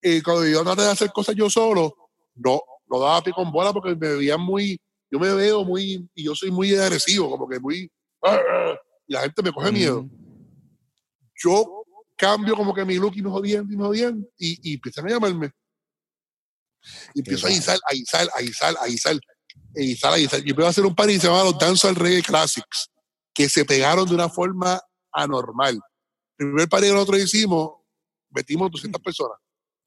Y 0.02 0.22
cuando 0.22 0.46
yo 0.48 0.64
traté 0.64 0.84
de 0.84 0.92
hacer 0.92 1.12
cosas 1.12 1.36
yo 1.36 1.50
solo, 1.50 1.96
no, 2.36 2.62
no 2.88 3.00
daba 3.00 3.24
pie 3.24 3.34
con 3.34 3.52
bola 3.52 3.74
porque 3.74 3.96
me 3.96 4.16
veían 4.16 4.42
muy, 4.42 4.80
yo 5.10 5.20
me 5.20 5.34
veo 5.34 5.64
muy, 5.64 6.08
y 6.14 6.24
yo 6.24 6.36
soy 6.36 6.52
muy 6.52 6.76
agresivo, 6.76 7.30
como 7.30 7.48
que 7.48 7.60
muy, 7.60 7.92
y 9.08 9.14
la 9.14 9.22
gente 9.22 9.42
me 9.42 9.52
coge 9.52 9.72
miedo. 9.72 10.06
Yo 11.36 11.84
cambio 12.16 12.56
como 12.56 12.74
que 12.74 12.84
mi 12.84 12.96
look 12.96 13.14
y 13.16 13.22
me 13.22 13.30
jodían 13.30 13.68
y 13.72 13.78
me 13.78 13.84
jodían 13.84 14.28
y, 14.38 14.72
y 14.72 14.74
empiezan 14.76 15.06
a 15.06 15.10
llamarme. 15.10 15.52
Y 17.14 17.20
empiezo 17.20 17.48
a 17.48 17.50
guisar, 17.50 17.78
a 17.90 17.94
guisar, 17.94 18.28
a 18.36 18.42
guisar, 18.42 18.76
a 18.80 18.88
guisar, 18.88 19.16
a 19.16 19.80
guisar, 19.80 20.14
a 20.14 20.18
guisar. 20.18 20.40
Y 20.46 20.50
empiezo 20.50 20.68
a 20.68 20.70
hacer 20.70 20.86
un 20.86 20.96
par 20.96 21.10
y 21.10 21.20
se 21.20 21.28
llama 21.28 21.44
los 21.44 21.58
Dancehall 21.58 21.96
Reggae 21.96 22.24
Classics, 22.24 22.90
que 23.34 23.50
se 23.50 23.66
pegaron 23.66 24.08
de 24.08 24.16
una 24.16 24.30
forma 24.30 24.82
anormal. 25.12 25.76
El 26.38 26.48
primer 26.48 26.70
par 26.70 26.82
que 26.82 26.92
nosotros 26.92 27.20
hicimos, 27.20 27.77
metimos 28.38 28.72
200 28.72 29.02
personas. 29.02 29.38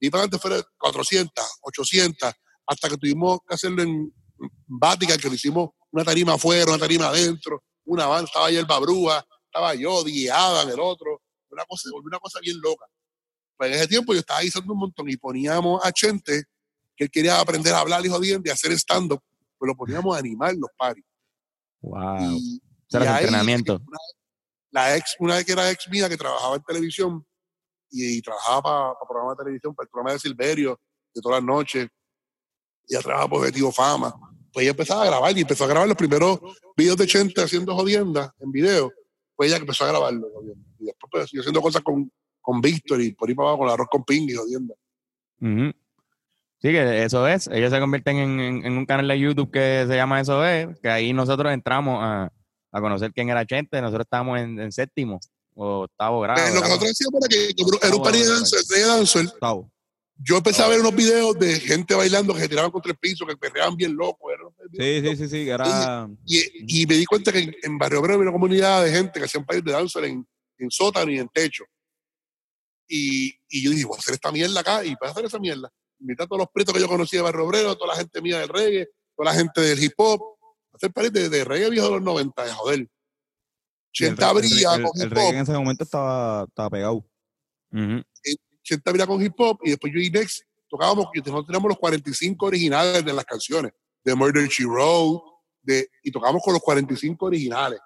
Y 0.01 0.11
para 0.11 0.25
antes 0.25 0.41
fueron 0.41 0.63
400, 0.79 1.33
800, 1.63 2.33
hasta 2.67 2.89
que 2.89 2.97
tuvimos 2.97 3.39
que 3.47 3.55
hacerlo 3.55 3.83
en 3.83 4.13
Vatican, 4.67 5.19
que 5.19 5.29
lo 5.29 5.35
hicimos 5.35 5.71
una 5.91 6.05
tarima 6.05 6.35
afuera, 6.35 6.71
una 6.71 6.79
tarima 6.79 7.09
adentro, 7.09 7.63
una 7.85 8.07
banda, 8.07 8.27
estaba 8.27 8.47
ahí 8.47 8.57
el 8.57 8.67
Babrúa, 8.67 9.25
estaba 9.45 9.75
yo, 9.75 10.03
Adam, 10.33 10.69
el 10.69 10.81
otro, 10.81 11.23
una 11.51 11.65
cosa, 11.65 11.89
se 11.89 11.91
volvió 11.91 12.09
una 12.09 12.19
cosa 12.19 12.39
bien 12.41 12.59
loca. 12.61 12.87
Pues 13.57 13.71
en 13.71 13.77
ese 13.77 13.89
tiempo 13.89 14.15
yo 14.15 14.21
estaba 14.21 14.41
guisando 14.41 14.73
un 14.73 14.79
montón 14.79 15.09
y 15.09 15.17
poníamos 15.17 15.85
a 15.85 15.93
Chente, 15.93 16.45
que 16.97 17.05
él 17.05 17.11
quería 17.11 17.41
aprender 17.41 17.75
a 17.75 17.81
hablar 17.81 18.05
y 18.05 18.09
jodiendo 18.09 18.49
y 18.49 18.53
hacer 18.53 18.73
stand-up, 18.73 19.21
pues 19.59 19.69
lo 19.69 19.75
poníamos 19.75 20.17
a 20.17 20.19
animar 20.19 20.55
los 20.55 20.71
paris. 20.77 21.05
Wow. 21.83 22.39
Y, 22.39 22.61
ahí, 22.93 23.07
entrenamiento. 23.25 23.83
Una, 23.87 23.99
la 24.71 24.97
ex, 24.97 25.17
una 25.19 25.37
vez 25.37 25.45
que 25.45 25.53
era 25.53 25.71
ex 25.71 25.89
mía 25.89 26.09
que 26.09 26.17
trabajaba 26.17 26.57
en 26.57 26.63
televisión 26.63 27.27
y, 27.91 28.23
trabajaba 28.23 28.95
para 28.95 29.09
programas 29.09 29.37
de 29.37 29.45
televisión, 29.45 29.75
para 29.75 29.85
el 29.85 29.91
programa 29.91 30.13
de 30.13 30.19
Silverio, 30.19 30.81
de 31.15 31.21
todas 31.21 31.39
las 31.41 31.45
noches. 31.47 31.89
Ella 32.89 33.01
trabajaba 33.01 33.29
por 33.29 33.39
Objetivo 33.41 33.73
Fama. 33.73 34.15
Pues 34.53 34.65
ella 34.65 34.73
empezaba 34.73 35.03
a 35.03 35.07
grabar 35.07 35.37
y 35.37 35.41
empezó 35.43 35.65
a 35.65 35.69
grabar 35.69 35.89
los 35.89 35.97
primeros 35.97 36.41
videos 36.77 36.97
de 36.97 37.07
Chente 37.07 37.41
haciendo 37.41 37.75
jodienda 37.75 38.35
en 38.41 38.51
video. 38.51 38.93
Pues 39.37 39.51
ella 39.51 39.61
empezó 39.61 39.85
a 39.85 39.89
grabarlo. 39.89 40.27
Y 40.79 40.85
después 40.87 41.09
pues, 41.11 41.25
siguió 41.31 41.43
haciendo 41.43 41.63
cosas 41.63 41.83
con, 41.83 42.11
con 42.41 42.61
Víctor 42.61 43.01
y 43.01 43.13
por 43.13 43.29
ahí 43.29 43.35
para 43.35 43.49
abajo 43.51 43.63
con 43.63 43.71
arroz 43.71 43.89
con 43.91 44.05
ping 44.05 44.29
y 44.29 44.35
jodienda. 44.35 44.75
Ujú. 45.41 45.73
Sí, 46.59 46.69
que 46.73 47.05
eso 47.05 47.27
es. 47.27 47.47
Ellos 47.49 47.71
se 47.71 47.81
convierten 47.81 48.17
en, 48.17 48.41
en- 48.67 48.77
un 48.77 48.87
canal 48.87 49.09
de 49.09 49.19
YouTube 49.19 49.51
que 49.51 49.85
se 49.87 49.95
llama 49.97 50.21
Eso 50.21 50.45
es, 50.45 50.79
que 50.81 50.91
ahí 50.91 51.13
nosotros 51.13 51.53
entramos 51.53 52.01
a, 52.03 52.31
a 52.73 52.81
conocer 52.81 53.13
quién 53.13 53.31
era 53.31 53.47
Chente. 53.47 53.81
Nosotros 53.81 54.05
estábamos 54.05 54.39
en 54.41 54.71
séptimo 54.73 55.21
o 55.55 55.83
octavo 55.85 56.21
grado. 56.21 56.41
Eh, 56.47 56.55
lo 56.55 56.63
que 56.63 56.69
nosotros 56.69 56.89
decíamos 56.91 57.21
era 57.21 57.29
que 57.29 57.87
era 57.87 57.97
un 57.97 58.03
party 58.03 58.23
danza, 58.25 58.57
de 58.69 58.81
danza, 58.81 59.21
Octavo. 59.21 59.71
yo 60.23 60.37
empecé 60.37 60.63
a 60.63 60.69
ver 60.69 60.81
unos 60.81 60.95
videos 60.95 61.39
de 61.39 61.59
gente 61.61 61.95
bailando 61.95 62.35
que 62.35 62.41
se 62.41 62.49
tiraban 62.49 62.71
contra 62.71 62.93
el 62.93 62.99
piso, 62.99 63.27
que 63.27 63.37
perreaban 63.37 63.77
bien 63.77 63.95
locos. 63.97 64.33
era- 64.33 64.45
Sí, 64.73 65.01
sí, 65.09 65.17
sí, 65.17 65.29
sí, 65.29 65.45
que 65.45 65.51
era... 65.51 66.09
Y, 66.27 66.83
y 66.83 66.87
me 66.87 66.95
di 66.97 67.05
cuenta 67.05 67.33
que 67.33 67.41
en, 67.41 67.57
en 67.63 67.79
Barrio 67.79 68.01
Obrero 68.01 68.15
había 68.15 68.29
una 68.29 68.33
comunidad 68.33 68.85
de 68.85 68.93
gente 68.93 69.19
que 69.19 69.27
hacían 69.27 69.45
país 69.45 69.63
de 69.65 69.73
danza 69.73 70.01
en, 70.07 70.27
en 70.59 70.71
sótano 70.71 71.11
y 71.11 71.19
en 71.19 71.29
techo. 71.29 71.65
Y, 72.89 73.29
y 73.49 73.63
yo 73.63 73.71
dije, 73.71 73.85
voy 73.85 73.97
a 73.97 74.01
hacer 74.01 74.15
esta 74.15 74.33
mierda 74.33 74.61
acá 74.61 74.85
y 74.85 74.89
voy 75.01 75.09
a 75.09 75.11
hacer 75.11 75.25
esa 75.25 75.39
mierda. 75.39 75.71
Invité 76.01 76.23
a 76.25 76.27
todos 76.27 76.39
los 76.41 76.49
pretos 76.53 76.75
que 76.75 76.81
yo 76.81 76.89
conocía 76.89 77.19
de 77.21 77.25
Barrio 77.25 77.47
Obrero, 77.47 77.77
toda 77.77 77.93
la 77.95 77.99
gente 78.01 78.21
mía 78.21 78.39
del 78.41 78.49
reggae, 78.49 78.89
toda 79.17 79.31
la 79.33 79.37
gente 79.39 79.61
del 79.61 79.83
hip 79.83 79.93
hop, 79.97 80.21
hacer 80.73 80.93
país 80.93 81.13
de, 81.13 81.29
de 81.29 81.45
reggae 81.45 81.71
viejo 81.71 81.87
de 81.87 81.93
los 81.95 82.03
90, 82.03 82.45
de 82.45 82.53
joder. 82.53 82.89
Y 83.93 84.05
el 84.05 84.11
Chenta 84.11 84.33
re- 84.33 84.41
el 84.41 84.45
el- 84.81 84.83
con 84.85 85.01
el 85.01 85.07
hip 85.07 85.13
reggae 85.13 85.29
en 85.31 85.37
hop, 85.37 85.43
ese 85.43 85.53
momento 85.53 85.85
estaba, 85.85 86.45
estaba 86.49 86.71
pegado. 86.71 86.95
Ujú. 87.73 88.03
Chenta 88.63 88.91
brilla 88.93 89.07
con 89.07 89.23
hip 89.23 89.35
hop, 89.39 89.59
y 89.65 89.71
después 89.71 89.93
yo 89.93 90.01
y 90.01 90.11
Nex 90.11 90.45
tocábamos, 90.69 91.07
nosotros 91.15 91.47
teníamos 91.47 91.69
los 91.71 91.79
45 91.79 92.47
originales 92.47 93.05
de 93.05 93.13
las 93.13 93.25
canciones, 93.25 93.73
de 94.05 94.15
Murder 94.15 94.47
She 94.49 94.65
Wrote, 94.67 95.25
de, 95.63 95.89
y 96.05 96.11
tocábamos 96.13 96.43
con 96.45 96.53
los 96.55 96.63
45 96.63 97.27
originales, 97.27 97.81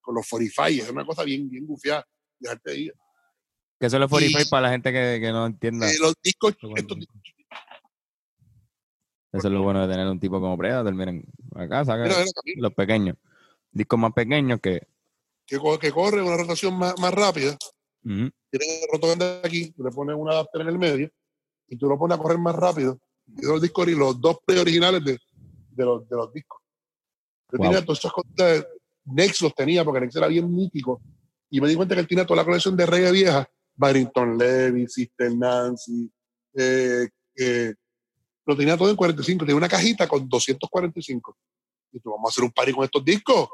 con 0.00 0.14
los 0.16 0.28
45, 0.28 0.84
es 0.84 0.90
una 0.90 1.06
cosa 1.06 1.22
bien, 1.22 1.48
bien 1.48 1.64
gufiada, 1.66 2.04
dejarte 2.38 2.70
ahí. 2.72 2.90
Que 3.78 3.86
eso 3.86 3.98
es 3.98 4.04
Y- 4.04 4.08
45 4.08 4.50
para 4.50 4.62
la 4.62 4.70
gente 4.70 4.90
que, 4.92 5.18
que 5.20 5.30
no 5.32 5.46
entienda. 5.46 5.90
Eh, 5.90 5.96
los 6.00 6.14
discos, 6.22 6.56
Qué 6.60 6.66
estos 6.76 6.96
bueno. 6.96 7.06
Eso 9.32 9.48
es 9.48 9.52
lo 9.52 9.62
bueno 9.62 9.86
de 9.86 9.92
tener 9.92 10.08
un 10.08 10.18
tipo 10.18 10.40
como 10.40 10.56
Predator. 10.56 10.94
Miren, 10.94 11.24
acá 11.54 11.84
saca 11.84 12.04
Mira, 12.04 12.16
mira, 12.20 12.30
Camilo, 12.34 12.62
los 12.62 12.74
pequeños. 12.74 13.16
Discos 13.70 13.98
más 13.98 14.12
pequeños 14.14 14.60
que. 14.62 14.86
Que, 15.46 15.58
co- 15.58 15.78
que 15.78 15.92
corre 15.92 16.22
una 16.22 16.36
rotación 16.36 16.76
más, 16.76 16.98
más 16.98 17.12
rápida. 17.14 17.56
Ujú. 18.04 18.30
Tiene 18.50 18.80
el 18.82 18.88
rotoende 18.92 19.40
aquí, 19.42 19.72
le 19.76 19.90
pones 19.90 20.16
un 20.16 20.28
adapter 20.30 20.60
en 20.62 20.68
el 20.68 20.78
medio 20.78 21.10
y 21.68 21.76
tú 21.76 21.88
lo 21.88 21.98
pones 21.98 22.18
a 22.18 22.22
correr 22.22 22.38
más 22.38 22.54
rápido. 22.54 22.98
Y 23.26 23.44
los 23.44 23.60
discos 23.60 23.88
y 23.88 23.94
los 23.94 24.20
dos 24.20 24.38
play 24.44 24.58
originales 24.58 25.04
de, 25.04 25.18
de, 25.70 25.84
los, 25.84 26.08
de 26.08 26.16
los 26.16 26.32
discos. 26.32 26.60
Yo 27.52 27.58
Wow. 27.58 27.66
tenía 27.68 27.84
todas 27.84 27.98
esas 28.00 28.12
cosas. 28.12 28.32
de- 28.34 28.66
Nex 29.08 29.40
los 29.42 29.54
tenía 29.54 29.84
porque 29.84 30.00
Nex 30.00 30.16
era 30.16 30.26
bien 30.26 30.52
mítico. 30.52 31.00
Y 31.48 31.60
me 31.60 31.68
di 31.68 31.76
cuenta 31.76 31.94
que 31.94 32.00
él 32.00 32.08
tenía 32.08 32.26
toda 32.26 32.38
la 32.38 32.44
colección 32.44 32.76
de 32.76 32.86
reggae 32.86 33.12
vieja. 33.12 33.48
Barrington 33.76 34.36
Levy, 34.36 34.88
Sister 34.88 35.32
Nancy. 35.34 36.10
eh, 36.54 37.08
eh, 37.36 37.74
lo 38.46 38.56
tenía 38.56 38.76
todo 38.76 38.90
en 38.90 38.96
45. 38.96 39.44
Tenía 39.44 39.56
una 39.56 39.68
cajita 39.68 40.08
con 40.08 40.28
245. 40.28 41.36
Y 41.92 42.00
tú, 42.00 42.10
vamos 42.10 42.28
a 42.28 42.30
hacer 42.30 42.44
un 42.44 42.50
party 42.52 42.72
con 42.72 42.84
estos 42.84 43.04
discos. 43.04 43.48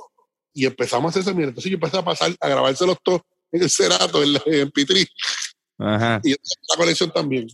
Y 0.55 0.67
empezamos 0.67 1.09
a 1.09 1.11
hacer 1.11 1.23
esa 1.23 1.33
mierda. 1.33 1.51
Entonces 1.51 1.71
yo 1.71 1.77
empecé 1.77 1.97
a 1.99 2.05
pasar, 2.05 2.35
a 2.41 2.49
grabárselos 2.49 2.99
todos 3.03 3.23
en 3.51 3.63
el 3.63 3.71
Cerato, 3.71 4.23
en, 4.23 4.33
la- 4.35 4.43
en 4.47 4.71
Pitri. 4.71 5.07
Ajá. 5.79 6.21
Y 6.23 6.31
la 6.33 6.77
colección 6.77 7.11
también. 7.11 7.47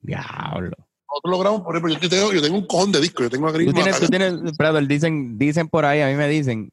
Diablo. 0.00 0.76
Nosotros 1.08 1.30
logramos, 1.30 1.62
por 1.62 1.76
ejemplo, 1.76 1.98
yo 1.98 2.08
tengo, 2.08 2.32
yo 2.32 2.42
tengo 2.42 2.58
un 2.58 2.66
cojón 2.66 2.92
de 2.92 3.00
discos. 3.00 3.24
Yo 3.24 3.30
tengo 3.30 3.46
a 3.48 3.52
Green 3.52 3.68
Tú 3.68 3.74
tienes, 3.74 4.00
tú 4.00 4.08
tienes, 4.08 4.34
Predator, 4.56 4.86
dicen, 4.86 5.38
dicen 5.38 5.68
por 5.68 5.84
ahí, 5.84 6.00
a 6.00 6.08
mí 6.08 6.14
me 6.14 6.28
dicen 6.28 6.70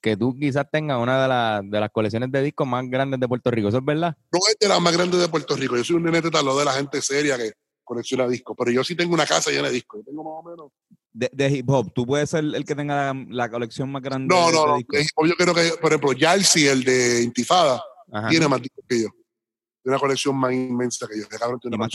que 0.00 0.16
tú 0.16 0.34
quizás 0.38 0.66
tengas 0.70 0.98
una 1.00 1.20
de, 1.22 1.28
las 1.28 1.70
de 1.70 1.80
las 1.80 1.90
colecciones 1.90 2.30
de 2.32 2.42
discos 2.42 2.66
más 2.66 2.88
grandes 2.88 3.20
de 3.20 3.28
Puerto 3.28 3.50
Rico. 3.50 3.68
¿Eso 3.68 3.78
es 3.78 3.84
verdad? 3.84 4.16
No 4.32 4.38
es 4.48 4.56
de 4.58 4.68
las 4.68 4.80
más 4.80 4.92
grandes 4.96 5.20
de 5.20 5.28
Puerto 5.28 5.56
Rico. 5.56 5.76
Yo 5.76 5.84
soy 5.84 5.96
un 5.96 6.04
nene 6.04 6.22
talón 6.22 6.56
de 6.56 6.64
la 6.64 6.72
gente 6.72 7.02
seria 7.02 7.36
que 7.36 7.52
colecciona 7.84 8.26
discos. 8.28 8.56
Pero 8.58 8.70
yo 8.70 8.84
sí 8.84 8.94
tengo 8.94 9.12
una 9.12 9.26
casa 9.26 9.50
llena 9.50 9.68
de 9.68 9.74
discos. 9.74 10.00
Yo 10.00 10.04
tengo 10.06 10.24
más 10.24 10.44
o 10.44 10.50
menos. 10.50 10.72
De, 11.12 11.28
de 11.32 11.50
hip 11.50 11.68
hop, 11.68 11.92
tú 11.92 12.06
puedes 12.06 12.30
ser 12.30 12.44
el 12.44 12.64
que 12.64 12.74
tenga 12.74 13.12
la, 13.12 13.26
la 13.30 13.50
colección 13.50 13.90
más 13.90 14.00
grande 14.00 14.32
No, 14.32 14.50
no, 14.52 14.66
no. 14.66 14.78
Yo 14.80 15.34
creo 15.36 15.54
que, 15.54 15.72
por 15.80 15.90
ejemplo, 15.90 16.12
Yalsi, 16.12 16.68
el 16.68 16.84
de 16.84 17.22
Intifada, 17.22 17.82
Ajá. 18.12 18.28
tiene 18.28 18.46
más 18.46 18.62
discos 18.62 18.84
que 18.88 19.02
yo. 19.02 19.08
Tiene 19.82 19.96
una 19.96 19.98
colección 19.98 20.36
más 20.36 20.52
inmensa 20.52 21.08
que 21.08 21.18
yo. 21.18 21.28
Cabrón 21.28 21.58
tiene 21.58 21.76
Y 21.76 21.78
más 21.78 21.90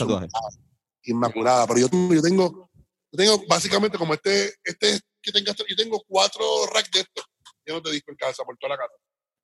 inmaculada. 1.02 1.66
Pero 1.66 1.80
yo 1.80 1.88
tengo, 1.88 2.14
yo 2.14 2.22
tengo, 2.22 2.70
yo 3.12 3.16
tengo 3.16 3.42
básicamente 3.48 3.96
como 3.96 4.12
este, 4.12 4.54
este 4.62 5.00
que 5.22 5.32
tenga, 5.32 5.52
yo 5.52 5.76
tengo 5.76 6.02
cuatro 6.06 6.44
racks 6.74 6.90
de 6.90 7.00
estos 7.00 7.24
llenos 7.64 7.82
de 7.82 7.92
discos 7.92 8.12
en 8.12 8.16
casa, 8.16 8.44
por 8.44 8.56
toda 8.58 8.76
la 8.76 8.78
casa. 8.78 8.94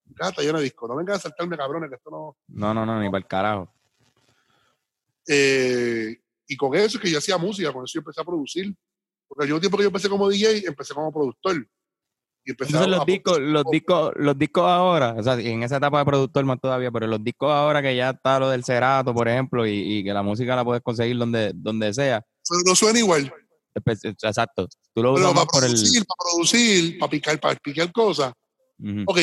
Mi 0.05 0.15
casa 0.15 0.43
llena 0.43 0.59
de 0.59 0.65
discos. 0.65 0.89
No 0.89 0.97
vengan 0.97 1.17
a 1.17 1.19
saltarme, 1.19 1.57
cabrones, 1.57 1.89
que 1.89 1.97
esto 1.97 2.11
no. 2.11 2.37
No, 2.49 2.75
no, 2.75 2.85
no, 2.85 3.01
ni 3.01 3.07
para 3.09 3.19
el 3.19 3.27
carajo. 3.27 3.73
Eh, 5.27 6.17
y 6.47 6.57
con 6.57 6.75
eso 6.75 6.99
es 6.99 7.03
que 7.03 7.11
yo 7.11 7.19
hacía 7.19 7.39
música, 7.39 7.73
con 7.73 7.85
eso 7.85 7.95
yo 7.95 8.01
empecé 8.01 8.21
a 8.21 8.25
producir. 8.25 8.75
Porque 9.35 9.49
yo 9.49 9.55
un 9.55 9.61
tiempo 9.61 9.77
que 9.79 9.85
yo 9.85 9.89
empecé 9.89 10.09
como 10.11 10.29
DJ, 10.29 10.67
empecé 10.67 10.93
como 10.95 11.11
productor. 11.13 11.57
Y 12.45 12.51
empecé 12.51 12.73
Entonces 12.73 12.87
a- 12.87 12.91
los 12.91 13.01
a- 13.01 13.05
discos, 13.05 13.39
los 13.41 13.65
discos, 13.71 14.13
los 14.17 14.37
discos 14.39 14.65
ahora, 14.65 15.15
o 15.17 15.23
sea, 15.23 15.35
en 15.35 15.63
esa 15.63 15.77
etapa 15.79 16.01
de 16.01 16.05
productor 16.05 16.45
más 16.45 16.61
todavía, 16.61 16.91
pero 16.91 17.07
los 17.07 17.23
discos 17.23 17.51
ahora 17.51 17.81
que 17.81 17.97
ya 17.97 18.11
está 18.11 18.39
lo 18.39 18.51
del 18.51 18.65
Cerato, 18.65 19.15
por 19.15 19.29
ejemplo, 19.29 19.67
y, 19.67 19.71
y 19.99 20.05
que 20.05 20.13
la 20.13 20.23
música 20.23 20.55
la 20.57 20.65
puedes 20.65 20.83
conseguir 20.83 21.17
donde, 21.17 21.53
donde 21.55 21.95
sea. 21.95 22.21
Pero 22.49 22.61
no 22.67 22.75
suena 22.75 22.99
igual. 22.99 23.33
Exacto. 23.75 24.69
Tú 24.93 25.03
lo 25.03 25.15
Pero 25.15 25.31
usas 25.31 25.47
para 25.47 25.67
el. 25.67 25.73
producir, 25.73 26.05
para 26.05 26.17
producir, 26.31 26.99
para 26.99 27.11
picar, 27.11 27.41
para 27.41 27.55
picar 27.57 27.93
cosas. 27.93 28.33
Ujú. 28.79 29.05
Ok. 29.07 29.19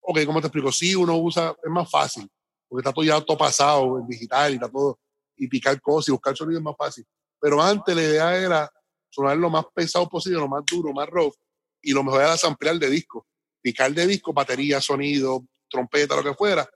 Ok, 0.00 0.18
¿cómo 0.24 0.40
te 0.40 0.46
explico? 0.46 0.70
Sí, 0.72 0.94
uno 0.94 1.16
usa, 1.18 1.54
es 1.62 1.70
más 1.70 1.90
fácil. 1.90 2.28
Porque 2.68 2.80
está 2.80 2.92
todo 2.92 3.04
ya 3.04 3.20
todo 3.20 3.36
pasado 3.36 3.98
en 3.98 4.06
digital 4.06 4.52
y 4.52 4.54
está 4.54 4.68
todo. 4.70 4.98
Y 5.36 5.48
picar 5.48 5.80
cosas 5.80 6.08
y 6.08 6.12
buscar 6.12 6.34
sonido 6.36 6.58
es 6.58 6.64
más 6.64 6.76
fácil. 6.78 7.04
Pero 7.46 7.62
antes 7.62 7.94
la 7.94 8.02
idea 8.02 8.36
era 8.36 8.72
sonar 9.08 9.36
lo 9.36 9.48
más 9.48 9.66
pesado 9.72 10.08
posible, 10.08 10.40
lo 10.40 10.48
más 10.48 10.64
duro, 10.68 10.92
más 10.92 11.08
rough. 11.08 11.32
Y 11.80 11.92
lo 11.92 12.02
mejor 12.02 12.22
era 12.22 12.36
samplear 12.36 12.76
de 12.76 12.90
disco. 12.90 13.24
Picar 13.62 13.94
de 13.94 14.04
disco, 14.04 14.32
batería, 14.32 14.80
sonido, 14.80 15.46
trompeta, 15.70 16.16
lo 16.16 16.24
que 16.24 16.34
fuera. 16.34 16.68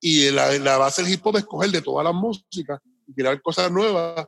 Y 0.00 0.30
la, 0.30 0.50
la 0.60 0.78
base 0.78 1.02
del 1.02 1.12
hip 1.12 1.26
hop 1.26 1.36
es 1.36 1.44
coger 1.44 1.70
de 1.72 1.82
todas 1.82 2.06
las 2.06 2.14
músicas 2.14 2.80
y 3.06 3.12
crear 3.12 3.38
cosas 3.42 3.70
nuevas. 3.70 4.26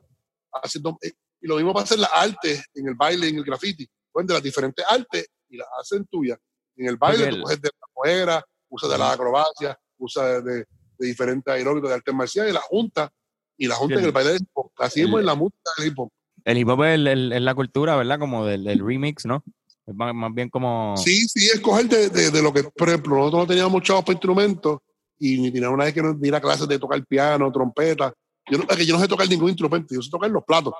Haciendo, 0.51 0.99
eh, 1.01 1.13
y 1.41 1.47
lo 1.47 1.55
mismo 1.55 1.73
para 1.73 1.85
hacer 1.85 1.97
las 1.97 2.11
artes 2.13 2.63
en 2.75 2.89
el 2.89 2.93
baile, 2.93 3.29
en 3.29 3.37
el 3.37 3.43
graffiti. 3.43 3.89
Cogen 4.11 4.27
de 4.27 4.33
las 4.35 4.43
diferentes 4.43 4.85
artes 4.87 5.27
y 5.49 5.57
las 5.57 5.67
hacen 5.79 6.05
tuyas. 6.05 6.37
En 6.75 6.89
el 6.89 6.97
baile 6.97 7.23
Porque 7.23 7.37
tú 7.37 7.41
coges 7.41 7.61
de 7.63 7.69
la 7.69 7.87
muera, 7.95 8.45
usas 8.69 8.89
de 8.91 8.97
la 8.99 9.13
acrobacia, 9.13 9.79
usas 9.97 10.43
de, 10.43 10.57
de, 10.57 10.65
de 10.99 11.07
diferentes 11.07 11.51
aeróbicos 11.51 11.89
de 11.89 11.95
artes 11.95 12.13
marciales 12.13 12.51
y 12.51 12.53
la 12.53 12.61
junta. 12.61 13.11
Y 13.57 13.67
la 13.67 13.75
junta 13.75 13.95
Sí, 13.95 13.99
en 13.99 14.05
el 14.05 14.11
baile 14.11 14.31
del 14.33 14.41
hip 14.41 14.49
hop. 14.53 14.71
Así 14.77 15.01
mismo 15.01 15.19
en 15.19 15.25
la 15.25 15.35
música 15.35 15.71
del 15.77 15.87
hip 15.87 15.99
hop. 15.99 16.09
El 16.45 16.57
hip 16.57 16.67
hop 16.69 16.83
es, 16.83 16.95
el- 16.95 17.07
el- 17.07 17.33
es 17.33 17.41
la 17.41 17.55
cultura, 17.55 17.95
¿verdad? 17.95 18.19
Como 18.19 18.45
del, 18.45 18.63
del 18.63 18.85
remix, 18.85 19.25
¿no? 19.25 19.43
Es 19.85 19.95
más, 19.95 20.13
más 20.13 20.33
bien 20.33 20.49
como. 20.49 20.95
Sí, 20.97 21.27
sí, 21.27 21.47
escoger 21.47 21.87
de, 21.87 22.09
de, 22.09 22.31
de 22.31 22.41
lo 22.41 22.53
que, 22.53 22.63
por 22.63 22.89
ejemplo, 22.89 23.15
nosotros 23.15 23.41
no 23.43 23.47
teníamos 23.47 23.81
chavos 23.83 24.03
para 24.03 24.13
instrumentos 24.13 24.79
y 25.19 25.39
ni 25.41 25.51
teníamos 25.51 25.77
nadie 25.77 25.93
que 25.93 26.01
nos 26.01 26.19
diera 26.19 26.39
clases 26.41 26.67
de 26.67 26.77
tocar 26.77 27.03
piano, 27.05 27.51
trompeta. 27.51 28.13
Yo 28.49 28.57
no, 28.59 28.65
es 28.69 28.77
que 28.77 28.85
yo 28.85 28.93
no 28.95 29.01
sé 29.01 29.07
tocar 29.07 29.27
ningún 29.27 29.49
instrumento, 29.49 29.93
yo 29.95 30.01
sé 30.01 30.09
tocar 30.09 30.29
los 30.29 30.43
platos, 30.43 30.73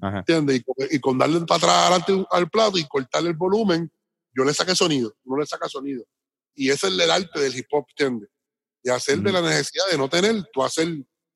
Ajá. 0.00 0.18
¿entiendes? 0.18 0.56
Y, 0.56 0.62
con- 0.62 0.74
y 0.90 0.98
con 1.00 1.18
darle 1.18 1.40
para 1.40 1.56
atrás 1.58 1.74
adelante 1.90 2.26
al 2.30 2.48
plato 2.48 2.78
y 2.78 2.84
cortarle 2.84 3.30
el 3.30 3.36
volumen, 3.36 3.90
yo 4.36 4.44
le 4.44 4.54
saqué 4.54 4.74
sonido, 4.74 5.14
uno 5.24 5.40
le 5.40 5.46
saca 5.46 5.68
sonido. 5.68 6.04
Y 6.54 6.68
ese 6.70 6.86
es 6.88 6.92
el 6.98 7.10
arte 7.10 7.40
del 7.40 7.56
hip 7.56 7.66
hop, 7.72 7.86
¿entiendes? 7.90 8.28
Y 8.82 8.90
hacer 8.90 9.18
de 9.20 9.32
la 9.32 9.40
necesidad 9.40 9.84
de 9.90 9.98
no 9.98 10.08
tener, 10.08 10.44
tú 10.52 10.62
hacer 10.62 10.88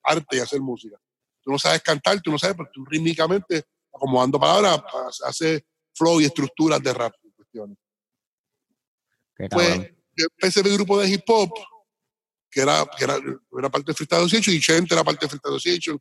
arte 0.09 0.37
y 0.37 0.41
hacer 0.41 0.61
música. 0.61 0.97
Tú 1.43 1.53
no 1.53 1.59
sabes 1.59 1.83
cantar, 1.83 2.21
tú 2.21 2.31
no 2.31 2.39
sabes, 2.39 2.57
pero 2.57 2.69
tú 2.73 2.85
rítmicamente, 2.85 3.65
acomodando 3.95 4.39
palabras, 4.39 4.83
haces 5.25 5.63
flow 5.95 6.21
y 6.21 6.25
estructuras 6.25 6.83
de 6.83 6.93
rap. 6.93 7.15
cuestiones. 7.37 7.77
Pues 9.51 9.79
yo 10.17 10.27
empecé 10.33 10.63
mi 10.63 10.71
grupo 10.71 10.99
de 11.01 11.09
hip 11.09 11.23
hop, 11.29 11.51
que 12.51 12.61
era, 12.61 12.85
que 12.97 13.05
era, 13.05 13.19
era 13.57 13.71
parte 13.71 13.93
de 13.93 13.95
Freestyle 13.95 14.23
Association, 14.23 14.57
y 14.57 14.61
Chente 14.61 14.95
era 14.95 15.05
parte 15.05 15.27
de 15.27 15.31
Freestyle 15.31 15.55
Association. 15.55 15.99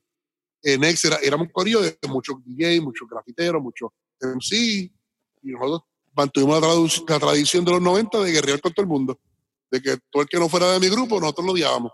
En 0.63 0.81
Nex 0.81 1.05
era, 1.05 1.17
éramos 1.17 1.47
un 1.47 1.53
corillo 1.53 1.81
de 1.81 1.97
muchos 2.07 2.43
DJ, 2.43 2.81
muchos 2.81 3.07
grafiteros, 3.07 3.61
muchos 3.61 3.91
MC, 4.19 4.55
y 4.55 4.91
nosotros 5.51 5.81
mantuvimos 6.15 6.59
la, 6.61 7.13
la 7.13 7.19
tradición 7.19 7.63
de 7.63 7.71
los 7.71 7.81
90 7.81 8.19
de 8.19 8.31
guerrear 8.31 8.59
con 8.59 8.73
todo 8.73 8.83
el 8.83 8.89
mundo. 8.89 9.19
De 9.69 9.81
que 9.81 9.97
todo 10.09 10.23
el 10.23 10.29
que 10.29 10.39
no 10.39 10.49
fuera 10.49 10.71
de 10.71 10.79
mi 10.79 10.89
grupo, 10.89 11.19
nosotros 11.19 11.45
lo 11.45 11.51
odiábamos. 11.51 11.91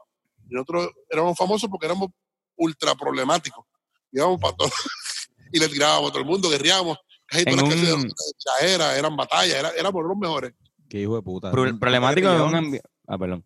Y 0.49 0.53
nosotros 0.53 0.89
éramos 1.09 1.37
famosos 1.37 1.69
porque 1.69 1.85
éramos 1.85 2.09
ultra 2.55 2.95
problemáticos. 2.95 3.65
Íbamos 4.11 4.39
para 4.39 4.55
todo. 4.55 4.69
y 5.51 5.59
le 5.59 5.67
tirábamos 5.69 6.09
a 6.09 6.13
todo 6.13 6.21
el 6.21 6.27
mundo, 6.27 6.49
guerreábamos. 6.49 6.97
Casi 7.25 7.45
todas 7.45 7.59
En 7.59 7.65
las 7.65 7.73
canciones 7.75 8.03
un- 8.03 8.09
de 8.09 8.13
Chaera 8.37 8.97
eran 8.97 9.15
batallas, 9.15 9.55
era, 9.57 9.69
éramos 9.71 10.03
los 10.03 10.17
mejores. 10.17 10.53
Qué 10.89 10.99
hijo 11.01 11.15
de 11.15 11.21
puta. 11.23 11.51
Pro- 11.51 11.79
problemático 11.79 12.29
de 12.29 12.41
un 12.41 12.55
ambiente. 12.55 12.87
Ah, 13.07 13.17
perdón. 13.17 13.45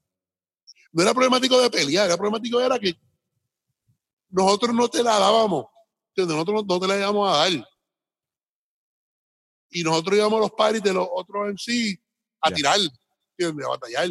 no 0.91 1.01
era 1.03 1.13
problemático 1.13 1.59
de 1.61 1.69
pelear, 1.69 2.07
era 2.07 2.17
problemático 2.17 2.59
era 2.59 2.77
que 2.79 2.95
nosotros 4.29 4.73
no 4.75 4.87
te 4.89 5.01
la 5.03 5.17
dábamos, 5.19 5.65
¿entiendes? 6.09 6.35
nosotros 6.35 6.65
no, 6.67 6.73
no 6.75 6.79
te 6.81 6.87
la 6.87 6.97
íbamos 6.97 7.29
a 7.29 7.37
dar. 7.37 7.67
Y 9.69 9.83
nosotros 9.83 10.15
íbamos 10.17 10.37
a 10.37 10.41
los 10.41 10.51
paris 10.51 10.81
de 10.81 10.93
los 10.93 11.07
otros 11.11 11.49
en 11.49 11.57
sí 11.57 11.97
a 12.41 12.49
Ya. 12.49 12.55
tirar, 12.55 12.79
¿entiendes? 13.37 13.65
A 13.65 13.69
batallar. 13.69 14.09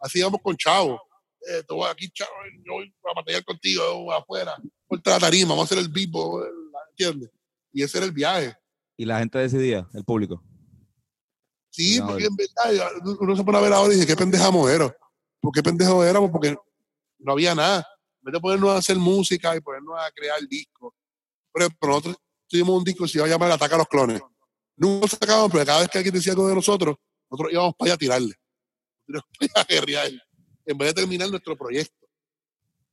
Así 0.00 0.18
íbamos 0.20 0.40
con 0.42 0.56
Chavo. 0.56 1.00
Eh, 1.46 1.62
aquí, 1.90 2.10
Chavo, 2.10 2.30
yo 2.64 2.72
voy 2.74 2.94
a 3.10 3.14
batallar 3.14 3.44
contigo 3.44 4.12
afuera, 4.12 4.56
contra 4.86 5.14
la 5.14 5.20
tarima, 5.20 5.50
vamos 5.50 5.62
a 5.62 5.66
hacer 5.66 5.78
el 5.78 5.88
vivo, 5.88 6.42
¿entiendes? 6.90 7.30
Y 7.72 7.82
ese 7.82 7.98
era 7.98 8.06
el 8.06 8.12
viaje. 8.12 8.56
Y 8.96 9.04
la 9.04 9.18
gente 9.20 9.38
decidía, 9.38 9.88
el 9.94 10.04
público. 10.04 10.42
Sí, 11.70 12.00
porque 12.00 12.24
en 12.24 12.34
verdad 12.34 12.92
uno 13.20 13.36
se 13.36 13.44
pone 13.44 13.58
a 13.58 13.60
ver 13.60 13.72
ahora 13.72 13.92
y 13.92 13.96
dice, 13.96 14.06
qué 14.06 14.16
pendejamos 14.16 14.68
éramos. 14.68 14.94
¿Por 15.40 15.52
qué 15.52 15.62
pendejos 15.62 16.04
éramos? 16.04 16.30
Porque 16.30 16.56
no 17.18 17.32
había 17.32 17.54
nada. 17.54 17.86
vez 18.20 18.32
de 18.32 18.40
ponernos 18.40 18.70
a 18.70 18.78
hacer 18.78 18.96
música 18.96 19.54
y 19.54 19.60
ponernos 19.60 19.96
a 19.96 20.10
crear 20.10 20.40
discos. 20.48 20.92
Por 21.52 21.62
ejemplo, 21.62 21.88
nosotros 21.88 22.16
tuvimos 22.48 22.78
un 22.78 22.84
disco 22.84 23.04
que 23.04 23.10
se 23.10 23.18
iba 23.18 23.26
a 23.26 23.30
llamar 23.30 23.52
Ataca 23.52 23.76
a 23.76 23.78
los 23.78 23.86
clones. 23.86 24.20
Nunca 24.76 25.02
lo 25.02 25.08
sacábamos, 25.08 25.52
pero 25.52 25.64
cada 25.64 25.80
vez 25.80 25.88
que 25.88 25.98
alguien 25.98 26.14
decía 26.14 26.32
algo 26.32 26.48
de 26.48 26.54
nosotros, 26.56 26.96
nosotros 27.30 27.52
íbamos 27.52 27.74
para 27.76 27.86
allá 27.88 27.94
a 27.94 27.98
tirarle. 27.98 28.34
Íbamos 29.06 29.28
para 29.38 29.52
allá 29.52 29.60
a 29.60 29.72
guerrear, 29.72 30.10
en 30.68 30.76
vez 30.78 30.94
de 30.94 31.00
terminar 31.00 31.30
nuestro 31.30 31.56
proyecto. 31.56 32.06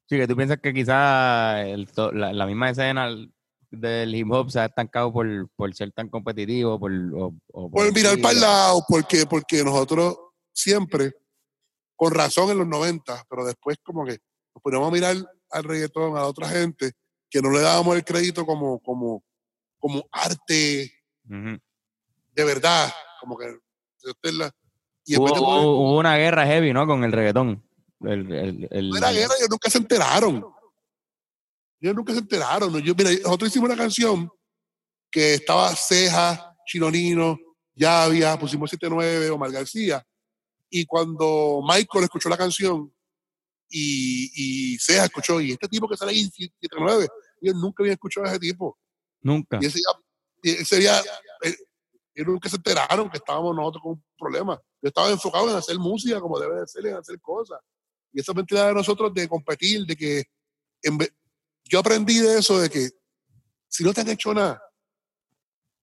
Sí, 0.07 0.17
que 0.17 0.27
tú 0.27 0.35
piensas 0.35 0.59
que 0.61 0.73
quizás 0.73 1.65
la, 2.13 2.31
la 2.31 2.45
misma 2.45 2.69
escena 2.69 3.09
del 3.69 4.15
hip 4.15 4.31
hop 4.31 4.49
se 4.49 4.59
ha 4.59 4.65
estancado 4.65 5.11
por, 5.11 5.49
por 5.55 5.73
ser 5.75 5.91
tan 5.91 6.07
competitivo, 6.09 6.79
por, 6.79 6.91
o, 6.91 7.35
o 7.51 7.69
Por 7.69 7.93
mirar 7.93 8.19
para 8.21 8.33
el 8.33 8.41
lado, 8.41 8.83
porque, 8.87 9.25
porque 9.25 9.63
nosotros 9.63 10.17
siempre, 10.53 11.13
con 11.95 12.13
razón 12.13 12.49
en 12.51 12.59
los 12.59 12.67
90, 12.67 13.25
pero 13.29 13.45
después 13.45 13.77
como 13.83 14.05
que 14.05 14.19
nos 14.53 14.61
poníamos 14.63 14.87
a 14.87 14.91
mirar 14.93 15.15
al 15.49 15.63
reggaetón, 15.63 16.17
a 16.17 16.23
otra 16.25 16.47
gente, 16.47 16.93
que 17.29 17.41
no 17.41 17.49
le 17.51 17.59
dábamos 17.59 17.95
el 17.95 18.05
crédito 18.05 18.45
como, 18.45 18.79
como, 18.79 19.21
como 19.79 20.07
arte 20.11 20.93
de 21.27 22.43
verdad, 22.43 22.89
como 23.19 23.37
que 23.37 23.47
esta 24.03 24.29
es 24.29 24.33
la- 24.33 24.51
y 25.05 25.17
Hubo, 25.17 25.97
una 25.97 26.17
guerra 26.17 26.45
heavy, 26.45 26.73
¿no? 26.73 26.87
Con 26.87 27.03
el 27.03 27.11
reggaetón. 27.11 27.63
El, 28.01 28.31
el- 28.31 28.67
el- 28.71 28.89
no 28.89 28.97
era 28.97 29.11
guerra, 29.11 29.33
ellos 29.37 29.49
nunca 29.49 29.69
se 29.69 29.77
enteraron. 29.77 30.45
Ellos 31.79 31.95
nunca 31.95 32.13
se 32.13 32.19
enteraron. 32.19 32.71
¿no? 32.71 32.79
Yo, 32.79 32.93
mira, 32.95 33.11
nosotros 33.23 33.49
hicimos 33.49 33.69
una 33.69 33.77
canción 33.77 34.29
que 35.11 35.35
estaba 35.35 35.73
Ceja, 35.75 36.55
Chilonino, 36.65 37.37
Llavia, 37.73 38.37
pusimos 38.39 38.69
79, 38.69 39.29
Omar 39.29 39.51
García. 39.51 40.05
Y 40.69 40.85
cuando 40.85 41.61
Michael 41.67 42.05
escuchó 42.05 42.27
la 42.29 42.37
canción 42.37 42.91
y, 43.69 44.31
y 44.73 44.77
Ceja 44.79 45.05
escuchó, 45.05 45.39
y 45.39 45.51
este 45.51 45.67
tipo 45.67 45.87
que 45.87 45.95
sale 45.97 46.11
ahí, 46.11 46.23
79, 46.25 47.07
ellos 47.41 47.55
nunca 47.55 47.83
habían 47.83 47.93
escuchado 47.93 48.25
a 48.25 48.29
ese 48.29 48.39
tipo. 48.39 48.77
Nunca. 49.21 49.59
Y 49.61 49.65
ese 49.67 49.79
día, 49.79 50.59
ese 50.61 50.77
día 50.79 51.01
ellos 52.15 52.33
nunca 52.33 52.49
se 52.49 52.55
enteraron 52.55 53.09
que 53.09 53.17
estábamos 53.17 53.55
nosotros 53.55 53.83
con 53.83 53.91
un 53.93 54.03
problema. 54.17 54.59
Yo 54.81 54.87
estaba 54.87 55.09
enfocado 55.09 55.49
en 55.49 55.55
hacer 55.57 55.77
música 55.77 56.19
como 56.21 56.39
debe 56.39 56.61
de 56.61 56.67
ser, 56.67 56.85
en 56.87 56.95
hacer 56.95 57.19
cosas. 57.19 57.59
Y 58.13 58.21
esa 58.21 58.33
mentira 58.33 58.67
de 58.67 58.73
nosotros 58.73 59.13
de 59.13 59.27
competir, 59.27 59.85
de 59.85 59.95
que 59.95 60.23
en 60.81 60.97
vez- 60.97 61.13
yo 61.65 61.79
aprendí 61.79 62.19
de 62.19 62.39
eso, 62.39 62.57
de 62.59 62.69
que 62.69 62.89
si 63.67 63.83
no 63.83 63.93
te 63.93 64.01
han 64.01 64.09
hecho 64.09 64.33
nada, 64.33 64.61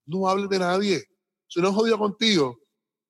no 0.06 0.26
hables 0.28 0.48
de 0.48 0.58
nadie. 0.58 1.04
Si 1.46 1.60
no 1.60 1.68
es 1.68 1.74
jodido 1.74 1.98
contigo, 1.98 2.58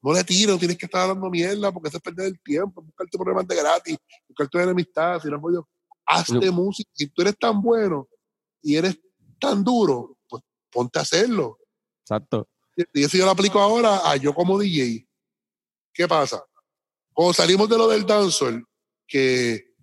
no 0.03 0.13
le 0.13 0.25
tires, 0.25 0.49
no 0.49 0.59
tienes 0.59 0.77
que 0.77 0.87
estar 0.87 1.07
dando 1.07 1.31
mierda 1.31 1.71
porque 1.71 1.89
eso 1.89 1.99
es 1.99 2.03
perder 2.03 2.27
el 2.27 2.41
tiempo, 2.43 2.83
buscarte 2.83 3.17
problemas 3.17 3.47
de 3.47 3.55
gratis, 3.57 3.97
buscarte 4.29 4.63
enemistad, 4.63 5.21
si 5.23 5.29
no 5.29 5.37
es 5.37 5.43
jodido, 5.43 5.69
hazte 6.05 6.51
música. 6.51 6.91
Si 6.93 7.07
tú 7.09 7.23
eres 7.23 7.39
tan 7.39 7.63
bueno 7.63 8.09
y 8.61 8.77
eres 8.77 8.99
tan 9.39 9.63
duro, 9.63 10.17
pues 10.29 10.43
ponte 10.71 10.99
a 10.99 11.03
hacerlo. 11.03 11.59
Exacto. 12.05 12.49
Y 12.95 13.05
eso 13.05 13.17
yo 13.17 13.25
lo 13.25 13.31
aplico 13.33 13.59
ahora 13.61 14.01
a 14.11 14.17
yo 14.17 14.33
como 14.35 14.59
DJ. 14.59 15.07
¿Qué 15.93 16.09
pasa? 16.09 16.43
Cuando 17.13 17.35
salimos 17.35 17.69
de 17.69 17.77
lo 17.77 17.89
del 17.89 18.07
dancehall, 18.07 18.65
que, 19.07 19.75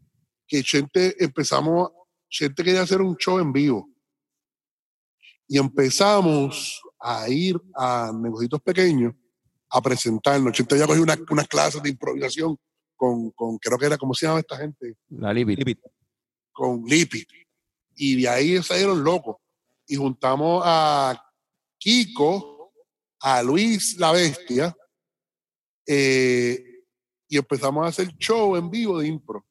que 0.48 0.64
Chente 0.64 1.16
empezamos, 1.24 1.92
Chente 2.30 2.64
quería 2.64 2.82
hacer 2.82 3.02
un 3.02 3.16
show 3.18 3.40
en 3.40 3.54
vivo. 3.54 3.88
Y 5.48 5.58
empezamos 5.58 6.82
a 7.00 7.30
ir 7.30 7.60
a 7.76 8.12
negocios 8.14 8.62
pequeños 8.64 9.14
a 9.70 9.82
presentarnos. 9.82 10.54
Chente 10.54 10.78
ya 10.78 10.86
una- 10.88 11.18
unas 11.30 11.48
clases 11.48 11.82
de 11.84 11.90
improvisación 11.90 12.58
con, 12.96 13.32
con, 13.32 13.58
creo 13.60 13.78
que 13.78 13.86
era, 13.86 13.98
¿cómo 13.98 14.14
se 14.14 14.26
llama 14.26 14.40
esta 14.40 14.58
gente? 14.58 14.96
La 15.10 15.32
Lipid. 15.34 15.78
con 16.52 16.84
Lipi. 16.86 17.26
Y 17.96 18.22
de 18.22 18.30
ahí 18.30 18.62
salieron 18.64 19.04
locos. 19.04 19.38
Y 19.88 19.96
juntamos 19.96 20.62
a 20.66 21.22
Kiko, 21.78 22.59
a 23.20 23.44
Luis 23.44 23.98
la 23.98 24.12
Bestia, 24.12 24.76
eh, 25.86 26.64
y 27.28 27.38
empezamos 27.38 27.86
a 27.86 27.90
hacer 27.90 28.08
show 28.18 28.56
en 28.56 28.70
vivo 28.70 29.00
de 29.00 29.08
impro. 29.08 29.46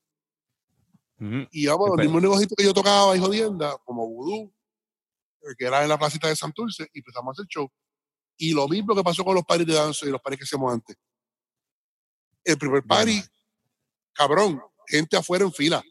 Y 1.21 1.65
íbamos 1.65 1.87
a 1.87 1.91
los 1.91 1.99
mismos 1.99 2.23
negocios 2.23 2.53
que 2.57 2.65
yo 2.65 2.73
tocaba 2.73 3.17
y 3.17 3.21
jodienda, 3.21 3.77
como 3.85 4.07
Voodoo, 4.07 4.53
eh, 5.43 5.55
que 5.59 5.65
era 5.65 5.83
en 5.83 5.89
la 5.89 5.99
placita 5.99 6.29
de 6.29 6.37
Santurce, 6.37 6.89
y 6.93 7.01
empezamos 7.01 7.31
a 7.31 7.33
hacer 7.33 7.47
show. 7.49 7.69
Y 8.37 8.53
lo 8.53 8.69
mismo 8.69 8.95
que 8.95 9.03
pasó 9.03 9.25
con 9.25 9.35
los 9.35 9.45
paris 9.45 9.67
de 9.67 9.75
danza 9.75 10.07
y 10.07 10.11
los 10.11 10.21
paris 10.21 10.39
que 10.39 10.45
hacíamos 10.45 10.73
antes. 10.73 10.97
El 12.45 12.57
primer 12.57 12.85
party, 12.85 13.21
cabrón, 14.13 14.63
gente 14.87 15.17
afuera 15.17 15.45
en 15.45 15.53
fila. 15.53 15.83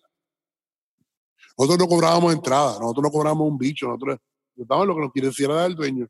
Nosotros 1.57 1.80
no 1.80 1.88
cobrábamos 1.88 2.34
entrada, 2.34 2.80
nosotros 2.80 3.03
no 3.03 3.11
cobrábamos 3.11 3.49
un 3.49 3.57
bicho, 3.57 3.88
nosotros 3.88 4.19
nos 4.55 4.67
daban 4.67 4.88
lo 4.88 4.95
que 4.95 5.21
nos 5.21 5.34
quisiera 5.34 5.55
dar 5.55 5.69
el 5.69 5.75
dueño. 5.75 6.07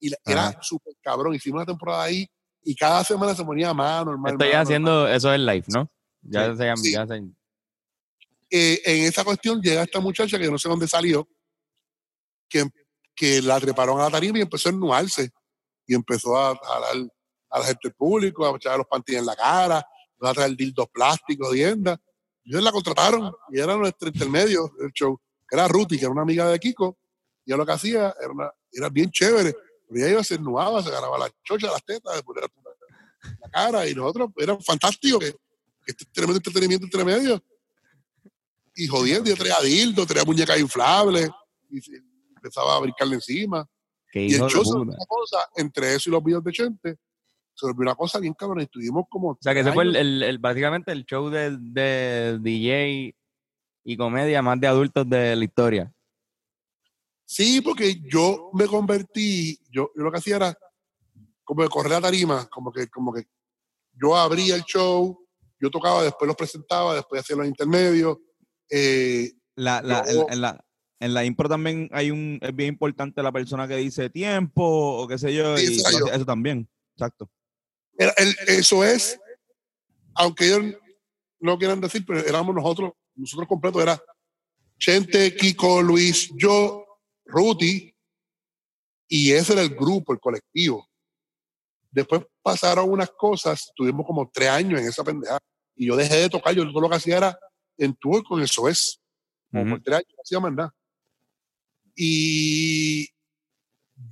Y 0.00 0.12
era 0.24 0.56
súper 0.62 0.94
cabrón. 1.00 1.34
Hicimos 1.34 1.58
una 1.58 1.66
temporada 1.66 2.04
ahí 2.04 2.26
y 2.62 2.74
cada 2.74 3.02
semana 3.04 3.34
se 3.34 3.44
ponía 3.44 3.72
más 3.74 4.04
normal. 4.04 4.32
Estoy 4.32 4.52
más, 4.52 4.62
haciendo, 4.62 5.08
eso 5.08 5.32
es 5.32 5.40
live, 5.40 5.64
¿no? 5.68 5.90
Ya 6.22 6.54
se 6.54 6.76
Sí. 6.76 6.92
ya 6.92 7.06
se- 7.06 7.22
eh, 8.50 8.80
en 8.84 9.04
esa 9.04 9.24
cuestión 9.24 9.60
llega 9.60 9.82
esta 9.82 10.00
muchacha 10.00 10.38
que 10.38 10.50
no 10.50 10.58
sé 10.58 10.68
dónde 10.68 10.88
salió, 10.88 11.28
que, 12.48 12.64
que 13.14 13.42
la 13.42 13.60
treparon 13.60 14.00
a 14.00 14.04
la 14.04 14.10
tarima 14.10 14.38
y 14.38 14.42
empezó 14.42 14.68
a 14.68 14.72
ennuarse. 14.72 15.30
Y 15.86 15.94
empezó 15.94 16.36
a 16.36 16.54
jalar 16.56 17.08
a 17.50 17.58
la 17.58 17.64
gente 17.64 17.80
del 17.88 17.94
público, 17.94 18.46
a 18.46 18.56
echar 18.56 18.76
los 18.78 18.86
pantines 18.86 19.20
en 19.20 19.26
la 19.26 19.36
cara, 19.36 19.86
a 20.20 20.34
traer 20.34 20.54
dildos 20.56 20.86
plásticos, 20.92 21.50
tiendas. 21.52 21.98
Y 22.44 22.50
ellos 22.50 22.62
la 22.62 22.72
contrataron 22.72 23.32
y 23.50 23.58
era 23.60 23.76
nuestro 23.76 24.08
intermedio 24.08 24.70
del 24.78 24.92
show, 24.92 25.18
que 25.48 25.56
era 25.56 25.66
Ruti, 25.68 25.96
que 25.98 26.04
era 26.04 26.12
una 26.12 26.22
amiga 26.22 26.46
de 26.48 26.58
Kiko. 26.58 26.98
Y 27.44 27.50
ella 27.50 27.56
lo 27.58 27.66
que 27.66 27.72
hacía 27.72 28.14
era, 28.20 28.30
una- 28.30 28.52
era 28.70 28.88
bien 28.90 29.10
chévere. 29.10 29.54
Pero 29.88 30.00
ella 30.04 30.12
iba, 30.12 30.24
se 30.24 30.34
ennuaba, 30.34 30.82
se 30.82 30.88
agarraba 30.90 31.18
la 31.18 31.30
chocha, 31.44 31.68
las 31.70 31.84
tetas, 31.84 32.22
ponía 32.22 32.42
la, 32.42 33.30
la 33.40 33.48
cara. 33.50 33.88
Y 33.88 33.94
nosotros, 33.94 34.30
era 34.36 34.56
fantástico 34.60 35.18
que, 35.18 35.34
este 35.86 36.04
tremendo 36.12 36.36
entretenimiento 36.36 36.84
entre 36.84 37.04
medio 37.04 37.42
y 38.74 38.86
jodiendo, 38.86 39.28
yo 39.30 39.36
traía 39.36 39.56
dildo, 39.62 40.06
traía 40.06 40.24
muñecas 40.24 40.58
inflables, 40.60 41.28
y 41.70 41.80
empezaba 42.36 42.76
a 42.76 42.80
brincarle 42.80 43.14
encima. 43.16 43.66
Y 44.28 44.34
el 44.34 44.40
show 44.50 44.64
se 44.64 44.72
volvió 44.78 44.94
una 44.94 45.06
cosa, 45.06 45.38
entre 45.56 45.94
eso 45.94 46.08
y 46.08 46.12
los 46.12 46.22
videos 46.24 46.44
de 46.44 46.52
Chente, 46.52 46.96
se 47.54 47.66
volvió 47.66 47.82
una 47.82 47.94
cosa 47.94 48.20
bien 48.20 48.34
cabrón. 48.34 48.60
Estuvimos 48.60 49.04
como. 49.10 49.30
O 49.30 49.38
sea, 49.40 49.52
que 49.52 49.60
ese 49.60 49.72
fue 49.72 49.84
el- 49.84 50.22
el- 50.22 50.38
básicamente 50.38 50.92
el 50.92 51.04
show 51.04 51.28
de, 51.28 51.56
de 51.58 52.38
DJ 52.40 53.14
y 53.84 53.96
comedia 53.96 54.42
más 54.42 54.60
de 54.60 54.66
adultos 54.68 55.08
de 55.08 55.34
la 55.34 55.44
historia. 55.44 55.92
Sí, 57.30 57.60
porque 57.60 58.00
yo 58.10 58.48
me 58.54 58.66
convertí, 58.66 59.58
yo, 59.70 59.90
yo 59.94 60.02
lo 60.02 60.10
que 60.10 60.16
hacía 60.16 60.36
era 60.36 60.58
como 61.44 61.62
de 61.62 61.68
correr 61.68 61.92
la 61.92 62.00
tarima, 62.00 62.48
como 62.48 62.72
que, 62.72 62.88
como 62.88 63.12
que 63.12 63.24
yo 63.92 64.16
abría 64.16 64.54
el 64.54 64.62
show, 64.62 65.26
yo 65.60 65.70
tocaba, 65.70 66.02
después 66.04 66.26
los 66.26 66.36
presentaba, 66.36 66.94
después 66.94 67.20
hacía 67.20 67.36
los 67.36 67.46
intermedios. 67.46 68.16
eh, 68.70 69.30
La, 69.56 69.82
la- 69.82 70.10
Yo- 70.10 70.22
en, 70.28 70.32
en 70.32 70.40
la, 70.40 70.64
en 71.00 71.12
la 71.14 71.24
impro 71.26 71.50
también 71.50 71.90
hay 71.92 72.10
un, 72.10 72.38
es 72.40 72.56
bien 72.56 72.70
importante 72.70 73.22
la 73.22 73.30
persona 73.30 73.68
que 73.68 73.76
dice 73.76 74.08
tiempo 74.08 74.62
o 74.64 75.06
qué 75.06 75.18
sé 75.18 75.34
yo, 75.34 75.58
y 75.58 75.66
yo. 75.98 76.06
eso 76.06 76.24
también. 76.24 76.66
Exacto. 76.96 77.30
Era- 77.98 78.14
el- 78.16 78.36
eso 78.46 78.82
es, 78.84 79.20
aunque 80.14 80.46
ellos 80.46 80.76
no 81.40 81.58
quieran 81.58 81.80
decir, 81.82 82.04
pero 82.06 82.20
éramos 82.20 82.54
nosotros, 82.54 82.92
nosotros 83.16 83.46
completos, 83.46 83.82
era 83.82 84.02
Chente, 84.78 85.36
Kiko, 85.36 85.82
Luis, 85.82 86.30
yo, 86.34 86.84
Ruti, 87.28 87.94
y 89.06 89.32
ese 89.32 89.52
era 89.52 89.62
el 89.62 89.74
grupo, 89.74 90.12
el 90.12 90.18
colectivo. 90.20 90.88
Después 91.90 92.22
pasaron 92.42 92.90
unas 92.90 93.10
cosas, 93.10 93.70
tuvimos 93.76 94.04
como 94.06 94.28
tres 94.32 94.48
años 94.48 94.80
en 94.80 94.88
esa 94.88 95.04
pendeja, 95.04 95.38
y 95.76 95.86
yo 95.86 95.96
dejé 95.96 96.16
de 96.16 96.28
tocar, 96.28 96.54
yo 96.54 96.64
todo 96.70 96.80
lo 96.80 96.88
que 96.90 96.96
hacía 96.96 97.18
era 97.18 97.38
en 97.76 97.94
tour 97.94 98.24
con 98.24 98.40
el 98.40 98.48
SOES, 98.48 98.98
como 99.50 99.64
por 99.70 99.82
tres 99.82 99.96
años, 99.98 100.08
no 100.16 100.22
hacía 100.22 100.40
más 100.40 100.52
nada. 100.52 100.74
Y 101.94 103.06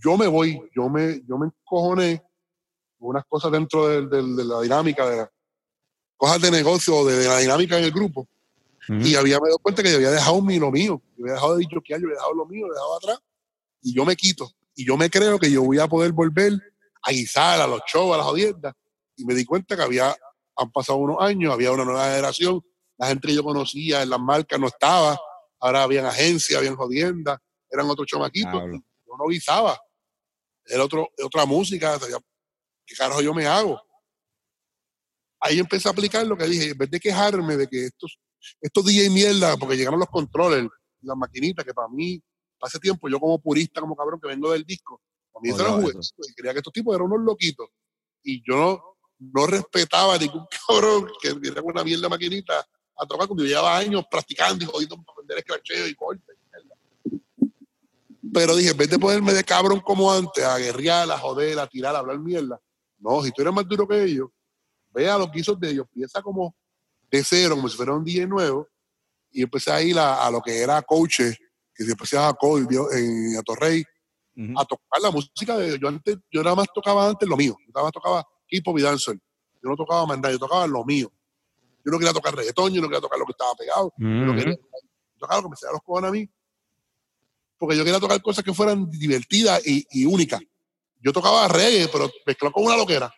yo 0.02 0.16
me 0.16 0.26
voy, 0.26 0.60
yo 0.74 0.88
me, 0.88 1.20
yo 1.26 1.38
me 1.38 1.46
encojoné 1.46 2.22
con 2.98 3.10
unas 3.10 3.24
cosas 3.26 3.52
dentro 3.52 3.88
del- 3.88 4.08
del- 4.08 4.36
de, 4.36 4.44
la 4.44 4.60
dinámica, 4.60 5.08
de 5.08 5.26
cosas 6.16 6.40
de 6.40 6.50
negocio, 6.50 7.04
de, 7.04 7.16
de 7.16 7.28
la 7.28 7.38
dinámica 7.38 7.78
en 7.78 7.84
el 7.84 7.92
grupo. 7.92 8.28
Y 9.04 9.14
había 9.16 9.38
me 9.40 9.48
dado 9.48 9.58
cuenta 9.58 9.82
que 9.82 9.90
yo 9.90 9.96
había 9.96 10.10
dejado 10.10 10.40
mi, 10.42 10.58
lo 10.58 10.70
mío. 10.70 11.02
Yo 11.16 11.24
había 11.24 11.34
dejado 11.34 11.56
de 11.56 11.60
dicho 11.60 11.80
que 11.82 11.92
yo 11.92 11.96
había 11.96 12.08
dejado 12.10 12.34
lo 12.34 12.46
mío, 12.46 12.66
lo 12.66 12.72
había 12.72 12.74
dejado 12.74 12.96
atrás. 12.96 13.18
Y 13.82 13.94
yo 13.94 14.04
me 14.04 14.16
quito. 14.16 14.50
Y 14.74 14.86
yo 14.86 14.96
me 14.96 15.08
creo 15.08 15.38
que 15.38 15.50
yo 15.50 15.62
voy 15.62 15.78
a 15.78 15.88
poder 15.88 16.12
volver 16.12 16.52
a 17.02 17.10
guisar, 17.10 17.60
a 17.60 17.66
los 17.66 17.80
shows, 17.86 18.14
a 18.14 18.18
las 18.18 18.26
jodiendas. 18.26 18.74
Y 19.16 19.24
me 19.24 19.34
di 19.34 19.44
cuenta 19.44 19.76
que 19.76 19.82
había, 19.82 20.14
han 20.56 20.70
pasado 20.70 20.98
unos 20.98 21.16
años, 21.20 21.52
había 21.52 21.72
una 21.72 21.84
nueva 21.84 22.04
generación. 22.04 22.60
La 22.98 23.06
gente 23.08 23.28
que 23.28 23.34
yo 23.34 23.42
conocía 23.42 24.02
en 24.02 24.10
las 24.10 24.20
marcas 24.20 24.60
no 24.60 24.66
estaba. 24.66 25.18
Ahora 25.60 25.82
habían 25.82 26.04
agencias, 26.04 26.58
habían 26.58 26.76
jodiendas, 26.76 27.38
eran 27.70 27.88
otros 27.88 28.06
chamaquitos. 28.06 28.62
Yo 28.62 29.16
no 29.18 29.28
guisaba. 29.28 29.78
Era 30.66 30.84
otro, 30.84 31.08
otra 31.24 31.46
música. 31.46 31.98
¿Qué 32.84 32.94
carajo 32.94 33.22
yo 33.22 33.32
me 33.32 33.46
hago? 33.46 33.80
Ahí 35.40 35.58
empecé 35.58 35.88
a 35.88 35.92
aplicar 35.92 36.26
lo 36.26 36.36
que 36.36 36.44
dije. 36.44 36.70
En 36.70 36.78
vez 36.78 36.90
de 36.90 37.00
quejarme 37.00 37.56
de 37.56 37.66
que 37.66 37.86
estos 37.86 38.18
estos 38.60 38.84
DJ 38.84 39.10
mierda, 39.10 39.56
porque 39.56 39.76
llegaron 39.76 40.00
los 40.00 40.08
controles, 40.08 40.68
las 41.06 41.16
maquinitas, 41.16 41.64
que 41.64 41.74
para 41.74 41.88
mí, 41.88 42.22
hace 42.60 42.78
tiempo, 42.78 43.08
yo 43.08 43.18
como 43.20 43.38
purista, 43.38 43.80
como 43.80 43.96
cabrón 43.96 44.20
que 44.20 44.28
vengo 44.28 44.52
del 44.52 44.64
disco, 44.64 45.00
a 45.34 45.40
mí 45.40 45.50
eso 45.50 45.60
era 45.60 45.74
Odiaba 45.74 45.82
juguete, 45.82 46.30
y 46.30 46.34
creía 46.34 46.52
que 46.52 46.58
estos 46.58 46.72
tipos 46.72 46.94
eran 46.94 47.06
unos 47.06 47.24
loquitos. 47.24 47.68
Y 48.22 48.42
yo 48.46 48.56
no, 48.56 48.82
no 49.18 49.46
respetaba 49.46 50.14
a 50.14 50.18
ningún 50.18 50.46
cabrón 50.68 51.10
que 51.20 51.34
viera 51.34 51.62
con 51.62 51.72
una 51.72 51.84
mierda 51.84 52.08
maquinita 52.08 52.66
a 52.96 53.06
tocar 53.06 53.26
cuando 53.26 53.44
yo 53.44 53.48
llevaba 53.48 53.76
años 53.76 54.04
practicando 54.10 54.64
y 54.64 54.66
jodiendo 54.66 54.96
para 54.96 55.12
aprender 55.12 55.38
escracheo 55.38 55.86
y 55.86 55.96
mierda. 56.00 57.20
Pero 58.32 58.56
dije, 58.56 58.70
en 58.70 58.76
vez 58.76 58.90
de 58.90 58.98
ponerme 58.98 59.32
de 59.34 59.44
cabrón 59.44 59.80
como 59.80 60.12
antes, 60.12 60.44
a 60.44 60.58
guerrear, 60.58 61.10
a 61.10 61.18
joder, 61.18 61.58
a 61.58 61.66
tirar, 61.66 61.94
a 61.94 61.98
hablar 61.98 62.18
mierda, 62.18 62.60
no, 62.98 63.22
si 63.22 63.30
tú 63.30 63.42
eres 63.42 63.52
más 63.52 63.68
duro 63.68 63.86
que 63.86 64.02
ellos, 64.02 64.28
vea 64.90 65.18
los 65.18 65.30
guisos 65.30 65.60
de 65.60 65.70
ellos, 65.70 65.86
piensa 65.92 66.22
como 66.22 66.54
de 67.10 67.22
cero, 67.22 67.54
como 67.54 67.68
si 67.68 67.76
fuera 67.76 67.92
un 67.92 68.04
DJ 68.04 68.26
nuevo, 68.26 68.66
y 69.30 69.42
empecé 69.42 69.70
a 69.70 69.82
ir 69.82 69.98
a, 69.98 70.26
a 70.26 70.30
lo 70.30 70.40
que 70.40 70.60
era 70.60 70.82
coaches, 70.82 71.36
que 71.74 71.84
se 71.84 71.90
empezaba 71.92 72.28
a 72.28 72.34
Cole, 72.34 72.66
en 72.92 73.36
Atorrey, 73.36 73.84
a 74.56 74.64
tocar 74.64 75.00
la 75.00 75.10
música 75.10 75.56
de 75.56 75.78
yo 75.78 75.88
antes, 75.88 76.18
yo 76.30 76.42
nada 76.42 76.54
más 76.56 76.66
tocaba 76.74 77.08
antes 77.08 77.26
lo 77.28 77.36
mío, 77.36 77.56
yo 77.58 77.72
nada 77.74 77.84
más 77.84 77.92
tocaba 77.92 78.24
hip 78.48 78.66
hop 78.68 78.78
y 78.78 78.82
dancehall, 78.82 79.18
yo 79.62 79.70
no 79.70 79.76
tocaba 79.76 80.04
más 80.06 80.18
nada, 80.18 80.32
yo 80.32 80.38
tocaba 80.38 80.66
lo 80.66 80.84
mío. 80.84 81.10
Yo 81.84 81.92
no 81.92 81.98
quería 81.98 82.12
tocar 82.12 82.34
reggaetón, 82.34 82.72
yo 82.74 82.82
no 82.82 82.88
quería 82.88 83.00
tocar 83.00 83.18
lo 83.18 83.24
que 83.24 83.30
estaba 83.30 83.54
pegado, 83.54 83.92
yo 83.96 84.06
no 84.06 84.34
quería 84.34 84.56
tocar, 85.18 85.38
lo 85.38 85.44
que 85.44 85.50
me 85.50 85.56
salía 85.56 85.72
los 85.72 85.82
cojones 85.82 86.08
a 86.08 86.12
mí, 86.12 86.28
porque 87.56 87.76
yo 87.76 87.84
quería 87.84 88.00
tocar 88.00 88.20
cosas 88.20 88.44
que 88.44 88.52
fueran 88.52 88.90
divertidas 88.90 89.64
y, 89.64 89.86
y 89.90 90.04
únicas. 90.04 90.40
Yo 91.00 91.12
tocaba 91.12 91.46
reggae, 91.46 91.88
pero 91.88 92.10
mezclado 92.26 92.52
con 92.52 92.64
una 92.64 92.76
loquera, 92.76 93.14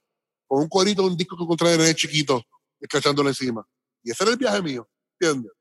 con 0.46 0.60
un 0.60 0.68
corito, 0.68 1.02
un 1.02 1.16
disco 1.16 1.36
que 1.36 1.44
encontré 1.44 1.76
de 1.78 1.94
chiquito, 1.94 2.42
escrachándole 2.78 3.30
encima. 3.30 3.66
Y 4.02 4.10
ese 4.10 4.24
era 4.24 4.32
el 4.32 4.38
viaje 4.38 4.60
mío, 4.62 4.86
¿entiendes? 5.18 5.52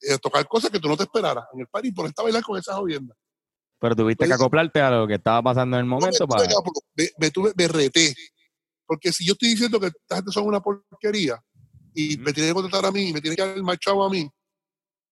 Eh, 0.00 0.18
tocar 0.18 0.46
cosas 0.46 0.70
que 0.70 0.78
tú 0.78 0.88
no 0.88 0.96
te 0.96 1.02
esperaras 1.04 1.44
en 1.52 1.60
el 1.60 1.66
party, 1.66 1.90
por 1.92 2.06
estar 2.06 2.24
bailar 2.24 2.42
con 2.42 2.56
esas 2.58 2.76
jodiendas. 2.76 3.16
Pero 3.80 3.94
tuviste 3.96 4.24
que 4.26 4.34
acoplarte 4.34 4.80
a 4.80 4.90
lo 4.90 5.06
que 5.06 5.14
estaba 5.14 5.42
pasando 5.42 5.76
en 5.76 5.80
el 5.80 5.86
momento 5.86 6.24
me, 6.26 6.28
para. 6.28 6.48
me, 6.96 7.10
me 7.18 7.30
tuve- 7.32 7.52
me 7.56 7.68
reté. 7.68 8.14
Porque 8.86 9.12
si 9.12 9.24
yo 9.26 9.32
estoy 9.32 9.50
diciendo 9.50 9.78
que 9.78 9.88
esta 9.88 10.16
gente 10.16 10.32
son 10.32 10.46
una 10.46 10.60
porquería 10.60 11.42
y 11.94 12.16
me 12.18 12.32
tiene 12.32 12.48
que 12.50 12.54
contratar 12.54 12.86
a 12.86 12.92
mí 12.92 13.08
y 13.08 13.12
me 13.12 13.20
tiene 13.20 13.36
que 13.36 13.42
dar 13.44 13.56
el 13.56 13.62
machado 13.62 14.02
a 14.04 14.10
mí, 14.10 14.28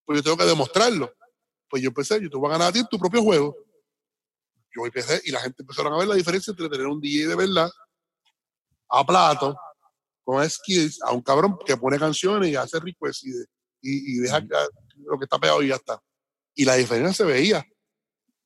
pues 0.04 0.18
yo 0.18 0.22
tengo 0.22 0.36
que 0.36 0.44
demostrarlo. 0.44 1.12
Pues 1.68 1.82
yo 1.82 1.88
empecé, 1.88 2.20
yo 2.22 2.30
te 2.30 2.36
voy 2.36 2.48
a 2.48 2.52
ganar 2.52 2.68
a 2.68 2.72
ti 2.72 2.78
en 2.78 2.86
tu 2.86 2.98
propio 2.98 3.22
juego. 3.22 3.56
Yo 4.74 4.84
empecé 4.86 5.20
y 5.24 5.30
la 5.30 5.40
gente 5.40 5.62
empezaron 5.62 5.92
a 5.92 5.98
ver 5.98 6.06
la 6.08 6.14
diferencia 6.14 6.50
entre 6.52 6.68
tener 6.68 6.86
un 6.86 7.00
DJ 7.00 7.28
de 7.28 7.34
verdad 7.34 7.70
a 8.88 9.04
plato, 9.04 9.56
con 10.24 10.48
skills, 10.48 11.02
a 11.02 11.12
un 11.12 11.22
cabrón 11.22 11.58
que 11.64 11.76
pone 11.76 11.98
canciones 11.98 12.50
y 12.50 12.56
hace 12.56 12.78
requests 12.80 13.24
y, 13.24 13.30
de- 13.32 13.46
y, 13.86 14.16
y 14.16 14.18
deja 14.18 14.40
lo 14.40 15.18
que 15.18 15.24
está 15.24 15.38
pegado 15.38 15.62
y 15.62 15.68
ya 15.68 15.76
está. 15.76 16.02
Y 16.54 16.64
la 16.64 16.74
diferencia 16.74 17.12
se 17.12 17.24
veía 17.24 17.64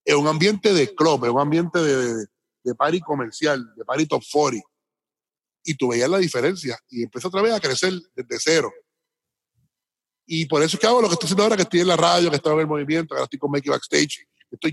en 0.04 0.16
un 0.16 0.26
ambiente 0.26 0.72
de 0.72 0.94
club, 0.94 1.24
en 1.24 1.30
un 1.32 1.40
ambiente 1.40 1.78
de, 1.78 2.14
de, 2.14 2.26
de 2.64 2.74
party 2.74 3.00
comercial, 3.00 3.72
de 3.76 3.84
party 3.84 4.06
top 4.06 4.22
40. 4.30 4.66
Y 5.64 5.74
tú 5.74 5.88
veías 5.88 6.08
la 6.08 6.18
diferencia 6.18 6.78
y 6.88 7.02
empezó 7.02 7.28
otra 7.28 7.42
vez 7.42 7.52
a 7.52 7.60
crecer 7.60 7.92
desde 8.14 8.38
cero. 8.40 8.72
Y 10.26 10.46
por 10.46 10.62
eso 10.62 10.76
es 10.76 10.80
que 10.80 10.86
hago 10.86 11.02
lo 11.02 11.08
que 11.08 11.14
estoy 11.14 11.26
haciendo 11.26 11.42
ahora, 11.42 11.56
que 11.56 11.62
estoy 11.62 11.80
en 11.80 11.88
la 11.88 11.96
radio, 11.96 12.30
que 12.30 12.36
estoy 12.36 12.54
en 12.54 12.60
el 12.60 12.66
movimiento, 12.66 13.08
que 13.08 13.18
ahora 13.18 13.24
estoy 13.24 13.38
con 13.38 13.50
Make 13.50 13.68
Backstage. 13.68 14.26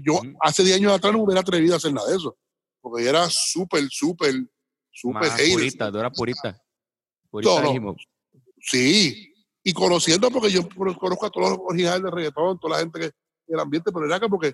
Yo 0.03 0.21
hace 0.41 0.63
10 0.63 0.77
años 0.77 0.93
atrás 0.93 1.11
no 1.11 1.19
me 1.19 1.25
hubiera 1.25 1.41
atrevido 1.41 1.73
a 1.73 1.77
hacer 1.77 1.93
nada 1.93 2.09
de 2.09 2.15
eso. 2.15 2.37
Porque 2.79 3.03
yo 3.03 3.09
era 3.09 3.27
súper, 3.29 3.87
súper, 3.89 4.35
súper 4.91 5.31
hater. 5.31 5.53
purista, 5.53 5.91
tú 5.91 5.97
eras 5.97 6.11
no. 7.63 7.75
hip 7.75 7.85
hop. 7.85 7.97
Sí, 8.59 9.33
y 9.69 9.73
conociendo 9.73 10.31
porque 10.31 10.49
yo 10.49 10.61
conozco 10.97 11.25
a 11.25 11.29
todos 11.29 11.49
los 11.49 11.59
originales 11.67 12.01
de 12.03 12.09
reggaetón, 12.11 12.57
toda 12.57 12.75
la 12.75 12.79
gente 12.79 12.99
que 13.01 13.11
del 13.47 13.59
ambiente, 13.59 13.91
pero 13.91 14.05
era 14.05 14.17
que 14.17 14.29
porque 14.29 14.53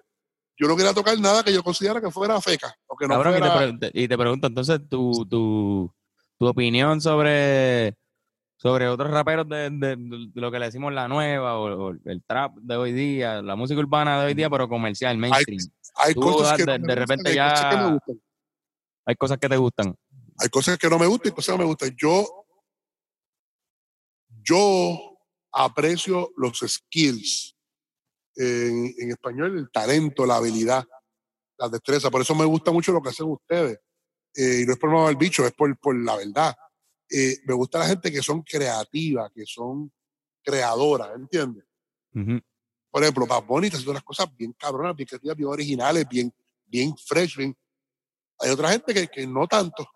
yo 0.57 0.67
no 0.67 0.75
quería 0.75 0.91
tocar 0.93 1.19
nada 1.19 1.43
que 1.43 1.53
yo 1.53 1.63
considerara 1.63 2.01
que 2.01 2.09
fuera 2.09 2.41
feca, 2.41 2.73
o 2.87 2.95
que 2.95 3.07
no 3.07 3.13
Cabrón, 3.15 3.33
y 3.37 3.41
te, 3.41 3.49
fuera... 3.51 3.77
te- 3.79 3.91
y 3.93 4.07
te 4.07 4.17
pregunto, 4.17 4.47
entonces, 4.47 4.79
tu, 4.89 5.25
tu, 5.29 5.93
tu 6.39 6.47
opinión 6.47 6.99
sobre, 6.99 7.95
sobre 8.57 8.87
otros 8.87 9.11
raperos 9.11 9.47
de, 9.47 9.69
de- 9.69 9.95
de 9.97 10.41
lo 10.41 10.51
que 10.51 10.57
le 10.57 10.65
decimos 10.65 10.91
la 10.93 11.07
nueva 11.07 11.59
o, 11.59 11.89
o 11.89 11.91
el 12.05 12.23
trap 12.25 12.55
de 12.57 12.75
hoy 12.75 12.91
día, 12.91 13.41
la 13.43 13.55
música 13.55 13.79
urbana 13.79 14.19
de 14.19 14.25
hoy 14.27 14.33
día, 14.33 14.49
pero 14.49 14.67
comercial, 14.67 15.15
mainstream. 15.17 15.59
hay 15.95 16.15
cosas 16.15 16.57
que 16.57 16.65
de- 16.65 16.79
no 16.79 16.87
de 16.87 16.95
me 16.95 17.01
repente 17.01 17.29
gustan, 17.31 17.37
hay 17.45 17.49
cosas 17.51 17.69
que 17.69 17.75
ya- 17.75 17.81
me 17.83 17.91
gustan. 17.93 18.21
Hay 19.05 19.15
cosas 19.15 19.37
que 19.37 19.49
te 19.49 19.57
gustan. 19.57 19.95
Hay 20.39 20.49
cosas 20.49 20.77
que 20.79 20.89
no 20.89 20.97
me 20.97 21.05
gustan 21.05 21.31
y 21.31 21.35
cosas 21.35 21.53
que 21.55 21.59
me 21.59 21.65
gustan. 21.65 21.95
Yo, 22.01 22.42
yo 24.43 25.17
aprecio 25.51 26.31
los 26.37 26.59
skills. 26.59 27.55
En, 28.35 28.93
en 28.97 29.11
español, 29.11 29.57
el 29.57 29.69
talento, 29.71 30.25
la 30.25 30.37
habilidad, 30.37 30.83
la 31.57 31.69
destreza. 31.69 32.09
Por 32.09 32.21
eso 32.21 32.33
me 32.33 32.45
gusta 32.45 32.71
mucho 32.71 32.91
lo 32.91 33.01
que 33.01 33.09
hacen 33.09 33.27
ustedes. 33.27 33.79
Eh, 34.35 34.61
y 34.61 34.65
no 34.65 34.73
es 34.73 34.79
por 34.79 35.09
el 35.09 35.15
bicho, 35.15 35.45
es 35.45 35.53
por, 35.53 35.77
por 35.77 35.95
la 35.95 36.15
verdad. 36.15 36.55
Eh, 37.09 37.37
me 37.45 37.53
gusta 37.53 37.77
la 37.77 37.85
gente 37.85 38.11
que 38.11 38.23
son 38.23 38.41
creativas, 38.41 39.31
que 39.31 39.45
son 39.45 39.93
creadoras, 40.41 41.11
¿entiendes? 41.15 41.63
Ujú. 42.15 42.39
Por 42.89 43.03
ejemplo, 43.03 43.27
Bad 43.27 43.43
Bunny 43.43 43.67
está 43.67 43.77
haciendo 43.77 43.91
unas 43.91 44.03
cosas 44.03 44.35
bien 44.35 44.53
cabronas, 44.53 44.95
bien 44.95 45.07
creativas, 45.07 45.37
bien 45.37 45.49
originales, 45.49 46.09
bien, 46.09 46.33
bien 46.65 46.97
fresh. 46.97 47.37
Bien... 47.37 47.55
Hay 48.39 48.49
otra 48.49 48.71
gente 48.71 48.95
que, 48.95 49.07
que 49.07 49.27
no 49.27 49.47
tanto. 49.47 49.87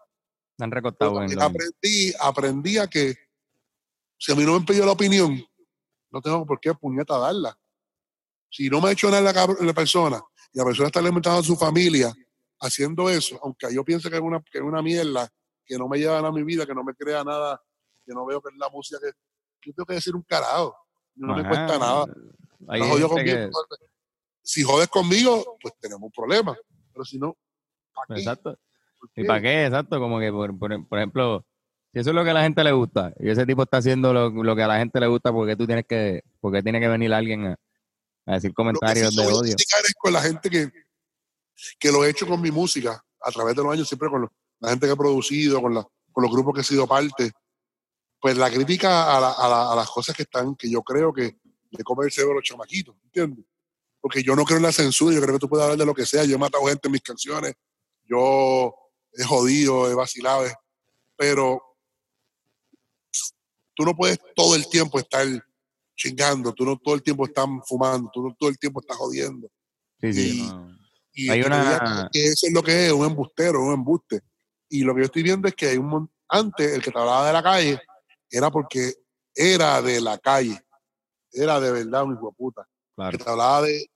Han 0.59 0.69
recortado 0.69 1.13
lo- 1.13 1.41
aprendí, 1.41 2.13
aprendí 2.19 2.77
a 2.77 2.87
que 2.87 3.15
si 4.17 4.31
a 4.31 4.35
mí 4.35 4.43
no 4.43 4.51
me 4.51 4.57
han 4.57 4.65
pedido 4.65 4.85
la 4.85 4.91
opinión, 4.93 5.43
no 6.11 6.21
tengo 6.21 6.45
por 6.45 6.59
qué 6.59 6.73
puñeta 6.73 7.17
darla. 7.17 7.57
Si 8.49 8.69
no 8.69 8.81
me 8.81 8.89
ha 8.89 8.91
hecho 8.93 9.09
nada 9.11 9.21
la, 9.33 9.55
la 9.65 9.73
persona 9.73 10.21
y 10.53 10.57
la 10.57 10.65
persona 10.65 10.87
está 10.87 10.99
alimentando 10.99 11.39
a 11.39 11.43
su 11.43 11.55
familia 11.55 12.13
haciendo 12.59 13.09
eso, 13.09 13.39
aunque 13.43 13.67
yo 13.73 13.83
piense 13.83 14.09
que 14.09 14.15
es 14.15 14.21
una, 14.21 14.41
que 14.41 14.57
es 14.57 14.63
una 14.63 14.81
mierda, 14.81 15.29
que 15.65 15.77
no 15.77 15.87
me 15.87 15.97
lleva 15.99 16.15
nada 16.15 16.29
a 16.29 16.31
mi 16.31 16.43
vida, 16.43 16.65
que 16.65 16.73
no 16.73 16.83
me 16.83 16.93
crea 16.95 17.23
nada, 17.23 17.61
que 18.05 18.13
no 18.13 18.25
veo 18.25 18.41
que 18.41 18.49
es 18.49 18.57
la 18.57 18.69
música 18.69 18.99
que 19.01 19.69
yo 19.69 19.73
tengo 19.75 19.85
que 19.85 19.93
decir 19.95 20.15
un 20.15 20.23
carajo. 20.23 20.75
No 21.15 21.35
me 21.35 21.43
cuesta 21.47 21.77
nada. 21.77 22.05
No 22.79 22.83
que- 23.25 23.31
Si 24.41 24.63
jodes 24.63 24.87
conmigo, 24.87 25.57
pues 25.61 25.73
tenemos 25.79 26.03
un 26.03 26.11
problema. 26.11 26.57
Pero 26.93 27.03
si 27.05 27.19
no, 27.19 27.37
¿para 27.93 28.07
qué? 28.15 28.21
Exacto. 28.21 28.57
¿Por 28.99 29.09
¿Y 29.13 29.27
para 29.27 29.41
qué? 29.41 29.65
Exacto, 29.65 29.99
como 29.99 30.19
que, 30.19 30.31
por, 30.31 30.57
por- 30.57 30.87
por 30.87 30.97
ejemplo, 30.97 31.45
eso 31.99 32.09
es 32.09 32.15
lo 32.15 32.23
que 32.23 32.29
a 32.31 32.33
la 32.33 32.43
gente 32.43 32.63
le 32.63 32.71
gusta, 32.71 33.13
y 33.19 33.29
ese 33.29 33.45
tipo 33.45 33.63
está 33.63 33.77
haciendo 33.77 34.13
lo, 34.13 34.29
lo 34.29 34.55
que 34.55 34.63
a 34.63 34.67
la 34.67 34.77
gente 34.77 34.99
le 34.99 35.07
gusta, 35.07 35.31
porque 35.31 35.55
tú 35.55 35.65
tienes 35.65 35.85
que, 35.85 36.21
porque 36.39 36.61
tiene 36.63 36.79
que 36.79 36.87
venir 36.87 37.13
alguien 37.13 37.45
a, 37.47 37.57
a 38.25 38.33
decir 38.35 38.53
comentarios 38.53 39.15
de 39.15 39.21
odio. 39.39 39.55
es 39.57 39.93
con 39.97 40.13
la 40.13 40.21
gente 40.21 40.49
que, 40.49 40.69
que 41.79 41.91
lo 41.91 42.03
he 42.05 42.09
hecho 42.09 42.27
con 42.27 42.41
mi 42.41 42.51
música 42.51 43.03
a 43.21 43.31
través 43.31 43.55
de 43.55 43.63
los 43.63 43.71
años, 43.73 43.87
siempre 43.87 44.09
con 44.09 44.21
lo- 44.21 44.31
la 44.59 44.69
gente 44.69 44.87
que 44.87 44.93
he 44.93 44.97
producido, 44.97 45.61
con, 45.61 45.73
la- 45.73 45.87
con 46.11 46.23
los 46.23 46.31
grupos 46.31 46.53
que 46.55 46.61
he 46.61 46.63
sido 46.63 46.87
parte. 46.87 47.31
Pues 48.19 48.35
la 48.37 48.49
crítica 48.49 49.15
a, 49.15 49.19
la- 49.21 49.31
a 49.31 49.47
la- 49.49 49.73
a 49.73 49.75
las 49.75 49.89
cosas 49.89 50.15
que 50.15 50.23
están, 50.23 50.55
que 50.55 50.69
yo 50.69 50.81
creo 50.81 51.13
que 51.13 51.37
le 51.71 51.83
come 51.83 52.05
el 52.05 52.11
cerebro 52.11 52.33
a 52.33 52.35
los 52.37 52.43
chamaquitos, 52.43 52.95
¿entiendes? 53.05 53.45
Porque 54.01 54.23
yo 54.23 54.35
no 54.35 54.43
creo 54.43 54.57
en 54.57 54.63
la 54.63 54.71
censura, 54.71 55.15
yo 55.15 55.21
creo 55.21 55.33
que 55.35 55.39
tú 55.39 55.49
puedes 55.49 55.63
hablar 55.63 55.77
de 55.77 55.85
lo 55.85 55.93
que 55.93 56.05
sea. 56.05 56.23
Yo 56.25 56.35
he 56.35 56.39
matado 56.39 56.65
gente 56.65 56.87
en 56.87 56.91
mis 56.91 57.01
canciones, 57.01 57.53
yo 58.05 58.73
he 59.13 59.23
jodido, 59.23 59.89
he 59.89 59.93
vacilado, 59.95 60.45
he- 60.45 60.53
pero 61.15 61.61
tú 63.77 63.83
no 63.85 63.95
puedes 63.95 64.19
todo 64.35 64.55
el 64.55 64.67
tiempo 64.67 64.97
estar 64.99 65.25
chingando, 65.95 66.51
tú 66.53 66.65
no 66.65 66.77
todo 66.77 66.95
el 66.95 67.03
tiempo 67.03 67.25
estás 67.25 67.45
fumando, 67.65 68.09
tú 68.11 68.23
no 68.27 68.35
todo 68.37 68.49
el 68.49 68.57
tiempo 68.57 68.81
estás 68.81 68.97
jodiendo. 68.97 69.47
Sí, 70.01 70.13
sí. 70.13 70.39
y- 70.39 70.47
no. 70.47 70.77
Y 71.13 71.29
Hay 71.31 71.41
una- 71.41 72.09
que 72.11 72.25
eso 72.27 72.45
es 72.45 72.53
lo 72.53 72.61
que 72.61 72.87
es, 72.87 72.91
un 72.91 73.05
embustero, 73.05 73.63
un 73.63 73.73
embuste. 73.73 74.21
Y 74.69 74.81
lo 74.83 74.93
que 74.93 75.01
yo 75.01 75.05
estoy 75.05 75.23
viendo 75.23 75.47
es 75.47 75.55
que 75.55 75.67
hay 75.69 75.77
un 75.77 76.07
antes 76.29 76.73
el 76.73 76.81
que 76.83 76.91
te 76.91 76.99
hablaba 76.99 77.25
de 77.25 77.33
la 77.33 77.41
calle 77.41 77.81
era 78.29 78.51
porque 78.51 78.93
era 79.33 79.81
de 79.81 79.99
la 80.01 80.17
calle, 80.19 80.59
era 81.31 81.59
de 81.59 81.71
verdad 81.71 82.03
un 82.03 82.13
hijo 82.13 82.29
de 82.29 82.35
puta. 82.35 82.67
Claro. 82.95 83.17
Que 83.17 83.23
te 83.23 83.29
hablaba 83.29 83.61
de 83.63 83.89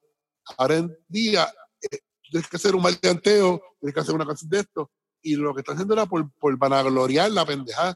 ahora 0.58 0.78
en 0.78 0.98
día 1.08 1.48
eh, 1.82 2.00
tienes 2.28 2.48
que 2.50 2.58
hacer 2.58 2.74
un 2.76 2.82
maleanteo, 2.82 3.62
tienes 3.80 3.94
que 3.94 4.00
hacer 4.00 4.16
una 4.16 4.26
canción 4.26 4.50
de 4.50 4.60
esto. 4.62 4.90
Y 5.22 5.36
lo 5.36 5.54
que 5.54 5.60
están 5.62 5.76
haciendo 5.76 5.94
era 5.94 6.08
por, 6.08 6.28
por 6.40 6.58
vanagloriar 6.58 7.30
la 7.32 7.46
pendejada. 7.46 7.94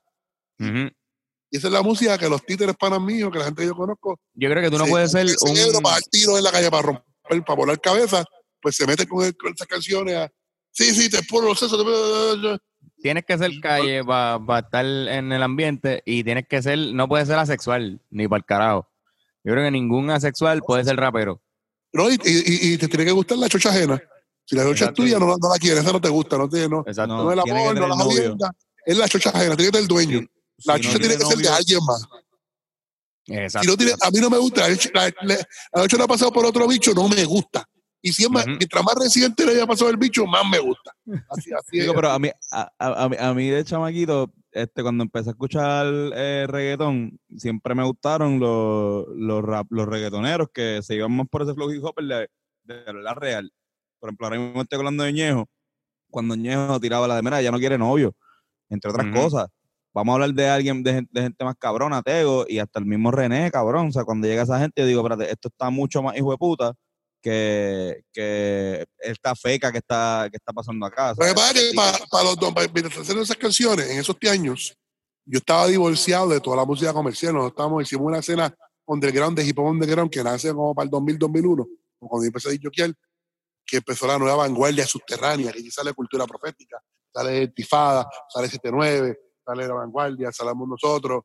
Y 1.56 1.58
esa 1.58 1.68
es 1.68 1.74
la 1.74 1.82
música 1.82 2.18
que 2.18 2.28
los 2.28 2.46
títeres 2.46 2.76
panas 2.76 3.00
míos, 3.00 3.32
que 3.32 3.40
la 3.40 3.46
gente 3.46 3.62
que 3.62 3.68
yo 3.70 3.76
conozco, 3.76 4.20
Yo 4.34 4.50
creo 4.50 4.62
que 4.62 4.70
tú 4.70 4.78
no 4.78 4.84
se- 4.84 4.92
puedes 4.92 5.10
ser 5.12 5.22
el 5.22 5.38
cerebro 5.38 5.78
un... 5.78 5.84
para 5.84 5.96
dar 5.96 6.04
tiros 6.12 6.38
en 6.38 6.44
la 6.44 6.52
calle 6.52 6.70
para 6.70 6.82
romper, 6.82 7.44
para 7.46 7.56
volar 7.56 7.80
cabeza, 7.80 8.26
pues 8.62 8.76
se 8.76 8.86
meten 8.86 9.08
con, 9.08 9.24
el- 9.26 9.38
con 9.38 9.54
esas 9.54 9.66
canciones 9.66 10.16
a, 10.18 10.30
sí, 10.72 10.94
sí, 10.94 11.10
te 11.10 11.24
puro 11.24 11.48
los 11.48 11.58
sesos, 11.58 11.82
te- 11.82 12.60
Tienes 13.02 13.24
que 13.26 13.38
ser 13.38 13.52
calle 13.62 14.04
para 14.04 14.60
estar 14.60 14.86
en 14.86 15.32
el 15.32 15.42
ambiente 15.44 16.04
y 16.06 16.26
tienes 16.26 16.46
que 16.50 16.62
ser, 16.62 16.78
no 16.94 17.08
puedes 17.08 17.28
ser 17.30 17.38
asexual, 17.38 18.02
ni 18.10 18.28
para 18.28 18.40
el 18.40 18.46
carajo. 18.46 18.90
Yo 19.46 19.54
creo 19.54 19.64
que 19.64 19.72
ningún 19.72 20.10
asexual 20.10 20.62
puede 20.62 20.84
ser 20.84 20.98
rapero. 20.98 21.42
no, 21.94 22.10
y, 22.10 22.16
y- 22.16 22.18
y- 22.70 22.74
y 22.74 22.78
te 22.78 22.90
tiene 22.90 23.06
que 23.06 23.12
gustar 23.14 23.38
la 23.38 23.48
chocha 23.48 23.70
ajena. 23.70 24.02
Si 24.44 24.56
la 24.58 24.64
chocha 24.64 24.86
Exacto. 24.86 25.04
es 25.04 25.08
tuya, 25.10 25.20
no, 25.20 25.28
la- 25.28 25.38
no 25.40 25.50
la 25.54 25.58
quieres, 25.58 25.84
esa 25.84 25.94
no 25.94 26.02
te 26.02 26.10
gusta, 26.10 26.38
no, 26.38 26.50
te, 26.50 26.68
no, 26.68 26.84
Exacto. 26.86 27.16
no 27.16 27.32
es 27.32 27.34
el 27.34 27.52
amor, 27.52 27.76
no 27.80 27.88
la 27.88 27.96
jodienda, 27.96 28.52
es 28.86 28.98
la 28.98 29.08
chocha 29.08 29.30
ajena, 29.30 29.56
tiene 29.56 29.72
que 29.72 29.78
ser 29.78 29.82
el 29.84 29.88
dueño. 29.88 30.28
La 30.64 30.78
no 30.78 30.82
tiene 31.00 31.18
que 31.18 31.26
ser 31.26 31.38
de 31.38 31.50
alguien 31.50 31.80
más. 31.86 32.06
Exacto. 33.28 33.74
A 34.02 34.12
mí 34.12 34.20
no 34.20 34.30
me 34.30 34.38
gusta. 34.38 34.62
La 34.62 34.68
leche, 34.70 34.92
la, 34.94 36.04
ha 36.04 36.08
pasado 36.08 36.32
por 36.32 36.46
otro 36.46 36.68
bicho, 36.68 36.94
no 36.94 37.10
me 37.10 37.24
gusta. 37.26 37.66
Y 38.02 38.14
si 38.14 38.24
es 38.24 38.30
más, 38.30 38.46
Ujú. 38.46 38.58
mientras 38.58 38.84
más 38.84 38.96
reciente 38.96 39.46
le 39.46 39.54
haya 39.54 39.66
pasado 39.66 39.90
el 39.90 39.98
bicho, 39.98 40.28
más 40.28 40.44
me 40.48 40.60
gusta. 40.60 40.92
Así, 41.30 41.52
así 41.52 41.80
Digo, 41.80 41.92
es. 41.92 41.96
pero 41.96 42.12
a 42.12 42.20
mí, 42.20 42.30
a, 42.52 42.72
a- 42.78 43.04
a 43.06 43.10
mí, 43.10 43.16
a 43.20 43.34
mí 43.34 43.50
de 43.50 43.64
chamaquito, 43.66 44.32
este, 44.52 44.84
cuando 44.84 45.04
empecé 45.04 45.30
a 45.30 45.32
escuchar 45.32 45.88
eh, 46.16 46.46
reggaetón, 46.48 47.20
siempre 47.36 47.74
me 47.74 47.84
gustaron 47.84 48.40
los, 48.40 49.06
los, 49.16 49.44
rap, 49.44 49.66
los 49.72 49.88
reggaetoneros 49.88 50.50
que 50.54 50.82
se 50.84 50.96
iban 50.96 51.12
más 51.14 51.28
por 51.28 51.42
ese 51.42 51.56
flow 51.56 51.72
hip 51.74 51.84
hop 51.84 51.96
de, 51.98 52.30
de 52.64 52.94
la 52.94 53.16
real. 53.16 53.52
Por 54.00 54.10
ejemplo, 54.10 54.28
ahora 54.28 54.40
mismo 54.40 54.62
estoy 54.62 54.78
hablando 54.78 55.04
de 55.04 55.12
Ñejo. 55.12 55.50
Cuando 56.12 56.36
Ñejo 56.36 56.80
tiraba 56.80 57.08
la 57.08 57.16
de 57.16 57.24
mera, 57.24 57.42
ya 57.42 57.50
no 57.52 57.58
quiere 57.58 57.78
novio, 57.80 58.16
entre 58.70 58.92
otras 58.92 59.08
cosas. 59.12 59.48
Vamos 59.96 60.12
a 60.12 60.16
hablar 60.16 60.34
de 60.34 60.48
alguien, 60.50 60.84
de, 60.84 60.94
gen- 60.94 61.10
de 61.10 61.22
gente 61.22 61.46
más 61.46 61.56
cabrona, 61.58 62.02
Tego, 62.04 62.46
y 62.50 62.60
hasta 62.60 62.80
el 62.80 62.86
mismo 62.86 63.12
René, 63.12 63.50
cabrón. 63.50 63.88
O 63.88 63.92
sea, 63.94 64.04
cuando 64.04 64.28
llega 64.28 64.44
esa 64.44 64.60
gente, 64.60 64.82
yo 64.82 64.88
digo, 64.88 65.00
espérate, 65.02 65.32
esto 65.32 65.48
está 65.48 65.70
mucho 65.70 66.04
más 66.04 66.18
hijo 66.18 66.32
de 66.32 66.38
puta 66.38 66.74
que, 67.22 68.04
que 68.14 68.86
esta 69.00 69.34
feca 69.36 69.72
que 69.72 69.78
está, 69.80 70.28
que 70.30 70.36
está 70.38 70.52
pasando 70.54 70.86
acá. 70.86 71.10
Lo 71.10 71.16
que 71.16 71.22
¿sabes? 71.22 71.34
pasa 71.34 71.52
es 71.60 71.70
que 71.72 71.76
para, 71.76 71.98
para 72.12 72.24
los 72.26 72.36
dos, 72.38 72.54
para- 72.54 72.68
haciendo 72.68 73.24
esas 73.24 73.38
canciones, 73.38 73.90
en 73.90 74.00
esos 74.00 74.18
años, 74.30 74.76
yo 75.26 75.40
estaba 75.40 75.66
divorciado 75.68 76.28
de 76.30 76.42
toda 76.42 76.58
la 76.58 76.66
música 76.66 76.92
comercial. 76.94 77.34
Nosotros 77.34 77.54
estábamos, 77.54 77.84
hicimos 77.84 78.06
una 78.08 78.20
escena 78.20 78.54
underground 78.86 79.38
de 79.38 79.46
hip 79.48 79.58
hop 79.58 79.66
underground 79.68 80.12
que 80.12 80.24
nace 80.24 80.54
como 80.54 80.76
para 80.76 80.84
el 80.84 80.92
2000, 80.92 81.18
2001, 81.18 81.66
o 82.00 82.08
cuando 82.08 82.26
yo 82.26 82.28
empecé 82.28 82.50
a 82.50 82.52
disjoquear, 82.52 82.94
que 83.66 83.78
empezó 83.78 84.06
la 84.06 84.20
nueva 84.20 84.36
vanguardia 84.36 84.86
subterránea, 84.86 85.52
que 85.52 85.60
aquí 85.60 85.72
sale 85.72 85.94
cultura 85.94 86.28
profética, 86.28 86.80
sale 87.12 87.48
Tifada, 87.48 88.08
sale 88.30 88.48
79, 88.50 89.18
sale 89.46 89.68
la 89.68 89.74
vanguardia, 89.76 90.32
salamos 90.32 90.68
nosotros, 90.68 91.24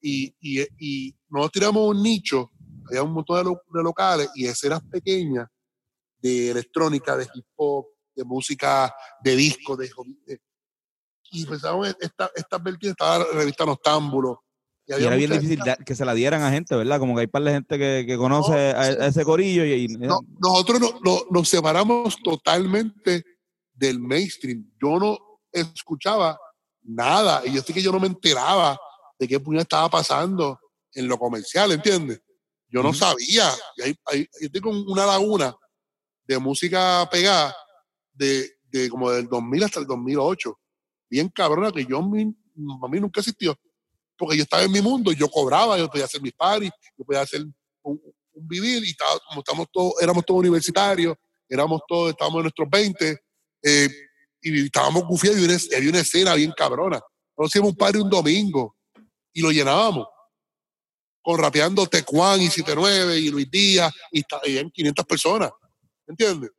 y, 0.00 0.34
y, 0.40 0.60
y 0.78 1.14
nosotros 1.28 1.52
tiramos 1.52 1.88
un 1.94 2.02
nicho, 2.02 2.50
había 2.88 3.02
un 3.02 3.12
montón 3.12 3.36
de, 3.38 3.44
lo- 3.44 3.62
de 3.72 3.82
locales 3.82 4.28
y 4.34 4.46
escenas 4.46 4.82
pequeñas 4.90 5.46
de 6.20 6.50
electrónica, 6.50 7.16
de 7.16 7.26
hip 7.34 7.44
hop, 7.56 7.86
de 8.14 8.24
música, 8.24 8.94
de 9.22 9.36
disco, 9.36 9.76
de, 9.76 9.90
de- 10.26 10.40
y 11.32 11.44
empezamos 11.44 11.94
esta, 12.00 12.30
estas 12.34 12.62
vertientes, 12.62 12.90
estaba 12.90 13.18
la 13.18 13.24
revista 13.32 13.64
Nostámbulo. 13.64 14.42
Y 14.86 14.92
era 14.94 15.14
bien 15.14 15.30
difícil 15.30 15.58
da- 15.64 15.76
que 15.76 15.94
se 15.94 16.04
la 16.04 16.14
dieran 16.14 16.42
a 16.42 16.50
gente, 16.50 16.74
¿verdad? 16.74 16.98
Como 16.98 17.14
que 17.14 17.20
hay 17.20 17.26
par 17.28 17.42
de 17.44 17.52
gente 17.52 17.78
que, 17.78 18.04
que 18.04 18.16
conoce 18.16 18.52
a, 18.72 18.80
a 18.80 19.06
ese 19.06 19.24
corillo 19.24 19.64
y, 19.64 19.72
y- 19.84 19.86
No, 19.88 20.18
nosotros 20.40 20.80
no- 20.80 20.98
no- 21.04 21.20
nos 21.30 21.48
separamos 21.48 22.16
totalmente 22.24 23.22
del 23.72 24.00
mainstream. 24.00 24.68
Yo 24.82 24.98
no 24.98 25.16
escuchaba 25.52 26.36
nada 26.94 27.42
y 27.46 27.52
yo 27.52 27.62
sé 27.62 27.72
que 27.72 27.82
yo 27.82 27.92
no 27.92 28.00
me 28.00 28.06
enteraba 28.06 28.78
de 29.18 29.28
qué 29.28 29.38
puñal 29.40 29.62
estaba 29.62 29.88
pasando 29.88 30.58
en 30.94 31.06
lo 31.08 31.18
comercial, 31.18 31.72
¿entiendes? 31.72 32.20
Yo 32.68 32.82
no 32.82 32.92
sabía. 32.94 33.50
Y 33.76 33.82
hay- 33.82 33.96
hay- 34.06 34.28
yo 34.40 34.50
tengo 34.50 34.70
una 34.70 35.04
laguna 35.06 35.54
de 36.24 36.38
música 36.38 37.08
pegada 37.10 37.54
de, 38.12 38.50
de 38.64 38.88
como 38.88 39.10
del 39.10 39.28
2000 39.28 39.64
hasta 39.64 39.80
el 39.80 39.86
2008. 39.86 40.58
Bien 41.08 41.28
cabrona 41.28 41.72
que 41.72 41.84
yo, 41.84 41.98
a 41.98 42.02
mí 42.08 42.34
nunca 43.00 43.20
existió. 43.20 43.56
Porque 44.16 44.36
yo 44.36 44.42
estaba 44.44 44.62
en 44.62 44.70
mi 44.70 44.80
mundo, 44.80 45.12
yo 45.12 45.28
cobraba, 45.28 45.78
yo 45.78 45.88
podía 45.90 46.04
hacer 46.04 46.20
mis 46.22 46.32
parties, 46.34 46.72
yo 46.96 47.04
podía 47.04 47.22
hacer 47.22 47.42
un, 47.82 48.00
un 48.32 48.48
vivir 48.48 48.84
y 48.84 48.90
estaba, 48.90 49.18
como 49.28 49.40
estamos 49.40 49.66
todos, 49.72 49.94
éramos 50.00 50.24
todos 50.24 50.40
universitarios, 50.40 51.16
éramos 51.48 51.80
todos, 51.88 52.10
estábamos 52.10 52.38
en 52.38 52.42
nuestros 52.42 52.68
20 52.70 53.18
eh, 53.62 53.88
y 54.42 54.64
estábamos 54.66 55.04
gufiados 55.04 55.38
y 55.40 55.44
había 55.44 55.56
una, 55.56 55.76
había 55.76 55.90
una 55.90 56.00
escena 56.00 56.34
bien 56.34 56.52
cabrona. 56.56 56.96
Nosotros 57.36 57.50
hacíamos 57.50 57.70
un 57.70 57.76
party 57.76 57.98
un 57.98 58.10
domingo 58.10 58.76
y 59.32 59.40
lo 59.42 59.50
llenábamos 59.50 60.06
con 61.22 61.38
rapeando 61.38 61.86
Tecuán 61.86 62.40
y 62.40 62.48
79 62.48 63.18
y 63.18 63.30
Luis 63.30 63.50
Díaz 63.50 63.92
y, 64.10 64.20
y 64.44 64.56
eran 64.56 64.70
500 64.70 65.04
personas. 65.06 65.50
¿Entiendes? 66.06 66.50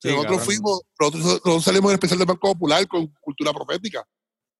Sí, 0.00 0.08
nosotros 0.08 0.38
cabrón. 0.38 0.44
fuimos, 0.46 0.80
nosotros, 0.98 1.24
nosotros 1.24 1.64
salimos 1.64 1.90
en 1.90 1.94
especial 1.94 2.18
del 2.18 2.26
Banco 2.28 2.52
Popular 2.52 2.86
con 2.88 3.06
Cultura 3.20 3.52
Profética 3.52 4.04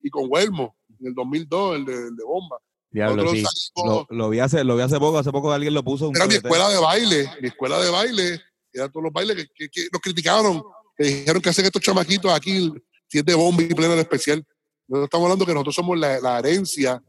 y 0.01 0.11
con 0.11 0.25
Huelmo 0.29 0.77
en 1.01 1.07
el 1.09 1.15
2002, 1.15 1.77
el 1.77 1.85
de, 1.85 1.93
el 1.95 2.17
de 2.17 2.25
Bomba. 2.25 2.59
Diablo, 2.91 3.31
sí. 3.31 3.45
salimos, 3.45 4.07
lo, 4.11 4.17
lo 4.17 4.31
vi 4.31 4.41
hace, 4.41 4.65
lo 4.65 4.75
vi 4.77 4.83
hace 4.83 4.99
poco, 4.99 5.19
hace 5.19 5.31
poco 5.31 5.53
alguien 5.53 5.75
lo 5.75 5.85
puso. 5.85 6.09
un 6.09 6.17
era 6.17 6.27
mi 6.27 6.35
escuela 6.35 6.69
de 6.71 6.79
baile, 6.79 7.31
mi 7.41 7.49
escuela 7.49 7.79
de 7.81 7.91
baile, 7.91 8.41
eran 8.73 8.91
todos 8.91 9.05
los 9.05 9.13
bailes 9.13 9.37
que, 9.37 9.47
que- 9.55 9.69
que 9.69 9.89
nos 9.93 10.01
criticaron, 10.03 10.63
que 10.99 11.05
dijeron 11.05 11.41
que 11.41 11.49
hacen 11.49 11.65
estos 11.65 11.81
chamaquitos 11.81 12.31
aquí, 12.33 12.73
si 13.07 13.19
es 13.19 13.25
de 13.25 13.35
bomba 13.35 13.63
y 13.63 13.73
plena 13.73 13.95
de 13.95 14.01
especial. 14.01 14.45
Nosotros 14.89 15.05
estamos 15.07 15.25
hablando 15.27 15.47
que 15.47 15.55
nosotros 15.55 15.75
somos 15.77 15.99
la, 15.99 16.19
la 16.21 16.39
herencia, 16.41 17.01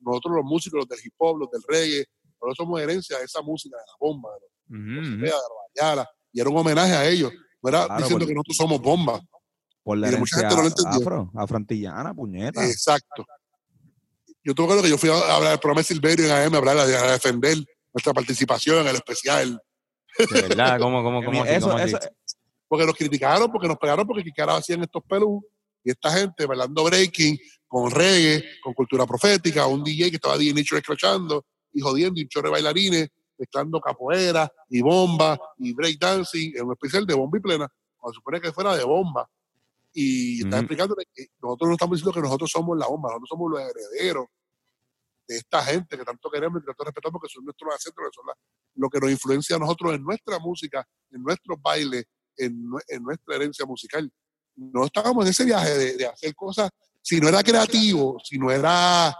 nosotros 0.00 0.34
los 0.36 0.44
músicos, 0.44 0.78
los 0.80 0.88
del 0.88 0.98
hip 1.04 1.14
hop, 1.18 1.38
los 1.38 1.50
del 1.50 1.62
reggae, 1.66 2.04
nosotros 2.40 2.56
somos 2.56 2.80
herencia 2.80 3.18
de 3.18 3.24
esa 3.24 3.40
música, 3.42 3.76
de 3.76 3.82
la 3.86 3.96
bomba, 4.00 4.30
de 4.34 4.40
los 4.40 5.20
de 5.20 6.06
y 6.32 6.40
era 6.40 6.50
un 6.50 6.58
homenaje 6.58 6.92
a 6.92 7.08
ellos. 7.08 7.32
Claro, 7.62 7.94
diciendo 7.96 8.18
por- 8.18 8.28
que 8.28 8.34
nosotros 8.34 8.56
somos 8.56 8.80
bomba. 8.80 9.20
Por 9.82 9.98
la 9.98 10.10
y 10.12 10.16
mucha 10.16 10.36
herencia 10.36 10.50
gente 10.50 10.54
no 10.56 10.62
lo 10.62 10.68
entendió. 10.68 11.00
afro, 11.00 11.30
afroantillana, 11.34 12.14
puñeta. 12.14 12.66
Exacto. 12.66 13.24
Yo 14.44 14.54
tengo 14.54 14.68
claro 14.68 14.82
que 14.82 14.90
yo 14.90 14.98
fui 14.98 15.08
a 15.08 15.34
hablar 15.34 15.50
del 15.50 15.60
programa 15.60 15.80
de 15.80 15.84
Silverio 15.84 16.26
en 16.26 16.32
AM, 16.32 16.54
a 16.54 16.58
hablar, 16.58 16.78
a 16.78 17.12
defender 17.12 17.56
nuestra 17.92 18.12
participación 18.12 18.78
en 18.80 18.88
el 18.88 18.96
especial. 18.96 19.60
De 20.18 20.42
verdad, 20.42 20.78
¿cómo, 20.78 21.02
cómo, 21.02 21.20
cómo 21.24 21.42
así, 21.42 21.52
eso, 21.54 21.66
cómo 21.70 21.78
así? 21.78 21.94
Porque 22.68 22.84
nos 22.86 22.94
criticaron, 22.94 23.50
porque 23.50 23.68
nos 23.68 23.78
pegaron, 23.78 24.06
porque 24.06 24.24
qué 24.24 24.32
carajo 24.32 24.58
hacían 24.58 24.82
estos 24.82 25.02
pelus 25.04 25.42
y 25.84 25.90
esta 25.90 26.10
gente 26.12 26.46
bailando 26.46 26.84
breaking 26.84 27.38
con 27.68 27.90
reggae, 27.90 28.44
con 28.62 28.74
cultura 28.74 29.06
profética, 29.06 29.66
un 29.66 29.82
DJ 29.84 30.10
que 30.10 30.16
estaba 30.16 30.36
DJ 30.36 30.54
Nature 30.54 30.78
escrachando 30.80 31.44
y 31.72 31.80
jodiendo 31.80 32.20
y 32.20 32.24
un 32.24 32.28
chorro 32.28 32.48
de 32.48 32.52
bailarines 32.52 33.08
mezclando 33.38 33.80
capoeira 33.80 34.50
y 34.70 34.80
bomba 34.80 35.38
y 35.58 35.74
breakdancing 35.74 36.56
en 36.56 36.64
un 36.64 36.72
especial 36.72 37.06
de 37.06 37.14
bomba 37.14 37.38
y 37.38 37.40
plena, 37.40 37.68
cuando 37.96 38.14
se 38.14 38.16
supone 38.16 38.40
que 38.40 38.52
fuera 38.52 38.74
de 38.76 38.84
bomba. 38.84 39.28
Y 39.92 40.38
está 40.42 40.56
Ujú. 40.56 40.64
explicándole 40.64 41.04
que 41.12 41.26
nosotros 41.42 41.68
no 41.68 41.74
estamos 41.74 41.96
diciendo 41.96 42.12
que 42.14 42.20
nosotros 42.20 42.50
somos 42.50 42.78
la 42.78 42.86
bomba, 42.86 43.10
nosotros 43.10 43.28
somos 43.28 43.50
los 43.50 43.60
herederos 43.60 44.26
de 45.28 45.36
esta 45.38 45.62
gente 45.64 45.96
que 45.98 46.04
tanto 46.04 46.30
queremos 46.30 46.58
y 46.58 46.60
que 46.62 46.66
tanto 46.66 46.84
respetamos, 46.84 47.20
que 47.20 47.28
son 47.28 47.44
nuestros 47.44 47.72
ancestros, 47.72 48.08
que 48.10 48.14
son 48.14 48.26
la- 48.26 48.36
lo 48.76 48.88
que 48.88 49.00
nos 49.00 49.10
influencia 49.10 49.56
a 49.56 49.58
nosotros 49.58 49.94
en 49.94 50.02
nuestra 50.04 50.38
música, 50.38 50.86
en 51.10 51.22
nuestros 51.22 51.60
bailes, 51.60 52.04
en, 52.36 52.64
nue- 52.68 52.84
en 52.88 53.02
nuestra 53.02 53.36
herencia 53.36 53.64
musical. 53.66 54.10
No 54.56 54.84
estábamos 54.86 55.24
en 55.24 55.30
ese 55.30 55.44
viaje 55.44 55.94
de, 55.96 56.06
hacer 56.06 56.34
cosas, 56.34 56.70
si 57.02 57.20
no 57.20 57.28
era 57.28 57.42
creativo, 57.42 58.18
si 58.24 58.38
no 58.38 58.50
era 58.50 59.14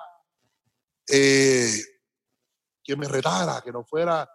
eh, 1.08 1.70
que 2.82 2.96
me 2.96 3.06
retara, 3.08 3.60
que 3.62 3.70
no 3.72 3.84
fuera 3.84 4.28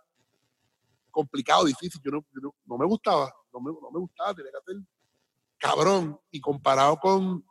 complicado, 1.10 1.66
difícil, 1.66 2.00
yo 2.04 2.12
no, 2.12 2.26
yo 2.34 2.54
no- 2.66 2.78
me 2.78 2.86
gustaba, 2.86 3.34
no 3.54 3.60
me, 3.60 3.72
no 3.72 3.92
me 3.92 4.00
gustaba, 4.00 4.34
tenía 4.34 4.52
que 4.52 4.58
hacer 4.58 4.84
cabrón. 5.58 6.20
Y 6.32 6.40
comparado 6.40 6.98
con, 6.98 7.46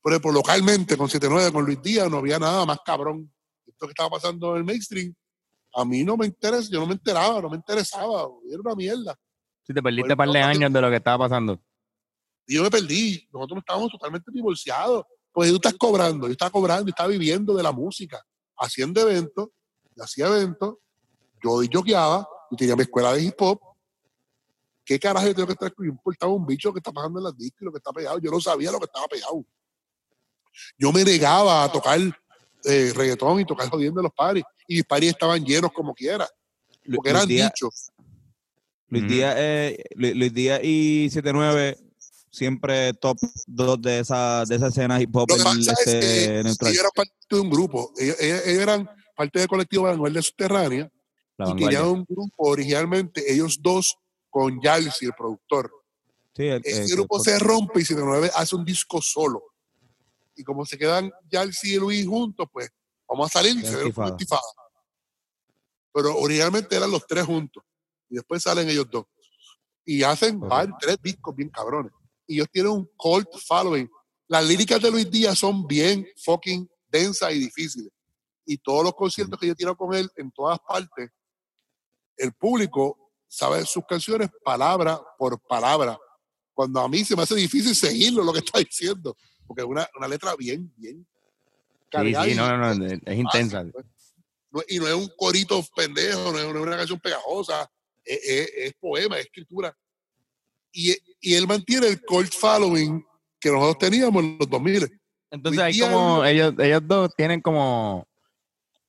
por 0.00 0.12
ejemplo, 0.12 0.32
localmente, 0.32 0.96
con 0.96 1.08
79, 1.08 1.52
con 1.52 1.64
Luis 1.64 1.82
Díaz, 1.82 2.10
no 2.10 2.18
había 2.18 2.38
nada 2.38 2.64
más 2.64 2.78
cabrón. 2.84 3.32
Esto 3.66 3.86
que 3.86 3.92
estaba 3.92 4.10
pasando 4.10 4.52
en 4.52 4.58
el 4.58 4.64
mainstream, 4.64 5.14
a 5.74 5.84
mí 5.84 6.04
no 6.04 6.16
me 6.16 6.26
interesa, 6.26 6.68
yo 6.70 6.80
no 6.80 6.86
me 6.86 6.92
enteraba, 6.94 7.40
no 7.40 7.50
me 7.50 7.56
interesaba, 7.56 8.28
era 8.48 8.60
una 8.60 8.74
mierda. 8.74 9.18
Sí, 9.64 9.72
te 9.72 9.82
perdiste 9.82 10.02
Pues, 10.02 10.12
un 10.12 10.16
par 10.16 10.28
de 10.30 10.42
años 10.42 10.72
de 10.72 10.80
lo 10.80 10.90
que 10.90 10.96
estaba 10.96 11.18
pasando. 11.26 11.60
Y 12.46 12.56
yo 12.56 12.62
me 12.62 12.70
perdí. 12.70 13.28
Nosotros 13.32 13.58
estábamos 13.58 13.90
totalmente 13.90 14.30
divorciados. 14.32 15.04
Pues 15.32 15.48
tú 15.48 15.56
estás 15.56 15.74
cobrando, 15.74 16.26
yo 16.26 16.32
estaba 16.32 16.50
cobrando 16.50 16.88
y 16.88 16.90
estaba 16.90 17.08
viviendo 17.08 17.54
de 17.54 17.62
la 17.62 17.72
música, 17.72 18.22
haciendo 18.58 19.00
eventos, 19.00 19.48
yo 19.96 20.04
hacía 20.04 20.26
eventos, 20.26 20.76
yo 21.42 21.62
yoqueaba, 21.62 22.28
y 22.50 22.56
tenía 22.56 22.76
mi 22.76 22.82
escuela 22.82 23.14
de 23.14 23.22
hip 23.22 23.40
hop. 23.40 23.58
¿Qué 24.84 24.98
carajo 24.98 25.26
yo 25.28 25.34
tengo 25.34 25.46
que 25.46 25.52
estar? 25.54 25.72
Yo 25.78 25.84
importaba 25.84 26.32
un 26.32 26.44
bicho 26.44 26.68
lo 26.68 26.74
que 26.74 26.80
está 26.80 26.92
pasando 26.92 27.18
en 27.18 27.24
las 27.24 27.36
discos 27.36 27.62
y 27.62 27.64
lo 27.64 27.72
que 27.72 27.78
está 27.78 27.92
pegado. 27.92 28.18
Yo 28.18 28.30
no 28.30 28.40
sabía 28.40 28.70
lo 28.70 28.78
que 28.78 28.84
estaba 28.84 29.06
pegado. 29.06 29.42
Yo 30.76 30.92
me 30.92 31.02
negaba 31.02 31.64
a 31.64 31.72
tocar 31.72 31.98
eh, 32.64 32.92
reggaetón 32.94 33.40
y 33.40 33.46
tocar 33.46 33.70
jodiendo 33.70 34.00
en 34.00 34.04
los 34.04 34.12
paris. 34.12 34.44
Y 34.66 34.74
mis 34.74 34.84
paris 34.84 35.10
estaban 35.10 35.42
llenos 35.42 35.72
como 35.72 35.94
quiera, 35.94 36.28
porque 36.94 37.10
eran 37.10 37.26
dichos. 37.26 37.90
Luis. 39.00 39.08
Díaz, 39.12 39.34
eh, 39.38 39.84
Lu- 39.94 40.14
Luis 40.14 40.34
Díaz 40.34 40.60
y 40.62 41.08
79 41.10 41.78
siempre 42.30 42.94
top 42.94 43.18
2 43.46 43.82
de 43.82 43.98
esa, 44.00 44.44
de 44.46 44.56
esa 44.56 44.68
escena 44.68 45.00
hip 45.00 45.14
hop 45.14 45.28
Lo 45.30 45.36
que 45.36 45.40
en- 45.42 45.44
pasa 45.44 45.72
es 45.72 45.78
este, 45.86 46.00
que 46.00 46.40
ellos 46.40 46.78
eran 46.80 46.90
parte 46.94 47.12
de 47.30 47.40
un 47.40 47.50
grupo. 47.50 47.92
Ellos, 47.98 48.16
ellos- 48.20 48.42
ellos 48.46 48.62
eran 48.62 48.90
parte 49.16 49.38
del 49.38 49.48
colectivo 49.48 49.84
Vanguardia 49.84 50.22
Subterránea 50.22 50.90
La 51.36 51.46
y 51.46 51.48
vanguardia. 51.50 51.78
tenían 51.80 51.94
un 51.98 52.06
grupo 52.08 52.34
originalmente, 52.48 53.32
ellos 53.32 53.58
dos, 53.60 53.96
con 54.30 54.60
Yalsi, 54.62 55.04
el 55.06 55.12
productor. 55.12 55.70
Sí, 56.34 56.44
el- 56.44 56.62
Ese 56.64 56.94
grupo 56.94 57.18
se 57.22 57.38
rompe 57.38 57.80
y 57.80 57.84
79 57.84 58.30
hace 58.34 58.56
un 58.56 58.64
disco 58.64 59.02
solo. 59.02 59.42
Y 60.34 60.42
como 60.42 60.64
se 60.64 60.78
quedan 60.78 61.10
Yalsi 61.30 61.74
y 61.74 61.76
Luis 61.76 62.06
juntos, 62.06 62.48
pues 62.50 62.70
vamos 63.06 63.26
a 63.28 63.32
salir 63.40 63.56
y 63.58 63.60
se 63.66 63.76
ve. 63.76 63.92
Pero 65.92 66.16
originalmente 66.16 66.74
eran 66.74 66.90
los 66.90 67.06
tres 67.06 67.24
juntos. 67.26 67.62
Y 68.12 68.16
después 68.16 68.42
salen 68.42 68.68
ellos 68.68 68.86
dos. 68.90 69.06
Y 69.86 70.02
hacen 70.02 70.38
varios- 70.38 70.76
tres 70.78 70.98
discos 71.02 71.34
bien 71.34 71.48
cabrones. 71.48 71.90
Y 72.26 72.34
ellos 72.34 72.48
tienen 72.52 72.72
un 72.72 72.86
cult 72.94 73.26
following. 73.46 73.90
Las 74.28 74.44
líricas 74.46 74.80
de 74.82 74.90
Luis 74.90 75.10
Díaz 75.10 75.38
son 75.38 75.66
bien 75.66 76.06
fucking 76.22 76.68
densas 76.88 77.32
y 77.32 77.38
difíciles. 77.38 77.90
Y 78.44 78.58
todos 78.58 78.84
los 78.84 78.92
conciertos 78.94 79.40
que 79.40 79.46
yo 79.46 79.52
he 79.52 79.56
tirado 79.56 79.76
con 79.76 79.94
él 79.94 80.10
en 80.16 80.30
todas 80.30 80.58
partes, 80.60 81.10
el 82.18 82.32
público 82.34 83.10
sabe 83.26 83.64
sus 83.64 83.84
canciones 83.86 84.28
palabra 84.44 85.00
por 85.18 85.40
palabra. 85.40 85.98
Cuando 86.52 86.80
a 86.80 86.88
mí 86.88 87.02
se 87.02 87.16
me 87.16 87.22
hace 87.22 87.34
difícil 87.34 87.74
seguirlo 87.74 88.22
lo 88.22 88.32
que 88.34 88.40
está 88.40 88.58
diciendo, 88.58 89.16
porque 89.46 89.62
es 89.62 89.66
una, 89.68 89.88
una 89.96 90.06
letra 90.06 90.36
bien, 90.36 90.70
bien 90.76 91.06
Sí, 91.06 91.88
cargada 91.90 92.24
sí, 92.26 92.32
y- 92.32 92.34
no, 92.34 92.56
no, 92.58 92.74
no, 92.74 92.84
es 92.86 93.18
intensa. 93.18 93.64
no- 93.64 94.62
y 94.68 94.78
no 94.78 94.86
es 94.86 94.94
un 94.94 95.10
corito 95.16 95.62
pendejo, 95.74 96.30
no 96.30 96.38
es 96.38 96.44
una 96.46 96.76
canción 96.76 97.00
pegajosa, 97.00 97.70
es, 98.04 98.20
es- 98.24 98.50
es 98.56 98.72
poema, 98.80 99.18
es 99.18 99.26
escritura. 99.26 99.76
Y, 100.72 100.94
y 101.20 101.34
él 101.34 101.46
mantiene 101.46 101.86
el 101.88 102.00
cult 102.02 102.32
following 102.32 103.04
que 103.38 103.50
nosotros 103.50 103.78
teníamos 103.90 104.22
en 104.24 104.36
los 104.38 104.48
2000. 104.48 105.00
Entonces 105.30 105.80
como, 105.80 106.24
ellos, 106.24 106.54
ellos 106.58 106.82
dos 106.86 107.14
tienen 107.16 107.40
como, 107.40 108.06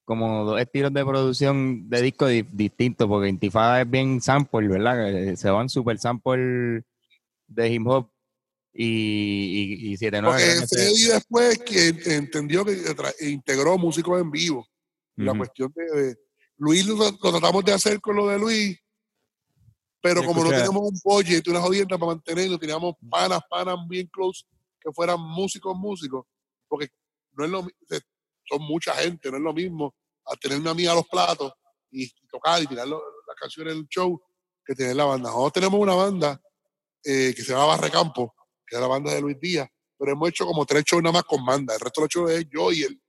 como 0.05 0.45
dos 0.45 0.61
estilos 0.61 0.93
de 0.93 1.03
producción 1.05 1.89
de 1.89 2.01
discos 2.01 2.29
di- 2.29 2.45
distintos, 2.51 3.07
porque 3.07 3.29
Intifada 3.29 3.81
es 3.81 3.89
bien 3.89 4.21
sample, 4.21 4.67
¿verdad? 4.67 5.09
Eh, 5.29 5.37
Se 5.37 5.49
van 5.49 5.69
super 5.69 5.97
sample 5.97 6.83
de 7.47 7.69
hip 7.69 7.85
hop 7.87 8.09
y, 8.73 9.87
y, 9.89 9.93
y 9.93 9.97
7-9. 9.97 10.23
Porque 10.23 10.67
Freddy 10.67 11.03
después 11.07 11.59
que 11.59 11.87
entendió 12.15 12.65
que 12.65 12.77
integró 13.21 13.77
músicos 13.77 14.19
en 14.21 14.31
vivo. 14.31 14.67
Y 15.17 15.23
La 15.23 15.31
Ujú. 15.31 15.39
cuestión 15.39 15.73
de, 15.75 16.01
de- 16.01 16.15
Luis 16.57 16.85
lo, 16.85 16.95
lo 16.97 17.17
tratamos 17.31 17.63
de 17.65 17.73
hacer 17.73 17.99
con 17.99 18.15
lo 18.15 18.27
de 18.27 18.37
Luis, 18.39 18.77
pero 20.03 20.21
como 20.25 20.43
no 20.43 20.49
teníamos 20.49 20.83
un 20.91 20.99
budget, 21.03 21.47
una 21.47 21.61
jodienda 21.61 21.97
para 21.97 22.11
mantenerlo, 22.11 22.59
teníamos 22.59 22.95
panas, 23.09 23.39
panas 23.49 23.77
bien 23.87 24.05
close, 24.07 24.43
que 24.81 24.91
fueran 24.91 25.19
músicos, 25.19 25.75
músicos, 25.77 26.25
porque 26.67 26.89
no 27.31 27.45
es 27.45 27.49
lo 27.51 27.65
son 28.45 28.61
mucha 28.63 28.93
gente, 28.95 29.31
no 29.31 29.37
es 29.37 29.43
lo 29.43 29.53
mismo 29.53 29.95
a 30.25 30.35
tener 30.35 30.59
una 30.59 30.71
amiga 30.71 30.91
a 30.91 30.95
los 30.95 31.07
platos 31.07 31.53
y, 31.89 32.11
tocar 32.29 32.61
y 32.61 32.67
tirar 32.67 32.85
las 32.87 32.99
canciones 33.39 33.73
del 33.75 33.87
show 33.87 34.21
que 34.65 34.75
tener 34.75 34.95
la 34.97 35.05
banda. 35.05 35.29
Nosotros 35.29 35.53
tenemos 35.53 35.79
una 35.79 35.93
banda 35.95 36.41
eh, 37.05 37.33
que 37.35 37.41
se 37.41 37.53
llama 37.53 37.67
Barrecampo, 37.67 38.33
que 38.67 38.75
es 38.75 38.81
la 38.81 38.87
banda 38.87 39.13
de 39.13 39.21
Luis 39.21 39.39
Díaz, 39.39 39.69
pero 39.97 40.11
hemos 40.11 40.27
hecho 40.29 40.45
como 40.45 40.65
tres 40.65 40.83
shows 40.83 41.01
nada 41.01 41.13
más 41.13 41.23
con 41.23 41.45
banda. 41.45 41.73
El 41.75 41.79
resto 41.79 42.01
de 42.01 42.05
los 42.05 42.09
shows 42.13 42.31
es 42.31 42.45
yo 42.53 42.71
y 42.73 42.83
él. 42.83 43.01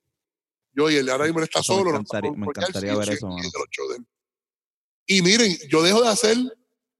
Yo 0.72 0.88
y 0.90 0.96
él. 0.96 1.10
Ahora 1.10 1.24
mismo 1.24 1.40
él 1.40 1.44
está 1.44 1.58
Eso 1.58 1.72
me 1.72 1.78
solo. 1.78 1.90
no 1.92 1.98
encantaría- 1.98 2.30
está 2.30 2.38
me 2.38 2.46
con- 2.46 2.54
encantaría 2.62 2.96
ver 2.96 3.08
y 3.08 3.12
eso. 3.12 3.28
Y 5.06 5.22
miren, 5.22 5.56
yo 5.68 5.82
dejo 5.82 6.02
de 6.02 6.08
hacer, 6.08 6.36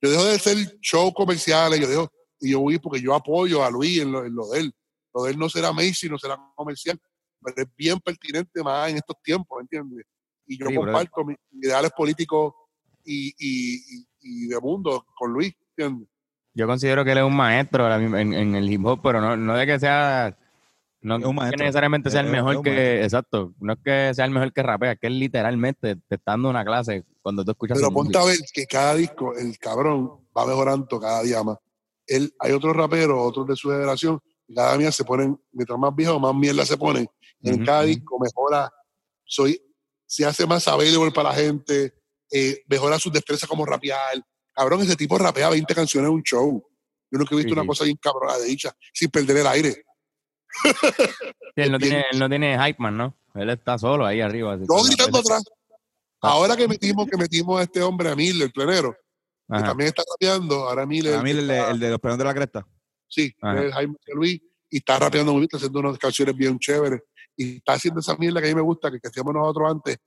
yo 0.05 0.11
dejo 0.11 0.25
de 0.25 0.35
hacer 0.35 0.57
shows 0.81 1.13
comerciales, 1.15 1.81
yo 1.81 1.89
dejo, 1.89 2.13
y 2.41 2.51
yo 2.53 2.61
voy 2.61 2.79
porque 2.79 3.01
yo 3.01 3.15
apoyo 3.15 3.65
a 3.65 3.71
Luis 3.71 4.01
en 4.01 4.13
lo, 4.13 4.25
en 4.25 4.35
lo 4.35 4.49
de 4.49 4.61
él. 4.61 4.73
Lo 5.15 5.23
de 5.25 5.33
él 5.33 5.39
no 5.39 5.49
será 5.49 5.73
Macy, 5.73 6.09
no 6.09 6.19
será 6.19 6.37
comercial, 6.55 6.99
pero 7.41 7.55
es 7.57 7.67
bien 7.77 7.99
pertinente 8.01 8.63
más 8.63 8.91
en 8.91 8.97
estos 8.97 9.17
tiempos, 9.23 9.61
¿entiendes? 9.61 10.05
Y 10.47 10.59
yo 10.59 10.67
Sí, 10.69 10.75
comparto 10.75 11.25
mis 11.25 11.37
ideales 11.53 11.91
políticos 11.97 12.53
y, 13.05 13.29
y, 13.39 13.77
y- 13.77 14.07
y 14.21 14.47
de 14.49 14.59
mundo 14.61 15.07
con 15.17 15.33
Luis, 15.33 15.53
¿entiendes? 15.77 16.09
Yo 16.55 16.67
considero 16.67 17.05
que 17.05 17.13
él 17.13 17.19
es 17.19 17.25
un 17.25 17.37
maestro 17.37 17.93
en 17.95 18.55
el 18.55 18.71
hip 18.73 18.85
hop, 18.87 19.01
pero 19.03 19.21
no, 19.21 19.37
no 19.37 19.57
de 19.57 19.67
que 19.67 19.79
sea. 19.79 20.37
No 21.05 21.19
Es 21.19 21.25
un 21.27 21.37
que 21.51 21.57
necesariamente 21.59 22.11
sea 22.11 22.21
el 22.21 22.27
Es- 22.27 22.33
es- 22.33 22.39
es 22.39 22.45
mejor 22.45 22.65
que. 22.65 23.03
Exacto. 23.05 23.55
No 23.61 23.75
es 23.75 23.79
que 23.85 24.15
sea 24.15 24.25
el 24.25 24.31
mejor 24.31 24.53
que 24.53 24.63
rapea, 24.63 24.93
es 24.93 24.99
que 24.99 25.07
él 25.07 25.19
literalmente 25.19 25.97
te 25.97 26.15
está 26.17 26.33
dando 26.33 26.49
una 26.49 26.65
clase 26.65 27.05
cuando 27.23 27.45
tú 27.45 27.51
escuchas 27.51 27.77
Pero 27.79 27.91
ponte 27.93 28.19
música. 28.19 28.23
a 28.23 28.25
ver 28.25 28.39
que 28.53 28.67
cada 28.67 28.95
disco, 28.95 29.37
el 29.37 29.59
cabrón 29.59 30.27
va 30.37 30.47
mejorando 30.47 30.99
cada 30.99 31.23
día 31.23 31.43
más. 31.43 31.59
Él, 32.07 32.35
hay 32.41 32.53
otros 32.53 32.75
raperos, 32.75 33.19
otros 33.21 33.47
de 33.47 33.55
su 33.57 33.69
generación, 33.71 34.19
y 34.49 34.55
cada 34.55 34.77
día 34.79 34.91
se 34.91 35.05
ponen, 35.05 35.39
mientras 35.53 35.79
más 35.79 35.95
viejos, 35.95 36.21
más 36.21 36.35
mierda 36.35 36.65
se 36.67 36.77
ponen. 36.77 37.07
Y 37.41 37.51
en 37.51 37.65
cada 37.65 37.83
disco 37.83 38.19
mejora, 38.19 38.73
soy, 39.25 39.61
se 40.07 40.25
hace 40.25 40.47
más 40.47 40.67
available 40.69 41.11
para 41.13 41.31
la 41.31 41.35
gente, 41.35 41.95
eh, 42.31 42.63
mejora 42.69 42.99
sus 42.99 43.13
destrezas 43.13 43.49
como 43.49 43.65
rapear. 43.67 44.23
Cabrón, 44.55 44.81
ese 44.83 44.97
tipo 44.97 45.19
rapea 45.19 45.51
20 45.51 45.75
canciones 45.75 46.09
en 46.09 46.15
un 46.15 46.23
show. 46.23 46.67
Yo 47.11 47.19
nunca 47.19 47.35
he 47.35 47.37
visto 47.37 47.49
Sí, 47.51 47.53
una 47.53 47.63
sí. 47.63 47.69
cosa 47.69 47.85
bien 47.85 47.99
cabrona 48.01 48.39
de 48.39 48.47
dicha, 48.47 48.75
sin 48.93 49.11
perder 49.11 49.37
el 49.39 49.47
aire. 49.47 49.85
Sí, 50.63 50.71
él, 51.57 51.73
no 51.73 51.79
tiene, 51.79 52.05
él 52.11 52.19
no 52.19 52.29
tiene 52.29 52.59
hype 52.59 52.83
man, 52.83 52.97
¿no? 52.97 53.17
Él 53.35 53.51
está 53.51 53.79
solo 53.79 54.07
ahí 54.07 54.21
arriba. 54.21 54.57
la 54.57 54.83
gritando 54.87 55.19
atrás. 55.19 55.45
Ahora 56.21 56.57
que 56.57 56.67
metimos, 56.67 57.07
que 57.07 57.17
metimos 57.17 57.61
a 57.61 57.65
este 57.65 57.83
hombre, 57.83 58.11
a 58.11 58.17
Mil, 58.17 58.41
el 58.41 58.53
plenero, 58.53 58.97
que 59.47 59.61
también 59.61 59.89
está 59.89 60.03
rapeando, 60.11 60.69
ahora 60.69 60.87
Mil 60.87 61.13
A 61.13 61.23
mí 61.23 61.31
el 61.31 61.47
de, 61.47 61.71
el 61.71 61.79
de 61.79 61.91
los 61.91 62.01
Peones 62.01 62.19
de 62.19 62.25
la 62.25 62.35
Cresta. 62.35 62.67
Sí, 63.07 63.35
es 63.43 63.75
Jaime 63.75 63.95
Luis 64.15 64.41
y 64.71 64.79
está 64.79 64.99
rapeando 64.99 65.33
muy 65.33 65.41
bien, 65.41 65.49
está 65.53 65.59
haciendo 65.59 65.81
unas 65.81 65.99
canciones 65.99 66.35
bien 66.35 66.59
chéveres 66.59 67.03
y 67.37 67.57
está 67.57 67.75
haciendo 67.75 68.01
esa 68.01 68.17
mierda 68.17 68.41
que 68.41 68.47
a 68.47 68.51
mí 68.51 68.55
me 68.55 68.63
gusta, 68.63 68.91
que, 68.91 68.99
que 68.99 69.09
hacíamos 69.09 69.35
nosotros 69.35 69.71
antes, 69.71 69.99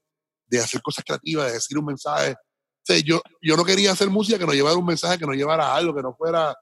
de 0.46 0.58
hacer 0.58 0.82
cosas 0.82 1.04
creativas, 1.04 1.46
de 1.46 1.52
decir 1.52 1.78
un 1.78 1.84
mensaje. 1.84 2.32
O 2.32 2.82
sea, 2.82 2.98
yo, 2.98 3.20
yo 3.40 3.56
no 3.56 3.64
quería 3.64 3.92
hacer 3.92 4.08
música 4.08 4.38
que 4.38 4.46
nos 4.46 4.54
llevara 4.54 4.76
un 4.76 4.86
mensaje, 4.86 5.18
que 5.18 5.26
nos 5.26 5.36
llevara 5.36 5.68
a 5.68 5.76
algo, 5.76 5.94
que 5.94 6.02
no 6.02 6.14
fuera 6.14 6.56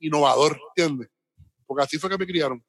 innovador, 0.00 0.58
¿entiendes? 0.76 1.08
Porque 1.66 1.84
así 1.84 1.98
fue 1.98 2.10
que 2.10 2.18
me 2.18 2.26
criaron. 2.26 2.64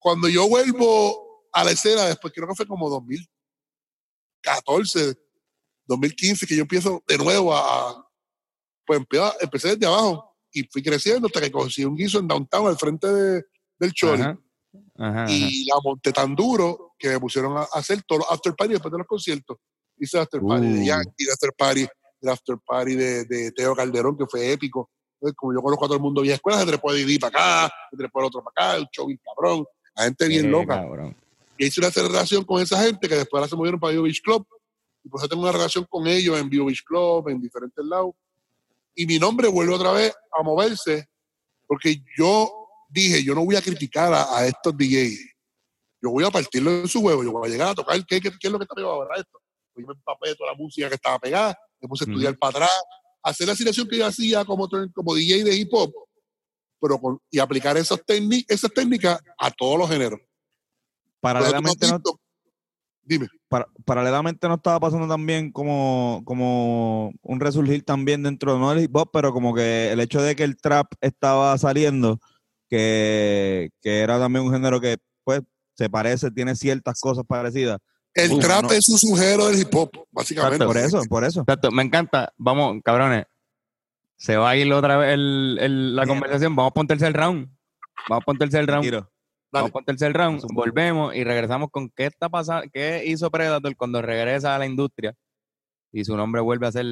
Cuando 0.00 0.28
yo 0.28 0.48
vuelvo 0.48 1.44
a 1.52 1.62
la 1.62 1.70
escena, 1.72 2.06
después 2.06 2.32
creo 2.34 2.48
que 2.48 2.54
fue 2.56 2.66
como 2.66 2.88
2014, 4.42 5.16
2015, 5.86 6.46
que 6.46 6.56
yo 6.56 6.62
empiezo 6.62 7.02
de 7.06 7.18
nuevo 7.18 7.54
a, 7.54 8.08
pues 8.86 8.98
empecé, 9.00 9.24
empecé 9.40 9.68
desde 9.76 9.86
abajo 9.86 10.36
y 10.52 10.64
fui 10.64 10.82
creciendo 10.82 11.26
hasta 11.26 11.40
que 11.40 11.50
conseguí 11.50 11.84
un 11.84 11.96
guiso 11.96 12.18
en 12.18 12.28
downtown 12.28 12.66
al 12.68 12.76
frente 12.78 13.06
de- 13.12 13.44
del 13.78 13.92
Chori 13.92 14.20
Ajá. 14.22 14.38
Ajá, 14.98 15.22
ajá. 15.24 15.32
y 15.32 15.64
la 15.66 15.76
monté 15.82 16.12
tan 16.12 16.34
duro 16.34 16.94
que 16.98 17.08
me 17.08 17.18
pusieron 17.20 17.56
a 17.56 17.62
hacer 17.72 18.02
todos 18.02 18.20
los 18.22 18.30
after 18.30 18.54
party 18.54 18.72
después 18.74 18.92
de 18.92 18.98
los 18.98 19.06
conciertos. 19.06 19.56
Hice 19.98 20.16
el 20.18 20.22
after 20.22 20.40
party 20.40 20.66
de 20.66 20.80
Uh. 20.80 20.84
Yankee, 20.84 21.24
el 21.24 21.30
after 21.30 21.52
party, 21.56 21.86
el 22.22 22.28
after 22.28 22.56
party 22.64 22.94
de, 22.94 23.24
de 23.24 23.52
Teo 23.52 23.74
Calderón, 23.74 24.16
que 24.16 24.26
fue 24.26 24.52
épico. 24.52 24.90
Entonces, 25.14 25.36
como 25.36 25.52
yo 25.54 25.60
conozco 25.60 25.84
a 25.84 25.88
todo 25.88 25.96
el 25.96 26.02
mundo 26.02 26.22
vía 26.22 26.34
escuela, 26.34 26.58
se 26.60 26.66
trepó 26.66 26.92
de 26.92 27.00
ir 27.00 27.20
para 27.20 27.64
acá, 27.66 27.74
se 27.90 27.96
trepó 27.96 28.20
el 28.20 28.26
otro 28.26 28.42
para 28.44 28.72
acá, 28.72 28.80
un 28.80 28.86
show 28.92 29.06
bien 29.06 29.20
cabrón, 29.24 29.64
la 30.00 30.06
gente 30.06 30.28
bien 30.28 30.50
loca. 30.50 30.80
cabrón. 30.80 31.16
Y 31.56 31.66
hice 31.66 31.80
una 31.80 31.90
relación 31.90 32.44
con 32.44 32.62
esa 32.62 32.82
gente 32.82 33.08
que 33.08 33.14
después 33.14 33.38
ahora 33.38 33.48
se 33.48 33.56
movieron 33.56 33.78
para 33.78 33.92
Bio 33.92 34.02
Beach 34.02 34.22
Club. 34.22 34.46
Y 35.04 35.08
por 35.08 35.20
eso 35.20 35.28
tengo 35.28 35.42
una 35.42 35.52
relación 35.52 35.84
con 35.88 36.06
ellos 36.06 36.38
en 36.38 36.48
Bio 36.48 36.64
Beach 36.64 36.82
Club, 36.84 37.28
en 37.28 37.40
diferentes 37.40 37.84
lados. 37.84 38.14
Y 38.94 39.06
mi 39.06 39.18
nombre 39.18 39.48
vuelve 39.48 39.74
otra 39.74 39.92
vez 39.92 40.14
a 40.32 40.42
moverse 40.42 41.08
porque 41.66 42.02
yo 42.16 42.50
dije, 42.88 43.22
yo 43.22 43.34
no 43.34 43.44
voy 43.44 43.56
a 43.56 43.62
criticar 43.62 44.12
a, 44.12 44.36
a 44.36 44.46
estos 44.46 44.76
DJs. 44.76 45.34
Yo 46.02 46.10
voy 46.10 46.24
a 46.24 46.30
partirlo 46.30 46.70
en 46.70 46.88
su 46.88 47.00
huevo. 47.00 47.22
Yo 47.22 47.30
voy 47.30 47.48
a 47.48 47.52
llegar 47.52 47.68
a 47.68 47.74
tocar 47.74 48.04
qué, 48.06 48.20
qué, 48.20 48.30
qué 48.30 48.48
es 48.48 48.50
lo 48.50 48.58
que 48.58 48.64
está 48.64 48.74
pegado 48.74 48.94
ahora 48.94 49.16
esto. 49.16 49.38
Pues 49.72 49.84
yo 49.84 49.86
me 49.86 49.94
empapé 49.94 50.30
de 50.30 50.34
toda 50.34 50.50
la 50.52 50.56
música 50.56 50.88
que 50.88 50.96
estaba 50.96 51.18
pegada, 51.18 51.56
me 51.80 51.88
puse 51.88 52.04
a 52.04 52.08
estudiar 52.08 52.36
para 52.36 52.50
atrás, 52.50 52.82
hacer 53.22 53.46
la 53.46 53.54
selección 53.54 53.86
que 53.86 53.98
yo 53.98 54.06
hacía 54.06 54.44
como, 54.44 54.68
como 54.92 55.14
DJ 55.14 55.44
de 55.44 55.54
hip 55.54 55.68
hop, 55.72 55.92
pero 56.80 56.98
con, 56.98 57.18
y 57.30 57.38
aplicar 57.38 57.76
esas, 57.76 58.02
técnicas 58.04 58.46
esas 58.48 58.72
técnicas 58.72 59.20
a 59.38 59.50
todos 59.50 59.78
los 59.78 59.88
géneros. 59.88 60.20
Paralelamente 61.20 61.86
no, 61.88 62.00
Dime. 63.02 63.28
para- 63.48 63.68
paralelamente 63.84 64.48
no 64.48 64.54
estaba 64.54 64.80
pasando 64.80 65.06
también 65.08 65.52
como, 65.52 66.22
como 66.24 67.12
un 67.22 67.40
resurgir 67.40 67.84
también 67.84 68.22
dentro, 68.22 68.58
no 68.58 68.70
del 68.70 68.84
hip 68.84 68.96
hop, 68.96 69.10
pero 69.12 69.32
como 69.32 69.54
que 69.54 69.92
el 69.92 70.00
hecho 70.00 70.22
de 70.22 70.34
que 70.36 70.44
el 70.44 70.56
trap 70.56 70.86
estaba 71.00 71.56
saliendo, 71.58 72.20
que, 72.68 73.70
que 73.82 74.00
era 74.00 74.18
también 74.18 74.44
un 74.46 74.52
género 74.52 74.80
que 74.80 74.96
pues 75.24 75.42
se 75.74 75.90
parece, 75.90 76.30
tiene 76.30 76.54
ciertas 76.56 77.00
cosas 77.00 77.24
parecidas. 77.26 77.78
El 78.14 78.32
Uf, 78.32 78.40
trap 78.40 78.62
no. 78.64 78.72
es 78.72 78.88
un 78.88 78.98
sujero 78.98 79.46
del 79.46 79.60
hip 79.60 79.74
hop, 79.74 79.90
básicamente. 80.10 80.64
Por 80.64 80.76
eso, 80.76 81.02
por 81.08 81.24
eso. 81.24 81.40
Exacto, 81.40 81.70
me 81.70 81.82
encanta. 81.82 82.32
Vamos, 82.36 82.80
cabrones. 82.84 83.24
Se 84.20 84.36
va 84.36 84.50
a 84.50 84.56
ir 84.56 84.70
otra 84.72 84.96
vez 84.98 85.14
el- 85.14 85.58
el- 85.60 85.96
la 85.96 86.02
conversación. 86.08 86.54
Vamos 86.54 86.72
por 86.72 86.82
un 86.82 86.88
tercer 86.88 87.12
round. 87.14 87.48
Vamos 88.08 88.24
por 88.24 88.34
un 88.34 88.38
tercer 88.38 88.66
round. 88.66 88.84
Vamos 89.52 89.70
por 89.72 89.80
un 89.80 89.86
tercer 89.86 90.12
round. 90.12 90.40
Volvemos 90.54 91.14
y 91.16 91.24
regresamos 91.24 91.70
con 91.70 91.88
qué 91.90 92.06
está 92.06 92.28
pasando, 92.28 92.66
qué 92.72 93.02
hizo 93.06 93.30
Predator 93.30 93.74
cuando 93.76 94.02
regresa 94.02 94.54
a 94.54 94.58
la 94.58 94.66
industria 94.66 95.14
y 95.92 96.04
su 96.04 96.16
nombre 96.16 96.40
vuelve 96.42 96.66
a 96.66 96.72
ser 96.72 96.84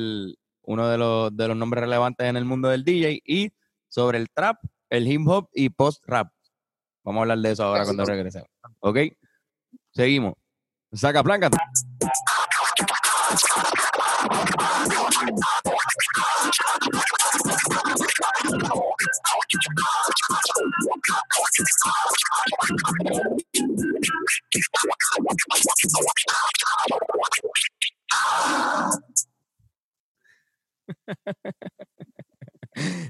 uno 0.62 0.88
de 0.88 0.98
los, 0.98 1.36
de 1.36 1.48
los 1.48 1.56
nombres 1.56 1.82
relevantes 1.84 2.26
en 2.26 2.36
el 2.36 2.44
mundo 2.46 2.68
del 2.68 2.82
DJ 2.84 3.20
y 3.24 3.50
sobre 3.88 4.18
el 4.18 4.28
trap, 4.30 4.56
el 4.90 5.06
hip 5.06 5.26
hop 5.26 5.48
y 5.52 5.68
post 5.68 6.02
rap. 6.06 6.28
Vamos 7.04 7.20
a 7.20 7.22
hablar 7.22 7.38
de 7.38 7.50
eso 7.52 7.64
ahora 7.64 7.84
cuando 7.84 8.04
regresemos. 8.04 8.48
¿Ok? 8.80 8.98
Seguimos. 9.92 10.34
Saca 10.92 11.22
placa. 11.22 11.50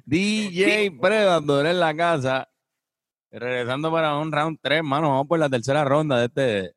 DJ 0.04 0.90
Predator 1.00 1.66
en 1.66 1.80
la 1.80 1.94
casa. 1.94 2.48
Regresando 3.30 3.92
para 3.92 4.16
un 4.16 4.32
round 4.32 4.58
3, 4.62 4.82
mano. 4.82 5.10
Vamos 5.10 5.26
por 5.26 5.38
la 5.38 5.50
tercera 5.50 5.84
ronda 5.84 6.18
de 6.18 6.24
este, 6.26 6.74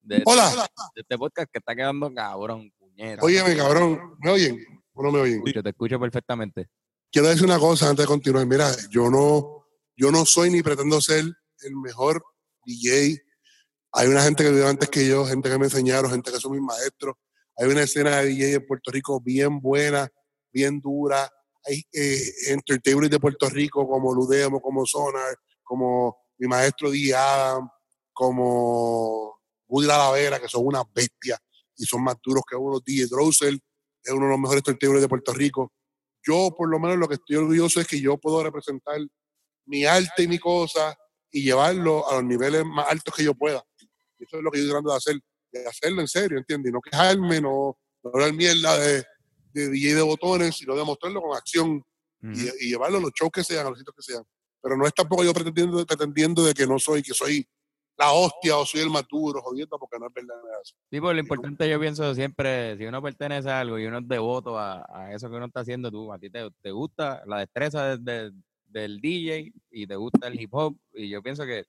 de, 0.00 0.22
Hola. 0.24 0.50
de 0.94 1.02
este 1.02 1.18
podcast 1.18 1.50
que 1.52 1.58
está 1.58 1.74
quedando 1.74 2.12
cabrón, 2.12 2.72
puñeta. 2.78 3.22
Óyeme, 3.22 3.56
cabrón. 3.56 4.16
¿Me 4.18 4.30
oyen 4.30 4.58
o 4.94 5.02
no 5.02 5.12
me 5.12 5.20
oyen? 5.20 5.38
Escucho, 5.38 5.62
te 5.62 5.70
escucho 5.70 6.00
perfectamente. 6.00 6.68
Quiero 7.14 7.28
decir 7.28 7.44
una 7.44 7.60
cosa 7.60 7.88
antes 7.88 8.02
de 8.02 8.08
continuar. 8.08 8.44
Mira, 8.44 8.74
yo 8.90 9.08
no, 9.08 9.68
yo 9.96 10.10
no 10.10 10.26
soy 10.26 10.50
ni 10.50 10.64
pretendo 10.64 11.00
ser 11.00 11.20
el 11.20 11.76
mejor 11.76 12.20
DJ. 12.64 13.22
Hay 13.92 14.08
una 14.08 14.20
gente 14.24 14.42
que 14.42 14.50
vivió 14.50 14.66
antes 14.66 14.88
que 14.88 15.06
yo, 15.06 15.24
gente 15.24 15.48
que 15.48 15.56
me 15.56 15.66
enseñaron, 15.66 16.10
gente 16.10 16.32
que 16.32 16.40
son 16.40 16.50
mis 16.50 16.60
maestros. 16.60 17.14
Hay 17.56 17.68
una 17.68 17.82
escena 17.82 18.16
de 18.16 18.26
DJ 18.26 18.54
en 18.54 18.66
Puerto 18.66 18.90
Rico 18.90 19.20
bien 19.20 19.60
buena, 19.60 20.08
bien 20.52 20.80
dura. 20.80 21.30
Hay 21.64 21.84
eh, 21.92 22.58
de 23.08 23.20
Puerto 23.20 23.48
Rico 23.48 23.86
como 23.86 24.12
Ludemo, 24.12 24.60
como 24.60 24.84
Sonar, 24.84 25.36
como 25.62 26.16
mi 26.38 26.48
maestro 26.48 26.90
DJ 26.90 27.14
Adam, 27.14 27.68
como 28.12 29.38
Woody 29.68 29.86
Lavera, 29.86 30.40
que 30.40 30.48
son 30.48 30.66
unas 30.66 30.82
bestias 30.92 31.38
y 31.76 31.84
son 31.84 32.02
más 32.02 32.16
duros 32.20 32.42
que 32.44 32.56
uno. 32.56 32.80
DJ 32.84 33.06
Drossel 33.06 33.60
es 34.02 34.12
uno 34.12 34.24
de 34.24 34.32
los 34.32 34.40
mejores 34.40 34.64
entertainers 34.66 35.02
de 35.02 35.08
Puerto 35.08 35.32
Rico. 35.32 35.72
Yo, 36.26 36.54
por 36.56 36.68
lo 36.68 36.78
menos, 36.78 36.98
lo 36.98 37.08
que 37.08 37.14
estoy 37.14 37.36
orgulloso 37.36 37.80
es 37.80 37.86
que 37.86 38.00
yo 38.00 38.16
puedo 38.18 38.42
representar 38.42 38.98
mi 39.66 39.84
arte 39.84 40.22
y 40.22 40.28
mi 40.28 40.38
cosa 40.38 40.96
y 41.30 41.42
llevarlo 41.42 42.08
a 42.08 42.14
los 42.16 42.24
niveles 42.24 42.64
más 42.64 42.88
altos 42.88 43.14
que 43.14 43.24
yo 43.24 43.34
pueda. 43.34 43.62
Eso 44.18 44.38
es 44.38 44.42
lo 44.42 44.50
que 44.50 44.58
yo 44.58 44.64
estoy 44.64 44.70
tratando 44.70 44.90
de 44.90 44.96
hacer, 44.96 45.20
de 45.52 45.66
hacerlo 45.66 46.00
en 46.00 46.08
serio, 46.08 46.38
¿entiendes? 46.38 46.70
Y 46.70 46.72
no 46.72 46.80
quejarme, 46.80 47.40
no, 47.40 47.76
no 48.02 48.10
hablar 48.12 48.32
mierda 48.32 48.78
de, 48.78 49.04
de 49.52 49.68
DJ 49.68 49.94
de 49.94 50.02
botones, 50.02 50.56
sino 50.56 50.74
demostrarlo 50.74 51.22
con 51.22 51.36
acción 51.36 51.82
y 52.32 52.68
llevarlo 52.68 52.98
a 52.98 53.00
los 53.02 53.12
shows 53.12 53.30
que 53.30 53.44
sean, 53.44 53.66
a 53.66 53.70
los 53.70 53.78
sitios 53.78 53.94
que 53.94 54.02
sean. 54.02 54.24
Pero 54.62 54.78
no 54.78 54.86
es 54.86 54.94
tampoco 54.94 55.24
yo 55.24 55.34
pretendiendo, 55.34 55.84
pretendiendo 55.84 56.42
de 56.42 56.54
que 56.54 56.66
no 56.66 56.78
soy, 56.78 57.02
que 57.02 57.12
soy 57.12 57.46
la 57.96 58.12
hostia 58.12 58.56
o 58.56 58.66
soy 58.66 58.80
el 58.80 58.90
más 58.90 59.04
duro, 59.08 59.40
jodiendo, 59.40 59.78
porque 59.78 59.98
no 59.98 60.06
es 60.08 60.12
verdad. 60.12 60.34
Sí, 60.90 61.00
pues 61.00 61.14
lo 61.14 61.20
importante 61.20 61.68
yo 61.68 61.78
pienso 61.78 62.14
siempre, 62.14 62.76
si 62.76 62.84
uno 62.86 63.00
pertenece 63.02 63.48
a 63.50 63.60
algo 63.60 63.78
y 63.78 63.86
uno 63.86 63.98
es 63.98 64.08
devoto 64.08 64.58
a, 64.58 64.84
a 64.92 65.12
eso 65.12 65.28
que 65.30 65.36
uno 65.36 65.46
está 65.46 65.60
haciendo, 65.60 65.90
tú, 65.90 66.12
a 66.12 66.18
ti 66.18 66.28
te, 66.30 66.48
te 66.60 66.70
gusta 66.72 67.22
la 67.26 67.38
destreza 67.38 67.96
de- 67.96 67.98
de- 67.98 68.32
del 68.66 69.00
DJ 69.00 69.52
y 69.70 69.86
te 69.86 69.94
gusta 69.96 70.26
el 70.26 70.40
hip 70.40 70.52
hop, 70.52 70.76
y 70.92 71.08
yo 71.08 71.22
pienso 71.22 71.44
que 71.44 71.64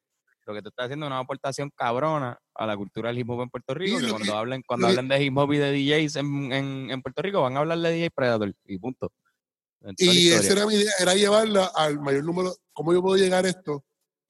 lo 0.47 0.53
que 0.55 0.61
tú 0.61 0.69
estás 0.69 0.85
haciendo 0.85 1.05
es 1.05 1.09
una 1.11 1.19
aportación 1.19 1.71
cabrona 1.75 2.37
a 2.55 2.65
la 2.67 2.75
cultura 2.77 3.09
del 3.09 3.19
hip 3.19 3.29
hop 3.29 3.41
en 3.43 3.49
Puerto 3.49 3.73
Rico, 3.75 3.97
Sí, 3.99 4.05
que 4.05 4.09
cuando 4.11 4.31
que- 4.33 4.37
hablen, 4.37 4.63
cuando 4.65 4.87
hablen 4.87 5.07
de 5.07 5.23
hip 5.23 5.37
hop 5.37 5.53
y 5.53 5.57
de 5.57 5.71
DJs 5.71 6.15
en, 6.17 6.51
en, 6.53 6.91
en 6.91 7.01
Puerto 7.03 7.21
Rico, 7.21 7.41
van 7.41 7.55
a 7.57 7.59
hablar 7.59 7.77
de 7.79 7.91
DJ 7.91 8.09
Predator, 8.11 8.53
y 8.65 8.77
punto. 8.79 9.11
Y 9.97 10.29
esa 10.29 10.53
era 10.53 10.65
mi 10.65 10.73
idea, 10.75 10.91
era 10.99 11.13
llevarla 11.13 11.65
al 11.75 11.99
mayor 11.99 12.23
número, 12.23 12.55
¿cómo 12.73 12.91
yo 12.93 13.01
puedo 13.03 13.17
llegar 13.17 13.45
a 13.45 13.49
esto? 13.49 13.83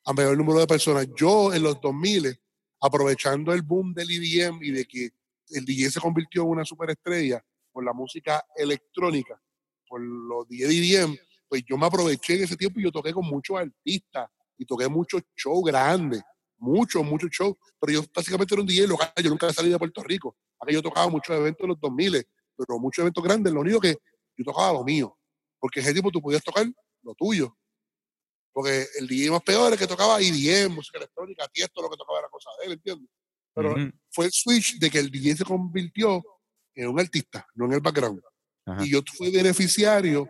A 0.05 0.13
mayor 0.13 0.37
número 0.37 0.59
de 0.59 0.67
personas. 0.67 1.07
Yo 1.15 1.53
en 1.53 1.63
los 1.63 1.79
2000, 1.81 2.39
aprovechando 2.81 3.53
el 3.53 3.61
boom 3.61 3.93
del 3.93 4.09
EDM 4.11 4.63
y 4.63 4.71
de 4.71 4.85
que 4.85 5.09
el 5.49 5.65
DJ 5.65 5.91
se 5.91 5.99
convirtió 5.99 6.43
en 6.43 6.49
una 6.49 6.65
superestrella 6.65 7.43
por 7.71 7.83
la 7.83 7.93
música 7.93 8.43
electrónica, 8.55 9.39
por 9.87 10.01
los 10.01 10.47
DJ 10.47 10.67
de 10.67 10.73
EDM, 10.75 11.17
pues 11.47 11.63
yo 11.67 11.77
me 11.77 11.85
aproveché 11.85 12.35
en 12.35 12.43
ese 12.43 12.55
tiempo 12.55 12.79
y 12.79 12.83
yo 12.83 12.91
toqué 12.91 13.13
con 13.13 13.25
muchos 13.25 13.57
artistas 13.57 14.29
y 14.57 14.65
toqué 14.65 14.87
muchos 14.87 15.21
shows 15.35 15.63
grandes, 15.63 16.21
muchos, 16.57 17.03
muchos 17.03 17.29
shows, 17.31 17.55
pero 17.79 17.93
yo 17.93 18.05
básicamente 18.13 18.53
era 18.53 18.61
un 18.61 18.67
DJ 18.67 18.87
local, 18.87 19.11
yo 19.21 19.29
nunca 19.29 19.51
salí 19.51 19.69
de 19.69 19.77
Puerto 19.77 20.01
Rico. 20.03 20.35
Acá 20.59 20.71
yo 20.71 20.81
tocaba 20.81 21.09
muchos 21.09 21.35
eventos 21.35 21.63
en 21.63 21.69
los 21.69 21.79
2000, 21.79 22.25
pero 22.57 22.79
muchos 22.79 23.03
eventos 23.03 23.23
grandes, 23.23 23.53
lo 23.53 23.61
único 23.61 23.79
que 23.79 23.97
yo 24.37 24.45
tocaba 24.45 24.73
lo 24.73 24.83
mío 24.83 25.17
porque 25.65 25.79
ese 25.79 25.95
tipo 25.95 26.11
tú 26.11 26.21
podías 26.21 26.43
tocar 26.43 26.63
lo 27.01 27.15
tuyo. 27.15 27.57
Porque 28.55 28.87
el 28.99 29.05
DJ 29.05 29.31
más 29.31 29.41
peor 29.41 29.73
es 29.73 29.77
que 29.77 29.85
tocaba 29.85 30.21
IDM, 30.21 30.69
música 30.75 30.97
electrónica, 30.97 31.45
tiesto, 31.49 31.81
lo 31.81 31.89
que 31.89 31.97
tocaba 31.97 32.19
era 32.19 32.29
cosa 32.29 32.49
de 32.57 32.67
él, 32.67 32.71
¿entiendes? 32.71 33.09
Pero 33.53 33.71
Ujú. 33.73 33.91
fue 34.09 34.25
el 34.27 34.31
switch 34.31 34.79
de 34.79 34.89
que 34.89 34.97
el 34.99 35.11
DJ 35.11 35.35
se 35.35 35.43
convirtió 35.43 36.23
en 36.73 36.87
un 36.87 36.97
artista, 36.97 37.45
no 37.55 37.65
en 37.65 37.73
el 37.73 37.81
background. 37.81 38.21
Ajá. 38.65 38.85
Y 38.85 38.91
yo 38.91 39.01
fui 39.13 39.29
beneficiario 39.29 40.29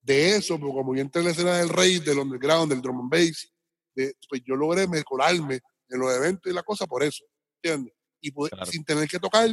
de 0.00 0.36
eso, 0.36 0.58
porque 0.58 0.72
como 0.72 0.94
yo 0.94 1.02
entré 1.02 1.20
en 1.20 1.26
la 1.26 1.32
escena 1.32 1.58
del 1.58 1.68
rey, 1.68 1.98
del 1.98 2.18
underground, 2.20 2.72
del 2.72 2.80
drum 2.80 3.00
and 3.00 3.10
bass, 3.10 3.52
de- 3.94 4.14
pues 4.30 4.40
yo 4.46 4.56
logré 4.56 4.88
mejorarme 4.88 5.60
en 5.90 6.00
los 6.00 6.10
eventos 6.16 6.50
y 6.50 6.54
la 6.54 6.62
cosa 6.62 6.86
por 6.86 7.02
eso, 7.02 7.22
¿entiendes? 7.62 7.92
Y 8.22 8.32
Claro. 8.32 8.64
sin 8.64 8.82
tener 8.82 9.06
que 9.06 9.18
tocar, 9.18 9.46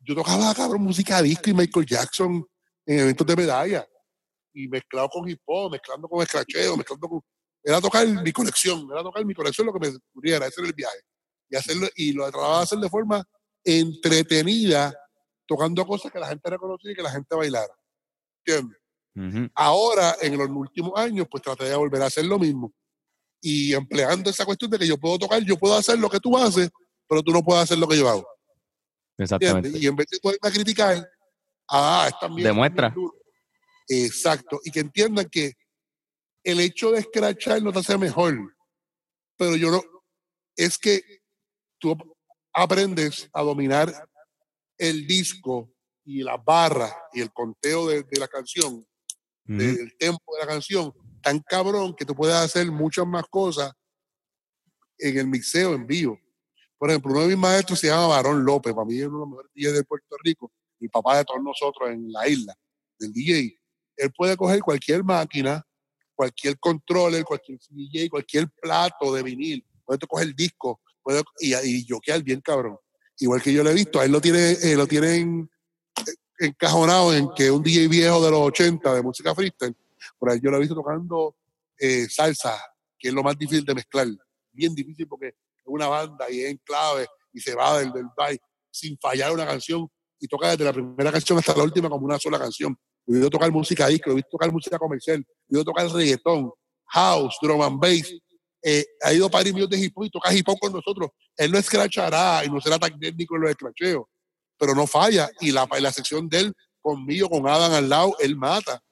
yo 0.00 0.14
tocaba, 0.16 0.52
cabrón, 0.56 0.82
música 0.82 1.22
disco 1.22 1.50
y 1.50 1.54
Michael 1.54 1.86
Jackson 1.86 2.44
en 2.84 2.98
eventos 2.98 3.24
de 3.24 3.36
medalla 3.36 3.88
y 4.58 4.68
mezclado 4.68 5.08
con 5.08 5.28
hip 5.28 5.40
hop, 5.46 5.70
mezclando 5.70 6.08
con 6.08 6.22
escracheo, 6.22 6.76
mezclando 6.76 7.08
con... 7.08 7.20
Era 7.62 7.80
tocar 7.80 8.06
mi 8.06 8.32
colección, 8.32 8.88
era 8.90 9.02
tocar 9.02 9.24
mi 9.24 9.34
colección 9.34 9.66
lo 9.66 9.72
que 9.72 9.78
me 9.78 9.98
pudiera, 10.12 10.46
ese 10.46 10.60
era 10.60 10.68
el 10.68 10.74
viaje. 10.74 10.98
Y, 11.48 11.56
hacerlo, 11.56 11.88
y 11.94 12.12
lo 12.12 12.24
trataba 12.30 12.58
de 12.58 12.62
hacer 12.64 12.78
de 12.78 12.88
forma 12.88 13.24
entretenida, 13.64 14.94
tocando 15.46 15.86
cosas 15.86 16.10
que 16.10 16.18
la 16.18 16.28
gente 16.28 16.50
reconocía 16.50 16.92
y 16.92 16.94
que 16.94 17.02
la 17.02 17.10
gente 17.10 17.34
bailara. 17.36 17.72
¿Entiendes? 18.44 18.78
Ahora, 19.54 20.16
en 20.20 20.38
los 20.38 20.48
últimos 20.48 20.92
años, 20.96 21.26
pues 21.30 21.42
traté 21.42 21.64
de 21.64 21.76
volver 21.76 22.02
a 22.02 22.06
hacer 22.06 22.24
lo 22.24 22.38
mismo. 22.38 22.72
Y 23.40 23.74
empleando 23.74 24.30
esa 24.30 24.44
cuestión 24.44 24.70
de 24.70 24.78
que 24.78 24.86
yo 24.86 24.96
puedo 24.96 25.18
tocar, 25.18 25.42
yo 25.42 25.56
puedo 25.56 25.74
hacer 25.74 25.98
lo 25.98 26.08
que 26.08 26.20
tú 26.20 26.36
haces, 26.36 26.70
pero 27.08 27.22
tú 27.22 27.32
no 27.32 27.42
puedes 27.42 27.64
hacer 27.64 27.78
lo 27.78 27.88
que 27.88 27.98
yo 27.98 28.08
hago. 28.08 28.26
Exactamente. 29.16 29.68
¿entiendes? 29.68 29.82
Y 29.82 29.86
en 29.86 29.96
vez 29.96 30.06
de 30.08 30.18
poderme 30.20 30.50
criticar, 30.52 31.10
ah, 31.68 32.06
está 32.08 32.28
bien. 32.28 32.44
Demuestra. 32.44 32.90
bien. 32.90 33.17
Exacto. 33.88 34.60
Y 34.64 34.70
que 34.70 34.80
entiendan 34.80 35.28
que 35.28 35.54
el 36.44 36.60
hecho 36.60 36.90
de 36.92 37.00
escrachar 37.00 37.62
no 37.62 37.72
te 37.72 37.80
hace 37.80 37.96
mejor. 37.98 38.54
Pero 39.36 39.56
yo 39.56 39.70
no. 39.70 39.82
Es 40.56 40.78
que 40.78 41.22
tú 41.78 41.96
aprendes 42.52 43.28
a 43.32 43.42
dominar 43.42 44.08
el 44.76 45.06
disco 45.06 45.72
y 46.04 46.22
las 46.22 46.42
barras 46.44 46.92
y 47.12 47.20
el 47.20 47.32
conteo 47.32 47.86
de, 47.88 48.02
de 48.02 48.20
la 48.20 48.28
canción, 48.28 48.86
Ujú. 49.46 49.56
del 49.58 49.96
tempo 49.96 50.34
de 50.34 50.40
la 50.40 50.46
canción, 50.46 50.92
tan 51.22 51.40
cabrón 51.40 51.94
que 51.94 52.04
tú 52.04 52.14
puedes 52.14 52.34
hacer 52.34 52.70
muchas 52.70 53.06
más 53.06 53.24
cosas 53.30 53.72
en 54.98 55.18
el 55.18 55.26
mixeo 55.26 55.74
en 55.74 55.86
vivo. 55.86 56.18
Por 56.76 56.90
ejemplo, 56.90 57.12
uno 57.12 57.22
de 57.22 57.28
mis 57.28 57.38
maestros 57.38 57.80
se 57.80 57.88
llama 57.88 58.06
Barón 58.08 58.44
López, 58.44 58.72
para 58.72 58.84
mí 58.84 58.98
es 58.98 59.06
uno 59.06 59.16
de 59.16 59.20
los 59.20 59.28
mejores 59.28 59.50
DJs 59.54 59.72
de 59.74 59.84
Puerto 59.84 60.16
Rico, 60.22 60.52
y 60.78 60.88
papá 60.88 61.18
de 61.18 61.24
todos 61.24 61.42
nosotros 61.42 61.90
en 61.90 62.12
la 62.12 62.28
isla, 62.28 62.54
del 62.98 63.12
DJ. 63.12 63.57
Él 63.98 64.12
puede 64.16 64.36
coger 64.36 64.60
cualquier 64.60 65.04
máquina, 65.04 65.62
cualquier 66.14 66.58
controller, 66.58 67.24
cualquier 67.24 67.58
DJ, 67.68 68.08
cualquier 68.08 68.48
plato 68.48 69.12
de 69.12 69.22
vinil, 69.22 69.64
puede 69.84 69.98
coger 70.06 70.28
el 70.28 70.34
disco 70.34 70.80
puede, 71.02 71.22
y, 71.40 71.54
y 71.54 71.84
yoquear 71.84 72.22
bien 72.22 72.40
cabrón. 72.40 72.78
Igual 73.18 73.42
que 73.42 73.52
yo 73.52 73.64
lo 73.64 73.70
he 73.70 73.74
visto, 73.74 74.00
a 74.00 74.04
él 74.04 74.12
lo 74.12 74.20
tiene, 74.20 74.52
eh, 74.52 74.76
lo 74.76 74.86
tienen 74.86 75.50
encajonado 76.38 77.14
en 77.14 77.28
que 77.34 77.50
un 77.50 77.62
DJ 77.62 77.88
viejo 77.88 78.24
de 78.24 78.30
los 78.30 78.40
80 78.40 78.94
de 78.94 79.02
música 79.02 79.34
freestyle, 79.34 79.76
por 80.18 80.30
ahí 80.30 80.40
yo 80.40 80.50
lo 80.50 80.56
he 80.56 80.60
visto 80.60 80.76
tocando 80.76 81.36
eh, 81.78 82.06
salsa, 82.08 82.56
que 82.96 83.08
es 83.08 83.14
lo 83.14 83.22
más 83.22 83.36
difícil 83.36 83.64
de 83.64 83.74
mezclar. 83.74 84.06
Bien 84.52 84.74
difícil 84.74 85.08
porque 85.08 85.28
es 85.28 85.34
una 85.66 85.88
banda 85.88 86.30
y 86.30 86.40
es 86.40 86.50
en 86.50 86.58
clave 86.58 87.06
y 87.32 87.40
se 87.40 87.54
va 87.54 87.78
del, 87.78 87.92
del 87.92 88.06
baile 88.16 88.40
sin 88.70 88.96
fallar 88.98 89.32
una 89.32 89.46
canción 89.46 89.88
y 90.20 90.28
toca 90.28 90.50
desde 90.50 90.64
la 90.64 90.72
primera 90.72 91.12
canción 91.12 91.38
hasta 91.38 91.56
la 91.56 91.64
última 91.64 91.88
como 91.88 92.04
una 92.04 92.18
sola 92.18 92.38
canción. 92.38 92.76
He 93.08 93.14
oído 93.14 93.30
tocar 93.30 93.50
música 93.50 93.86
disco, 93.86 94.10
he 94.10 94.16
visto 94.16 94.28
tocar 94.30 94.52
música 94.52 94.78
comercial, 94.78 95.24
he 95.48 95.54
oído 95.54 95.64
tocar 95.64 95.88
reggaetón, 95.88 96.52
house, 96.88 97.36
drum 97.40 97.62
and 97.62 97.80
bass. 97.80 98.14
Eh, 98.62 98.84
ha 99.02 99.14
ido 99.14 99.26
a 99.26 99.30
Paris 99.30 99.54
míos 99.54 99.70
de 99.70 99.78
hip 99.78 99.92
hop 99.96 100.04
y 100.04 100.10
toca 100.10 100.34
hip 100.34 100.46
hop 100.46 100.58
con 100.60 100.72
nosotros. 100.72 101.10
Él 101.36 101.50
no 101.50 101.58
escrachará 101.58 102.44
y 102.44 102.50
no 102.50 102.60
será 102.60 102.78
tan 102.78 102.98
técnico 102.98 103.36
en 103.36 103.42
los 103.42 103.50
escracheos, 103.50 104.04
pero 104.58 104.74
no 104.74 104.86
falla. 104.86 105.30
Y 105.40 105.52
la, 105.52 105.66
la 105.80 105.90
sección 105.90 106.28
de 106.28 106.40
él 106.40 106.54
conmigo, 106.82 107.30
con 107.30 107.48
Adam 107.48 107.72
al 107.72 107.88
lado, 107.88 108.14
él 108.18 108.36
mata. 108.36 108.82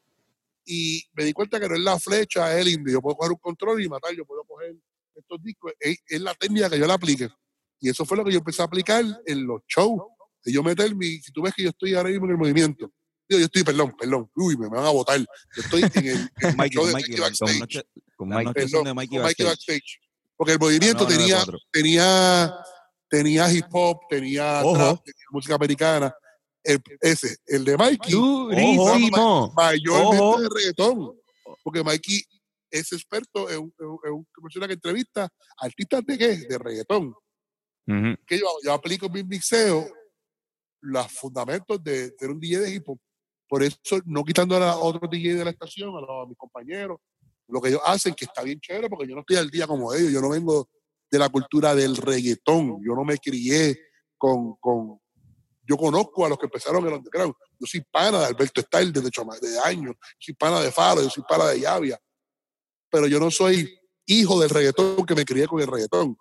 Y 0.64 1.04
me 1.12 1.24
di 1.24 1.32
cuenta 1.34 1.60
que 1.60 1.68
no 1.68 1.74
es 1.74 1.80
la 1.82 1.98
flecha, 1.98 2.54
es 2.54 2.62
el 2.62 2.72
indio. 2.72 2.94
Yo 2.94 3.02
puedo 3.02 3.16
coger 3.16 3.32
un 3.32 3.38
control 3.38 3.82
y 3.82 3.88
matar, 3.88 4.14
yo 4.14 4.24
puedo 4.24 4.44
coger 4.44 4.74
estos 5.14 5.42
discos. 5.42 5.72
Es, 5.78 5.98
es 6.06 6.20
la 6.22 6.34
técnica 6.34 6.70
que 6.70 6.78
yo 6.78 6.86
le 6.86 6.92
aplique. 6.92 7.28
Y 7.80 7.90
eso 7.90 8.06
fue 8.06 8.16
lo 8.16 8.24
que 8.24 8.32
yo 8.32 8.38
empecé 8.38 8.62
a 8.62 8.64
aplicar 8.64 9.04
en 9.26 9.46
los 9.46 9.60
shows. 9.68 10.00
Y 10.44 10.52
yo 10.52 10.62
meter 10.62 10.94
mi, 10.94 11.18
si 11.18 11.32
tú 11.32 11.42
ves 11.42 11.52
que 11.54 11.64
yo 11.64 11.70
estoy 11.70 11.94
ahora 11.94 12.08
mismo 12.08 12.24
en 12.24 12.30
el 12.30 12.38
movimiento, 12.38 12.90
digo, 13.28 13.38
yo 13.40 13.44
estoy, 13.46 13.62
perdón, 13.64 13.94
perdón, 13.98 14.30
uy, 14.36 14.56
me, 14.56 14.68
me 14.68 14.76
van 14.76 14.86
a 14.86 14.90
votar. 14.90 15.18
Yo 15.18 15.26
estoy 15.62 15.82
en 15.82 16.06
el, 16.06 16.16
en 16.18 16.30
el 16.50 16.56
Mikey, 16.56 16.76
show 16.76 16.86
de 16.86 16.92
Mikey, 16.92 17.10
Mikey 17.10 17.20
Backstage. 17.20 17.58
noche- 17.60 17.82
Con 18.16 18.28
Mike. 18.28 18.52
Perdón, 18.52 18.84
de 18.84 18.94
Mikey 18.94 19.18
con 19.18 19.26
Mikey 19.26 19.46
Backstage. 19.46 19.46
Backstage. 19.46 20.00
Porque 20.36 20.52
el 20.52 20.58
movimiento 20.58 21.04
Ah, 21.06 21.10
no, 21.10 21.16
tenía, 21.16 21.34
994. 21.36 21.58
tenía, 21.72 22.54
tenía 23.08 23.52
hip 23.52 23.66
hop, 23.72 24.00
tenía 24.10 24.60
trap, 24.60 25.02
tenía 25.04 25.24
música 25.30 25.54
americana. 25.54 26.14
El- 26.62 26.82
ese, 27.00 27.36
el 27.46 27.64
de 27.64 27.76
Mikey, 27.76 28.12
Durísimo. 28.12 29.52
mayormente 29.56 30.18
Ojo. 30.20 30.40
de 30.40 30.48
reggaetón. 30.48 31.20
Porque 31.62 31.82
Mikey 31.84 32.22
es 32.70 32.92
experto 32.92 33.48
en, 33.48 33.58
un- 33.60 33.74
en 33.78 33.86
un- 33.86 33.98
en 34.04 34.12
una 34.12 34.26
persona 34.42 34.66
que 34.66 34.74
entrevista 34.74 35.28
artistas 35.58 36.04
de 36.04 36.18
qué? 36.18 36.36
De 36.48 36.58
reggaetón. 36.58 37.14
Ujú. 37.88 38.16
Que 38.26 38.38
yo, 38.40 38.46
yo 38.64 38.72
aplico 38.72 39.06
en 39.06 39.12
mi 39.12 39.24
mixeo 39.24 39.88
los 40.80 41.06
fundamentos 41.12 41.82
de 41.82 42.12
ser 42.18 42.30
un 42.30 42.40
DJ 42.40 42.58
de 42.60 42.74
hip 42.74 42.88
hop. 42.88 42.98
Por 43.48 43.62
eso, 43.62 43.78
no 44.04 44.24
quitando 44.24 44.56
a 44.56 44.76
otros 44.76 45.10
DJ 45.10 45.34
de 45.34 45.44
la 45.44 45.50
estación, 45.50 45.90
a, 45.96 46.00
los- 46.00 46.24
a 46.24 46.26
mis 46.28 46.36
compañeros, 46.36 46.98
lo 47.48 47.60
que 47.60 47.68
ellos 47.68 47.80
hacen, 47.84 48.14
que 48.14 48.24
está 48.24 48.42
bien 48.42 48.58
chévere, 48.60 48.88
porque 48.88 49.06
yo 49.08 49.14
no 49.14 49.20
estoy 49.20 49.36
al 49.36 49.50
día 49.50 49.66
como 49.66 49.94
ellos. 49.94 50.10
Yo 50.12 50.20
no 50.20 50.30
vengo 50.30 50.68
de 51.10 51.18
la 51.18 51.28
cultura 51.28 51.74
del 51.74 51.96
reggaetón. 51.96 52.82
Yo 52.84 52.94
no 52.94 53.04
me 53.04 53.18
crié 53.18 53.78
con, 54.18 54.56
con, 54.56 54.98
yo 55.62 55.76
conozco 55.76 56.24
a 56.24 56.28
los 56.28 56.38
que 56.38 56.46
empezaron 56.46 56.82
en 56.82 56.88
el 56.88 56.98
underground. 56.98 57.34
Yo 57.58 57.66
soy 57.66 57.82
pana 57.90 58.20
de 58.20 58.26
Alberto 58.26 58.60
Style 58.60 58.92
desde 58.92 59.10
de 59.40 59.58
años, 59.60 59.94
yo 59.98 60.16
soy 60.18 60.34
pana 60.34 60.60
de 60.60 60.70
Faro, 60.72 61.02
yo 61.02 61.10
soy 61.10 61.24
pana 61.28 61.46
de 61.48 61.60
Llavia, 61.60 61.98
pero 62.90 63.06
yo 63.06 63.18
no 63.18 63.30
soy 63.30 63.78
hijo 64.06 64.40
del 64.40 64.50
reggaetón 64.50 65.04
que 65.06 65.14
me 65.14 65.24
crié 65.24 65.46
con 65.46 65.60
el 65.60 65.66
reggaetón. 65.66 66.16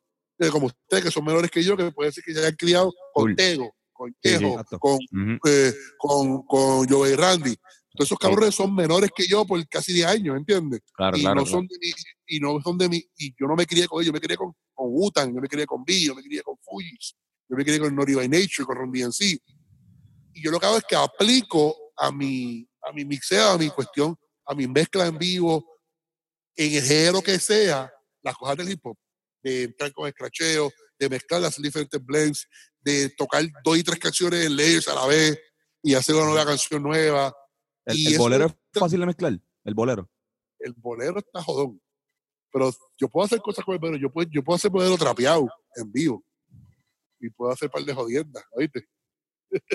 Como 0.51 0.67
ustedes 0.67 1.03
que 1.03 1.11
son 1.11 1.23
menores 1.23 1.49
que 1.49 1.63
yo, 1.63 1.77
que 1.77 1.91
puede 1.91 2.11
ser 2.11 2.23
que 2.23 2.33
se 2.33 2.39
hayan 2.39 2.55
criado 2.55 2.93
con. 3.13 3.25
Tego, 3.35 3.75
con 3.95 4.15
Sí, 4.21 4.37
sí, 4.37 4.45
con, 4.79 4.99
eh, 5.47 5.73
con, 5.97 6.43
con 6.43 6.87
Joey 6.87 7.15
Randy. 7.15 7.55
Todos 7.95 8.09
esos 8.09 8.19
cabrones 8.19 8.53
son 8.53 8.75
menores 8.75 9.09
que 9.15 9.25
yo 9.25 9.45
por 9.45 9.65
casi 9.69 9.93
10 9.93 10.07
años, 10.07 10.37
¿entiendes? 10.37 10.81
Claro, 10.93 11.17
y 11.17 11.21
claro. 11.21 11.35
no 11.35 11.43
claro. 11.43 11.57
son 11.57 11.67
de 11.67 11.77
mi, 11.79 11.91
y 12.27 12.39
no 12.39 12.61
son 12.61 12.77
de 12.77 12.89
mi, 12.89 12.97
y 13.17 13.33
yo 13.39 13.47
no 13.47 13.55
me 13.55 13.65
crié 13.65 13.87
con 13.87 14.01
ellos, 14.01 14.07
yo 14.07 14.13
me 14.13 14.19
crié 14.19 14.35
con, 14.35 14.53
con 14.73 14.87
Wutan, 14.89 15.33
yo 15.33 15.39
me 15.39 15.47
crié 15.47 15.65
con 15.65 15.83
B, 15.85 16.01
yo 16.01 16.13
me 16.13 16.21
crié 16.21 16.43
con 16.43 16.57
Fujis, 16.57 17.15
yo 17.47 17.55
me 17.55 17.63
crié 17.63 17.79
con 17.79 17.95
Naughty 17.95 18.15
by 18.15 18.27
Nature, 18.27 18.65
con 18.65 18.75
Ron 18.75 18.91
DMC. 18.91 19.39
Y 20.33 20.43
yo 20.43 20.51
lo 20.51 20.59
que 20.59 20.65
hago 20.65 20.77
es 20.77 20.83
que 20.83 20.95
aplico 20.95 21.73
a 21.95 22.11
mi, 22.11 22.67
a 22.83 22.91
mi 22.91 23.05
mixeo, 23.05 23.51
a 23.51 23.57
mi 23.57 23.69
cuestión, 23.69 24.17
a 24.45 24.53
mi 24.53 24.67
mezcla 24.67 25.05
en 25.05 25.17
vivo, 25.17 25.65
en 26.55 26.73
el 26.73 26.83
género 26.83 27.21
que 27.21 27.39
sea, 27.39 27.89
las 28.21 28.35
cosas 28.35 28.57
del 28.57 28.71
hip 28.71 28.85
hop, 28.85 28.97
de 29.41 29.63
entrar 29.63 29.93
con 29.93 30.07
escracheo, 30.07 30.69
de 30.99 31.09
mezclar 31.09 31.41
las 31.41 31.61
diferentes 31.61 32.03
blends, 32.03 32.47
de 32.81 33.09
tocar 33.09 33.43
dos 33.63 33.77
y 33.77 33.83
tres 33.83 33.99
canciones 33.99 34.45
en 34.45 34.55
layers 34.55 34.87
a 34.87 34.95
la 34.95 35.05
vez 35.07 35.39
y 35.83 35.93
hacer 35.95 36.15
una 36.15 36.25
nueva 36.25 36.45
canción 36.45 36.81
nueva. 36.83 37.33
El, 37.85 37.97
Y 37.97 38.07
el 38.07 38.13
eso 38.13 38.21
bolero 38.23 38.45
es- 38.47 38.51
es 38.73 38.79
fácil 38.79 38.99
de 38.99 39.05
mezclar. 39.05 39.39
El 39.63 39.73
bolero. 39.73 40.09
el 40.59 40.73
bolero 40.73 41.19
está 41.19 41.43
jodón. 41.43 41.79
Pero 42.51 42.71
yo 42.97 43.07
puedo 43.09 43.25
hacer 43.25 43.39
cosas 43.39 43.63
con 43.65 43.73
el 43.73 43.79
bolero. 43.79 43.97
Yo 43.97 44.09
puedo, 44.11 44.27
yo 44.31 44.43
puedo 44.43 44.55
hacer 44.55 44.71
bolero 44.71 44.97
trapeado 44.97 45.47
en 45.75 45.91
vivo. 45.91 46.23
Y 47.19 47.29
puedo 47.29 47.51
hacer 47.51 47.69
par 47.69 47.83
de 47.83 47.93
jodiendas, 47.93 48.43
¿oíste? 48.51 48.87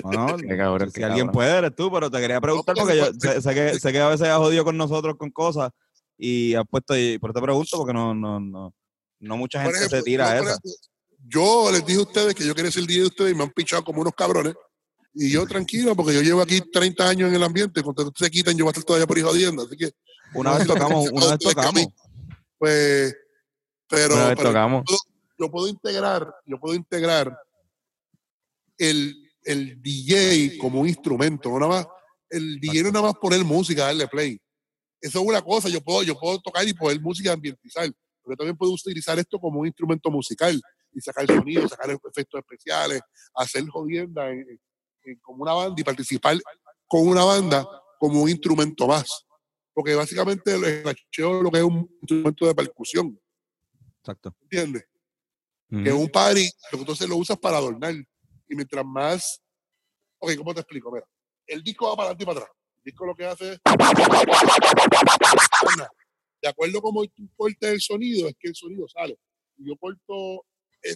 No, 0.03 0.11
no, 0.11 0.37
Qué 0.37 0.57
cabrón, 0.57 0.89
si 0.91 0.99
qué 0.99 1.05
alguien 1.05 1.27
cabrón. 1.27 1.33
puede, 1.33 1.57
eres 1.57 1.75
tú, 1.75 1.91
pero 1.91 2.09
te 2.11 2.19
quería 2.19 2.41
preguntar 2.41 2.75
porque 2.75 2.97
yo 2.97 3.05
sé, 3.19 3.41
sé 3.41 3.53
que, 3.53 3.79
sé 3.79 3.91
que 3.91 3.99
a 3.99 4.09
veces 4.09 4.27
has 4.27 4.37
jodido 4.37 4.63
con 4.63 4.77
nosotros 4.77 5.15
con 5.17 5.31
cosas 5.31 5.71
y 6.17 6.53
has 6.55 6.65
puesto, 6.69 6.95
y 6.97 7.17
por 7.19 7.29
eso 7.31 7.39
te 7.39 7.43
pregunto 7.43 7.77
porque 7.77 7.93
no, 7.93 8.13
no, 8.13 8.39
no, 8.39 8.73
no 9.19 9.37
mucha 9.37 9.61
gente 9.61 9.77
ejemplo, 9.77 9.97
se 9.97 10.03
tira 10.03 10.29
a 10.29 10.33
ejemplo, 10.37 10.55
yo 11.31 11.71
les 11.71 11.85
dije 11.85 11.99
a 11.99 12.03
ustedes 12.03 12.35
que 12.35 12.45
yo 12.45 12.53
quería 12.53 12.71
ser 12.71 12.85
DJ 12.85 13.01
de 13.01 13.07
ustedes 13.07 13.31
y 13.31 13.35
me 13.35 13.43
han 13.43 13.51
pichado 13.51 13.83
como 13.83 14.01
unos 14.01 14.13
cabrones. 14.13 14.53
Y 15.13 15.29
yo 15.31 15.45
tranquilo, 15.45 15.95
porque 15.95 16.13
yo 16.13 16.21
llevo 16.21 16.41
aquí 16.41 16.61
30 16.61 17.07
años 17.07 17.29
en 17.29 17.35
el 17.35 17.43
ambiente. 17.43 17.81
Cuando 17.81 18.07
ustedes 18.07 18.27
se 18.27 18.31
quitan, 18.31 18.57
yo 18.57 18.65
voy 18.65 18.69
a 18.69 18.71
estar 18.71 18.83
todavía 18.83 19.07
por 19.07 19.17
ahí 19.17 19.23
jodiendo. 19.23 19.63
Así 19.63 19.75
que, 19.75 19.91
Una 20.33 20.57
vez 20.57 20.67
tocamos, 20.67 21.09
una 21.11 21.27
vez 21.27 21.39
tocamos. 21.39 21.85
pues, 22.57 23.15
pero, 23.87 24.15
Una 24.15 24.27
vez 24.27 24.37
pero 24.37 24.49
tocamos. 24.49 24.83
yo 25.37 25.51
puedo 25.51 25.67
integrar, 25.67 26.33
yo 26.45 26.59
puedo 26.59 26.75
integrar 26.75 27.37
el, 28.77 29.15
el 29.43 29.81
DJ 29.81 30.57
como 30.57 30.81
un 30.81 30.87
instrumento, 30.87 31.49
no 31.49 31.59
nada 31.59 31.71
más, 31.71 31.87
el 32.29 32.59
DJ 32.59 32.83
no 32.83 32.87
es 32.87 32.93
nada 32.93 33.05
más 33.07 33.15
poner 33.15 33.43
música, 33.43 33.85
darle 33.85 34.07
play. 34.07 34.39
Eso 35.01 35.19
es 35.19 35.25
una 35.25 35.41
cosa, 35.41 35.67
yo 35.67 35.81
puedo, 35.81 36.03
yo 36.03 36.17
puedo 36.17 36.39
tocar 36.39 36.65
y 36.67 36.73
poner 36.73 37.01
música 37.01 37.33
ambientizar, 37.33 37.91
pero 38.23 38.37
también 38.37 38.55
puedo 38.55 38.71
utilizar 38.71 39.19
esto 39.19 39.39
como 39.39 39.59
un 39.59 39.67
instrumento 39.67 40.09
musical 40.09 40.61
y 40.93 41.01
sacar 41.01 41.25
sonidos, 41.27 41.69
sacar 41.71 41.89
efectos 41.89 42.39
especiales, 42.39 43.01
hacer 43.35 43.67
jodienda 43.67 44.29
en- 44.29 44.59
en- 45.03 45.19
como 45.19 45.43
una 45.43 45.53
banda 45.53 45.75
y 45.79 45.83
participar 45.83 46.37
con 46.87 47.07
una 47.07 47.23
banda 47.23 47.65
como 47.99 48.21
un 48.23 48.29
instrumento 48.29 48.87
más. 48.87 49.25
Porque 49.73 49.95
básicamente 49.95 50.53
el 50.53 50.63
escracheo 50.65 51.41
lo 51.41 51.49
que 51.49 51.59
es 51.59 51.63
un 51.63 51.89
instrumento 52.01 52.45
de 52.45 52.53
percusión, 52.55 53.19
Exacto. 53.99 54.35
¿entiendes? 54.41 54.85
Que 55.69 55.87
es 55.87 55.93
un 55.95 56.09
party, 56.09 56.49
lo 56.71 56.77
que 56.77 56.81
entonces 56.81 57.07
lo 57.07 57.15
usas 57.15 57.37
para 57.37 57.57
adornar. 57.57 57.93
Y 57.93 58.55
mientras 58.55 58.83
más. 58.85 59.41
Ok, 60.19 60.35
¿cómo 60.35 60.53
te 60.53 60.59
explico? 60.59 60.91
Mira, 60.91 61.07
el 61.47 61.63
disco 61.63 61.87
va 61.87 61.95
para 61.95 62.09
adelante 62.09 62.23
y 62.23 62.25
para 62.25 62.39
atrás. 62.41 62.55
El 62.83 62.91
disco 62.91 63.05
lo 63.05 63.15
que 63.15 63.25
hace 63.25 63.53
es. 63.53 63.59
De 66.41 66.49
acuerdo 66.49 66.79
a 66.79 66.81
cómo 66.81 67.05
tú 67.07 67.29
cortes 67.37 67.71
el 67.71 67.79
sonido, 67.79 68.27
es 68.27 68.35
que 68.37 68.49
el 68.49 68.55
sonido 68.55 68.85
sale. 68.89 69.17
Y 69.57 69.67
yo 69.69 69.77
corto. 69.77 70.43
Eh, 70.83 70.95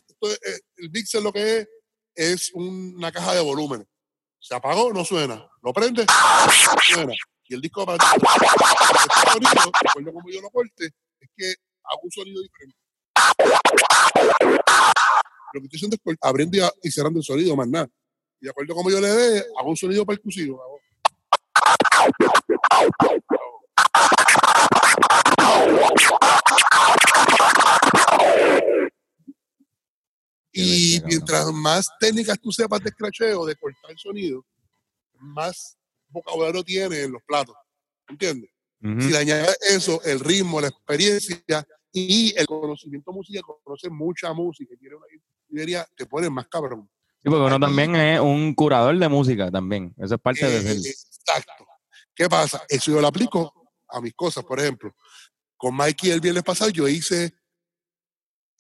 el 0.78 0.90
mixer 0.92 1.22
lo 1.22 1.32
que 1.32 1.60
es 1.60 1.68
es 2.16 2.52
una 2.54 3.12
caja 3.12 3.36
de 3.36 3.42
volúmenes. 3.42 3.88
Se 4.40 4.56
apagó, 4.56 4.94
no 4.94 5.04
suena. 5.04 5.48
Lo 5.62 5.74
prende, 5.74 6.06
suena. 6.88 7.14
Y 7.48 7.56
el 7.56 7.62
disco 7.62 7.82
adelante. 7.82 8.06
Este 8.16 9.32
sonido, 9.32 9.52
de 9.54 9.90
acuerdo 9.90 10.10
a 10.10 10.14
cómo 10.14 10.30
yo 10.30 10.42
lo 10.42 10.50
corte, 10.50 10.86
es 11.20 11.30
que 11.36 11.54
hago 11.84 12.02
un 12.04 12.12
sonido 12.12 12.42
diferente. 12.42 12.78
Lo 15.54 15.62
que 15.62 15.66
estoy 15.66 15.78
haciendo 15.78 15.98
es 16.04 16.18
abriendo 16.22 16.72
y, 16.82 16.92
cerrando 16.92 17.20
el 17.20 17.26
sonido, 17.26 17.56
más 17.56 17.68
nada. 17.68 17.90
Y 18.40 18.46
de 18.46 18.52
acuerdo 18.52 18.74
a 18.74 18.76
cómo 18.76 18.90
yo 18.90 19.00
le 19.00 19.08
dé, 19.08 19.46
hago 19.58 19.70
un 19.70 19.78
sonido 19.78 20.06
percusivo. 20.06 20.62
Y 30.58 31.02
mientras 31.06 31.52
más 31.52 31.90
técnicas 32.00 32.40
tú 32.40 32.50
sepas 32.50 32.82
de 32.82 32.90
escracheo, 32.90 33.46
de 33.46 33.58
cortar 33.58 33.92
el 33.92 33.98
sonido, 33.98 34.46
más 35.20 35.78
vocabulario 36.08 36.64
tiene 36.64 37.02
en 37.02 37.12
los 37.12 37.22
platos. 37.24 37.56
¿Entiendes? 38.08 38.50
Si 38.82 39.10
le 39.10 39.18
añades 39.18 39.58
eso, 39.70 40.02
el 40.04 40.20
ritmo, 40.20 40.62
la 40.62 40.68
experiencia 40.68 41.44
y 41.92 42.34
el 42.38 42.46
conocimiento 42.46 43.12
musical, 43.12 43.42
conoce 43.64 43.90
mucha 43.90 44.32
música 44.32 44.74
y 44.74 44.78
tiene 44.78 44.96
una 44.96 45.08
librería, 45.50 45.86
te 45.98 46.06
pones 46.06 46.30
más 46.30 46.48
cabrón. 46.48 46.90
Sí, 47.24 47.30
porque 47.30 47.46
uno 47.48 47.60
también 47.60 47.96
es 47.96 48.20
un 48.20 48.54
curador 48.54 48.98
de 48.98 49.10
música 49.10 49.52
también. 49.52 49.94
Eso 49.98 50.16
es 50.16 50.22
parte 50.22 50.48
de 50.48 50.62
ser. 50.62 50.78
Exacto. 50.78 51.66
¿Qué 52.14 52.30
pasa? 52.30 52.64
Eso 52.70 52.92
yo 52.92 53.02
lo 53.02 53.08
aplico 53.08 53.52
a 53.90 54.00
mis 54.00 54.14
cosas. 54.14 54.46
Por 54.46 54.60
ejemplo, 54.60 54.96
con 55.58 55.76
Mikey 55.76 56.12
el 56.12 56.22
viernes 56.22 56.44
pasado 56.44 56.70
yo 56.70 56.88
hice 56.88 57.34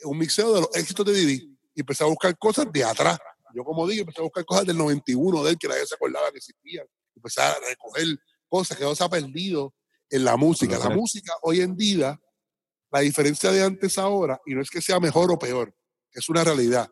un 0.03 0.17
mixeo 0.17 0.53
de 0.53 0.61
los 0.61 0.75
éxitos 0.75 1.05
de 1.05 1.13
Didi 1.13 1.54
y 1.75 1.81
empecé 1.81 2.03
a 2.03 2.07
buscar 2.07 2.35
cosas 2.37 2.71
de 2.71 2.83
atrás. 2.83 3.19
Yo 3.53 3.63
como 3.63 3.87
digo, 3.87 4.01
empecé 4.01 4.21
a 4.21 4.23
buscar 4.23 4.45
cosas 4.45 4.65
del 4.65 4.77
91 4.77 5.43
de 5.43 5.51
él 5.51 5.57
que 5.57 5.67
nadie 5.67 5.85
se 5.85 5.95
acordaba 5.95 6.31
que 6.31 6.37
existían. 6.37 6.87
Empecé 7.15 7.41
a 7.41 7.55
recoger 7.69 8.07
cosas 8.47 8.77
que 8.77 8.83
no 8.83 8.95
se 8.95 9.03
ha 9.03 9.09
perdido 9.09 9.73
en 10.09 10.23
la 10.23 10.37
música. 10.37 10.77
La 10.79 10.89
música 10.89 11.33
hoy 11.41 11.61
en 11.61 11.75
día, 11.75 12.19
la 12.91 12.99
diferencia 13.01 13.51
de 13.51 13.63
antes 13.63 13.97
a 13.97 14.03
ahora, 14.03 14.39
y 14.45 14.55
no 14.55 14.61
es 14.61 14.69
que 14.69 14.81
sea 14.81 14.99
mejor 14.99 15.31
o 15.31 15.37
peor, 15.37 15.73
es 16.11 16.27
una 16.29 16.43
realidad. 16.43 16.89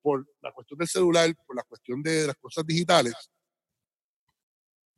Por 0.00 0.26
la 0.40 0.52
cuestión 0.52 0.78
del 0.78 0.88
celular, 0.88 1.34
por 1.46 1.56
la 1.56 1.62
cuestión 1.64 2.02
de 2.02 2.28
las 2.28 2.36
cosas 2.36 2.64
digitales, 2.66 3.14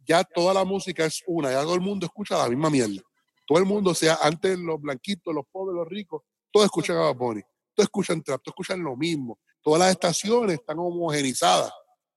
ya 0.05 0.25
toda 0.25 0.55
la 0.55 0.65
música 0.65 1.05
es 1.05 1.23
una, 1.27 1.51
ya 1.51 1.63
todo 1.63 1.75
el 1.75 1.81
mundo 1.81 2.07
escucha 2.07 2.39
la 2.39 2.49
misma 2.49 2.71
mierda. 2.71 3.03
Todo 3.47 3.59
el 3.59 3.65
mundo, 3.65 3.91
o 3.91 3.95
sea, 3.95 4.19
antes 4.23 4.59
los 4.59 4.81
blanquitos, 4.81 5.35
los 5.35 5.45
pobres, 5.51 5.75
los 5.75 5.89
ricos, 5.89 6.23
todos 6.51 6.67
escuchan 6.67 6.97
a 6.97 7.01
Bad 7.01 7.17
Bunny, 7.17 7.43
todos 7.79 7.87
escuchan 7.87 8.23
trap, 8.23 8.43
todos 8.43 8.55
escuchan 8.55 8.83
lo 8.83 8.97
mismo. 8.97 9.39
Todas 9.63 9.81
las 9.81 9.91
estaciones 9.93 10.59
están 10.59 10.79
homogenizadas. 10.79 11.71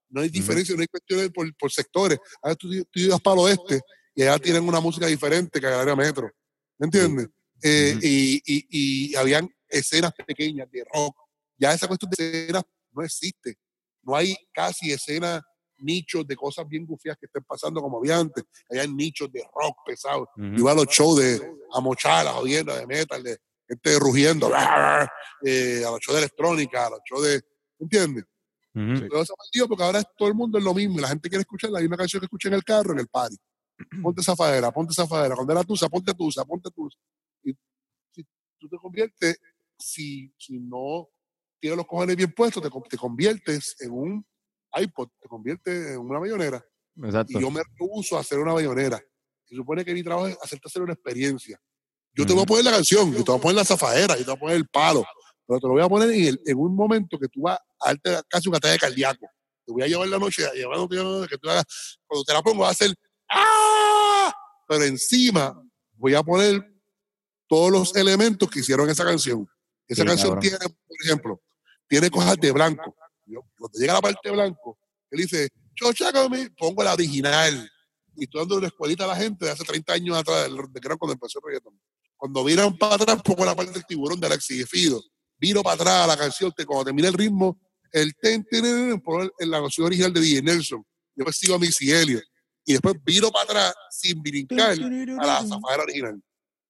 No 0.09 0.21
hay 0.21 0.29
diferencia, 0.29 0.75
no 0.75 0.81
hay 0.81 0.87
cuestiones 0.87 1.29
por, 1.29 1.55
por 1.55 1.71
sectores. 1.71 2.19
Ahora 2.41 2.55
tú, 2.55 2.67
tú 2.85 2.99
ibas 2.99 3.21
para 3.21 3.35
el 3.35 3.39
oeste 3.41 3.81
y 4.15 4.23
allá 4.23 4.39
tienen 4.39 4.67
una 4.67 4.79
música 4.79 5.05
diferente 5.05 5.59
que 5.59 5.67
área 5.67 5.95
metro. 5.95 6.29
¿Me 6.77 6.85
entiendes? 6.85 7.27
Eh, 7.63 7.97
y, 8.01 8.41
y, 8.45 8.65
y 8.69 9.15
habían 9.15 9.47
escenas 9.69 10.11
pequeñas 10.25 10.69
de 10.71 10.83
rock. 10.91 11.15
Ya 11.57 11.73
esa 11.73 11.87
cuestión 11.87 12.11
de 12.17 12.43
escenas 12.43 12.63
no 12.91 13.03
existe. 13.03 13.55
No 14.01 14.15
hay 14.15 14.35
casi 14.51 14.91
escenas, 14.91 15.41
nichos 15.77 16.25
de 16.27 16.35
cosas 16.35 16.67
bien 16.67 16.85
gufias 16.85 17.15
que 17.19 17.27
estén 17.27 17.43
pasando 17.43 17.81
como 17.81 17.99
había 17.99 18.17
antes. 18.17 18.43
Hay 18.69 18.91
nichos 18.91 19.31
de 19.31 19.43
rock 19.53 19.77
pesado. 19.85 20.27
Ujú. 20.35 20.57
Iba 20.57 20.71
a 20.71 20.75
los 20.75 20.87
shows 20.87 21.19
de 21.19 21.53
Amochara, 21.71 22.33
jodiendo, 22.33 22.75
de 22.75 22.87
metal, 22.87 23.23
de 23.23 23.37
gente 23.71 23.99
rugiendo, 23.99 24.49
eh, 25.45 25.83
a 25.85 25.91
los 25.91 25.99
shows 25.99 26.15
de 26.15 26.19
electrónica, 26.19 26.87
a 26.87 26.89
los 26.91 26.99
shows 27.09 27.23
de. 27.23 27.41
¿Entiendes? 27.79 28.25
Ujú. 28.73 29.07
Todo 29.09 29.21
eso 29.23 29.33
porque 29.67 29.83
ahora 29.83 29.99
es- 29.99 30.05
todo 30.17 30.29
el 30.29 30.35
mundo 30.35 30.57
es 30.57 30.63
lo 30.63 30.73
mismo 30.73 30.97
y 30.99 31.01
la 31.01 31.09
gente 31.09 31.27
quiere 31.29 31.41
escuchar 31.41 31.71
la 31.71 31.79
misma 31.79 31.97
canción 31.97 32.19
que 32.21 32.25
escucha 32.25 32.47
en 32.47 32.53
el 32.55 32.63
carro, 32.63 32.93
en 32.93 32.99
el 32.99 33.07
party. 33.07 33.35
Ponte 34.03 34.21
esa 34.21 34.35
fadera, 34.35 34.71
ponte 34.71 34.91
esa 34.91 35.07
fadera. 35.07 35.35
Cuando 35.35 35.53
era 35.53 35.63
tusa, 35.63 35.89
ponte 35.89 36.13
tusa, 36.13 36.45
ponte 36.45 36.69
tusa. 36.69 36.97
Y 37.43 37.53
si 38.11 38.23
tú 38.59 38.69
te 38.69 38.77
conviertes, 38.77 39.39
si, 39.77 40.31
si 40.37 40.59
no 40.59 41.09
tienes 41.59 41.77
los 41.77 41.87
cojones 41.87 42.15
bien 42.15 42.31
puestos, 42.31 42.61
te, 42.61 42.69
te 42.89 42.97
conviertes 42.97 43.75
en 43.79 43.91
un 43.91 44.25
iPod, 44.73 45.09
te 45.19 45.27
conviertes 45.27 45.91
en 45.93 45.99
una 45.99 46.19
bayonera. 46.19 46.63
Exacto. 47.03 47.37
Y 47.37 47.41
yo 47.41 47.49
me 47.51 47.61
rehuso 47.79 48.17
a 48.17 48.21
hacer 48.21 48.39
una 48.39 48.53
bayonera. 48.53 49.01
Se 49.45 49.55
supone 49.55 49.83
que 49.83 49.93
mi 49.93 50.03
trabajo 50.03 50.27
es 50.27 50.37
hacerte 50.41 50.67
hacer 50.67 50.81
una 50.83 50.93
experiencia. 50.93 51.59
Yo 52.13 52.25
te 52.25 52.33
voy 52.33 52.43
a 52.43 52.45
poner 52.45 52.65
la 52.65 52.71
canción, 52.71 53.11
yo 53.13 53.23
te 53.23 53.31
voy 53.31 53.39
a 53.39 53.41
poner 53.41 53.55
la 53.55 53.65
zafadera, 53.65 54.15
yo 54.17 54.25
te 54.25 54.31
voy 54.31 54.35
a 54.35 54.39
poner 54.39 54.55
el 54.57 54.67
palo, 54.67 55.03
pero 55.47 55.59
te 55.59 55.67
lo 55.67 55.73
voy 55.73 55.81
a 55.83 55.89
poner 55.89 56.09
en, 56.11 56.25
el- 56.27 56.41
en 56.45 56.57
un 56.57 56.75
momento 56.75 57.17
que 57.17 57.27
tú 57.27 57.41
vas 57.41 57.57
a 57.79 57.87
darte 57.87 58.19
casi 58.27 58.49
un 58.49 58.55
ataque 58.55 58.77
cardíaco. 58.79 59.25
Te 59.65 59.71
voy 59.71 59.83
a 59.83 59.87
llevar 59.87 60.07
la 60.07 60.19
noche, 60.19 60.45
a 60.45 60.51
llevándote 60.51 61.27
que 61.29 61.37
tú 61.37 61.49
hagas, 61.49 61.65
cuando 62.05 62.23
te 62.25 62.33
la 62.33 62.41
pongo 62.41 62.61
vas 62.61 62.69
a 62.69 62.71
hacer 62.71 62.95
¡Ah! 63.29 64.33
Pero 64.67 64.83
encima 64.83 65.61
voy 65.93 66.15
a 66.15 66.23
poner 66.23 66.61
todos 67.47 67.71
los 67.71 67.95
elementos 67.95 68.49
que 68.49 68.59
hicieron 68.59 68.89
esa 68.89 69.03
canción. 69.05 69.47
Esa 69.87 70.01
Sí, 70.03 70.07
canción 70.07 70.29
cabrón. 70.29 70.41
tiene, 70.41 70.57
por 70.57 70.97
ejemplo, 71.03 71.41
tiene 71.87 72.09
cosas 72.09 72.37
de 72.37 72.51
blanco. 72.51 72.95
Yo, 73.25 73.41
cuando 73.57 73.77
llega 73.79 73.93
la 73.93 74.01
parte 74.01 74.29
blanco, 74.31 74.77
él 75.09 75.19
dice, 75.21 75.49
chocha 75.75 76.11
pongo 76.57 76.83
la 76.83 76.93
original. 76.93 77.69
Y 78.15 78.23
estoy 78.25 78.41
dando 78.41 78.57
una 78.57 78.67
escuelita 78.67 79.05
a 79.05 79.07
la 79.07 79.15
gente 79.15 79.45
de 79.45 79.51
hace 79.51 79.63
30 79.63 79.93
años 79.93 80.17
atrás, 80.17 80.49
de 80.49 80.79
que 80.81 80.87
era 80.87 80.97
cuando 80.97 81.13
empezó 81.13 81.39
el 81.39 81.45
reggaetón. 81.47 81.79
Cuando 82.21 82.43
viran 82.43 82.77
para 82.77 82.93
atrás, 82.93 83.19
pongo 83.23 83.43
la 83.43 83.55
parte 83.55 83.71
del 83.71 83.83
tiburón 83.83 84.19
de 84.19 84.27
Alexis 84.27 84.69
Fido. 84.69 85.01
Viro 85.39 85.63
para 85.63 85.73
atrás 85.73 86.03
a 86.03 86.05
la 86.05 86.15
canción, 86.15 86.53
que 86.55 86.67
cuando 86.67 86.85
termina 86.85 87.07
el 87.07 87.15
ritmo, 87.15 87.59
el 87.91 88.13
ten, 88.13 88.43
ten, 88.43 88.61
ten, 88.61 89.01
pongo 89.01 89.23
en 89.39 89.49
la 89.49 89.59
canción 89.59 89.87
original 89.87 90.13
de 90.13 90.21
DJ 90.21 90.43
Nelson. 90.43 90.85
Yo 91.15 91.25
me 91.25 91.33
sigo 91.33 91.55
a 91.55 91.57
Missy 91.57 91.91
Elliott. 91.91 92.23
Y 92.63 92.73
después 92.73 92.93
viro 93.03 93.31
para 93.31 93.45
atrás 93.45 93.73
sin 93.89 94.21
brincar 94.21 94.77
a 95.19 95.25
la 95.25 95.47
zafadera 95.47 95.81
original. 95.81 96.21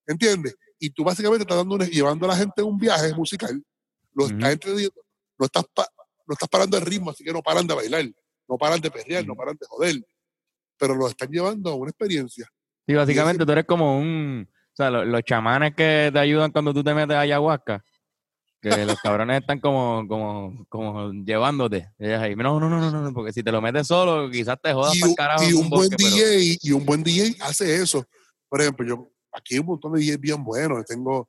¿Entiendes? 0.07 0.56
Y 0.80 0.90
tú 0.90 1.03
básicamente 1.03 1.41
estás 1.41 1.57
dando 1.57 1.78
llevando 1.80 2.28
a 2.28 2.30
la 2.30 2.38
gente 2.38 2.61
en 2.61 2.68
un 2.68 2.78
viaje 2.78 3.14
musical. 3.14 3.61
Lo 4.14 4.28
estás 4.28 4.53
entreteniendo. 4.53 5.02
No 5.38 5.48
estás, 5.48 5.65
no 5.76 6.34
estás 6.34 6.48
parando 6.48 6.78
el 6.78 6.86
ritmo, 6.86 7.11
así 7.11 7.26
que 7.26 7.34
no 7.34 7.41
paran 7.41 7.68
de 7.68 7.73
bailar. 7.73 8.10
No 8.48 8.57
paran 8.57 8.80
de 8.80 8.90
perrear, 8.90 9.28
no 9.28 9.36
paran 9.36 9.57
de 9.60 9.65
joder. 9.68 10.02
Pero 10.78 10.95
lo 10.95 11.10
están 11.10 11.30
llevando 11.30 11.72
a 11.72 11.76
una 11.76 11.90
experiencia. 11.90 12.49
Sí, 12.88 12.94
básicamente 12.94 13.45
tú 13.45 13.52
eres 13.52 13.65
como 13.65 13.99
un. 13.99 14.49
O 14.73 14.76
sea, 14.76 14.89
lo- 14.89 15.06
los 15.06 15.22
chamanes 15.23 15.76
que 15.76 16.10
te 16.14 16.19
ayudan 16.19 16.52
cuando 16.52 16.73
tú 16.73 16.84
te 16.84 16.93
metes 16.93 17.15
a 17.15 17.22
ayahuasca. 17.22 17.84
Que 18.61 18.69
los 18.85 18.99
cabrones 19.02 19.41
están 19.41 19.60
como, 19.60 20.07
como, 20.07 20.65
como 20.69 21.11
llevándote. 21.11 21.89
Ahí, 21.99 22.35
no, 22.35 22.60
no, 22.60 22.69
no, 22.69 22.80
no, 22.91 23.02
no, 23.02 23.14
porque 23.14 23.34
si 23.34 23.41
te 23.43 23.52
lo 23.52 23.61
metes 23.61 23.88
solo, 23.88 24.30
quizás 24.30 24.57
te 24.61 24.72
jodas 24.73 24.98
para 24.99 25.10
el 25.11 25.15
carajo. 25.15 25.43
y 25.43 25.53
un 25.53 25.64
un 25.64 25.69
buen 25.69 25.89
bosque, 25.89 25.95
pero- 25.98 26.10
DJ 26.15 26.57
y 26.61 26.72
un 26.72 26.85
buen 26.85 27.03
DJ 27.03 27.35
hace 27.41 27.76
eso. 27.76 28.06
Por 28.48 28.61
ejemplo, 28.61 28.85
yo 28.88 29.07
aquí 29.34 29.56
hay 29.56 29.60
un 29.60 29.65
montón 29.68 29.93
de 29.93 30.02
DJs 30.02 30.19
bien 30.19 30.43
buenos. 30.43 30.85
Tengo 30.85 31.27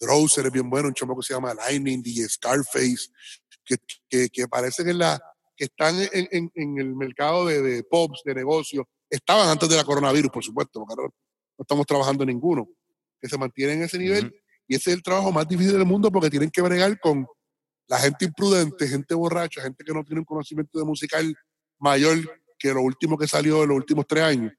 Drowser 0.00 0.46
es 0.46 0.52
bien 0.52 0.70
bueno, 0.70 0.88
un 0.88 0.94
chamo 0.94 1.14
que 1.18 1.22
se 1.26 1.34
llama 1.34 1.52
Lightning, 1.52 2.02
DJ 2.02 2.26
Scarface, 2.28 3.10
que, 3.64 3.76
que, 4.08 4.28
que 4.30 4.48
parecen 4.48 4.88
en 4.88 4.98
la 4.98 5.20
que 5.54 5.64
están 5.66 5.94
en, 6.12 6.26
en- 6.32 6.50
en 6.54 6.78
el 6.78 6.96
mercado 6.96 7.44
de, 7.44 7.60
de 7.60 7.84
pops, 7.84 8.22
de 8.24 8.34
negocios. 8.34 8.86
Estaban 9.10 9.46
antes 9.50 9.68
de 9.68 9.76
la 9.76 9.84
coronavirus, 9.84 10.30
por 10.30 10.42
supuesto, 10.42 10.80
porque 10.80 10.94
no 11.02 11.12
estamos 11.58 11.84
trabajando 11.84 12.24
ninguno. 12.24 12.66
Que 13.20 13.28
se 13.28 13.38
mantienen 13.38 13.78
en 13.78 13.84
ese 13.84 13.98
nivel. 13.98 14.34
Y 14.66 14.76
ese 14.76 14.90
es 14.90 14.96
el 14.96 15.02
trabajo 15.02 15.32
más 15.32 15.46
difícil 15.48 15.72
del 15.72 15.84
mundo 15.84 16.10
porque 16.10 16.30
tienen 16.30 16.50
que 16.50 16.62
bregar 16.62 16.98
con 17.00 17.26
la 17.88 17.98
gente 17.98 18.24
imprudente, 18.24 18.86
gente 18.86 19.14
borracha, 19.14 19.62
gente 19.62 19.84
que 19.84 19.92
no 19.92 20.04
tiene 20.04 20.20
un 20.20 20.24
conocimiento 20.24 20.78
de 20.78 20.84
musical 20.84 21.34
mayor 21.78 22.18
que 22.56 22.72
lo 22.72 22.82
último 22.82 23.18
que 23.18 23.26
salió 23.26 23.62
en 23.64 23.70
los 23.70 23.76
últimos 23.76 24.06
tres 24.06 24.22
años. 24.22 24.52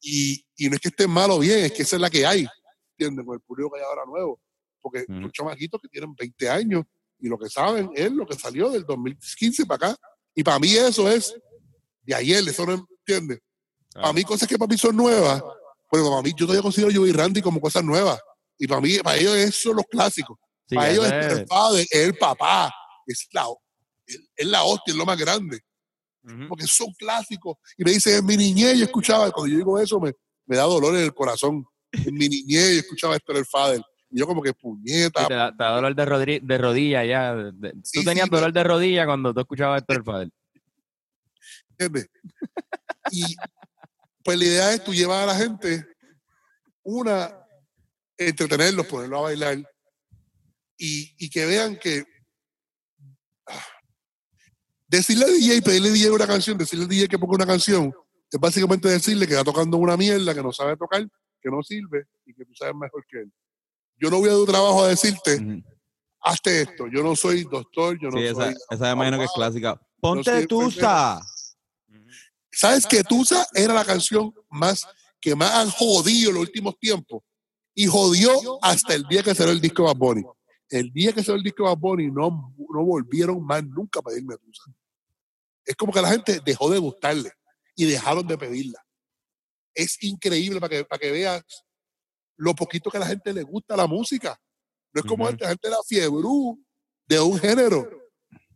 Y, 0.00 0.42
y 0.56 0.68
no 0.68 0.76
es 0.76 0.80
que 0.80 0.88
esté 0.88 1.06
mal 1.06 1.30
o 1.32 1.38
bien, 1.38 1.64
es 1.64 1.72
que 1.72 1.82
esa 1.82 1.96
es 1.96 2.02
la 2.02 2.08
que 2.08 2.24
hay, 2.24 2.46
¿entiendes? 2.92 3.26
Con 3.26 3.34
el 3.34 3.40
público 3.40 3.70
que 3.72 3.80
hay 3.80 3.84
ahora 3.84 4.02
nuevo. 4.06 4.40
Porque 4.80 5.04
son 5.06 5.30
chamaquitos 5.32 5.80
que 5.82 5.88
tienen 5.88 6.14
20 6.14 6.48
años 6.48 6.84
y 7.18 7.28
lo 7.28 7.38
que 7.38 7.50
saben 7.50 7.90
es 7.94 8.10
lo 8.10 8.26
que 8.26 8.36
salió 8.36 8.70
del 8.70 8.84
2015 8.84 9.66
para 9.66 9.88
acá. 9.88 10.00
Y 10.34 10.42
para 10.42 10.58
mí 10.58 10.72
eso 10.74 11.10
es 11.10 11.34
de 12.02 12.14
ayer, 12.14 12.42
eso 12.48 12.64
no 12.64 12.86
entiendes. 12.98 13.40
Para 13.92 14.12
mí 14.12 14.22
cosas 14.22 14.48
que 14.48 14.56
para 14.56 14.68
mí 14.68 14.78
son 14.78 14.96
nuevas, 14.96 15.42
porque 15.90 16.08
para 16.08 16.22
mí 16.22 16.30
yo 16.36 16.46
todavía 16.46 16.62
considero 16.62 16.92
Joey 16.94 17.12
Randy 17.12 17.42
como 17.42 17.60
cosas 17.60 17.82
nuevas. 17.84 18.18
Y 18.58 18.66
para 18.66 18.80
mí, 18.80 18.98
para 18.98 19.16
ellos 19.16 19.34
esos 19.36 19.62
son 19.62 19.76
los 19.76 19.86
clásicos. 19.90 20.38
Sí, 20.68 20.76
para 20.76 20.90
ellos 20.90 21.06
es 21.06 21.32
el 21.38 21.44
padre, 21.46 21.82
es 21.82 22.00
el 22.06 22.16
papá, 22.16 22.72
es 23.06 23.26
la, 23.32 23.46
es, 24.06 24.46
la 24.46 24.62
hostia, 24.62 24.92
es 24.92 24.96
lo 24.96 25.04
más 25.04 25.18
grande 25.18 25.60
Ujú. 26.22 26.48
porque 26.48 26.66
son 26.66 26.92
clásicos. 26.98 27.56
Y 27.76 27.84
me 27.84 27.90
dice, 27.92 28.16
en 28.18 28.24
mi 28.26 28.36
niñez 28.36 28.78
yo 28.78 28.84
escuchaba, 28.84 29.30
cuando 29.32 29.50
yo 29.50 29.58
digo 29.58 29.78
eso, 29.80 29.98
me, 29.98 30.12
me 30.46 30.56
da 30.56 30.62
dolor 30.64 30.94
en 30.94 31.02
el 31.02 31.12
corazón. 31.14 31.64
En 31.92 32.14
mi 32.14 32.28
niñez 32.28 32.74
yo 32.74 32.80
escuchaba 32.80 33.16
esto 33.16 33.32
el 33.32 33.46
Father. 33.46 33.82
Y 34.12 34.18
yo 34.20 34.26
como 34.26 34.42
que 34.42 34.52
puñeta. 34.52 35.22
Sí, 35.22 35.28
te, 35.28 35.34
da, 35.34 35.50
te 35.50 35.64
da 35.64 35.70
dolor 35.74 35.94
de, 35.96 36.04
rodri- 36.06 36.40
de 36.42 36.58
rodilla 36.58 37.04
ya. 37.04 37.34
de- 37.34 37.52
de- 37.52 37.74
Sí, 37.82 38.00
tú 38.00 38.04
tenías 38.04 38.26
sí, 38.26 38.30
dolor 38.30 38.52
de 38.52 38.62
rodilla 38.64 39.06
cuando 39.06 39.32
tú 39.34 39.40
escuchabas 39.40 39.82
esto 39.88 40.12
del. 40.18 40.32
¿entiendes? 41.70 42.08
Y 43.10 43.24
pues 44.30 44.38
la 44.38 44.44
idea 44.44 44.72
es 44.72 44.84
tú 44.84 44.94
llevar 44.94 45.24
a 45.24 45.26
la 45.26 45.34
gente, 45.34 45.84
una, 46.84 47.36
entretenerlos, 48.16 48.86
ponerlos 48.86 49.18
a 49.18 49.22
bailar 49.22 49.58
y, 50.78 51.12
y 51.18 51.28
que 51.28 51.46
vean 51.46 51.76
que 51.76 52.04
ah, 53.48 53.66
decirle 54.86 55.24
al 55.24 55.32
DJ, 55.32 55.62
pedirle 55.62 55.88
al 55.88 55.94
DJ 55.94 56.10
una 56.12 56.28
canción, 56.28 56.56
decirle 56.56 56.84
al 56.84 56.88
DJ 56.88 57.08
que 57.08 57.18
ponga 57.18 57.34
una 57.34 57.46
canción, 57.46 57.92
es 58.30 58.38
básicamente 58.38 58.88
decirle 58.88 59.26
que 59.26 59.32
está 59.32 59.42
tocando 59.42 59.78
una 59.78 59.96
mierda, 59.96 60.32
que 60.32 60.44
no 60.44 60.52
sabe 60.52 60.76
tocar, 60.76 61.04
que 61.42 61.50
no 61.50 61.60
sirve 61.64 62.04
y 62.24 62.32
que 62.32 62.44
tú 62.44 62.54
sabes 62.54 62.76
mejor 62.76 63.04
que 63.10 63.22
él. 63.22 63.32
Yo 63.96 64.10
no 64.10 64.20
voy 64.20 64.28
a 64.28 64.34
tu 64.34 64.46
trabajo 64.46 64.84
a 64.84 64.88
decirte, 64.90 65.34
Ujú. 65.40 65.60
hazte 66.20 66.62
esto. 66.62 66.86
Yo 66.86 67.02
no 67.02 67.16
soy 67.16 67.42
doctor, 67.42 67.98
yo 68.00 68.10
no 68.10 68.18
Sí, 68.18 68.26
esa, 68.26 68.44
soy. 68.44 68.54
esa 68.70 68.84
me 68.84 68.92
imagino 68.92 69.18
que 69.18 69.24
es 69.24 69.32
clásica. 69.34 69.80
Ponte 70.00 70.46
tusa. 70.46 71.20
¿Sabes 72.52 72.86
que 72.86 73.02
Tusa 73.04 73.46
era 73.54 73.74
la 73.74 73.84
canción 73.84 74.32
más 74.48 74.86
que 75.20 75.34
más 75.34 75.52
han 75.52 75.70
jodido 75.70 76.30
en 76.30 76.36
los 76.36 76.42
últimos 76.44 76.78
tiempos? 76.78 77.22
Y 77.74 77.86
jodió 77.86 78.58
hasta 78.62 78.94
el 78.94 79.04
día 79.04 79.22
que 79.22 79.34
salió 79.34 79.52
el 79.52 79.60
disco 79.60 79.82
de 79.82 79.88
Bad 79.88 79.96
Bunny. 79.96 80.22
El 80.68 80.92
día 80.92 81.12
que 81.12 81.22
salió 81.22 81.36
el 81.36 81.42
disco 81.42 81.64
de 81.64 81.70
Bad 81.70 81.78
Bunny 81.78 82.10
no, 82.10 82.54
no 82.56 82.84
volvieron 82.84 83.44
más 83.44 83.64
nunca 83.64 84.00
a 84.00 84.02
pedirme 84.02 84.36
Tusa. 84.36 84.72
Es 85.64 85.76
como 85.76 85.92
que 85.92 86.02
la 86.02 86.10
gente 86.10 86.40
dejó 86.44 86.70
de 86.70 86.78
gustarle 86.78 87.32
y 87.76 87.84
dejaron 87.84 88.26
de 88.26 88.36
pedirla. 88.36 88.84
Es 89.74 90.02
increíble 90.02 90.60
para 90.60 90.70
que, 90.70 90.84
para 90.84 90.98
que 90.98 91.12
veas 91.12 91.44
lo 92.36 92.54
poquito 92.54 92.90
que 92.90 92.96
a 92.96 93.00
la 93.00 93.06
gente 93.06 93.32
le 93.32 93.42
gusta 93.42 93.76
la 93.76 93.86
música. 93.86 94.40
No 94.92 95.00
es 95.02 95.06
como 95.06 95.24
Ujú. 95.24 95.30
antes, 95.30 95.44
la 95.44 95.50
gente 95.50 95.68
era 95.68 95.76
fiebre 95.86 96.28
de 97.06 97.20
un 97.20 97.38
género. 97.38 97.88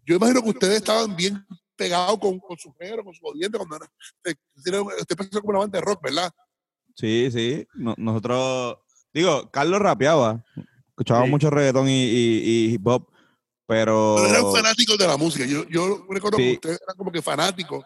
Yo 0.04 0.16
imagino 0.16 0.42
que 0.42 0.50
ustedes 0.50 0.76
estaban 0.76 1.14
bien 1.14 1.46
pegados 1.76 2.18
con, 2.18 2.38
con 2.38 2.56
su 2.58 2.72
género, 2.74 3.04
con 3.04 3.14
su 3.14 3.26
audiencia, 3.26 3.58
cuando 3.58 3.76
era, 3.76 3.86
usted, 4.16 4.36
usted 5.00 5.16
pensó 5.16 5.40
como 5.40 5.50
una 5.50 5.58
banda 5.60 5.78
de 5.78 5.84
rock, 5.84 6.02
¿verdad? 6.02 6.30
Sí, 6.94 7.28
sí. 7.32 7.66
No- 7.74 7.94
nosotros, 7.98 8.76
digo, 9.12 9.50
Carlos 9.50 9.80
rapeaba. 9.80 10.44
Escuchaba 10.90 11.24
Sí. 11.24 11.30
mucho 11.30 11.50
reggaetón 11.50 11.88
y, 11.88 12.04
y- 12.04 12.42
y 12.44 12.74
hip 12.74 12.86
hop, 12.86 13.08
pero 13.66 14.14
Pero 14.16 14.28
eran 14.28 14.52
fanáticos 14.52 14.96
de 14.96 15.06
la 15.08 15.16
música. 15.16 15.44
Yo, 15.44 15.64
yo 15.68 16.06
recuerdo 16.08 16.36
que 16.38 16.52
ustedes 16.52 16.80
eran 16.82 16.96
como 16.96 17.10
que 17.10 17.20
fanáticos 17.20 17.84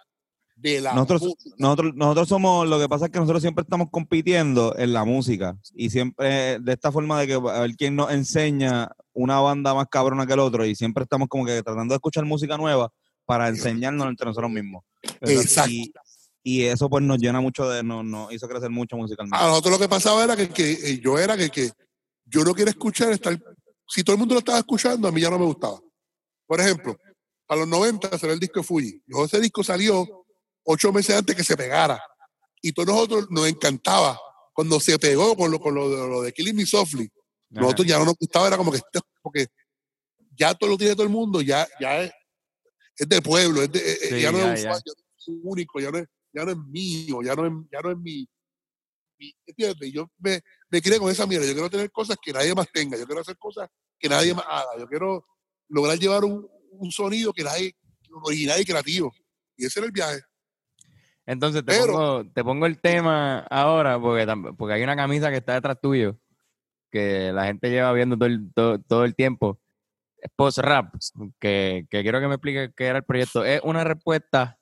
de 0.54 0.80
la 0.82 0.92
nosotros, 0.92 1.22
música. 1.22 1.54
nosotros, 1.56 1.92
nosotros 1.94 2.28
somos, 2.28 2.68
lo 2.68 2.78
que 2.78 2.88
pasa 2.88 3.06
es 3.06 3.10
que 3.12 3.18
nosotros 3.20 3.40
siempre 3.40 3.62
estamos 3.62 3.88
compitiendo 3.90 4.76
en 4.76 4.92
la 4.92 5.04
música 5.04 5.56
y 5.72 5.88
siempre 5.88 6.58
de 6.58 6.72
esta 6.72 6.92
forma 6.92 7.18
de 7.20 7.28
que 7.28 7.34
a 7.34 7.60
ver 7.60 7.76
quién 7.76 7.96
nos 7.96 8.10
enseña 8.10 8.90
una 9.14 9.40
banda 9.40 9.72
más 9.72 9.86
cabrona 9.88 10.26
que 10.26 10.32
el 10.34 10.40
otro 10.40 10.66
y 10.66 10.74
siempre 10.74 11.04
estamos 11.04 11.28
como 11.28 11.46
que 11.46 11.62
tratando 11.62 11.92
de 11.92 11.96
escuchar 11.96 12.24
música 12.26 12.58
nueva 12.58 12.92
para 13.28 13.48
enseñarnos 13.48 14.08
entre 14.08 14.24
nosotros 14.24 14.50
mismos. 14.50 14.84
Exacto. 15.20 15.70
Y, 15.70 15.92
y 16.42 16.62
eso 16.62 16.88
pues 16.88 17.04
nos 17.04 17.18
llena 17.18 17.42
mucho 17.42 17.68
de, 17.68 17.82
nos, 17.82 18.02
nos 18.02 18.32
hizo 18.32 18.48
crecer 18.48 18.70
mucho 18.70 18.96
musicalmente. 18.96 19.36
A 19.36 19.48
nosotros 19.48 19.72
lo 19.72 19.78
que 19.78 19.86
pasaba 19.86 20.24
era 20.24 20.34
que, 20.34 20.48
que, 20.48 20.72
eh, 20.72 20.98
yo 20.98 21.18
era 21.18 21.36
que, 21.36 21.50
que 21.50 21.70
yo 22.24 22.42
no 22.42 22.54
quiero 22.54 22.70
escuchar 22.70 23.12
estar. 23.12 23.38
Si 23.86 24.02
todo 24.02 24.14
el 24.14 24.20
mundo 24.20 24.34
lo 24.34 24.38
estaba 24.38 24.56
escuchando, 24.56 25.06
a 25.06 25.12
mí 25.12 25.20
ya 25.20 25.28
no 25.28 25.38
me 25.38 25.44
gustaba. 25.44 25.78
Por 26.46 26.58
ejemplo, 26.58 26.96
a 27.48 27.54
los 27.54 27.68
90 27.68 28.18
salió 28.18 28.32
el 28.32 28.40
disco 28.40 28.60
de 28.60 28.64
Fuji. 28.64 29.02
Y 29.06 29.22
ese 29.22 29.40
disco 29.40 29.62
salió 29.62 30.24
ocho 30.64 30.90
meses 30.90 31.18
antes 31.18 31.36
que 31.36 31.44
se 31.44 31.54
pegara. 31.54 32.02
Y 32.62 32.72
todos 32.72 32.88
nosotros 32.88 33.26
nos 33.28 33.46
encantaba. 33.46 34.18
Cuando 34.54 34.80
se 34.80 34.98
pegó 34.98 35.36
con 35.36 35.50
lo, 35.50 35.60
con 35.60 35.74
lo, 35.74 35.90
de, 35.90 35.96
lo 36.08 36.22
de 36.22 36.32
Killing 36.32 36.56
Me 36.56 36.64
Softly, 36.64 37.10
Ajá. 37.52 37.60
nosotros 37.60 37.86
ya 37.86 37.98
no 37.98 38.06
nos 38.06 38.14
gustaba, 38.18 38.46
era 38.48 38.56
como 38.56 38.72
que 38.72 38.80
porque 39.20 39.48
ya 40.34 40.54
todo 40.54 40.70
lo 40.70 40.78
tiene 40.78 40.94
todo 40.94 41.04
el 41.04 41.12
mundo, 41.12 41.42
ya, 41.42 41.68
ya 41.78 42.10
es, 42.98 43.08
de 43.08 43.22
pueblo, 43.22 43.62
es 43.62 43.70
de- 43.72 43.78
eh, 43.78 43.98
eh, 44.02 44.08
Sí, 44.10 44.20
ya 44.20 44.32
no 44.32 44.38
ya, 44.38 44.54
es 44.54 44.62
ya. 44.62 44.70
usual, 44.70 44.82
ya 44.86 44.92
no 44.96 45.02
es 45.18 45.40
único, 45.44 45.80
ya 45.80 45.90
no 45.90 45.98
es, 45.98 46.06
ya 46.32 46.44
no 46.44 46.50
es 46.52 46.56
mío, 46.58 47.22
ya 47.22 47.34
no 47.34 47.46
es, 47.46 47.52
ya 47.72 47.80
no 47.80 47.90
es 47.90 47.96
mi, 47.98 48.28
mi- 49.18 49.34
¿entiendes? 49.46 49.92
Yo 49.92 50.10
me, 50.18 50.40
me 50.70 50.80
crié 50.82 50.98
con 50.98 51.10
esa 51.10 51.26
mierda, 51.26 51.46
yo 51.46 51.52
quiero 51.54 51.70
tener 51.70 51.90
cosas 51.90 52.16
que 52.22 52.32
nadie 52.32 52.54
más 52.54 52.68
tenga, 52.72 52.96
yo 52.98 53.06
quiero 53.06 53.20
hacer 53.20 53.36
cosas 53.38 53.68
que 53.98 54.08
nadie 54.08 54.34
más 54.34 54.44
haga, 54.48 54.78
yo 54.78 54.86
quiero 54.86 55.24
lograr 55.68 55.98
llevar 55.98 56.24
un, 56.24 56.46
un 56.72 56.90
sonido 56.92 57.32
que 57.32 57.42
nadie, 57.44 57.74
original 58.22 58.60
y 58.60 58.64
creativo. 58.64 59.12
Y 59.56 59.66
ese 59.66 59.80
era 59.80 59.86
el 59.86 59.92
viaje. 59.92 60.20
Entonces 61.26 61.62
te, 61.64 61.72
Pero- 61.72 61.92
pongo, 61.92 62.30
te 62.32 62.44
pongo 62.44 62.66
el 62.66 62.80
tema 62.80 63.40
ahora 63.50 64.00
porque, 64.00 64.26
porque 64.56 64.74
hay 64.74 64.82
una 64.82 64.96
camisa 64.96 65.30
que 65.30 65.36
está 65.38 65.54
detrás 65.54 65.78
tuyo 65.80 66.16
que 66.90 67.30
la 67.34 67.44
gente 67.44 67.68
lleva 67.68 67.92
viendo 67.92 68.16
todo 68.16 68.26
el, 68.28 68.50
todo, 68.54 68.78
todo 68.80 69.04
el 69.04 69.14
tiempo. 69.14 69.60
Post-rap, 70.36 70.94
que, 71.38 71.86
que 71.90 72.02
quiero 72.02 72.20
que 72.20 72.28
me 72.28 72.34
explique 72.34 72.72
qué 72.76 72.86
era 72.86 72.98
el 72.98 73.04
proyecto. 73.04 73.44
Es 73.44 73.60
una 73.64 73.84
respuesta. 73.84 74.58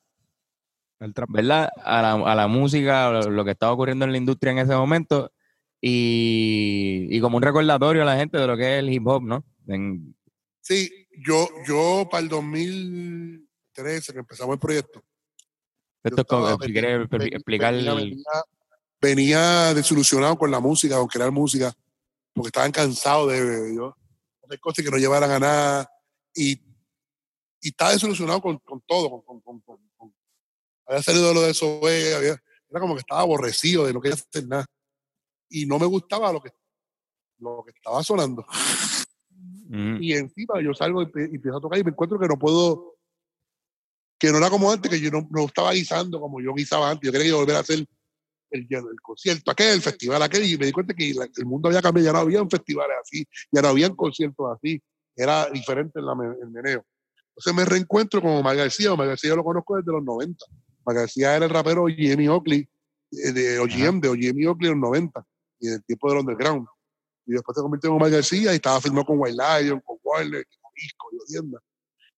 ¿verdad? 1.28 1.70
A 1.84 2.00
la, 2.02 2.12
a 2.12 2.34
la 2.34 2.46
música, 2.46 3.10
lo, 3.10 3.30
lo 3.30 3.44
que 3.44 3.50
estaba 3.50 3.72
ocurriendo 3.72 4.04
en 4.06 4.12
la 4.12 4.18
industria 4.18 4.52
en 4.52 4.58
ese 4.58 4.74
momento 4.74 5.30
y, 5.80 7.06
y 7.10 7.20
como 7.20 7.36
un 7.36 7.42
recordatorio 7.42 8.02
a 8.02 8.06
la 8.06 8.16
gente 8.16 8.38
de 8.38 8.46
lo 8.46 8.56
que 8.56 8.74
es 8.74 8.78
el 8.80 8.90
hip 8.92 9.06
hop, 9.06 9.22
¿no? 9.22 9.44
En- 9.68 10.14
Sí, 10.62 10.90
yo, 11.24 11.48
yo 11.66 12.08
para 12.10 12.22
el 12.22 12.28
2013 12.28 14.12
que 14.12 14.18
empezamos 14.20 14.54
el 14.54 14.58
proyecto, 14.58 15.04
esto 16.02 16.22
es 16.22 16.26
como- 16.26 16.48
si 16.62 16.72
quieres 16.72 17.06
explicar... 17.12 17.74
venía, 17.74 17.94
venía, 17.94 18.24
venía 19.00 19.74
desilusionado 19.74 20.36
con 20.36 20.50
la 20.50 20.60
música, 20.60 20.96
con 20.96 21.06
crear 21.08 21.30
música, 21.30 21.72
porque 22.32 22.48
estaban 22.48 22.72
cansados 22.72 23.30
de, 23.32 23.44
de 23.44 23.76
yo, 23.76 23.96
hacer 24.46 24.60
cosas 24.60 24.84
que 24.84 24.90
no 24.90 24.96
llevaran 24.96 25.30
a 25.30 25.38
nada. 25.38 25.90
Y, 26.34 26.52
y 27.60 27.68
estaba 27.68 27.92
desilusionado 27.92 28.40
con, 28.40 28.58
con 28.58 28.80
todo. 28.82 29.22
Con, 29.22 29.62
había 30.86 31.02
salido 31.02 31.28
de 31.28 31.34
lo 31.34 31.42
de 31.42 31.54
Sobe, 31.54 32.14
había, 32.14 32.42
era 32.70 32.80
como 32.80 32.94
que 32.94 33.00
estaba 33.00 33.20
aborrecido 33.22 33.86
de 33.86 33.92
no 33.92 34.00
quería 34.00 34.14
hacer 34.14 34.46
nada. 34.46 34.66
Y 35.48 35.66
no 35.66 35.78
me 35.78 35.86
gustaba 35.86 36.32
lo 36.32 36.40
que, 36.40 36.50
lo 37.38 37.64
que 37.64 37.72
estaba 37.72 38.02
sonando. 38.02 38.46
Ujú. 39.68 40.00
Y 40.00 40.12
encima 40.12 40.60
yo 40.62 40.74
salgo 40.74 41.02
y, 41.02 41.06
y 41.16 41.34
empiezo 41.36 41.58
a 41.58 41.60
tocar 41.60 41.78
y 41.78 41.84
me 41.84 41.90
encuentro 41.90 42.18
que 42.18 42.28
no 42.28 42.38
puedo, 42.38 42.96
que 44.18 44.30
no 44.30 44.38
era 44.38 44.50
como 44.50 44.70
antes, 44.70 44.90
que 44.90 45.00
yo 45.00 45.10
no, 45.10 45.26
no 45.30 45.44
estaba 45.44 45.72
guisando 45.72 46.20
como 46.20 46.40
yo 46.40 46.54
guisaba 46.54 46.90
antes. 46.90 47.06
Yo 47.06 47.12
quería 47.12 47.34
volver 47.34 47.56
a 47.56 47.60
hacer 47.60 47.86
el, 48.50 48.66
el 48.70 49.00
concierto 49.02 49.50
aquel, 49.50 49.74
el 49.74 49.82
festival 49.82 50.22
aquel, 50.22 50.44
y 50.44 50.56
me 50.58 50.66
di 50.66 50.72
cuenta 50.72 50.94
que 50.94 51.12
la- 51.14 51.28
el 51.36 51.46
mundo 51.46 51.68
había 51.68 51.82
cambiado, 51.82 52.06
ya 52.06 52.12
no 52.12 52.18
habían 52.20 52.48
festivales 52.50 52.96
así, 53.02 53.26
ya 53.50 53.62
no 53.62 53.68
habían 53.68 53.94
conciertos 53.94 54.46
así, 54.56 54.80
era 55.14 55.48
diferente 55.50 55.98
en 55.98 56.06
la, 56.06 56.12
el 56.42 56.50
meneo. 56.50 56.84
Entonces 57.30 57.54
me 57.54 57.64
reencuentro 57.64 58.20
con 58.22 58.30
Omar 58.30 58.56
García, 58.56 58.92
Omar 58.92 59.08
García 59.08 59.30
yo 59.30 59.36
lo 59.36 59.44
conozco 59.44 59.76
desde 59.76 59.92
los 59.92 60.02
90. 60.04 60.44
Omar 60.84 61.00
García 61.02 61.36
era 61.36 61.44
el 61.46 61.50
rapero 61.50 61.86
Jimmy 61.86 62.28
Oakley, 62.28 62.68
eh, 63.12 63.32
de 63.32 63.58
OGM, 63.58 64.00
de 64.00 64.08
OGM 64.08 64.46
Oakley 64.48 64.70
en 64.70 64.80
los 64.80 64.88
90, 64.90 65.24
y 65.60 65.68
del 65.68 65.84
tiempo 65.84 66.08
del 66.10 66.20
underground. 66.20 66.66
Y 67.26 67.32
después 67.32 67.56
se 67.56 67.62
convirtió 67.62 67.90
en 67.90 67.96
Omar 67.96 68.10
García 68.10 68.52
y 68.52 68.56
estaba 68.56 68.80
firmado 68.80 69.04
con 69.06 69.16
White 69.18 69.36
Lion, 69.36 69.80
con 69.80 69.98
Warner, 70.02 70.46
con 70.60 70.70
Disco 70.74 71.08
y 71.12 71.16
Odienda. 71.18 71.58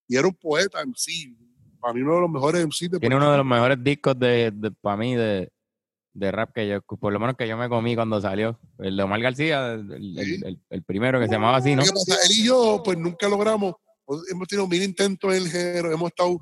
Y 0.07 0.17
era 0.17 0.27
un 0.29 0.35
poeta 0.35 0.81
en 0.83 0.93
sí. 0.95 1.37
Para 1.81 1.95
mí 1.95 2.03
uno 2.03 2.17
de 2.17 2.21
los 2.23 2.31
mejores 2.31 2.63
MC 2.65 2.89
de 2.91 2.99
Tiene 2.99 3.17
uno 3.17 3.31
de 3.31 3.37
los 3.39 3.47
mejores 3.47 3.79
discos 3.83 4.19
de, 4.19 4.53
para 4.81 4.97
mí 4.97 5.15
de, 5.15 5.51
de 6.19 6.31
rap 6.33 6.53
que 6.55 6.67
yo, 6.69 6.81
por 6.83 7.13
lo 7.13 7.21
menos 7.21 7.37
que 7.37 7.47
yo 7.49 7.57
me 7.57 7.69
comí 7.69 7.95
cuando 7.95 8.21
salió. 8.21 8.59
El 8.79 8.97
de 8.97 9.03
Omar 9.03 9.21
García, 9.21 9.73
el, 9.75 9.93
el- 9.93 10.25
Sí. 10.25 10.41
el- 10.45 10.61
el 10.69 10.83
primero 10.83 11.19
que 11.21 11.27
se 11.27 11.33
llamaba 11.33 11.59
así, 11.59 11.75
¿no? 11.77 11.83
¿Qué 11.83 11.91
pasa? 11.91 12.17
Él 12.25 12.33
y 12.33 12.45
yo, 12.45 12.83
pues 12.85 12.99
nunca 12.99 13.29
logramos, 13.29 13.75
o- 14.05 14.23
hemos 14.31 14.49
tenido 14.49 14.67
mil 14.67 14.83
intentos 14.83 15.33
en 15.35 15.43
el 15.43 15.49
género, 15.51 15.93
hemos 15.93 16.09
estado 16.09 16.39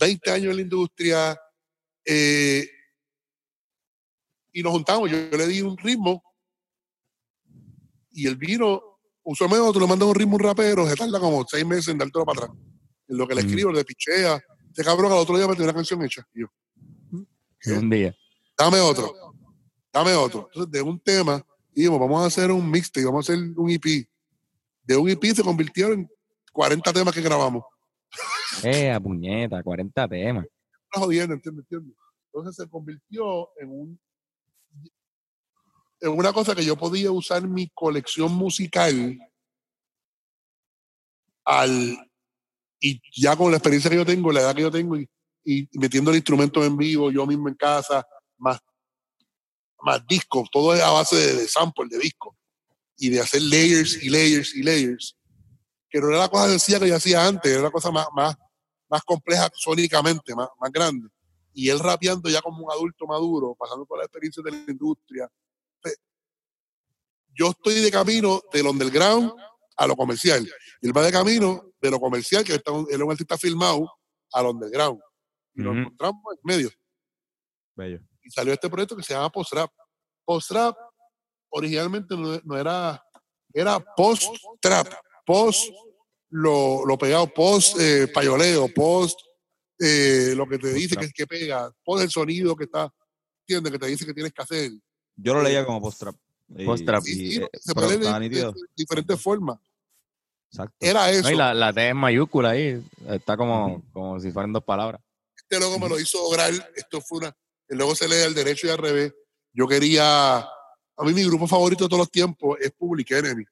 20 0.00 0.30
años 0.30 0.50
en 0.50 0.56
la 0.56 0.62
industria, 0.62 1.38
eh, 2.04 2.68
y 4.52 4.62
nos 4.62 4.72
juntamos. 4.72 5.10
Yo, 5.10 5.16
yo 5.30 5.36
le 5.38 5.46
di 5.46 5.60
un 5.62 5.76
ritmo, 5.78 6.22
y 8.12 8.26
el 8.26 8.36
vino, 8.36 8.80
usualmente 9.22 9.72
tú 9.72 9.80
le 9.80 9.86
mandas 9.86 10.08
un 10.08 10.14
ritmo 10.14 10.34
a 10.34 10.36
un 10.36 10.44
rapero, 10.44 10.86
se 10.88 10.96
tarda 10.96 11.20
como 11.20 11.44
seis 11.48 11.64
meses 11.66 11.88
en 11.88 11.98
dártelo 11.98 12.24
para 12.24 12.44
atrás. 12.44 12.56
En 13.08 13.16
lo 13.16 13.26
que 13.26 13.34
le 13.34 13.42
Mm. 13.42 13.46
escribo, 13.48 13.72
le 13.72 13.84
pichea. 13.84 14.40
Este 14.66 14.84
cabrón 14.84 15.12
al 15.12 15.18
otro 15.18 15.36
día 15.36 15.46
me 15.46 15.54
tiene 15.54 15.64
una 15.66 15.74
canción 15.74 16.02
hecha. 16.04 16.22
Y 16.34 16.40
yo, 16.42 16.46
¿qué? 17.60 17.72
Un 17.72 17.90
día. 17.90 18.14
Dame 18.58 18.80
otro, 18.80 19.14
dame 19.92 20.12
otro. 20.14 20.48
Entonces, 20.48 20.72
de 20.72 20.82
un 20.82 20.98
tema, 20.98 21.44
dijimos, 21.72 22.00
vamos 22.00 22.22
a 22.22 22.26
hacer 22.26 22.50
un 22.50 22.68
mixtape, 22.68 23.06
vamos 23.06 23.28
a 23.28 23.32
hacer 23.32 23.44
un 23.56 23.70
EP. 23.70 24.08
De 24.82 24.96
un 24.96 25.08
EP 25.08 25.24
se 25.34 25.44
convirtió 25.44 25.92
en 25.92 26.08
40 26.52 26.92
temas 26.92 27.14
que 27.14 27.22
grabamos. 27.22 27.62
Eh, 28.64 28.90
a 28.90 28.98
puñeta, 28.98 29.62
40 29.62 30.08
temas. 30.08 30.46
Una 30.94 31.04
jodienda, 31.04 31.34
¿entiendes? 31.34 31.64
¿entiendes? 31.64 31.96
Entonces 32.32 32.56
se 32.56 32.68
convirtió 32.68 33.50
en 33.58 33.70
un 33.70 34.00
en 36.00 36.10
una 36.10 36.32
cosa 36.32 36.54
que 36.54 36.64
yo 36.64 36.76
podía 36.76 37.10
usar 37.10 37.46
mi 37.46 37.68
colección 37.74 38.32
musical 38.32 39.18
al 41.44 41.98
y 42.80 43.00
ya 43.20 43.34
con 43.34 43.50
la 43.50 43.56
experiencia 43.56 43.90
que 43.90 43.96
yo 43.96 44.06
tengo, 44.06 44.30
la 44.30 44.40
edad 44.40 44.54
que 44.54 44.62
yo 44.62 44.70
tengo 44.70 44.96
y, 44.96 45.08
y 45.44 45.68
metiendo 45.72 46.10
el 46.10 46.18
instrumento 46.18 46.64
en 46.64 46.76
vivo, 46.76 47.10
yo 47.10 47.26
mismo 47.26 47.48
en 47.48 47.56
casa, 47.56 48.06
más, 48.38 48.60
más 49.82 50.06
discos, 50.06 50.48
todo 50.50 50.74
es 50.74 50.80
a 50.80 50.90
base 50.90 51.16
de, 51.16 51.34
de 51.34 51.48
sample, 51.48 51.86
de 51.88 51.98
disco 51.98 52.36
y 52.96 53.10
de 53.10 53.20
hacer 53.20 53.42
layers 53.42 54.02
y 54.02 54.10
layers 54.10 54.54
y 54.54 54.62
layers, 54.62 55.16
que 55.88 56.00
no 56.00 56.08
era 56.08 56.18
la 56.18 56.28
cosa 56.28 56.48
sencilla 56.48 56.80
que 56.80 56.88
yo 56.88 56.96
hacía 56.96 57.26
antes, 57.26 57.50
era 57.50 57.62
la 57.62 57.70
cosa 57.70 57.90
más, 57.90 58.08
más, 58.12 58.36
más 58.88 59.02
compleja 59.02 59.48
sónicamente, 59.54 60.34
más, 60.34 60.48
más 60.60 60.72
grande. 60.72 61.08
Y 61.54 61.68
él 61.70 61.78
rapeando 61.78 62.28
ya 62.28 62.40
como 62.40 62.64
un 62.64 62.72
adulto 62.72 63.06
maduro, 63.06 63.54
pasando 63.58 63.86
por 63.86 63.98
la 63.98 64.04
experiencia 64.04 64.42
de 64.42 64.50
la 64.50 64.58
industria. 64.68 65.30
Yo 67.34 67.50
estoy 67.50 67.74
de 67.80 67.90
camino 67.90 68.42
del 68.52 68.66
underground 68.66 69.32
a 69.76 69.86
lo 69.86 69.96
comercial. 69.96 70.48
Y 70.80 70.86
él 70.86 70.96
va 70.96 71.02
de 71.02 71.12
camino 71.12 71.72
de 71.80 71.90
lo 71.90 72.00
comercial, 72.00 72.44
que 72.44 72.54
él 72.54 72.62
es 72.90 72.98
un 73.00 73.10
artista 73.10 73.38
filmado, 73.38 73.88
al 74.32 74.46
underground. 74.46 75.00
Y 75.54 75.62
lo 75.62 75.70
Ujú. 75.70 75.80
encontramos 75.80 76.22
en 76.32 76.40
medio. 76.42 76.70
Bello. 77.76 78.00
Y 78.28 78.30
salió 78.30 78.52
este 78.52 78.68
proyecto 78.68 78.94
que 78.94 79.02
se 79.02 79.14
llama 79.14 79.30
Post 79.32 79.54
Rap. 79.54 79.70
Post 80.22 80.50
Rap 80.50 80.76
originalmente 81.48 82.14
no, 82.14 82.38
no 82.44 82.58
era, 82.58 83.02
era 83.54 83.80
Post 83.96 84.34
Trap. 84.60 84.86
Post 85.24 85.72
lo, 86.30 86.84
lo 86.84 86.98
pegado, 86.98 87.26
post 87.32 87.78
eh, 87.80 88.06
payoleo, 88.08 88.68
post 88.74 89.18
eh, 89.78 90.34
lo 90.36 90.46
que 90.46 90.58
te 90.58 90.74
dice 90.74 90.94
que, 90.96 91.08
que 91.08 91.26
pega, 91.26 91.72
post 91.82 92.04
el 92.04 92.10
sonido 92.10 92.54
que 92.54 92.64
está, 92.64 92.92
¿entiendes? 93.46 93.72
Que 93.72 93.78
te 93.78 93.86
dice 93.86 94.04
que 94.04 94.12
tienes 94.12 94.32
que 94.32 94.42
hacer. 94.42 94.70
Yo 95.16 95.32
lo 95.32 95.42
leía 95.42 95.64
como 95.64 95.80
post-trap. 95.80 96.14
Y- 96.48 96.66
Post-trap. 96.66 97.02
Sí, 97.02 97.34
y, 97.34 97.42
eh, 97.42 97.48
se 97.54 97.72
puede 97.72 97.98
leer 97.98 98.30
de, 98.30 98.52
diferentes 98.76 99.18
formas. 99.20 99.58
Exacto. 100.50 100.76
Era 100.80 101.10
eso. 101.10 101.22
No, 101.22 101.30
y 101.30 101.36
la, 101.36 101.54
la 101.54 101.72
T 101.72 101.88
es 101.88 101.94
mayúscula 101.94 102.50
ahí. 102.50 102.82
Está 103.08 103.38
como, 103.38 103.82
como 103.92 104.20
si 104.20 104.30
fueran 104.30 104.52
dos 104.52 104.64
palabras. 104.64 105.00
este 105.36 105.58
logo 105.58 105.78
me 105.78 105.88
lo 105.88 105.98
hizo 105.98 106.18
lograr, 106.18 106.52
esto 106.76 107.00
fue 107.00 107.18
una, 107.18 107.36
el 107.68 107.78
logo 107.78 107.94
se 107.94 108.08
lee 108.08 108.22
al 108.24 108.34
derecho 108.34 108.66
y 108.66 108.70
al 108.70 108.78
revés. 108.78 109.12
Yo 109.52 109.66
quería, 109.66 110.38
a 110.38 111.04
mí 111.04 111.12
mi 111.12 111.24
grupo 111.24 111.46
favorito 111.46 111.84
de 111.84 111.88
todos 111.88 112.00
los 112.00 112.10
tiempos 112.10 112.58
es 112.60 112.70
Public 112.72 113.10
Enemy. 113.12 113.44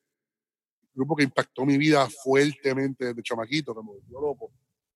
grupo 0.94 1.14
que 1.16 1.24
impactó 1.24 1.64
mi 1.66 1.76
vida 1.76 2.08
fuertemente 2.22 3.06
desde 3.06 3.22
chamaquito, 3.22 3.74
que 3.74 3.80
me 3.82 3.88
volvió 3.88 4.20
loco. 4.20 4.50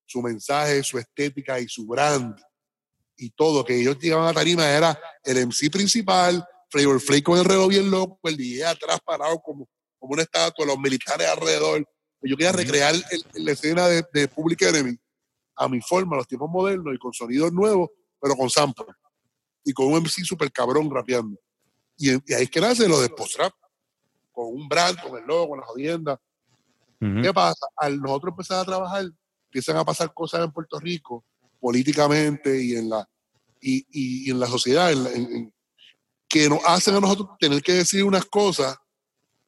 Su 0.06 0.22
mensaje, 0.22 0.82
su 0.82 0.98
estética 0.98 1.60
y 1.60 1.68
su 1.68 1.86
brand 1.86 2.34
y 3.16 3.30
todo, 3.30 3.64
que 3.64 3.78
ellos 3.78 3.98
llegaban 3.98 4.26
a 4.28 4.32
tarima 4.32 4.68
era 4.68 4.98
el 5.24 5.46
MC 5.46 5.70
principal, 5.70 6.42
Flavor 6.70 7.00
Flake 7.00 7.22
con 7.22 7.38
el 7.38 7.44
reloj 7.44 7.68
bien 7.68 7.90
loco, 7.90 8.18
el 8.28 8.36
DJ 8.36 8.64
atrás 8.66 8.98
parado 9.04 9.38
como, 9.40 9.68
como 9.98 10.12
una 10.14 10.22
estatua, 10.22 10.64
los 10.64 10.78
militares 10.78 11.28
alrededor. 11.28 11.84
Yo 12.22 12.36
quería 12.36 12.52
recrear 12.52 12.94
el- 12.94 13.44
la 13.44 13.52
escena 13.52 13.88
de, 13.88 14.04
de 14.12 14.28
Public 14.28 14.62
Enemy 14.62 14.96
a 15.56 15.68
mi 15.68 15.80
forma, 15.82 16.16
los 16.16 16.26
tiempos 16.26 16.48
modernos 16.50 16.94
y 16.94 16.98
con 16.98 17.12
sonidos 17.12 17.52
nuevos, 17.52 17.90
pero 18.20 18.34
con 18.36 18.48
sample. 18.48 18.86
Y 19.64 19.72
con 19.72 19.86
un 19.86 19.94
MC 20.02 20.24
super 20.24 20.50
cabrón 20.50 20.90
rapeando. 20.90 21.38
Y, 21.96 22.10
y 22.12 22.34
ahí 22.34 22.44
es 22.44 22.50
que 22.50 22.60
nace 22.60 22.88
lo 22.88 23.00
de 23.00 23.08
post-rap, 23.10 23.52
con 24.32 24.46
un 24.46 24.68
brand, 24.68 24.98
con 25.02 25.18
el 25.18 25.24
logo, 25.26 25.50
con 25.50 25.60
las 25.60 25.68
jodiendas. 25.68 26.18
Ujú. 27.00 27.22
¿Qué 27.22 27.32
pasa? 27.32 27.66
Al 27.76 28.00
nosotros 28.00 28.32
empezar 28.32 28.60
a 28.60 28.64
trabajar, 28.64 29.04
empiezan 29.46 29.76
a 29.76 29.84
pasar 29.84 30.12
cosas 30.14 30.42
en 30.44 30.52
Puerto 30.52 30.78
Rico, 30.78 31.24
políticamente 31.60 32.62
y 32.62 32.74
en 32.76 32.88
la, 32.88 33.08
y, 33.60 33.78
y- 33.90 34.28
y 34.28 34.30
en 34.30 34.40
la 34.40 34.46
sociedad, 34.46 34.90
en 34.92 35.04
la- 35.04 35.10
en- 35.12 35.36
en- 35.36 35.54
que 36.28 36.48
nos 36.48 36.60
hacen 36.64 36.94
a 36.94 37.00
nosotros 37.00 37.28
tener 37.40 37.60
que 37.62 37.72
decir 37.72 38.04
unas 38.04 38.24
cosas 38.24 38.76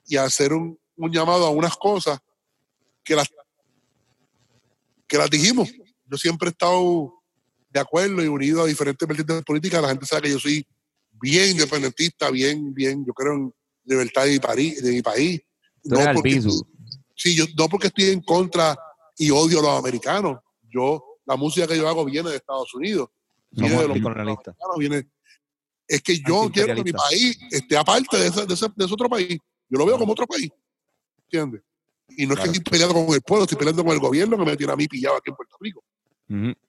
y 0.04 0.16
hacer 0.16 0.52
un, 0.52 0.78
un 0.96 1.12
llamado 1.12 1.46
a 1.46 1.50
unas 1.50 1.76
cosas 1.76 2.18
que 3.04 3.14
las, 3.14 3.28
que 5.06 5.16
las 5.16 5.30
dijimos. 5.30 5.70
Yo 6.06 6.16
siempre 6.18 6.48
he 6.48 6.50
estado 6.50 7.21
de 7.72 7.80
acuerdo 7.80 8.22
y 8.22 8.26
unido 8.28 8.62
a 8.62 8.66
diferentes 8.66 9.06
vertientes 9.06 9.42
políticas. 9.44 9.80
La 9.82 9.88
gente 9.88 10.06
sabe 10.06 10.22
que 10.22 10.30
yo 10.30 10.38
soy 10.38 10.66
bien 11.12 11.50
independentista, 11.52 12.30
bien, 12.30 12.72
bien, 12.74 13.04
yo 13.06 13.12
creo 13.14 13.32
en 13.34 13.54
libertad 13.84 14.24
de 14.24 14.32
mi, 14.32 14.38
pari- 14.38 14.74
de 14.80 14.92
mi 14.92 15.02
país. 15.02 15.40
Eres 15.84 16.06
porque-. 16.14 16.30
Sí, 17.14 17.34
yo 17.34 17.44
no 17.56 17.68
porque 17.68 17.86
estoy 17.88 18.06
en 18.06 18.20
contra 18.22 18.76
y 19.16 19.30
odio 19.30 19.60
a 19.60 19.62
los 19.62 19.78
americanos. 19.78 20.38
Yo, 20.72 21.02
la 21.24 21.36
música 21.36 21.66
que 21.66 21.76
yo 21.76 21.88
hago 21.88 22.04
viene 22.04 22.30
de 22.30 22.36
Estados 22.36 22.72
Unidos. 22.74 23.08
Viene 23.50 23.76
de 23.82 23.88
los 23.88 23.96
americanos, 24.22 24.78
viene- 24.78 25.08
es 25.88 26.02
que 26.02 26.16
yo 26.18 26.22
quiero 26.52 26.68
que 26.74 26.84
mi 26.84 26.92
país 26.92 27.38
esté 27.50 27.76
aparte 27.76 28.16
de 28.18 28.26
ese, 28.28 28.46
de 28.46 28.54
ese- 28.54 28.66
de 28.74 28.84
ese 28.84 28.94
otro 28.94 29.08
país. 29.08 29.38
Yo 29.68 29.78
lo 29.78 29.86
veo 29.86 29.98
como 29.98 30.12
otro 30.12 30.26
país. 30.26 30.50
¿Entiendes? 31.24 31.62
Y 32.16 32.26
no 32.26 32.34
es 32.34 32.40
que 32.40 32.48
estoy 32.58 32.70
peleando 32.72 32.94
con 32.94 33.14
el 33.14 33.22
pueblo, 33.22 33.44
estoy 33.44 33.58
peleando 33.58 33.84
con 33.84 33.92
el 33.94 33.98
gobierno 34.00 34.36
que 34.36 34.44
me 34.44 34.56
tiene 34.56 34.72
a 34.72 34.76
mí 34.76 34.86
pillado 34.88 35.16
aquí 35.16 35.30
en 35.30 35.36
Puerto 35.36 35.56
Rico. 35.60 35.82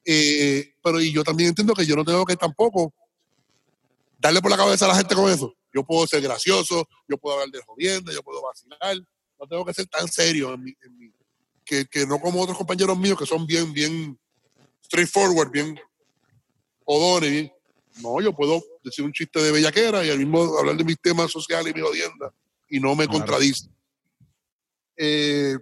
Eh, 0.05 0.73
pero 0.83 0.99
y 0.99 1.11
yo 1.11 1.23
también 1.23 1.49
entiendo 1.49 1.73
que 1.73 1.85
yo 1.85 1.95
no 1.95 2.03
tengo 2.03 2.25
que 2.25 2.35
tampoco 2.35 2.93
darle 4.19 4.41
por 4.41 4.51
la 4.51 4.57
cabeza 4.57 4.85
a 4.85 4.89
la 4.89 4.95
gente 4.95 5.15
con 5.15 5.29
eso. 5.31 5.53
Yo 5.73 5.83
puedo 5.83 6.05
ser 6.07 6.21
gracioso, 6.21 6.87
yo 7.07 7.17
puedo 7.17 7.35
hablar 7.35 7.49
de 7.51 7.61
jodienda, 7.65 8.11
yo 8.13 8.21
puedo 8.23 8.41
vacilar. 8.41 8.97
No 9.39 9.47
tengo 9.47 9.65
que 9.65 9.73
ser 9.73 9.87
tan 9.87 10.07
serio 10.07 10.53
en 10.53 10.63
mi, 10.63 10.73
en 10.81 10.97
mi- 10.97 11.13
que, 11.65 11.85
que 11.85 12.05
no 12.05 12.19
como 12.19 12.41
otros 12.41 12.57
compañeros 12.57 12.97
míos 12.97 13.17
que 13.17 13.25
son 13.25 13.45
bien, 13.45 13.71
bien 13.73 14.19
straightforward, 14.85 15.49
bien 15.49 15.79
jodones, 16.85 17.31
bien. 17.31 17.53
No, 18.01 18.19
yo 18.21 18.33
puedo 18.35 18.61
decir 18.83 19.05
un 19.05 19.13
chiste 19.13 19.41
de 19.41 19.51
bellaquera 19.51 20.03
y 20.05 20.09
al 20.09 20.17
mismo 20.19 20.57
hablar 20.57 20.75
de 20.75 20.83
mis 20.83 20.99
temas 20.99 21.31
sociales 21.31 21.71
y 21.71 21.75
mi 21.75 21.81
jodienda 21.85 22.33
y 22.69 22.79
no 22.79 22.95
me 22.95 23.05
Claro. 23.05 23.19
contradice. 23.19 23.69
Eh, 24.97 25.57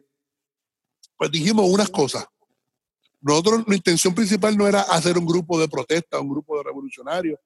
pues 1.18 1.32
dijimos 1.32 1.70
unas 1.70 1.90
cosas. 1.90 2.26
Nosotros, 3.22 3.58
nuestra 3.60 3.76
intención 3.76 4.16
principal 4.16 4.58
no 4.58 4.68
era 4.68 4.82
hacer 4.82 5.18
un 5.18 5.26
grupo 5.26 5.60
de 5.60 5.68
protesta, 5.68 6.20
un 6.20 6.30
grupo 6.30 6.58
de 6.58 6.64
revolucionarios, 6.64 7.40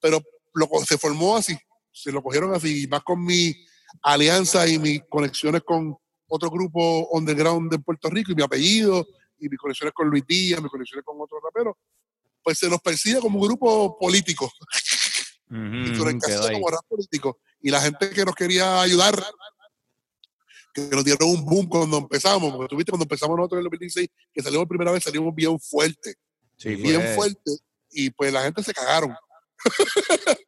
pero 0.00 0.22
lo, 0.54 0.68
se 0.86 0.96
formó 0.98 1.36
así, 1.36 1.56
se 1.92 2.10
lo 2.10 2.22
cogieron 2.22 2.54
así, 2.54 2.84
y 2.84 2.86
más 2.86 3.02
con 3.02 3.22
mi 3.22 3.54
alianza 4.02 4.66
y 4.66 4.78
mis 4.78 5.02
conexiones 5.08 5.62
con 5.62 5.96
otro 6.26 6.50
grupo 6.50 7.08
underground 7.12 7.70
de 7.70 7.78
Puerto 7.78 8.08
Rico 8.08 8.32
y 8.32 8.34
mi 8.34 8.42
apellido 8.42 9.06
y 9.38 9.48
mis 9.48 9.58
conexiones 9.58 9.92
con 9.94 10.08
Luis 10.08 10.24
Díaz, 10.26 10.62
mis 10.62 10.70
conexiones 10.70 11.04
con 11.04 11.20
otros 11.20 11.40
raperos, 11.42 11.76
pues 12.42 12.58
se 12.58 12.68
nos 12.68 12.80
percibe 12.80 13.20
como 13.20 13.38
un 13.38 13.46
grupo 13.46 13.98
político. 13.98 14.50
Y 15.50 15.94
se 15.94 16.52
como 16.52 16.68
rap 16.68 16.84
político. 16.88 17.38
Y 17.60 17.70
la 17.70 17.80
gente 17.80 18.10
que 18.10 18.24
nos 18.24 18.34
quería 18.34 18.80
ayudar, 18.80 19.22
que 20.74 20.82
nos 20.90 21.04
dieron 21.04 21.28
un 21.30 21.44
boom 21.44 21.68
cuando 21.68 21.98
empezamos, 21.98 22.52
porque 22.52 22.68
tuviste 22.68 22.90
cuando 22.90 23.04
empezamos 23.04 23.36
nosotros 23.36 23.58
en 23.58 23.60
el 23.60 23.70
2016, 23.70 24.08
que 24.32 24.42
salimos 24.42 24.66
primera 24.66 24.90
vez, 24.92 25.04
salimos 25.04 25.34
bien 25.34 25.58
fuerte, 25.60 26.16
Sí, 26.56 26.74
bien 26.74 27.00
fue- 27.00 27.14
fuerte, 27.14 27.50
y 27.92 28.10
pues 28.10 28.32
la 28.32 28.42
gente 28.42 28.62
se 28.62 28.74
cagaron. 28.74 29.14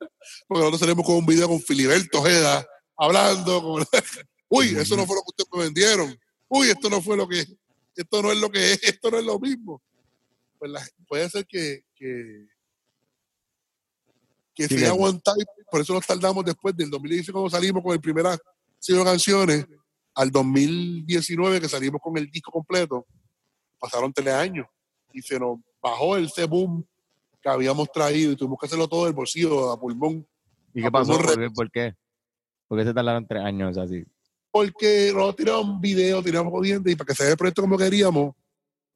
porque 0.48 0.61
nosotros 0.61 0.81
salimos 0.81 1.07
con 1.07 1.16
un 1.16 1.27
video 1.27 1.48
con 1.48 1.61
Filiberto 1.61 2.19
Ojeda, 2.20 2.66
hablando, 2.97 3.62
con- 3.62 3.85
uy, 4.48 4.77
eso 4.77 4.97
no 4.97 5.07
fue 5.07 5.16
lo 5.16 5.23
que 5.23 5.28
ustedes 5.31 5.48
me 5.53 5.65
vendieron, 5.65 6.19
uy, 6.48 6.69
esto 6.70 6.90
no 6.90 7.01
fue 7.01 7.16
lo 7.16 7.28
que, 7.28 7.47
esto 7.94 8.23
no 8.23 8.32
es 8.32 8.39
lo 8.39 8.51
que 8.51 8.73
es, 8.73 8.82
esto 8.82 9.11
no 9.11 9.19
es 9.19 9.24
lo 9.24 9.39
mismo. 9.39 9.81
Pues 10.59 10.70
la- 10.70 10.86
puede 11.07 11.31
ser 11.31 11.47
que, 11.47 11.85
que, 11.94 12.47
que 14.55 14.69
Sí, 14.69 14.85
one 14.86 15.20
time, 15.24 15.44
por 15.70 15.81
eso 15.82 15.93
nos 15.93 16.07
tardamos 16.07 16.44
después 16.44 16.77
del 16.77 16.90
2016 16.90 17.32
cuando 17.32 17.51
salimos 17.51 17.82
con 17.82 17.93
el 17.93 18.01
primera 18.01 18.36
cinco 18.78 19.05
canciones, 19.05 19.66
al 20.16 20.30
2019 20.30 21.60
que 21.60 21.68
salimos 21.68 22.01
con 22.02 22.16
el 22.18 22.28
disco 22.28 22.51
completo, 22.51 23.06
pasaron 23.78 24.12
tres 24.12 24.34
años 24.34 24.66
y 25.12 25.22
se 25.22 25.38
nos 25.38 25.59
bajó 25.80 26.16
el 26.16 26.28
boom 26.48 26.84
que 27.40 27.48
habíamos 27.48 27.90
traído 27.93 28.32
y 28.32 28.36
tuvimos 28.36 28.59
que 28.59 28.66
hacerlo 28.66 28.88
todo 28.88 29.05
del 29.05 29.14
bolsillo 29.14 29.70
a 29.70 29.78
pulmón 29.78 30.26
¿Y 30.74 30.82
qué 30.82 30.90
pasó? 30.90 31.12
¿Por 31.16 31.38
qué? 31.38 31.51
¿Por 31.51 31.70
qué? 31.70 31.94
¿Por 32.66 32.78
qué 32.78 32.84
se 32.84 32.93
tardaron 32.93 33.26
tres 33.26 33.43
años 33.43 33.78
así? 33.78 34.05
porque 34.56 35.10
nosotros 35.12 35.36
tiramos 35.36 35.80
video, 35.82 36.22
tiramos 36.22 36.51
jodiendo 36.51 36.90
y 36.90 36.97
para 36.97 37.09
que 37.09 37.14
se 37.14 37.24
vea 37.24 37.32
el 37.32 37.36
proyecto 37.36 37.60
como 37.60 37.76
queríamos, 37.76 38.34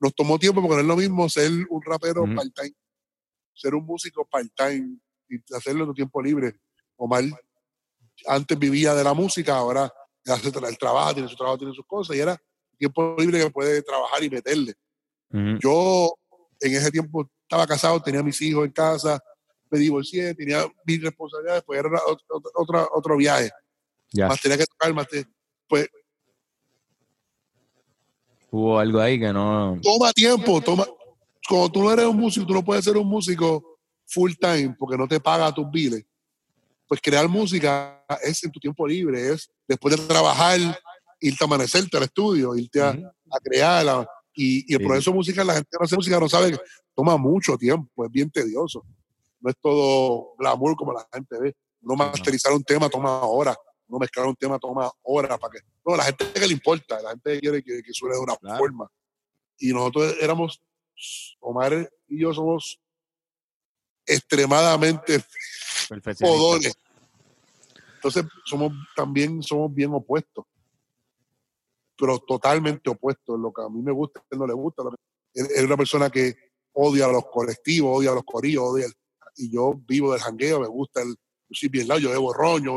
nos 0.00 0.14
tomó 0.14 0.38
tiempo 0.38 0.62
porque 0.62 0.76
no 0.76 0.80
es 0.80 0.86
lo 0.86 0.96
mismo 0.96 1.28
ser 1.28 1.50
un 1.68 1.82
rapero 1.82 2.24
part-time, 2.34 2.72
ser 3.52 3.74
un 3.74 3.84
músico 3.84 4.24
part-time 4.24 4.96
y 5.28 5.54
hacerlo 5.54 5.84
en 5.84 5.90
tu 5.90 5.94
tiempo 5.94 6.22
libre. 6.22 6.54
Omar 6.96 7.24
antes 8.26 8.58
vivía 8.58 8.94
de 8.94 9.04
la 9.04 9.12
música, 9.12 9.54
ahora 9.54 9.92
hace 10.26 10.52
tra- 10.52 10.68
el 10.68 10.78
trabajo, 10.78 11.14
tiene 11.14 11.28
su 11.28 11.36
trabajo, 11.36 11.58
tiene 11.58 11.74
sus 11.74 11.86
cosas 11.86 12.16
y 12.16 12.20
era 12.20 12.40
tiempo 12.78 13.14
libre 13.18 13.38
que 13.42 13.50
puede 13.50 13.82
trabajar 13.82 14.22
y 14.24 14.30
meterle. 14.30 14.74
Yo 15.60 16.12
en 16.60 16.74
ese 16.74 16.90
tiempo 16.90 17.28
estaba 17.42 17.66
casado, 17.66 18.00
tenía 18.02 18.22
mis 18.22 18.40
hijos 18.42 18.64
en 18.66 18.72
casa, 18.72 19.20
me 19.70 19.78
divorcié, 19.78 20.34
tenía 20.34 20.64
mis 20.84 21.00
responsabilidades, 21.02 21.62
pues 21.64 21.78
era 21.78 21.90
otro- 22.54 22.88
otro 22.92 23.16
viaje. 23.16 23.50
Ya, 24.12 24.26
Más 24.28 24.40
tenía 24.40 24.58
que 24.58 24.66
tocar, 24.66 24.92
más 24.92 25.06
te- 25.08 25.26
pues 25.68 25.88
hubo 28.50 28.78
algo 28.78 28.98
ahí 29.00 29.18
que 29.18 29.32
no... 29.32 29.78
toma 29.82 30.12
tiempo, 30.12 30.60
toma. 30.60 30.86
Cuando 31.48 31.70
tú 31.70 31.82
no 31.82 31.92
eres 31.92 32.06
un 32.06 32.16
músico, 32.16 32.46
tú 32.46 32.54
no 32.54 32.64
puedes 32.64 32.84
ser 32.84 32.96
un 32.96 33.06
músico 33.06 33.78
full 34.06 34.32
time 34.40 34.74
porque 34.78 34.96
no 34.96 35.06
te 35.08 35.20
paga 35.20 35.52
tus 35.54 35.70
biles. 35.70 36.04
Pues 36.90 37.00
crear 37.00 37.28
música 37.28 38.04
es 38.20 38.42
en 38.42 38.50
tu 38.50 38.58
tiempo 38.58 38.84
libre, 38.84 39.32
es 39.32 39.48
después 39.68 39.96
de 39.96 40.04
trabajar, 40.08 40.58
irte 41.20 41.44
a 41.44 41.46
amanecerte 41.46 41.96
al 41.96 42.02
estudio, 42.02 42.56
irte 42.56 42.82
a, 42.82 42.90
Ujú. 42.90 43.06
a 43.30 43.38
crear. 43.38 43.88
a- 43.88 44.08
y, 44.34 44.64
y 44.68 44.74
el 44.74 44.80
Sí. 44.80 44.86
proceso 44.88 45.12
musical, 45.12 45.46
la 45.46 45.54
gente 45.54 45.68
que 45.70 45.78
no 45.78 45.84
hace 45.84 45.94
música 45.94 46.18
no 46.18 46.28
sabe 46.28 46.50
que 46.50 46.58
toma 46.92 47.16
mucho 47.16 47.56
tiempo, 47.56 48.04
es 48.04 48.10
bien 48.10 48.28
tedioso. 48.28 48.84
No 49.38 49.50
es 49.50 49.56
todo 49.60 50.34
glamour 50.36 50.74
como 50.74 50.92
la 50.92 51.06
gente 51.12 51.38
ve. 51.38 51.54
No 51.80 51.94
masterizar 51.94 52.52
un 52.52 52.64
tema 52.64 52.88
toma 52.90 53.20
horas, 53.22 53.56
no 53.86 53.96
mezclar 54.00 54.26
un 54.26 54.34
tema 54.34 54.58
toma 54.58 54.90
horas 55.02 55.38
para 55.38 55.52
que. 55.52 55.58
No, 55.86 55.94
la 55.96 56.02
gente 56.02 56.24
que 56.32 56.46
le 56.48 56.52
importa, 56.54 57.00
la 57.00 57.10
gente 57.10 57.38
quiere 57.38 57.62
que, 57.62 57.82
que 57.84 57.92
suene 57.92 58.16
de 58.16 58.20
una 58.20 58.36
Claro. 58.36 58.58
forma. 58.58 58.90
Y 59.58 59.72
nosotros 59.72 60.16
éramos, 60.20 60.60
Omar 61.38 61.88
y 62.08 62.20
yo 62.20 62.34
somos 62.34 62.80
extremadamente. 64.06 65.22
Podones. 66.20 66.74
Entonces 67.94 68.24
somos 68.44 68.72
también 68.96 69.42
somos 69.42 69.74
bien 69.74 69.92
opuestos. 69.92 70.44
Pero 71.98 72.18
totalmente 72.20 72.88
opuestos. 72.88 73.38
Lo 73.38 73.52
que 73.52 73.62
a 73.62 73.68
mí 73.68 73.82
me 73.82 73.92
gusta, 73.92 74.20
a 74.20 74.24
él 74.30 74.38
no 74.38 74.46
le 74.46 74.54
gusta. 74.54 74.82
Es 75.34 75.62
una 75.62 75.76
persona 75.76 76.08
que 76.10 76.34
odia 76.72 77.06
a 77.06 77.12
los 77.12 77.26
colectivos, 77.30 77.98
odia 77.98 78.10
a 78.12 78.14
los 78.14 78.24
corillos, 78.24 78.64
odia 78.64 78.86
el- 78.86 78.94
y 79.36 79.52
yo 79.52 79.74
vivo 79.86 80.12
del 80.12 80.20
jangueo, 80.20 80.60
me 80.60 80.66
gusta 80.66 81.02
el 81.02 81.08
yo 81.50 81.54
soy 81.58 81.68
bien 81.68 81.88
lado, 81.88 81.98
yo 82.00 82.10
bebo 82.10 82.32
roño, 82.32 82.76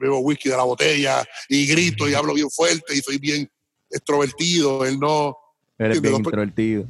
bebo 0.00 0.18
whisky 0.18 0.48
de 0.48 0.56
la 0.56 0.64
botella 0.64 1.24
y 1.48 1.64
grito 1.66 2.08
y 2.08 2.14
hablo 2.14 2.34
bien 2.34 2.50
fuerte 2.50 2.96
y 2.96 3.00
soy 3.00 3.18
bien 3.18 3.48
extrovertido, 3.88 4.84
él 4.84 4.98
no, 4.98 5.36
Eres 5.78 6.00
bien 6.00 6.16
introvertido. 6.16 6.86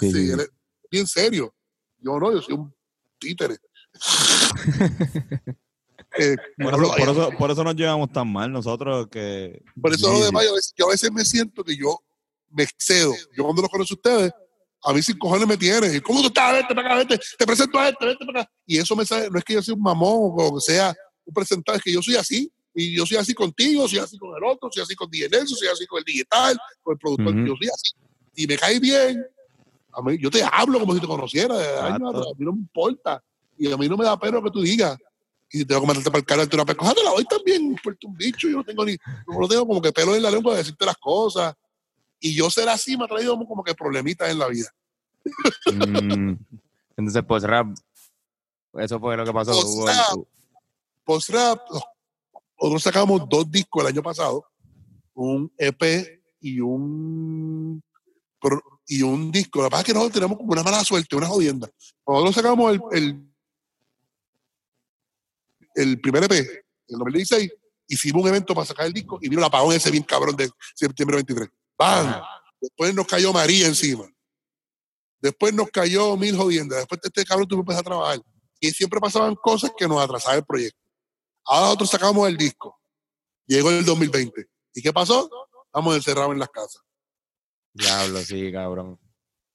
Sí, 0.00 0.10
sí. 0.10 0.30
él 0.30 0.40
es 0.40 0.50
bien 0.90 1.06
serio. 1.06 1.54
Yo 1.98 2.18
no, 2.18 2.32
yo 2.32 2.40
soy 2.40 2.54
un 2.54 2.74
títere. 3.18 3.56
Eh, 6.18 6.36
Por 6.58 6.74
eso, 6.74 6.94
por, 6.96 7.08
eso, 7.08 7.30
por 7.38 7.50
eso 7.50 7.64
nos 7.64 7.74
llevamos 7.76 8.10
tan 8.12 8.32
mal 8.32 8.50
nosotros 8.50 9.06
que... 9.10 9.62
Por 9.80 9.92
eso 9.92 10.06
Sí, 10.06 10.12
lo 10.12 10.18
sí. 10.18 10.24
demás, 10.24 10.44
yo, 10.44 10.50
a 10.50 10.54
veces- 10.54 10.74
yo 10.76 10.86
a 10.86 10.90
veces 10.90 11.12
me 11.12 11.24
siento 11.24 11.62
que 11.64 11.76
yo 11.76 11.98
me 12.50 12.62
excedo. 12.62 13.12
Yo 13.36 13.44
cuando 13.44 13.62
los 13.62 13.70
conozco 13.70 13.94
a 13.94 13.96
ustedes, 13.96 14.32
a 14.82 14.92
mí 14.92 15.02
sin 15.02 15.18
cojones 15.18 15.46
me 15.46 15.56
tienen. 15.56 15.94
¿Y 15.94 16.00
¿Cómo 16.00 16.20
tú 16.22 16.28
estás? 16.28 16.52
Vete 16.54 16.74
para 16.74 16.86
acá, 16.88 16.96
vete. 16.96 17.20
Te 17.38 17.46
presento 17.46 17.78
a 17.78 17.88
este, 17.88 18.06
vete 18.06 18.24
para 18.24 18.40
acá. 18.42 18.50
Y 18.64 18.78
eso 18.78 18.96
me 18.96 19.04
sale, 19.04 19.28
no 19.30 19.38
es 19.38 19.44
que 19.44 19.54
yo 19.54 19.62
sea 19.62 19.74
un 19.74 19.82
mamón 19.82 20.32
o 20.38 20.54
que 20.54 20.60
sea 20.60 20.94
un 21.24 21.34
presentado, 21.34 21.76
es 21.76 21.84
que 21.84 21.92
yo 21.92 22.00
soy 22.02 22.16
así. 22.16 22.50
Y 22.74 22.94
yo 22.96 23.04
soy 23.06 23.16
así 23.16 23.34
contigo, 23.34 23.88
soy 23.88 23.98
así 23.98 24.16
con 24.18 24.30
el 24.36 24.44
otro, 24.44 24.68
soy 24.70 24.82
así 24.82 24.94
con 24.94 25.10
DJ 25.10 25.28
Nelson, 25.30 25.56
soy 25.56 25.68
así 25.68 25.86
con 25.86 25.98
el 25.98 26.04
digital, 26.04 26.58
con 26.82 26.92
el 26.94 26.98
productor. 26.98 27.34
Yo 27.46 27.54
soy 27.58 27.68
así. 27.68 27.92
Y 28.36 28.46
me 28.46 28.56
cae 28.56 28.78
bien. 28.78 29.24
A 29.92 30.02
mí, 30.02 30.18
yo 30.20 30.30
te 30.30 30.42
hablo 30.50 30.78
como 30.78 30.94
si 30.94 31.00
te 31.00 31.06
conociera 31.06 31.56
de 31.56 31.66
años 31.68 31.84
Exacto. 31.84 32.08
atrás. 32.08 32.26
A 32.26 32.38
mí 32.38 32.44
no 32.44 32.52
me 32.52 32.58
importa. 32.60 33.22
Y 33.58 33.70
a 33.70 33.76
mí 33.76 33.88
no 33.88 33.96
me 33.96 34.04
da 34.04 34.18
pena 34.18 34.36
lo 34.36 34.42
que 34.44 34.50
tú 34.50 34.60
digas. 34.60 34.98
Y 35.50 35.64
tengo 35.64 35.82
que 35.82 35.86
matarte 35.86 36.10
para 36.10 36.18
el 36.18 36.26
cara, 36.26 36.46
tú 36.46 36.56
una 36.56 36.94
la 37.04 37.10
doy 37.10 37.24
también. 37.24 37.62
Importa 37.66 38.06
un 38.06 38.16
bicho. 38.16 38.48
Yo 38.48 38.58
no 38.58 38.64
tengo 38.64 38.84
ni, 38.84 38.96
no 39.26 39.48
tengo 39.48 39.66
como 39.66 39.80
que 39.80 39.92
pelo 39.92 40.14
en 40.14 40.22
la 40.22 40.30
lengua 40.30 40.52
de 40.52 40.58
decirte 40.58 40.84
las 40.84 40.96
cosas. 40.96 41.54
Y 42.18 42.34
yo 42.34 42.50
ser 42.50 42.68
así 42.68 42.96
me 42.96 43.04
ha 43.04 43.08
traído 43.08 43.36
como 43.46 43.62
que 43.62 43.74
problemitas 43.74 44.28
en 44.30 44.38
la 44.38 44.48
vida. 44.48 44.70
Mm, 45.72 46.34
Entonces, 46.96 47.24
pues 47.26 47.42
rap, 47.42 47.68
eso 48.74 48.98
fue 48.98 49.16
lo 49.16 49.24
que 49.24 49.32
pasó. 49.32 49.52
Post 51.04 51.30
rap. 51.30 51.60
Nosotros 52.60 52.82
sacamos 52.82 53.28
dos 53.28 53.50
discos 53.50 53.82
el 53.82 53.88
año 53.88 54.02
pasado, 54.02 54.46
un 55.14 55.52
EP 55.58 56.22
y 56.40 56.60
un 56.60 57.82
y 58.86 59.02
un 59.02 59.30
disco. 59.30 59.60
Lo 59.60 59.64
que 59.66 59.70
pasa 59.70 59.80
es 59.82 59.86
que 59.86 59.92
nosotros 59.92 60.14
tenemos 60.14 60.38
como 60.38 60.52
una 60.52 60.62
mala 60.62 60.82
suerte, 60.84 61.16
una 61.16 61.26
jodienda. 61.26 61.68
Nosotros 62.06 62.34
sacamos 62.34 62.72
el, 62.72 62.80
el, 62.92 63.30
el 65.76 66.00
primer 66.00 66.24
EP, 66.24 66.32
en 66.32 66.46
el 66.88 66.98
2016, 66.98 67.52
hicimos 67.88 68.22
un 68.22 68.28
evento 68.28 68.54
para 68.54 68.66
sacar 68.66 68.86
el 68.86 68.92
disco 68.92 69.18
y 69.22 69.28
vino 69.28 69.40
el 69.40 69.46
apagón 69.46 69.74
ese 69.74 69.90
bien 69.90 70.02
cabrón 70.02 70.34
de 70.36 70.50
septiembre 70.74 71.16
23. 71.16 71.48
¡Bam! 71.78 72.22
Después 72.60 72.94
nos 72.94 73.06
cayó 73.06 73.32
María 73.32 73.66
encima. 73.66 74.10
Después 75.20 75.54
nos 75.54 75.70
cayó 75.70 76.16
mil 76.16 76.36
jodiendas. 76.36 76.78
Después 76.78 77.00
este 77.02 77.24
cabrón 77.24 77.48
tuvo 77.48 77.60
que 77.60 77.72
empezar 77.72 77.80
a 77.80 77.84
trabajar. 77.84 78.20
Y 78.60 78.70
siempre 78.70 79.00
pasaban 79.00 79.34
cosas 79.34 79.72
que 79.76 79.86
nos 79.86 80.02
atrasaban 80.02 80.38
el 80.38 80.44
proyecto. 80.44 80.78
Ahora 81.44 81.66
nosotros 81.66 81.90
sacamos 81.90 82.28
el 82.28 82.36
disco. 82.36 82.78
Llegó 83.46 83.70
el 83.70 83.84
2020. 83.84 84.46
¿Y 84.74 84.82
qué 84.82 84.92
pasó? 84.92 85.30
Estamos 85.66 85.94
encerrados 85.94 86.32
en 86.32 86.38
las 86.38 86.48
casas. 86.48 86.82
Diablo, 87.72 88.20
sí, 88.22 88.50
cabrón. 88.50 88.98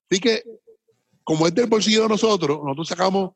Así 0.09 0.19
que, 0.19 0.43
como 1.23 1.47
es 1.47 1.55
del 1.55 1.67
bolsillo 1.67 2.03
de 2.03 2.09
nosotros, 2.09 2.59
nosotros 2.63 2.87
sacamos, 2.87 3.31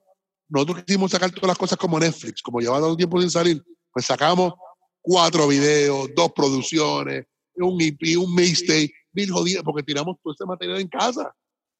nosotros 0.48 0.84
quisimos 0.84 1.12
sacar 1.12 1.32
todas 1.32 1.48
las 1.48 1.58
cosas 1.58 1.78
como 1.78 2.00
Netflix, 2.00 2.42
como 2.42 2.60
llevaba 2.60 2.82
tanto 2.82 2.98
tiempo 2.98 3.20
sin 3.20 3.30
salir, 3.30 3.64
pues 3.92 4.06
sacamos 4.06 4.54
cuatro 5.02 5.48
videos, 5.48 6.10
dos 6.16 6.32
producciones, 6.34 7.26
un 7.56 7.82
EP, 7.82 8.18
un 8.18 8.34
mixtape, 8.34 8.92
mil 9.14 9.32
jodidas, 9.32 9.64
porque 9.64 9.84
tiramos 9.84 10.18
todo 10.22 10.34
ese 10.34 10.46
material 10.46 10.80
en 10.82 10.88
casa. 10.88 11.34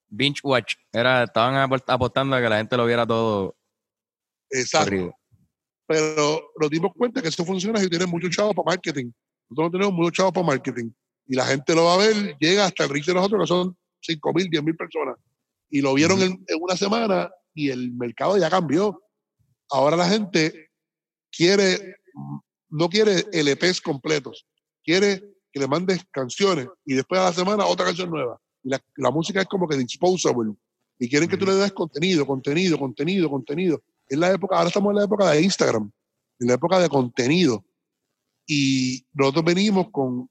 Binge 0.08 0.40
Watch. 0.44 0.76
Era, 0.92 1.24
estaban 1.24 1.56
apostando 1.88 2.36
a 2.36 2.42
que 2.42 2.50
la 2.50 2.58
gente 2.58 2.78
lo 2.78 2.86
viera 2.86 3.06
todo 3.06 3.56
Exacto. 4.50 4.86
corrido. 4.86 5.14
pero 5.88 6.52
nos 6.60 6.70
dimos 6.70 6.92
cuenta 6.96 7.22
que 7.22 7.28
eso 7.28 7.44
funciona 7.44 7.80
si 7.80 7.90
tienes 7.90 8.08
muchos 8.08 8.30
chavos 8.32 8.56
para 8.56 8.72
marketing. 8.72 9.12
Nosotros 9.50 9.66
no 9.66 9.72
tenemos 9.72 9.94
muchos 9.94 10.14
chavos 10.14 10.34
para 10.34 10.48
marketing. 10.48 10.92
Y 11.28 11.36
la 11.36 11.46
gente 11.46 11.74
lo 11.76 11.86
va 11.86 11.96
a 11.96 11.98
ver, 11.98 12.38
llega 12.40 12.66
hasta 12.66 12.84
el 12.84 12.90
reach 12.90 13.06
de 13.06 13.16
nosotros, 13.16 13.42
que 13.42 13.48
son 13.48 13.78
5 14.02 14.34
mil, 14.34 14.50
10 14.50 14.64
mil 14.64 14.76
personas. 14.76 15.18
Y 15.70 15.82
lo 15.82 15.94
vieron 15.96 16.22
en, 16.22 16.44
en 16.48 16.62
una 16.62 16.78
semana 16.78 17.30
y 17.56 17.70
el 17.70 17.94
mercado 17.94 18.38
ya 18.38 18.50
cambió. 18.50 19.02
Ahora 19.72 19.96
la 19.96 20.08
gente 20.08 20.70
quiere, 21.32 21.96
no 22.70 22.90
quiere 22.90 23.26
LPs 23.32 23.82
completos, 23.82 24.46
quiere 24.84 25.24
que 25.52 25.60
le 25.60 25.68
mandes 25.68 26.06
canciones 26.12 26.68
y 26.86 26.94
después 26.94 27.20
a 27.20 27.26
la 27.26 27.34
semana 27.34 27.66
otra 27.66 27.86
canción 27.86 28.12
nueva. 28.12 28.40
Y 28.62 28.70
la, 28.70 28.84
la 28.98 29.10
música 29.10 29.42
es 29.42 29.48
como 29.48 29.68
que 29.68 29.78
disposable. 29.78 30.54
Y 31.00 31.10
quieren 31.10 31.30
que 31.30 31.38
tú 31.38 31.46
le 31.46 31.56
des 31.56 31.72
contenido, 31.72 32.28
contenido, 32.28 32.78
contenido, 32.78 33.30
contenido. 33.30 33.82
Es 34.08 34.18
la 34.18 34.32
época, 34.32 34.58
ahora 34.58 34.68
estamos 34.68 34.92
en 34.92 34.98
la 34.98 35.06
época 35.06 35.32
de 35.32 35.42
Instagram, 35.42 35.92
en 36.40 36.48
la 36.48 36.54
época 36.54 36.80
de 36.80 36.90
contenido. 36.90 37.66
Y 38.46 39.06
nosotros 39.14 39.46
venimos 39.46 39.90
con 39.92 40.30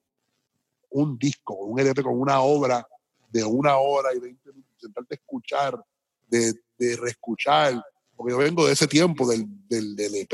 un 0.90 1.18
disco, 1.18 1.54
un 1.54 1.80
LP, 1.80 2.02
con 2.02 2.20
una 2.20 2.40
obra 2.40 2.86
de 3.30 3.44
una 3.44 3.76
hora 3.78 4.14
y 4.14 4.20
veinte 4.20 4.52
minutos, 4.52 4.76
sentarte 4.78 5.14
a 5.14 5.16
escuchar, 5.16 5.84
de, 6.28 6.54
de 6.78 6.96
reescuchar, 6.96 7.82
porque 8.16 8.32
yo 8.32 8.38
vengo 8.38 8.66
de 8.66 8.72
ese 8.72 8.86
tiempo 8.86 9.26
del, 9.28 9.44
del, 9.68 9.94
del 9.96 10.14
EP, 10.16 10.30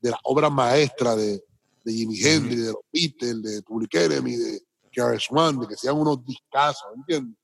de 0.00 0.10
las 0.10 0.20
obras 0.24 0.50
maestras 0.52 1.16
de, 1.16 1.42
de 1.84 1.92
Jimi 1.92 2.20
Hendrix, 2.22 2.60
de 2.62 2.72
los 2.72 2.80
Beatles, 2.92 3.42
de 3.42 3.62
Public 3.62 3.94
Enemy, 3.94 4.36
de 4.36 4.60
KRS 4.92 5.26
One, 5.30 5.60
de 5.60 5.66
que 5.68 5.76
sean 5.76 5.96
unos 5.96 6.24
discazos, 6.24 6.88
¿entiendes? 6.96 7.36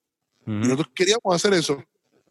Y 0.47 0.51
nosotros 0.69 0.89
queríamos 0.95 1.35
hacer 1.35 1.55
eso, 1.55 1.83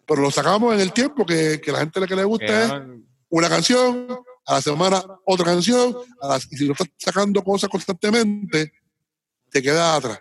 pero 0.06 0.22
lo 0.22 0.30
sacamos 0.30 0.74
en 0.76 0.80
el 0.82 0.94
tiempo 0.94 1.26
que, 1.26 1.60
que 1.60 1.72
la 1.72 1.80
gente 1.80 2.00
lo 2.00 2.08
que 2.08 2.16
le 2.16 2.24
gusta 2.24 2.46
es 2.46 2.72
Quedaron- 2.72 3.08
una 3.30 3.50
canción, 3.50 4.08
a 4.46 4.54
la 4.54 4.62
semana 4.62 5.04
otra 5.26 5.46
canción, 5.46 5.96
a 6.22 6.38
y 6.52 6.58
si 6.58 6.66
no 6.68 6.74
estás 6.74 6.88
sacando 6.98 7.44
cosas 7.44 7.70
constantemente, 7.70 8.72
te 9.50 9.62
quedas 9.62 9.98
atrás. 9.98 10.20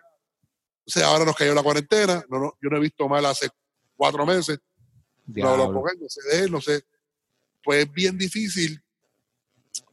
O 0.86 0.90
sea, 0.90 1.08
ahora 1.08 1.24
nos 1.26 1.36
cayó 1.36 1.52
la 1.54 1.62
cuarentena, 1.62 2.24
no, 2.30 2.38
no, 2.38 2.54
yo 2.62 2.70
no 2.70 2.76
he 2.78 2.80
visto 2.80 3.06
mal 3.08 3.24
hace 3.26 3.50
cuatro 3.96 4.24
meses, 4.24 4.58
no, 5.26 5.56
lo 5.56 5.72
pongan, 5.72 5.98
no 6.00 6.08
sé 6.08 6.20
de 6.28 6.44
él, 6.44 6.50
no 6.52 6.60
sé. 6.60 6.82
Pues 7.62 7.84
es 7.86 7.92
bien 7.92 8.18
difícil 8.18 8.82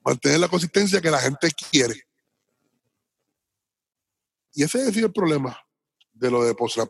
mantener 0.03 0.39
la 0.39 0.47
consistencia 0.47 1.01
que 1.01 1.11
la 1.11 1.19
gente 1.19 1.49
quiere. 1.71 2.03
Y 4.53 4.63
ese 4.63 4.91
sido 4.91 5.07
el 5.07 5.13
problema 5.13 5.57
de 6.13 6.31
lo 6.31 6.43
de 6.43 6.53
post-rap. 6.55 6.89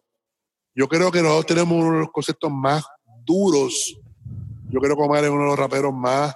Yo 0.73 0.87
creo 0.87 1.11
que 1.11 1.21
nosotros 1.21 1.45
tenemos 1.47 1.77
uno 1.83 1.93
de 1.93 1.99
los 1.99 2.11
conceptos 2.11 2.51
más 2.51 2.83
duros. 3.25 3.99
Yo 4.69 4.79
creo 4.79 4.95
que 4.95 5.03
Omar 5.03 5.23
es 5.23 5.29
uno 5.29 5.41
de 5.41 5.47
los 5.49 5.59
raperos 5.59 5.93
más 5.93 6.33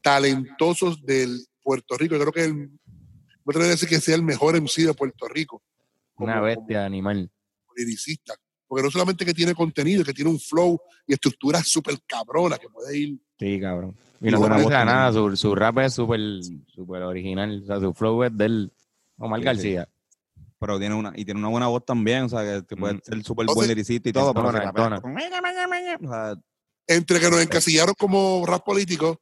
talentosos 0.00 1.04
del 1.04 1.44
Puerto 1.62 1.96
Rico. 1.96 2.14
Yo 2.14 2.20
creo 2.20 2.32
que 2.32 2.44
el, 2.44 2.70
atrevería 3.40 3.72
a 3.72 3.76
decir 3.76 3.88
que 3.88 4.00
sea 4.00 4.14
el 4.14 4.22
mejor 4.22 4.54
MC 4.60 4.86
de 4.86 4.94
Puerto 4.94 5.26
Rico. 5.28 5.62
Una 6.16 6.34
como- 6.34 6.44
bestia 6.44 6.84
animal. 6.84 7.30
liricista. 7.76 8.34
Porque 8.68 8.84
no 8.84 8.90
solamente 8.90 9.24
que 9.24 9.32
tiene 9.34 9.54
contenido, 9.54 10.04
que 10.04 10.12
tiene 10.12 10.30
un 10.30 10.38
flow 10.38 10.78
y 11.06 11.14
estructura 11.14 11.62
súper 11.64 11.96
cabrona, 12.06 12.58
que 12.58 12.68
puede 12.68 12.96
ir 12.98 13.18
Sí, 13.38 13.58
cabrón. 13.60 13.96
Y 14.20 14.28
Y 14.28 14.30
no 14.30 14.40
conoce 14.40 14.74
a 14.74 14.84
nada. 14.84 15.12
Su, 15.12 15.34
su 15.36 15.54
rap 15.54 15.78
es 15.78 15.94
súper 15.94 16.20
súper 16.66 17.02
original. 17.02 17.62
O 17.62 17.66
sea, 17.66 17.80
su 17.80 17.94
flow 17.94 18.24
es 18.24 18.36
del 18.36 18.70
Omar 19.16 19.38
Sí, 19.38 19.42
sí. 19.42 19.46
García. 19.46 19.88
Pero 20.60 20.78
tiene 20.78 20.94
una, 20.96 21.12
y 21.14 21.24
tiene 21.24 21.38
una 21.40 21.48
buena 21.50 21.68
voz 21.68 21.84
también, 21.86 22.24
o 22.24 22.28
sea, 22.28 22.62
que, 22.62 22.76
puede 22.76 22.94
Mm. 22.94 23.00
ser 23.04 23.22
súper 23.24 23.46
buen 23.46 23.68
liricista 23.68 24.08
y 24.08 24.12
todo, 24.12 24.34
pero 24.34 24.46
entona, 24.48 24.58
se 24.58 24.66
rapea 24.66 24.84
entona. 24.84 25.00
con- 25.00 26.06
o 26.06 26.12
sea, 26.12 26.34
entre 26.88 27.20
que 27.20 27.30
nos 27.30 27.40
encasillaron 27.40 27.94
como 27.96 28.44
rap 28.44 28.64
político, 28.64 29.20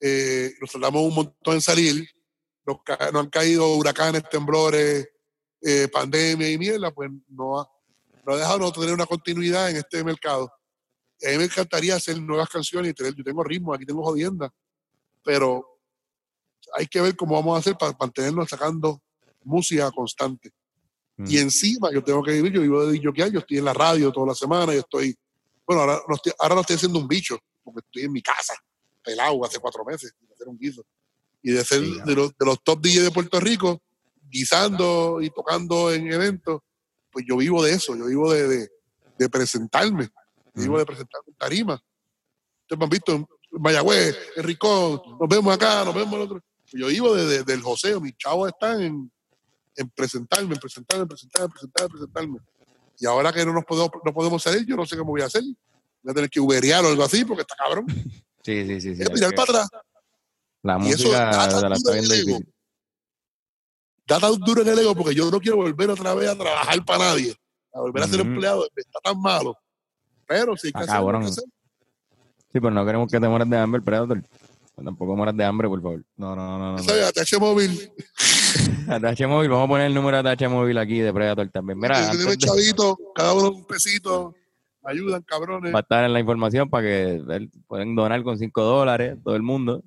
eh, 0.00 0.50
nos 0.60 0.72
tardamos 0.72 1.02
un 1.02 1.14
montón 1.14 1.54
en 1.54 1.60
salir, 1.60 2.08
nos, 2.66 2.78
nos 3.12 3.22
han 3.22 3.28
caído 3.30 3.74
huracanes, 3.76 4.22
temblores, 4.30 5.08
eh, 5.60 5.88
pandemia 5.92 6.50
y 6.50 6.56
mierda, 6.56 6.90
pues 6.90 7.10
no 7.28 7.60
ha, 7.60 7.68
no 8.24 8.34
ha 8.34 8.36
dejado 8.36 8.72
tener 8.72 8.94
una 8.94 9.06
continuidad 9.06 9.70
en 9.70 9.76
este 9.76 10.02
mercado. 10.04 10.50
A 11.26 11.30
mí 11.30 11.38
me 11.38 11.44
encantaría 11.44 11.96
hacer 11.96 12.20
nuevas 12.20 12.48
canciones 12.48 12.90
y 12.90 12.94
tener, 12.94 13.14
yo 13.14 13.24
tengo 13.24 13.42
ritmo, 13.42 13.74
aquí 13.74 13.84
tengo 13.84 14.02
jodienda, 14.02 14.52
pero 15.24 15.80
hay 16.74 16.86
que 16.86 17.00
ver 17.00 17.16
cómo 17.16 17.34
vamos 17.34 17.56
a 17.56 17.58
hacer 17.60 17.76
para 17.76 17.96
mantenernos 17.98 18.48
sacando 18.48 19.00
música 19.44 19.90
constante. 19.90 20.52
Mm. 21.16 21.24
Y 21.28 21.38
encima 21.38 21.90
yo 21.92 22.02
tengo 22.02 22.22
que 22.22 22.32
vivir, 22.32 22.52
yo 22.52 22.60
vivo 22.60 22.86
de 22.86 22.92
DJing, 22.92 23.32
yo 23.32 23.40
estoy 23.40 23.58
en 23.58 23.64
la 23.64 23.72
radio 23.72 24.12
toda 24.12 24.28
la 24.28 24.34
semana, 24.34 24.72
yo 24.72 24.80
estoy, 24.80 25.16
bueno, 25.66 25.82
ahora 25.82 26.00
no 26.06 26.14
estoy, 26.14 26.32
ahora 26.38 26.54
no 26.54 26.60
estoy 26.60 26.76
haciendo 26.76 26.98
un 26.98 27.08
bicho, 27.08 27.38
porque 27.64 27.80
estoy 27.86 28.04
en 28.04 28.12
mi 28.12 28.22
casa, 28.22 28.54
pelado 29.02 29.44
hace 29.44 29.58
cuatro 29.58 29.84
meses, 29.84 30.14
hacer 30.32 30.48
un 30.48 30.58
guiso. 30.58 30.84
Y 31.42 31.52
de 31.52 31.64
ser 31.64 31.84
Sí, 31.84 31.98
de, 32.04 32.14
los, 32.14 32.36
de 32.36 32.46
los 32.46 32.62
top 32.62 32.80
DJs 32.80 33.04
de 33.04 33.10
Puerto 33.10 33.40
Rico, 33.40 33.80
guisando 34.28 35.20
y 35.20 35.30
tocando 35.30 35.92
en 35.92 36.12
eventos, 36.12 36.60
pues 37.10 37.24
yo 37.28 37.36
vivo 37.36 37.62
de 37.62 37.72
eso, 37.72 37.96
yo 37.96 38.06
vivo 38.06 38.32
de, 38.32 38.46
de, 38.48 38.70
de 39.18 39.28
presentarme, 39.28 40.04
yo 40.54 40.62
vivo 40.62 40.78
de 40.78 40.86
presentarme 40.86 41.28
en 41.28 41.34
tarima. 41.34 41.74
Ustedes 42.62 42.78
me 42.78 42.84
han 42.84 42.90
visto 42.90 43.12
en 43.12 43.26
Mayagüez, 43.52 44.16
en 44.36 44.44
Ricón, 44.44 45.00
nos 45.18 45.28
vemos 45.28 45.54
acá, 45.54 45.84
nos 45.84 45.94
vemos 45.94 46.14
el 46.14 46.20
otro. 46.22 46.42
Yo 46.72 46.88
vivo 46.88 47.14
de, 47.14 47.24
de- 47.26 47.44
del 47.44 47.62
joseo, 47.62 48.00
mis 48.00 48.16
chavos 48.16 48.48
están 48.48 48.82
en, 48.82 49.10
en 49.76 49.90
presentarme, 49.90 50.54
en 50.54 50.60
presentarme, 50.60 51.02
en 51.02 51.08
presentarme, 51.08 51.46
en 51.46 51.50
presentarme, 51.52 51.86
en 51.86 51.90
presentarme. 51.92 52.38
Y 53.00 53.06
ahora 53.06 53.32
que 53.32 53.46
no 53.46 53.52
nos 53.54 53.64
podemos, 53.64 53.90
no 54.04 54.12
podemos 54.12 54.42
salir, 54.42 54.66
yo 54.66 54.76
no 54.76 54.84
sé 54.84 54.96
cómo 54.98 55.12
voy 55.12 55.22
a 55.22 55.26
hacer. 55.26 55.42
Voy 56.02 56.10
a 56.10 56.14
tener 56.14 56.28
que 56.30 56.40
uberear 56.40 56.84
o 56.84 56.88
algo 56.88 57.02
así, 57.04 57.24
porque 57.24 57.42
está 57.42 57.54
cabrón. 57.56 57.86
Sí, 58.44 58.64
sí, 58.66 58.80
sí. 58.80 58.96
sí. 58.96 59.02
es 59.02 59.12
mirar 59.12 59.34
para 59.34 59.42
atrás. 59.64 59.68
La 60.62 60.78
y 60.82 60.88
eso 60.92 61.08
música 61.08 61.50
se 61.50 61.68
la 61.68 61.74
está 61.76 61.98
en 61.98 62.04
ego. 62.04 62.12
difícil. 62.14 62.54
Da 64.08 64.18
tan 64.18 64.38
duro 64.38 64.62
en 64.62 64.68
el 64.68 64.78
ego 64.78 64.94
porque 64.94 65.14
yo 65.14 65.30
no 65.30 65.38
quiero 65.38 65.58
volver 65.58 65.90
otra 65.90 66.14
vez 66.14 66.30
a 66.30 66.36
trabajar 66.38 66.82
para 66.84 67.04
nadie. 67.10 67.36
A 67.74 67.80
volver 67.80 68.02
a 68.04 68.08
ser 68.08 68.20
empleado. 68.20 68.66
Está 68.74 69.00
tan 69.04 69.20
malo. 69.20 69.54
Pero 70.26 70.56
sí 70.56 70.68
hay 70.68 70.72
que 70.72 70.78
hacer, 70.90 71.16
hacer. 71.16 71.44
Sí, 72.50 72.58
pero 72.60 72.70
no 72.70 72.86
queremos 72.86 73.10
que 73.10 73.20
te 73.20 73.28
mueras 73.28 73.48
de 73.50 73.58
hambre, 73.58 73.82
Predator. 73.82 74.22
Tampoco 74.82 75.14
mueras 75.14 75.36
de 75.36 75.44
hambre, 75.44 75.68
por 75.68 75.82
favor. 75.82 76.02
no, 76.16 76.34
no, 76.34 76.58
no, 76.58 76.76
no. 76.76 76.82
no. 76.82 77.06
ATH 77.06 77.38
móvil. 77.38 77.92
ATH 78.88 79.26
Móvil, 79.26 79.50
vamos 79.50 79.66
a 79.66 79.68
poner 79.68 79.86
el 79.88 79.94
número 79.94 80.22
de 80.22 80.30
ATH 80.30 80.48
Móvil 80.48 80.78
aquí 80.78 81.00
de 81.00 81.12
Predator 81.12 81.48
también. 81.50 81.78
Mira, 81.78 81.98
antes 81.98 82.24
de- 82.26 82.36
chavito, 82.38 82.96
cada 83.14 83.34
uno 83.34 83.50
un 83.50 83.64
pesito. 83.66 84.34
Ayudan, 84.82 85.20
cabrones. 85.22 85.74
va 85.74 85.80
a 85.80 85.82
estar 85.82 86.04
en 86.04 86.14
la 86.14 86.20
información 86.20 86.70
para 86.70 86.86
que 86.86 87.48
pueden 87.66 87.94
donar 87.94 88.22
con 88.22 88.38
5 88.38 88.62
dólares, 88.62 89.18
todo 89.22 89.36
el 89.36 89.42
mundo. 89.42 89.82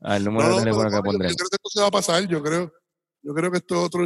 Al 0.00 0.24
número 0.24 0.48
No, 0.48 0.54
de 0.56 0.60
teléfono 0.60 0.88
que 0.90 0.96
yo, 0.96 1.02
yo 1.02 1.18
creo 1.18 1.28
que 1.28 1.56
esto 1.56 1.68
se 1.70 1.80
va 1.80 1.88
a 1.88 1.90
pasar, 1.90 2.28
yo 2.28 2.40
creo. 2.40 2.72
Yo 3.26 3.34
creo 3.34 3.50
que 3.50 3.56
esto 3.58 3.74
es 3.74 3.80
otro 3.86 4.04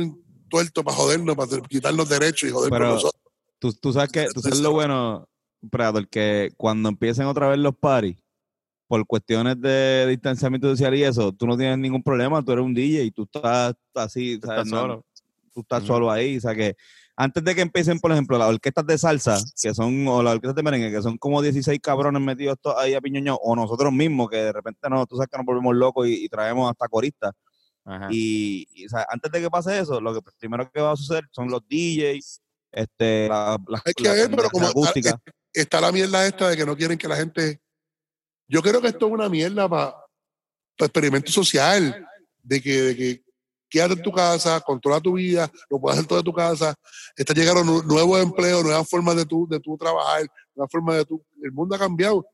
tuerto 0.49 0.83
para 0.83 0.97
jodernos, 0.97 1.37
para 1.37 1.47
hacer- 1.47 1.63
quitarnos 1.63 2.09
derechos 2.09 2.49
y 2.49 2.53
joder 2.53 2.71
Pero- 2.71 2.85
con 2.87 2.95
nosotros. 2.95 3.23
Tú, 3.59 3.73
tú 3.75 3.93
sabes 3.93 4.11
que, 4.11 4.27
tú 4.33 4.41
sabes 4.41 4.61
lo 4.61 4.73
bueno, 4.73 5.29
Predator, 5.71 6.09
que 6.09 6.51
cuando 6.57 6.89
empiecen 6.89 7.27
otra 7.27 7.49
vez 7.49 7.59
los 7.59 7.77
parties, 7.77 8.17
por 8.89 9.07
cuestiones 9.07 9.61
de 9.61 10.07
distanciamiento 10.09 10.69
social 10.71 10.95
y 10.95 11.05
eso, 11.05 11.33
tú 11.33 11.47
no 11.47 11.57
tienes 11.59 11.77
ningún 11.79 12.03
problema, 12.03 12.43
tú 12.43 12.53
eres 12.53 12.65
un 12.65 12.73
DJ 12.75 13.03
y 13.05 13.11
tú 13.11 13.25
estás 13.25 13.75
así, 13.95 14.39
Tú 14.39 14.47
¿sabes? 14.47 14.63
estás 14.63 14.73
No- 14.73 14.81
solo. 14.81 15.05
tú 15.53 15.61
estás 15.61 15.85
solo 15.85 16.11
ahí, 16.11 16.39
o 16.39 16.41
sea 16.41 16.55
que 16.55 16.75
antes 17.15 17.45
de 17.45 17.55
que 17.55 17.61
empiecen, 17.61 18.01
por 18.01 18.11
ejemplo, 18.13 18.39
las 18.39 18.49
orquestas 18.49 18.87
de 18.87 18.97
salsa, 18.97 19.39
que 19.63 19.75
son, 19.75 20.09
o 20.09 20.23
las 20.23 20.35
orquestas 20.37 20.55
de 20.57 20.63
merengue, 20.63 20.91
que 20.91 21.03
son 21.03 21.19
como 21.19 21.43
16 21.43 21.79
cabrones 21.83 22.23
metidos 22.23 22.57
todos 22.63 22.79
ahí 22.79 22.95
a 22.95 23.01
piñoño, 23.03 23.35
o 23.37 23.55
nosotros 23.55 23.93
mismos, 23.93 24.31
que 24.31 24.39
de 24.39 24.53
repente 24.55 24.89
no, 24.89 25.05
tú 25.07 25.17
sabes 25.17 25.29
que 25.31 25.37
nos 25.37 25.45
volvemos 25.45 25.77
locos 25.77 26.09
y, 26.09 26.25
y 26.25 26.29
traemos 26.31 26.71
hasta 26.71 26.89
coristas, 26.89 27.33
Ajá. 27.85 28.09
y, 28.11 28.69
y, 28.75 28.87
o 28.87 28.89
sea, 28.91 29.07
antes 29.09 29.33
de 29.33 29.41
que 29.41 29.51
pase 29.51 29.79
eso, 29.79 30.01
lo 30.01 30.15
que 30.15 30.21
primero 30.39 30.71
que 30.71 30.81
va 30.81 30.93
a 30.93 30.97
suceder 30.97 31.25
son 31.33 31.49
los 31.51 31.63
DJs, 31.69 32.41
este, 32.73 33.29
la- 33.29 33.59
las 33.67 33.83
Hay 33.85 33.95
que 33.95 34.03
las- 34.05 34.15
ver, 34.17 34.31
pero 34.37 34.51
como-. 34.51 34.71
Está 35.53 35.81
la 35.81 35.91
mierda 35.91 36.25
esta 36.27 36.49
de 36.49 36.57
que 36.57 36.65
no 36.67 36.77
quieren 36.77 36.97
que 36.99 37.09
la 37.09 37.17
gente. 37.17 37.61
Yo 38.47 38.63
creo 38.63 38.81
que 38.81 38.89
esto 38.89 39.07
es 39.07 39.13
una 39.13 39.29
mierda 39.29 39.69
para 39.69 39.97
experimento 40.79 41.31
social, 41.33 42.07
de 42.43 42.61
que, 42.63 42.83
de 42.83 42.97
que 42.97 43.25
quédate 43.69 43.95
en 43.95 44.03
tu 44.03 44.13
casa, 44.13 44.61
controla 44.61 45.01
tu 45.01 45.15
vida, 45.15 45.51
lo 45.69 45.81
puedes 45.81 45.99
hacer 45.99 46.09
todo 46.09 46.19
de 46.19 46.25
tu 46.25 46.33
casa. 46.33 46.75
Está 47.17 47.33
llegando 47.35 47.65
nu- 47.65 47.83
nuevos 47.83 48.21
empleos, 48.21 48.63
nuevas 48.63 48.89
formas 48.89 49.17
de 49.17 49.25
tu, 49.27 49.47
de 49.49 49.59
tu 49.61 49.77
trabajar, 49.77 50.27
nuevas 50.55 50.71
formas 50.71 50.97
de 50.97 51.05
tu. 51.05 51.25
El 51.43 51.53
mundo 51.53 51.75
ha 51.75 51.79
cambiado. 51.79 52.25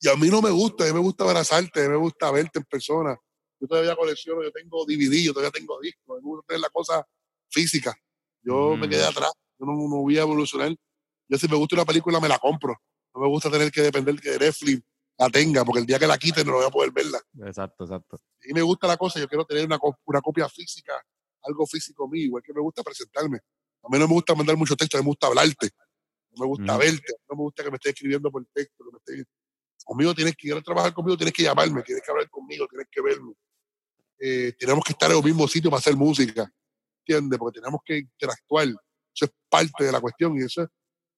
Y 0.00 0.08
a 0.08 0.16
mí 0.16 0.28
no 0.28 0.40
me 0.42 0.50
gusta, 0.50 0.84
a 0.84 0.86
mí 0.88 0.92
me 0.92 1.00
gusta 1.00 1.24
abrazarte, 1.24 1.80
a 1.80 1.82
mí 1.84 1.88
me 1.90 1.96
gusta 1.96 2.30
verte 2.30 2.58
en 2.58 2.64
persona. 2.64 3.16
Yo 3.62 3.68
todavía 3.68 3.94
colecciono, 3.94 4.42
yo 4.42 4.50
tengo 4.50 4.84
DVD, 4.84 5.22
yo 5.22 5.32
todavía 5.32 5.52
tengo 5.52 5.78
discos, 5.80 6.16
me 6.16 6.20
gusta 6.20 6.44
tener 6.48 6.60
la 6.62 6.68
cosa 6.70 7.06
física. 7.48 7.96
Yo 8.42 8.76
me 8.76 8.88
Mm. 8.88 8.90
quedé 8.90 9.04
atrás, 9.06 9.30
yo 9.56 9.66
no, 9.66 9.72
no 9.74 10.02
voy 10.02 10.18
a 10.18 10.22
evolucionar. 10.22 10.74
Yo 11.28 11.38
si 11.38 11.46
me 11.46 11.54
gusta 11.54 11.76
una 11.76 11.84
película 11.84 12.18
me 12.18 12.28
la 12.28 12.40
compro. 12.40 12.74
No 13.14 13.20
me 13.20 13.28
gusta 13.28 13.48
tener 13.52 13.70
que 13.70 13.82
depender 13.82 14.20
que 14.20 14.36
Netflix 14.36 14.82
la 15.16 15.28
tenga, 15.30 15.64
porque 15.64 15.78
el 15.78 15.86
día 15.86 16.00
que 16.00 16.08
la 16.08 16.18
quiten 16.18 16.44
no 16.44 16.54
voy 16.54 16.66
a 16.66 16.70
poder 16.70 16.90
verla. 16.90 17.20
Exacto, 17.46 17.84
exacto. 17.84 18.18
Y 18.42 18.52
me 18.52 18.62
gusta 18.62 18.88
la 18.88 18.96
cosa, 18.96 19.20
yo 19.20 19.28
quiero 19.28 19.44
tener 19.44 19.64
una, 19.64 19.78
una 20.06 20.20
copia 20.20 20.48
física, 20.48 21.00
algo 21.42 21.64
físico 21.64 22.08
mío, 22.08 22.24
igual 22.24 22.42
que 22.42 22.52
me 22.52 22.60
gusta 22.60 22.82
presentarme. 22.82 23.38
A 23.84 23.88
mí 23.88 23.96
no 23.98 24.08
me 24.08 24.14
gusta 24.14 24.34
mandar 24.34 24.56
mucho 24.56 24.74
texto, 24.74 24.96
a 24.96 25.00
mí 25.00 25.04
me 25.04 25.10
gusta 25.10 25.28
hablarte. 25.28 25.70
No 26.32 26.40
me 26.40 26.46
gusta 26.48 26.72
Ujú. 26.72 26.78
verte, 26.80 27.12
no 27.28 27.36
me 27.36 27.42
gusta 27.42 27.62
que 27.62 27.70
me 27.70 27.76
estés 27.76 27.92
escribiendo 27.92 28.28
por 28.32 28.44
texto. 28.52 28.84
Que 28.84 28.90
me 28.90 28.98
estés- 29.22 29.28
Conmigo 29.84 30.14
tienes 30.14 30.34
que 30.36 30.48
ir 30.48 30.54
a 30.54 30.62
trabajar 30.62 30.92
conmigo, 30.94 31.16
tienes 31.16 31.32
que 31.34 31.42
llamarme, 31.44 31.82
tienes 31.82 32.02
que 32.04 32.10
hablar 32.10 32.28
conmigo, 32.30 32.66
tienes 32.68 32.86
que 32.90 33.00
verme. 33.02 33.32
Eh, 34.24 34.52
tenemos 34.56 34.84
que 34.84 34.92
estar 34.92 35.10
en 35.10 35.16
el 35.16 35.24
mismo 35.24 35.48
sitio 35.48 35.68
para 35.68 35.80
hacer 35.80 35.96
música, 35.96 36.48
¿entiendes? 37.00 37.38
Porque 37.40 37.58
tenemos 37.60 37.80
que 37.84 37.98
interactuar. 37.98 38.68
Eso 38.68 39.24
es 39.24 39.32
parte 39.48 39.82
de 39.84 39.90
la 39.90 40.00
cuestión 40.00 40.36
y 40.36 40.44
eso 40.44 40.62
es- 40.62 40.68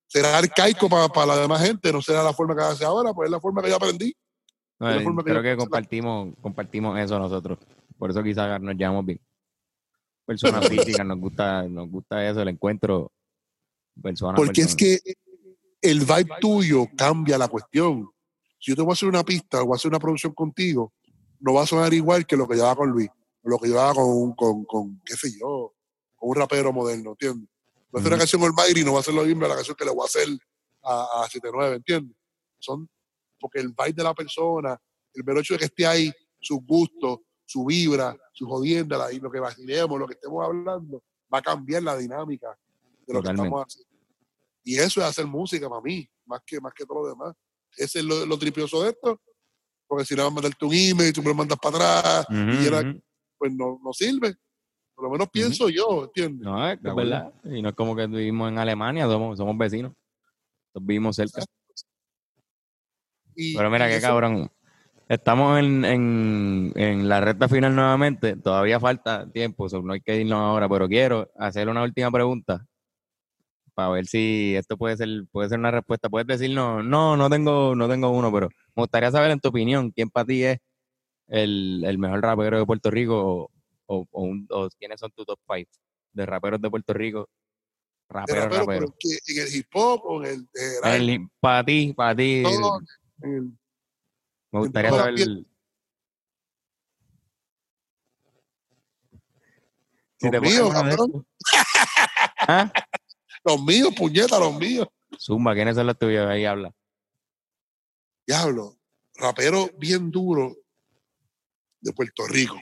será 0.07 0.39
arcaico 0.39 0.89
para, 0.89 1.09
para 1.09 1.27
la 1.35 1.37
demás 1.43 1.67
gente, 1.67 1.93
no 1.93 2.01
será 2.01 2.23
la 2.23 2.33
forma 2.33 2.55
que 2.57 2.63
hace 2.63 2.85
ahora, 2.85 3.13
pues 3.13 3.27
es 3.27 3.31
la 3.31 3.41
forma 3.41 3.63
que 3.63 3.69
yo 3.69 3.77
aprendí. 3.77 4.15
No, 4.79 4.89
de 4.89 4.95
la 4.95 5.01
eh, 5.01 5.05
forma 5.05 5.23
que 5.23 5.31
creo 5.31 5.43
yo 5.43 5.51
que 5.51 5.57
compartimos, 5.57 6.35
compartimos 6.41 6.99
eso 6.99 7.19
nosotros. 7.19 7.59
Por 7.99 8.11
eso 8.11 8.23
quizás 8.23 8.61
nos 8.61 8.75
llevamos 8.75 9.05
bien. 9.05 9.21
Personas 10.25 10.67
físicas, 10.69 11.07
nos 11.07 11.19
gusta, 11.19 11.65
nos 11.69 11.91
gusta 11.91 12.27
eso, 12.29 12.41
el 12.41 12.49
encuentro 12.49 13.13
persona 14.03 14.35
Porque 14.35 14.63
es 14.63 14.75
persona. 14.75 14.99
que 15.05 15.15
el 15.83 16.01
vibe 16.01 16.37
tuyo 16.41 16.87
cambia 16.97 17.37
la 17.37 17.49
cuestión. 17.49 18.09
Si 18.59 18.71
yo 18.73 18.77
te 18.77 18.83
voy 18.83 18.93
a 18.93 18.95
hacer 18.95 19.09
una 19.09 19.23
pista 19.23 19.61
o 19.63 19.67
voy 19.67 19.75
a 19.75 19.77
hacer 19.77 19.91
una 19.91 19.99
producción 20.01 20.33
contigo, 20.33 20.93
no 21.45 21.53
va 21.53 21.63
a 21.63 21.67
sonar 21.67 21.93
igual 21.93 22.27
que 22.27 22.37
lo 22.37 22.49
que 22.49 22.57
yo 22.57 22.65
haga 22.65 22.77
con 22.77 22.91
Luis, 22.91 23.11
o 23.43 23.49
lo 23.51 23.59
que 23.59 23.69
yo 23.69 23.79
haga 23.79 23.95
con, 23.95 24.33
con, 24.33 24.65
con 24.65 25.03
qué 25.05 25.15
sé 25.15 25.31
yo, 25.39 25.75
con 26.17 26.31
un 26.31 26.37
rapero 26.37 26.73
moderno, 26.73 27.11
¿entiendes? 27.11 27.49
a 27.93 27.99
hacer 27.99 28.09
una 28.09 28.19
canción 28.19 28.43
Almighty 28.43 28.83
no 28.83 28.95
va 28.95 29.01
a 29.01 29.03
ser 29.03 29.15
lo 29.15 29.25
mismo 29.25 29.45
a 29.45 29.49
la 29.49 29.55
canción 29.55 29.77
que 29.77 29.85
le 29.85 29.91
voy 29.93 30.03
a 30.03 30.07
hacer 30.07 30.27
a, 30.83 31.23
a 31.23 31.29
79, 31.29 31.77
¿entiendes? 31.77 32.17
Son 32.59 32.89
porque 33.39 33.61
el 33.61 33.69
vibe 33.69 33.93
de 33.93 34.03
la 34.03 34.15
persona, 34.15 34.81
el 35.13 35.23
mero 35.23 35.41
hecho 35.41 35.53
de 35.53 35.59
que 35.59 35.65
esté 35.67 35.87
ahí, 35.87 36.11
sus 36.41 36.61
gustos, 36.65 37.19
su 37.45 37.67
vibra, 37.67 38.17
su 38.33 38.47
jodienda, 38.47 39.13
y 39.13 39.21
lo 39.21 39.31
que 39.31 39.39
vacilemos, 39.39 40.01
lo 40.01 40.07
que 40.07 40.15
estemos 40.15 40.43
hablando, 40.43 41.03
va 41.33 41.39
a 41.39 41.43
cambiar 41.43 41.83
la 41.83 41.95
dinámica 41.95 42.59
de 43.07 43.13
lo 43.13 43.21
que 43.21 43.29
Totalmente. 43.29 43.49
estamos 43.49 43.67
haciendo. 43.67 43.95
Y 44.65 44.77
eso 44.77 45.01
es 45.03 45.07
hacer 45.07 45.27
música 45.27 45.69
para 45.69 45.83
mí, 45.83 46.09
más 46.25 46.41
que, 46.47 46.59
más 46.59 46.73
que 46.73 46.87
todo 46.87 47.03
lo 47.03 47.09
demás. 47.11 47.37
Ese 47.77 47.99
es 47.99 48.05
lo, 48.07 48.25
lo 48.25 48.39
tripioso 48.39 48.83
de 48.83 48.91
esto, 48.91 49.21
porque 49.95 50.05
si 50.07 50.15
le 50.17 50.23
vas 50.23 50.31
a 50.33 50.35
mandarte 50.35 50.65
un 50.65 50.75
email 50.75 51.09
y 51.11 51.13
tú 51.13 51.23
me 51.23 51.29
lo 51.29 51.35
mandas 51.37 51.59
para 51.59 51.77
atrás, 52.01 52.27
Ujú, 52.29 52.63
y 52.63 52.67
era- 52.67 52.95
pues 53.39 53.53
no, 53.53 53.79
no 53.83 53.93
sirve. 53.93 54.35
Por 54.95 55.05
lo 55.05 55.11
menos 55.11 55.29
pienso 55.31 55.69
yo, 55.69 56.05
¿entiendes? 56.05 56.45
No, 56.45 56.69
es, 56.69 56.79
es 56.83 56.95
verdad. 56.95 57.33
Y 57.45 57.63
no 57.63 57.69
es 57.69 57.75
como 57.75 57.95
que 57.97 58.07
vivimos 58.07 58.51
en 58.51 58.59
Alemania, 58.59 59.07
somos, 59.07 59.39
somos 59.39 59.57
vecinos. 59.59 59.93
Nosotros 60.73 60.87
vivimos 60.87 61.17
cerca. 61.17 61.43
Y- 63.35 63.57
Pero 63.57 63.71
mira 63.71 63.87
y 63.87 63.91
qué 63.91 63.97
eso- 63.99 64.07
cabrón. 64.09 64.51
Estamos 65.09 65.59
en, 65.59 65.85
en, 65.85 66.73
en 66.77 67.09
la 67.09 67.21
recta 67.21 67.49
final 67.49 67.75
nuevamente. 67.75 68.37
Todavía 68.37 68.81
falta 68.81 69.31
tiempo, 69.31 69.69
so 69.69 69.83
no 69.83 69.93
hay 69.93 70.01
que 70.01 70.17
irnos 70.21 70.39
ahora, 70.39 70.69
pero 70.69 70.89
quiero 70.89 71.31
hacer 71.37 71.69
una 71.69 71.83
última 71.83 72.11
pregunta 72.11 72.65
para 73.75 73.89
ver 73.91 74.07
si 74.07 74.55
esto 74.57 74.77
puede 74.77 74.97
ser 74.97 75.09
puede 75.33 75.49
ser 75.49 75.59
una 75.59 75.71
respuesta. 75.71 76.09
Puedes 76.09 76.27
decirnos, 76.27 76.85
no, 76.85 77.17
no 77.17 77.29
tengo 77.31 77.75
no 77.75 77.89
tengo 77.89 78.11
uno, 78.11 78.33
pero 78.33 78.49
me 78.75 78.83
gustaría 78.83 79.11
saber 79.11 79.31
en 79.33 79.41
tu 79.41 79.49
opinión 79.49 79.91
quién 79.91 80.09
para 80.11 80.27
ti 80.27 80.45
es 80.45 80.59
el, 81.29 81.83
el 81.85 81.99
mejor 81.99 82.23
rapero 82.23 82.59
de 82.59 82.67
Puerto 82.67 82.91
Rico 82.91 83.15
o, 83.17 83.51
o, 83.87 84.07
o 84.11 84.23
un- 84.23 84.47
o 84.51 84.69
quiénes 84.79 85.01
son 85.01 85.11
tus 85.13 85.27
top 85.27 85.39
five 85.47 85.67
de 86.13 86.27
raperos 86.27 86.61
de 86.61 86.71
Puerto 86.71 86.93
Rico. 86.93 87.29
Rapero, 88.09 88.49
rapero, 88.61 88.95
en 89.27 89.39
el 89.47 89.55
hip 89.57 89.67
hop 89.73 90.01
o 90.05 90.23
en 90.25 90.31
el, 90.31 90.49
en 90.55 91.11
el, 91.11 91.29
para 91.41 91.65
ti, 91.65 91.93
para 91.97 92.15
ti, 92.15 92.43
el- 93.23 93.57
me 94.53 94.59
gustaría 94.61 94.91
saber 94.93 95.15
las 95.15 95.29
si 100.21 100.31
te 100.31 100.39
estos. 100.91 101.23
¿Ah? 102.47 102.73
los 103.45 103.63
míos, 103.63 103.95
puñeta, 103.97 104.39
los 104.39 104.55
míos. 104.59 104.89
Zumba, 105.19 105.55
¿quiénes 105.55 105.77
son 105.77 105.87
los 105.87 105.99
tuyos? 105.99 106.27
Ahí 106.27 106.45
habla. 106.45 106.75
Diablo, 108.27 108.79
rapero 109.17 109.71
bien 109.79 110.11
duro 110.11 110.57
de 111.81 111.93
Puerto 111.93 112.27
Rico. 112.27 112.57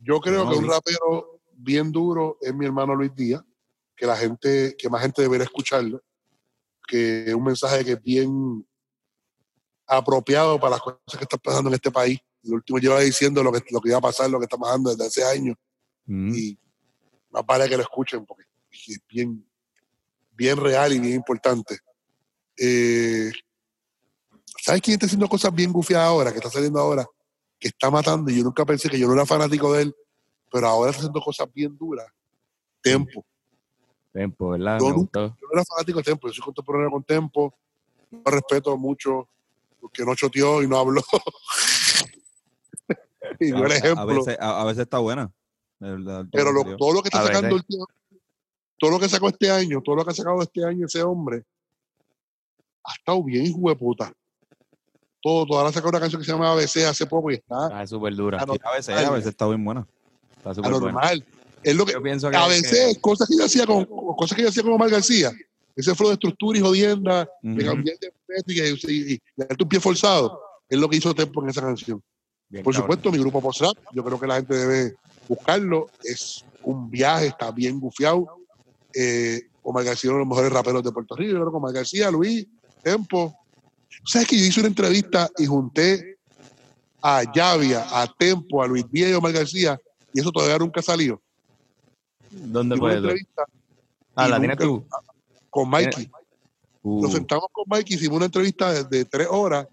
Yo 0.00 0.20
creo 0.20 0.44
No, 0.44 0.50
que 0.50 0.58
un 0.58 0.66
rapero 0.68 1.40
bien 1.52 1.92
duro 1.92 2.38
es 2.40 2.54
mi 2.54 2.64
hermano 2.64 2.94
Luis 2.94 3.14
Díaz, 3.14 3.42
que 3.94 4.06
la 4.06 4.16
gente, 4.16 4.74
que 4.78 4.88
más 4.88 5.02
gente 5.02 5.22
debería 5.22 5.44
escucharlo, 5.44 6.02
que 6.86 7.24
es 7.28 7.34
un 7.34 7.44
mensaje 7.44 7.84
que 7.84 7.92
es 7.92 8.02
bien 8.02 8.66
apropiado 9.86 10.58
para 10.58 10.72
las 10.72 10.80
cosas 10.80 11.00
que 11.18 11.24
están 11.24 11.40
pasando 11.42 11.68
en 11.68 11.74
este 11.74 11.90
país. 11.90 12.18
El 12.42 12.54
último 12.54 12.78
lleva 12.78 13.00
diciendo 13.00 13.42
lo 13.42 13.52
que, 13.52 13.62
lo 13.70 13.80
que 13.80 13.88
iba 13.90 13.98
a 13.98 14.02
pasar, 14.02 14.30
lo 14.30 14.38
que 14.38 14.44
está 14.44 14.56
pasando 14.56 14.90
desde 14.90 15.06
hace 15.06 15.24
años. 15.24 15.56
Mm. 16.08 16.32
y 16.36 16.58
más 17.30 17.44
vale 17.44 17.68
que 17.68 17.76
lo 17.76 17.82
escuchen 17.82 18.24
porque 18.24 18.44
bien, 19.08 19.46
bien 20.32 20.56
real 20.56 20.92
y 20.92 20.98
bien 20.98 21.14
importante. 21.14 21.78
Eh, 22.58 23.30
¿Sabes 24.60 24.82
quién 24.82 24.94
está 24.94 25.06
haciendo 25.06 25.28
cosas 25.28 25.54
bien 25.54 25.72
gufiadas 25.72 26.08
ahora, 26.08 26.32
que 26.32 26.38
está 26.38 26.50
saliendo 26.50 26.80
ahora, 26.80 27.06
que 27.58 27.68
está 27.68 27.90
matando? 27.90 28.30
Y 28.30 28.38
yo 28.38 28.44
nunca 28.44 28.64
pensé 28.64 28.88
que 28.88 28.98
yo 28.98 29.06
no 29.06 29.14
era 29.14 29.26
fanático 29.26 29.72
de 29.72 29.82
él, 29.82 29.96
pero 30.50 30.68
ahora 30.68 30.90
está 30.90 31.00
haciendo 31.00 31.20
cosas 31.20 31.48
bien 31.52 31.76
duras. 31.76 32.06
Tempo. 32.80 33.24
Tempo, 34.12 34.50
¿verdad? 34.50 34.78
Yo 34.80 34.90
nunca-. 34.90 35.20
Yo 35.20 35.48
no 35.52 35.52
era 35.52 35.64
fanático 35.64 35.98
de 35.98 36.04
Tempo, 36.04 36.28
yo 36.28 36.34
soy 36.34 36.44
contemporáneo 36.44 36.90
con 36.90 37.04
Tempo. 37.04 37.54
Lo 38.10 38.30
respeto 38.30 38.76
mucho 38.76 39.28
porque 39.80 40.04
no 40.04 40.14
choteó 40.14 40.62
y 40.62 40.68
no 40.68 40.78
habló. 40.78 41.02
y 43.40 43.50
no 43.50 43.62
A, 43.62 43.66
el 43.66 43.72
a 43.72 43.76
ejemplo. 43.76 44.06
veces, 44.06 44.36
a, 44.40 44.62
a 44.62 44.64
veces 44.64 44.82
está 44.82 44.98
buena. 44.98 45.30
Pero 45.78 46.52
lo 46.52 46.76
todo 46.76 46.94
lo 46.94 47.02
que 47.02 47.08
está 47.08 47.20
A 47.20 47.26
sacando 47.26 47.56
el 47.56 47.64
tío, 47.66 47.86
todo 48.78 48.90
lo 48.90 48.98
que 49.00 49.08
sacó 49.08 49.28
este 49.28 49.50
año, 49.50 49.80
todo 49.82 49.96
lo 49.96 50.04
que 50.04 50.10
ha 50.10 50.14
sacado 50.14 50.40
este 50.42 50.64
año 50.64 50.86
ese 50.86 51.02
hombre, 51.02 51.44
ha 52.84 52.92
estado 52.94 53.22
bien, 53.24 53.46
hijo 53.46 53.68
de 53.68 53.76
puta. 53.76 54.12
Todo, 55.22 55.46
todo. 55.46 55.58
Ahora 55.58 55.72
sacó 55.72 55.88
una 55.88 55.98
canción 56.00 56.20
que 56.20 56.26
se 56.26 56.32
llama 56.32 56.52
ABC 56.52 56.84
hace 56.88 57.06
poco 57.06 57.30
y 57.30 57.34
está 57.34 57.66
Está 57.66 57.86
súper 57.86 58.14
dura. 58.14 58.38
Ah, 58.40 58.46
no. 58.46 58.52
Sí, 58.54 58.60
a 58.62 58.72
veces, 58.72 58.96
a 58.96 59.10
veces 59.10 59.30
está 59.30 59.46
bien 59.46 59.64
buena. 59.64 59.86
Está 60.36 60.54
súper 60.54 60.70
buena. 60.72 60.88
anormal. 60.88 61.24
Es 61.62 61.74
lo 61.74 61.84
que, 61.84 61.92
Yo 61.94 62.02
pienso 62.02 62.30
que. 62.30 62.36
a 62.36 62.46
veces, 62.46 62.98
cosas 63.00 63.26
que 63.28 63.36
yo 63.36 63.44
hacía 63.44 63.66
con, 63.66 63.84
cosas 63.86 64.36
que 64.36 64.42
yo 64.42 64.48
hacía 64.50 64.62
con 64.62 64.72
Omar 64.72 64.88
García, 64.90 65.32
ese 65.74 65.94
flow 65.96 66.10
de 66.10 66.14
estructura 66.14 66.58
y 66.58 66.62
jodienda, 66.62 67.28
de 67.42 67.64
Ujú. 67.64 67.74
cambiar 67.74 67.96
de 67.98 68.12
y, 68.46 68.60
y, 68.62 69.14
y 69.14 69.20
darte 69.36 69.62
un 69.64 69.68
pie 69.68 69.80
forzado, 69.80 70.40
es 70.68 70.78
lo 70.78 70.88
que 70.88 70.96
hizo 70.98 71.12
Tempo 71.14 71.42
en 71.42 71.48
esa 71.48 71.62
canción. 71.62 72.00
Bien 72.48 72.62
Por 72.62 72.72
cabrón. 72.72 72.84
supuesto, 72.92 73.10
mi 73.10 73.18
grupo 73.18 73.40
post 73.40 73.62
rap, 73.62 73.76
yo 73.92 74.04
creo 74.04 74.20
que 74.20 74.26
la 74.28 74.36
gente 74.36 74.54
debe 74.54 74.94
buscarlo. 75.26 75.88
Es 76.04 76.44
un 76.62 76.88
viaje, 76.88 77.26
está 77.26 77.50
bien 77.50 77.80
gufiado. 77.80 78.26
Eh, 78.98 79.42
Omar 79.62 79.84
García, 79.84 80.10
uno 80.10 80.18
de 80.20 80.24
los 80.24 80.28
mejores 80.28 80.52
raperos 80.52 80.82
de 80.82 80.92
Puerto 80.92 81.14
Rico. 81.16 81.32
Yo 81.32 81.38
creo 81.40 81.50
que 81.50 81.56
Omar 81.56 81.72
García, 81.74 82.10
Luis, 82.10 82.46
Tempo. 82.82 83.36
¿Sabes 84.04 84.28
que 84.28 84.38
yo 84.38 84.44
hice 84.46 84.60
una 84.60 84.68
entrevista 84.68 85.28
y 85.38 85.46
junté 85.46 86.16
a 87.02 87.22
Llavia, 87.34 87.84
a 87.90 88.06
Tempo, 88.16 88.62
a 88.62 88.66
Luis 88.66 88.90
Díaz 88.90 89.10
y 89.10 89.14
Omar 89.14 89.32
García? 89.32 89.78
Y 90.14 90.20
eso 90.20 90.30
todavía 90.30 90.56
nunca 90.58 90.80
salió. 90.80 91.20
¿Dónde 92.30 92.76
fue 92.76 92.94
entrevista 92.94 93.44
Ah, 94.14 94.28
la 94.28 94.38
tienes 94.38 94.56
tú. 94.56 94.82
con 95.50 95.68
Mikey. 95.68 96.10
Uh, 96.82 97.02
Nos 97.02 97.12
sentamos 97.12 97.46
con 97.52 97.64
Mikey, 97.68 97.96
hicimos 97.96 98.16
una 98.16 98.26
entrevista 98.26 98.72
de, 98.72 98.84
de 98.84 99.04
tres 99.04 99.26
horas 99.30 99.66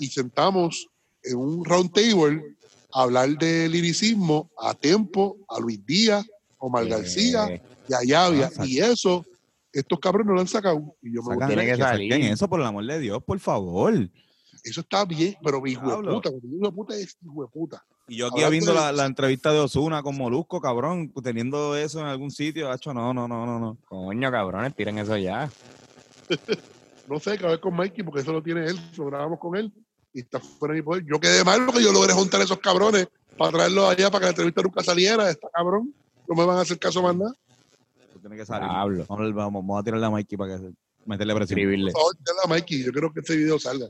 y 0.00 0.08
sentamos 0.08 0.88
en 1.22 1.36
un 1.36 1.64
round 1.64 1.92
table 1.92 2.56
a 2.92 3.02
hablar 3.02 3.28
de 3.38 3.68
liricismo 3.68 4.50
a 4.58 4.74
Tempo, 4.74 5.36
a 5.48 5.60
Luis 5.60 5.84
Díaz, 5.86 6.26
Omar 6.58 6.86
eh, 6.86 6.88
García 6.88 7.62
y 7.88 7.94
a 7.94 8.02
Llavia. 8.02 8.50
Ah, 8.58 8.64
y 8.66 8.78
eso, 8.78 9.24
estos 9.72 9.98
cabrones 9.98 10.26
no 10.28 10.34
lo 10.34 10.40
han 10.40 10.48
sacado. 10.48 10.94
Y 11.02 11.14
yo 11.14 11.22
me 11.22 11.34
Sacan- 11.34 11.48
Tiene 11.48 11.64
que 11.66 11.72
que 11.72 11.78
salir. 11.78 12.12
saquen 12.12 12.32
eso, 12.32 12.48
por 12.48 12.60
el 12.60 12.66
amor 12.66 12.84
de 12.84 12.98
Dios, 12.98 13.22
por 13.24 13.38
favor. 13.40 13.94
eso 14.64 14.80
está 14.80 15.04
bien, 15.04 15.36
pero 15.42 15.64
hijo 15.66 15.88
de 16.02 16.08
puta, 16.10 16.30
digo 16.30 16.56
hijo 16.56 16.66
de 16.66 16.72
puta 16.72 16.94
es 16.96 17.16
hijo 17.24 17.42
de 17.42 17.48
puta. 17.48 17.84
Y 18.10 18.16
yo 18.16 18.26
aquí 18.26 18.36
Hablando 18.42 18.50
viendo 18.50 18.72
de- 18.72 18.78
la, 18.78 18.92
la 18.92 19.04
entrevista 19.06 19.52
de 19.52 19.60
Osuna 19.60 20.02
con 20.02 20.16
Molusco, 20.16 20.60
cabrón, 20.60 21.12
teniendo 21.22 21.76
eso 21.76 22.00
en 22.00 22.06
algún 22.06 22.30
sitio, 22.30 22.70
hacho, 22.70 22.92
no, 22.94 23.12
no, 23.14 23.28
no, 23.28 23.44
no, 23.46 23.58
no. 23.58 23.76
Coño, 23.86 24.30
cabrones, 24.30 24.74
tiren 24.74 24.98
eso 24.98 25.16
ya. 25.16 25.50
No 27.08 27.18
sé, 27.18 27.38
que 27.38 27.46
a 27.46 27.50
ver 27.50 27.60
con 27.60 27.74
Mikey, 27.74 28.04
porque 28.04 28.20
eso 28.20 28.32
lo 28.34 28.42
tiene 28.42 28.66
él, 28.66 28.78
lo 28.96 29.06
grabamos 29.06 29.38
con 29.38 29.56
él 29.56 29.72
y 30.12 30.20
está 30.20 30.40
fuera 30.40 30.74
de 30.74 30.80
mi 30.80 30.84
poder. 30.84 31.04
Yo 31.06 31.18
quedé 31.18 31.42
mal 31.42 31.64
porque 31.64 31.82
yo 31.82 31.90
logré 31.90 32.12
juntar 32.12 32.40
a 32.40 32.44
esos 32.44 32.58
cabrones 32.58 33.08
para 33.38 33.50
traerlos 33.52 33.88
allá 33.88 34.10
para 34.10 34.20
que 34.20 34.24
la 34.26 34.30
entrevista 34.30 34.60
nunca 34.62 34.82
saliera. 34.82 35.30
Está 35.30 35.48
cabrón, 35.54 35.94
no 36.28 36.34
me 36.34 36.44
van 36.44 36.58
a 36.58 36.60
hacer 36.60 36.78
caso 36.78 37.00
más 37.02 37.16
nada. 37.16 37.32
Que 38.36 38.46
salir. 38.46 38.68
Diablo. 38.68 39.06
Vamos, 39.08 39.34
vamos, 39.34 39.62
vamos 39.62 39.80
a 39.80 39.84
tirarle 39.84 40.06
a 40.06 40.10
Mikey 40.10 40.36
para 40.38 40.58
que 40.58 40.70
meterle 41.06 41.34
presión. 41.34 41.58
Escribirle. 41.58 41.92
Por 41.92 42.00
favor, 42.00 42.16
a 42.44 42.48
Mikey. 42.48 42.84
Yo 42.84 42.92
quiero 42.92 43.12
que 43.12 43.20
este 43.20 43.36
video 43.36 43.58
salga. 43.58 43.86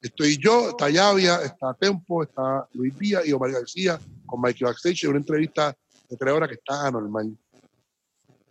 Estoy 0.00 0.36
yo, 0.38 0.70
está 0.70 0.90
Llavia, 0.90 1.36
está 1.44 1.74
Tempo, 1.74 2.22
está 2.24 2.66
Luis 2.72 2.98
Díaz 2.98 3.24
y 3.26 3.32
Omar 3.32 3.52
García 3.52 4.00
con 4.26 4.40
Mikey 4.40 4.64
Backstage 4.64 5.04
en 5.04 5.10
una 5.10 5.18
entrevista 5.20 5.76
de 6.08 6.16
tres 6.16 6.32
horas 6.34 6.48
que 6.48 6.56
está 6.56 6.88
anormal. 6.88 7.36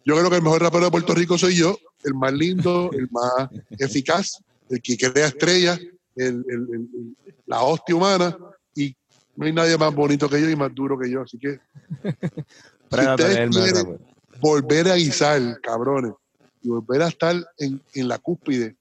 Yo 0.06 0.16
creo 0.18 0.30
que 0.30 0.38
el 0.38 0.42
mejor 0.42 0.62
rapero 0.62 0.86
de 0.86 0.92
Puerto 0.92 1.14
Rico 1.14 1.38
soy 1.38 1.56
yo, 1.58 1.78
el 2.04 2.14
más 2.14 2.32
lindo, 2.34 2.90
el 2.94 3.10
más 3.12 3.50
eficaz, 3.72 4.42
el 4.70 4.82
que 4.82 4.98
crea 4.98 5.28
estrellas, 5.28 5.78
el, 6.16 6.26
el- 6.26 6.46
el- 6.48 6.90
el- 7.26 7.36
la 7.46 7.62
hostia 7.64 7.96
humana 7.96 8.36
y 8.74 8.96
no 9.36 9.46
hay 9.46 9.52
nadie 9.52 9.78
más 9.78 9.94
bonito 9.94 10.30
que 10.30 10.40
yo 10.42 10.50
y 10.50 10.56
más 10.56 10.74
duro 10.74 10.98
que 10.98 11.10
yo. 11.12 11.22
Así 11.22 11.38
que 11.38 11.60
ustedes 12.90 13.50
quieren- 13.50 13.52
rapero. 13.54 14.00
Volver 14.42 14.90
a 14.90 14.96
guisar, 14.96 15.60
cabrones, 15.62 16.14
y 16.62 16.70
volver 16.70 17.02
a 17.04 17.08
estar 17.08 17.36
en, 17.58 17.82
en 17.94 18.08
la 18.08 18.18
cúspide 18.18 18.76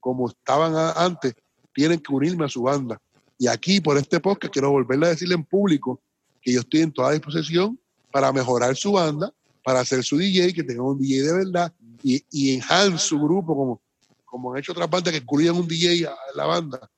como 0.00 0.28
estaban 0.28 0.72
antes, 0.96 1.34
tienen 1.74 1.98
que 1.98 2.14
unirme 2.14 2.44
a 2.44 2.48
su 2.48 2.62
banda. 2.62 3.00
Y 3.38 3.48
aquí, 3.48 3.80
por 3.80 3.98
este 3.98 4.20
podcast, 4.20 4.52
quiero 4.52 4.70
volverle 4.70 5.06
a 5.06 5.08
decirle 5.10 5.34
en 5.34 5.44
público 5.44 6.00
que 6.40 6.52
yo 6.52 6.60
estoy 6.60 6.82
en 6.82 6.92
toda 6.92 7.10
disposición 7.10 7.78
para 8.12 8.32
mejorar 8.32 8.76
su 8.76 8.92
banda, 8.92 9.32
para 9.64 9.80
hacer 9.80 10.04
su 10.04 10.16
DJ, 10.16 10.54
que 10.54 10.62
tenga 10.62 10.82
un 10.82 10.98
DJ 10.98 11.22
de 11.22 11.32
verdad, 11.32 11.72
y, 12.02 12.24
y 12.30 12.54
enhance 12.54 12.98
su 12.98 13.18
grupo, 13.18 13.56
como, 13.56 13.82
como 14.24 14.52
han 14.52 14.60
hecho 14.60 14.70
otras 14.70 14.88
bandas 14.88 15.12
que 15.12 15.18
incluyan 15.18 15.56
un 15.56 15.66
DJ 15.66 16.06
a 16.06 16.14
la 16.36 16.46
banda. 16.46 16.88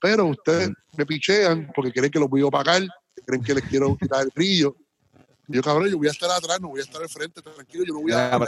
Pero 0.00 0.26
ustedes 0.26 0.70
me 0.96 1.04
pichean 1.04 1.70
porque 1.74 1.92
creen 1.92 2.10
que 2.10 2.20
los 2.20 2.30
voy 2.30 2.46
a 2.46 2.50
pagar, 2.50 2.82
creen 3.26 3.42
que 3.42 3.54
les 3.54 3.64
quiero 3.64 3.96
quitar 3.96 4.22
el 4.22 4.30
brillo. 4.34 4.76
Yo, 5.48 5.62
cabrón, 5.62 5.88
yo 5.90 5.98
voy 5.98 6.08
a 6.08 6.10
estar 6.12 6.30
atrás, 6.30 6.60
no 6.60 6.68
voy 6.68 6.80
a 6.80 6.84
estar 6.84 7.02
al 7.02 7.08
frente, 7.08 7.42
tranquilo, 7.42 7.84
yo 7.86 7.94
no 7.94 8.00
voy 8.00 8.12
a... 8.12 8.38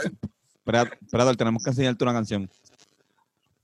Predator, 0.63 1.35
tenemos 1.35 1.63
que 1.63 1.69
enseñarte 1.69 2.03
una 2.03 2.13
canción. 2.13 2.49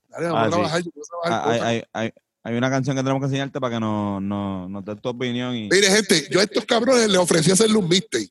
Dale, 0.08 0.26
vamos 0.28 0.38
Ah, 0.38 0.42
a 0.42 0.44
sí. 0.46 0.50
trabajar, 0.52 0.82
yo 0.82 0.90
voy 0.94 1.02
a 1.02 1.06
trabajar 1.06 1.50
Hay, 1.50 1.58
cosas. 1.58 1.66
hay, 1.68 1.82
hay, 1.92 2.12
hay 2.44 2.56
una 2.56 2.70
canción 2.70 2.96
que 2.96 3.02
tenemos 3.02 3.20
que 3.20 3.26
enseñarte 3.26 3.60
para 3.60 3.74
que 3.74 3.80
nos 3.80 4.22
no, 4.22 4.68
nos 4.68 4.84
des 4.84 5.00
tu 5.00 5.08
opinión. 5.08 5.54
Y... 5.56 5.68
Mire, 5.68 5.88
gente, 5.90 6.28
yo 6.30 6.40
a 6.40 6.44
estos 6.44 6.64
cabrones 6.64 7.08
les 7.08 7.18
ofrecí 7.18 7.50
hacerle 7.50 7.76
un 7.76 7.88
mixtape. 7.88 8.28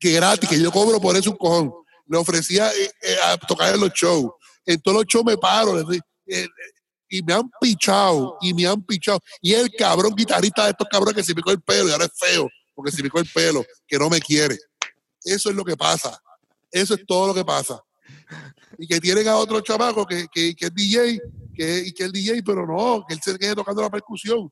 que 0.00 0.12
gratis, 0.12 0.48
que 0.48 0.60
yo 0.60 0.72
cobro 0.72 1.00
por 1.00 1.16
eso 1.16 1.30
un 1.30 1.36
cojón. 1.36 1.72
Le 2.06 2.16
ofrecía 2.16 2.70
eh, 2.72 2.90
eh, 3.02 3.16
a 3.26 3.36
tocar 3.36 3.74
en 3.74 3.80
los 3.80 3.92
shows. 3.92 4.30
En 4.64 4.80
todos 4.80 4.98
los 4.98 5.06
shows 5.06 5.24
me 5.24 5.36
paro 5.36 5.78
eh, 6.26 6.46
y 7.10 7.22
me 7.22 7.32
han 7.34 7.50
pichado, 7.60 8.36
y 8.40 8.52
me 8.54 8.66
han 8.66 8.82
pichado. 8.82 9.20
Y 9.40 9.52
el 9.54 9.70
cabrón 9.74 10.14
guitarrista 10.14 10.64
de 10.64 10.70
estos 10.70 10.86
cabrones 10.90 11.14
que 11.16 11.22
se 11.24 11.34
picó 11.34 11.50
el 11.50 11.60
pelo 11.60 11.88
y 11.88 11.92
ahora 11.92 12.04
es 12.04 12.12
feo, 12.18 12.48
porque 12.78 12.92
se 12.92 13.02
picó 13.02 13.18
el 13.18 13.28
pelo, 13.34 13.66
que 13.88 13.98
no 13.98 14.08
me 14.08 14.20
quiere. 14.20 14.56
Eso 15.24 15.50
es 15.50 15.56
lo 15.56 15.64
que 15.64 15.76
pasa. 15.76 16.16
Eso 16.70 16.94
es 16.94 17.04
todo 17.08 17.26
lo 17.26 17.34
que 17.34 17.44
pasa. 17.44 17.82
Y 18.78 18.86
que 18.86 19.00
tienen 19.00 19.26
a 19.26 19.36
otro 19.36 19.60
chamaco 19.60 20.06
que, 20.06 20.28
que, 20.32 20.54
que 20.54 20.66
es 20.66 20.72
DJ, 20.72 21.20
que, 21.56 21.78
y 21.86 21.92
que 21.92 22.04
es 22.04 22.12
DJ, 22.12 22.40
pero 22.44 22.64
no, 22.64 23.04
que 23.04 23.14
él 23.14 23.20
se 23.20 23.36
quede 23.36 23.56
tocando 23.56 23.82
la 23.82 23.90
percusión. 23.90 24.48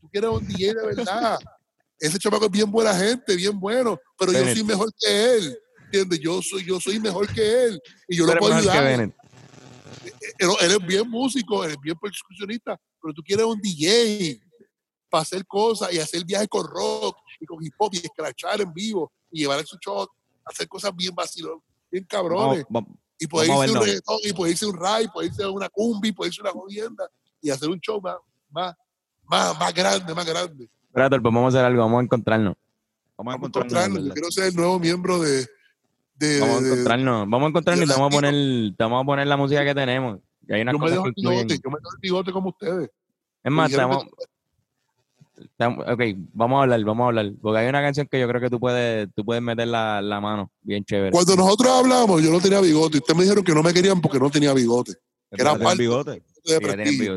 Tú 0.00 0.08
quieres 0.10 0.28
un 0.30 0.44
DJ 0.44 0.74
de 0.74 0.86
verdad. 0.86 1.38
Ese 2.00 2.18
chamaco 2.18 2.46
es 2.46 2.50
bien 2.50 2.68
buena 2.68 2.96
gente, 2.96 3.36
bien 3.36 3.60
bueno, 3.60 3.96
pero 4.18 4.32
yo 4.32 4.40
Bennett. 4.40 4.56
soy 4.56 4.64
mejor 4.64 4.92
que 4.98 5.34
él. 5.36 5.58
¿Entiendes? 5.84 6.18
Yo 6.18 6.42
soy, 6.42 6.64
yo 6.64 6.80
soy 6.80 6.98
mejor 6.98 7.32
que 7.32 7.66
él. 7.66 7.80
Y 8.08 8.16
yo 8.16 8.26
lo 8.26 8.32
eres 8.32 8.40
puedo 8.40 8.54
ayudar. 8.56 8.86
Él, 8.88 9.12
él 10.38 10.70
es 10.72 10.84
bien 10.84 11.08
músico, 11.08 11.62
él 11.62 11.70
es 11.70 11.80
bien 11.80 11.96
percusionista, 11.96 12.76
pero 13.00 13.14
tú 13.14 13.22
quieres 13.22 13.46
un 13.46 13.60
DJ 13.60 14.42
para 15.08 15.22
hacer 15.22 15.46
cosas 15.46 15.92
y 15.92 16.00
hacer 16.00 16.24
viajes 16.24 16.48
con 16.48 16.66
rock 16.66 17.16
y 17.42 17.46
con 17.46 17.62
hip 17.62 17.74
hop 17.76 17.90
y 17.94 17.98
escrachar 17.98 18.60
en 18.60 18.72
vivo 18.72 19.12
y 19.30 19.40
llevar 19.40 19.64
su 19.66 19.76
show, 19.78 20.06
hacer 20.44 20.68
cosas 20.68 20.94
bien 20.94 21.12
vacilón, 21.14 21.60
bien 21.90 22.04
cabrones. 22.04 22.64
Y 23.18 23.24
a 23.38 23.44
irse 23.44 23.72
un 23.72 23.80
reggaetón, 23.80 24.18
y 24.22 24.32
puede 24.32 24.52
irse 24.52 24.66
un 24.66 24.76
ride, 24.76 25.08
puede 25.12 25.28
irse 25.28 25.46
una 25.46 25.68
cumbi, 25.68 26.12
puede 26.12 26.28
irse 26.28 26.40
una 26.40 26.50
jodienda 26.50 27.08
y 27.40 27.50
hacer 27.50 27.68
un 27.68 27.80
show 27.80 28.00
más, 28.00 28.16
más, 28.50 28.74
más, 29.24 29.58
más 29.58 29.74
grande, 29.74 30.14
más 30.14 30.26
grande. 30.26 30.68
Espérate, 30.86 31.20
pues 31.20 31.34
vamos 31.34 31.54
a 31.54 31.58
hacer 31.58 31.66
algo, 31.66 31.82
vamos 31.82 32.00
a 32.00 32.04
encontrarnos. 32.04 32.54
Vamos 33.16 33.34
a 33.34 33.36
Vamos 33.36 33.44
a 33.44 33.48
encontrarnos, 33.48 34.12
quiero 34.12 34.30
ser 34.30 34.44
el 34.44 34.56
nuevo 34.56 34.78
miembro 34.78 35.18
de. 35.18 35.46
de, 36.16 36.40
Vamos 36.40 36.62
a 36.62 36.66
encontrarnos, 36.66 37.20
vamos 37.28 37.42
a 37.42 37.48
encontrarnos 37.48 37.84
y 37.84 37.88
te 37.88 37.94
vamos 37.94 38.12
a 38.12 38.16
poner, 38.16 38.76
te 38.76 38.84
vamos 38.84 39.02
a 39.02 39.06
poner 39.06 39.26
la 39.26 39.36
música 39.36 39.64
que 39.64 39.74
tenemos. 39.74 40.20
Y 40.46 40.52
hay 40.52 40.62
unas 40.62 40.72
yo 40.74 40.78
me 40.78 40.90
dejo 40.90 41.06
el 41.06 41.12
bigote, 41.16 41.60
yo 41.62 41.70
me 41.70 41.76
dejo 41.78 41.90
el 41.94 42.00
bigote 42.00 42.32
como 42.32 42.48
ustedes. 42.50 42.90
Es 43.44 43.52
más, 43.52 43.70
estamos- 43.70 44.06
ok, 45.58 46.00
vamos 46.32 46.58
a 46.58 46.62
hablar, 46.62 46.84
vamos 46.84 47.04
a 47.04 47.08
hablar. 47.08 47.32
Porque 47.40 47.58
hay 47.60 47.68
una 47.68 47.80
canción 47.82 48.06
que 48.10 48.20
yo 48.20 48.28
creo 48.28 48.40
que 48.40 48.50
tú 48.50 48.58
puedes, 48.60 49.08
tú 49.14 49.24
puedes 49.24 49.42
meter 49.42 49.68
la, 49.68 50.00
la 50.02 50.20
mano 50.20 50.50
bien 50.62 50.84
chévere. 50.84 51.10
Cuando 51.12 51.36
nosotros 51.36 51.70
hablamos, 51.72 52.22
yo 52.22 52.30
no 52.30 52.40
tenía 52.40 52.60
bigote. 52.60 52.98
Ustedes 52.98 53.16
me 53.16 53.22
dijeron 53.24 53.44
que 53.44 53.54
no 53.54 53.62
me 53.62 53.72
querían 53.72 54.00
porque 54.00 54.18
no 54.18 54.30
tenía 54.30 54.52
bigote. 54.54 54.92
Era 55.30 55.56
parte 55.58 55.82
bigote. 55.82 56.22
de 56.44 56.86
sí. 56.86 57.08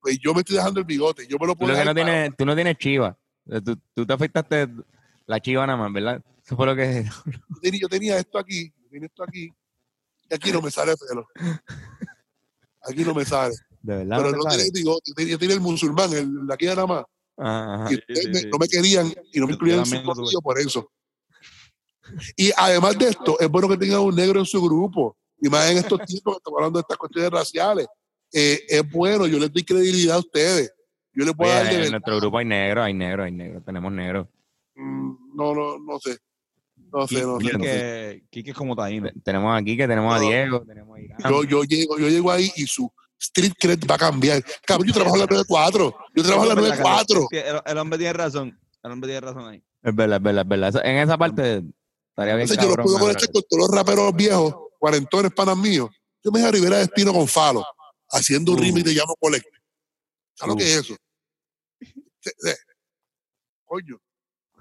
Pues 0.00 0.18
yo 0.18 0.34
me 0.34 0.40
estoy 0.40 0.56
dejando 0.56 0.80
el 0.80 0.86
bigote. 0.86 1.26
Yo 1.28 1.36
me 1.38 1.46
lo 1.46 1.52
Tú 1.54 1.60
puedo 1.60 1.72
lo 1.72 1.78
que 1.78 1.84
no 1.84 1.94
dejar 1.94 2.06
para- 2.06 2.20
tienes, 2.22 2.36
tú 2.36 2.44
no 2.46 2.54
tienes 2.54 2.76
chiva. 2.78 3.16
Eh, 3.50 3.60
Tú, 3.60 3.76
tú 3.94 4.04
te 4.06 4.12
afectaste 4.12 4.68
la 5.26 5.40
chiva 5.40 5.66
nada 5.66 5.78
más, 5.78 5.92
¿verdad? 5.92 6.22
Eso 6.44 6.56
fue 6.56 6.66
lo 6.66 6.74
que... 6.76 7.04
yo 7.04 7.32
tenía, 7.62 7.80
yo 7.80 7.88
tenía 7.88 8.18
esto 8.18 8.38
aquí, 8.38 8.72
yo 8.82 8.88
tenía 8.90 9.06
esto 9.06 9.22
aquí, 9.22 9.48
y 10.30 10.34
aquí 10.34 10.50
no 10.52 10.60
me 10.60 10.70
sale 10.70 10.94
pelo. 10.96 11.26
Aquí 12.88 13.04
no 13.04 13.14
me 13.14 13.24
sale. 13.24 13.54
De 13.80 13.96
verdad. 13.96 14.16
Pero 14.18 14.30
no 14.32 14.38
no 14.38 14.44
tenía 14.50 14.66
bigote. 14.72 15.12
Yo 15.28 15.38
tenía, 15.38 15.54
el 15.54 15.60
musulmán, 15.60 16.12
el 16.12 16.46
de 16.46 16.54
aquí 16.54 16.66
nada 16.66 16.86
más. 16.86 17.04
Ajá. 17.44 17.88
Y 17.90 17.94
ustedes 17.96 18.22
sí, 18.24 18.28
me- 18.28 18.38
sí. 18.40 18.48
no 18.50 18.58
me 18.58 18.68
querían 18.68 19.12
y 19.32 19.40
no 19.40 19.46
me 19.46 19.52
incluían 19.54 19.80
en 19.80 19.86
su 19.86 20.02
corillo 20.02 20.40
por 20.40 20.58
eso. 20.58 20.90
Y 22.36 22.50
además 22.56 22.98
de 22.98 23.08
esto, 23.08 23.38
es 23.40 23.48
bueno 23.48 23.68
que 23.68 23.76
tengan 23.76 24.00
un 24.00 24.14
negro 24.14 24.40
en 24.40 24.46
su 24.46 24.60
grupo. 24.62 25.16
Y 25.40 25.48
más 25.48 25.70
en 25.70 25.78
estos 25.78 26.00
tiempos 26.06 26.34
que 26.34 26.38
estamos 26.38 26.58
hablando 26.58 26.78
de 26.78 26.82
estas 26.82 26.96
cuestiones 26.98 27.30
raciales. 27.30 27.86
Eh, 28.32 28.60
es 28.68 28.90
bueno, 28.90 29.26
yo 29.26 29.38
les 29.38 29.52
doy 29.52 29.64
credibilidad 29.64 30.16
a 30.16 30.20
ustedes. 30.20 30.72
Yo 31.14 31.24
les 31.24 31.34
puedo 31.34 31.50
Oye, 31.52 31.64
dar 31.64 31.72
en 31.84 31.90
nuestro 31.90 32.16
grupo 32.16 32.38
hay 32.38 32.44
negro, 32.46 32.82
hay 32.82 32.94
negro, 32.94 33.24
hay 33.24 33.32
negro. 33.32 33.60
Tenemos 33.62 33.92
negro. 33.92 34.28
Mm, 34.74 35.12
No, 35.34 35.54
no, 35.54 35.78
no 35.78 35.98
sé. 35.98 36.18
No 36.92 37.06
sé, 37.06 37.22
no 37.22 37.40
sé. 37.40 37.52
no 37.58 37.64
sé. 37.64 38.24
Quique, 38.30 38.50
es 38.50 38.56
como 38.56 38.76
taíno. 38.76 39.08
Te- 39.08 39.20
Tenemos 39.20 39.58
aquí 39.60 39.76
que 39.76 39.88
tenemos 39.88 40.14
a. 40.14 40.20
Diego, 40.20 40.62
tenemos 40.62 40.96
a 40.96 41.00
Irán. 41.00 41.18
Yo, 41.28 41.44
yo, 41.44 41.64
llego, 41.64 41.98
yo 41.98 42.08
llego 42.08 42.30
ahí 42.30 42.50
y 42.56 42.66
su 42.66 42.90
street 43.22 43.52
cred 43.58 43.78
va 43.90 43.94
a 43.94 43.98
cambiar. 43.98 44.42
Cabrón, 44.66 44.88
yo 44.88 44.94
trabajo 44.94 45.14
en 45.16 45.20
la 45.20 45.26
94. 45.26 45.96
Yo 46.14 46.22
trabajo 46.22 46.42
en 46.44 46.48
la 46.48 46.54
94. 46.56 47.28
El, 47.30 47.60
el 47.64 47.78
hombre 47.78 47.98
tiene 47.98 48.12
razón. 48.12 48.58
El 48.82 48.90
hombre 48.92 49.08
tiene 49.08 49.20
razón 49.20 49.48
ahí. 49.48 49.62
Es 49.82 49.94
verdad, 49.94 50.16
es 50.18 50.22
verdad, 50.22 50.42
es 50.42 50.48
verdad. 50.48 50.86
En 50.86 50.96
esa 50.98 51.16
parte 51.18 51.62
estaría 52.10 52.34
bien 52.36 52.48
Entonces 52.48 52.64
yo 52.64 52.74
lo 52.76 52.82
puedo 52.82 52.98
conectar 52.98 53.30
con 53.32 53.42
todos 53.48 53.68
los 53.68 53.76
raperos 53.76 54.14
viejos, 54.14 54.54
cuarentones 54.78 55.32
panas 55.32 55.56
míos. 55.56 55.88
Yo 56.24 56.30
me 56.30 56.38
dejé 56.40 56.48
a 56.48 56.52
Rivera 56.52 56.76
Destino 56.78 57.12
con 57.12 57.26
Falo, 57.26 57.64
haciendo 58.10 58.52
un 58.52 58.58
Uh. 58.58 58.62
remix 58.62 58.84
de 58.84 58.92
Llamo 58.94 59.16
Collect. 59.18 59.46
¿Sabes 60.34 60.48
lo 60.48 60.54
Uh. 60.54 60.56
que 60.58 60.64
es 60.72 60.78
eso? 60.78 60.96
Coño. 63.64 63.96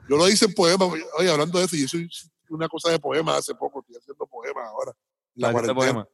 Yo 0.09 0.17
lo 0.17 0.27
hice 0.29 0.45
en 0.45 0.53
poema. 0.53 0.85
Oye, 1.17 1.29
hablando 1.31 1.59
de 1.59 1.65
eso, 1.65 1.75
yo 1.75 1.83
hice 1.83 2.09
una 2.49 2.67
cosa 2.67 2.89
de 2.89 2.99
poemas 2.99 3.38
hace 3.39 3.55
poco. 3.55 3.79
Estoy 3.81 3.97
haciendo 3.97 4.25
poemas 4.27 4.65
ahora. 4.67 4.91
La 5.35 5.51
cuarentena. 5.51 5.79
poema. 5.79 6.07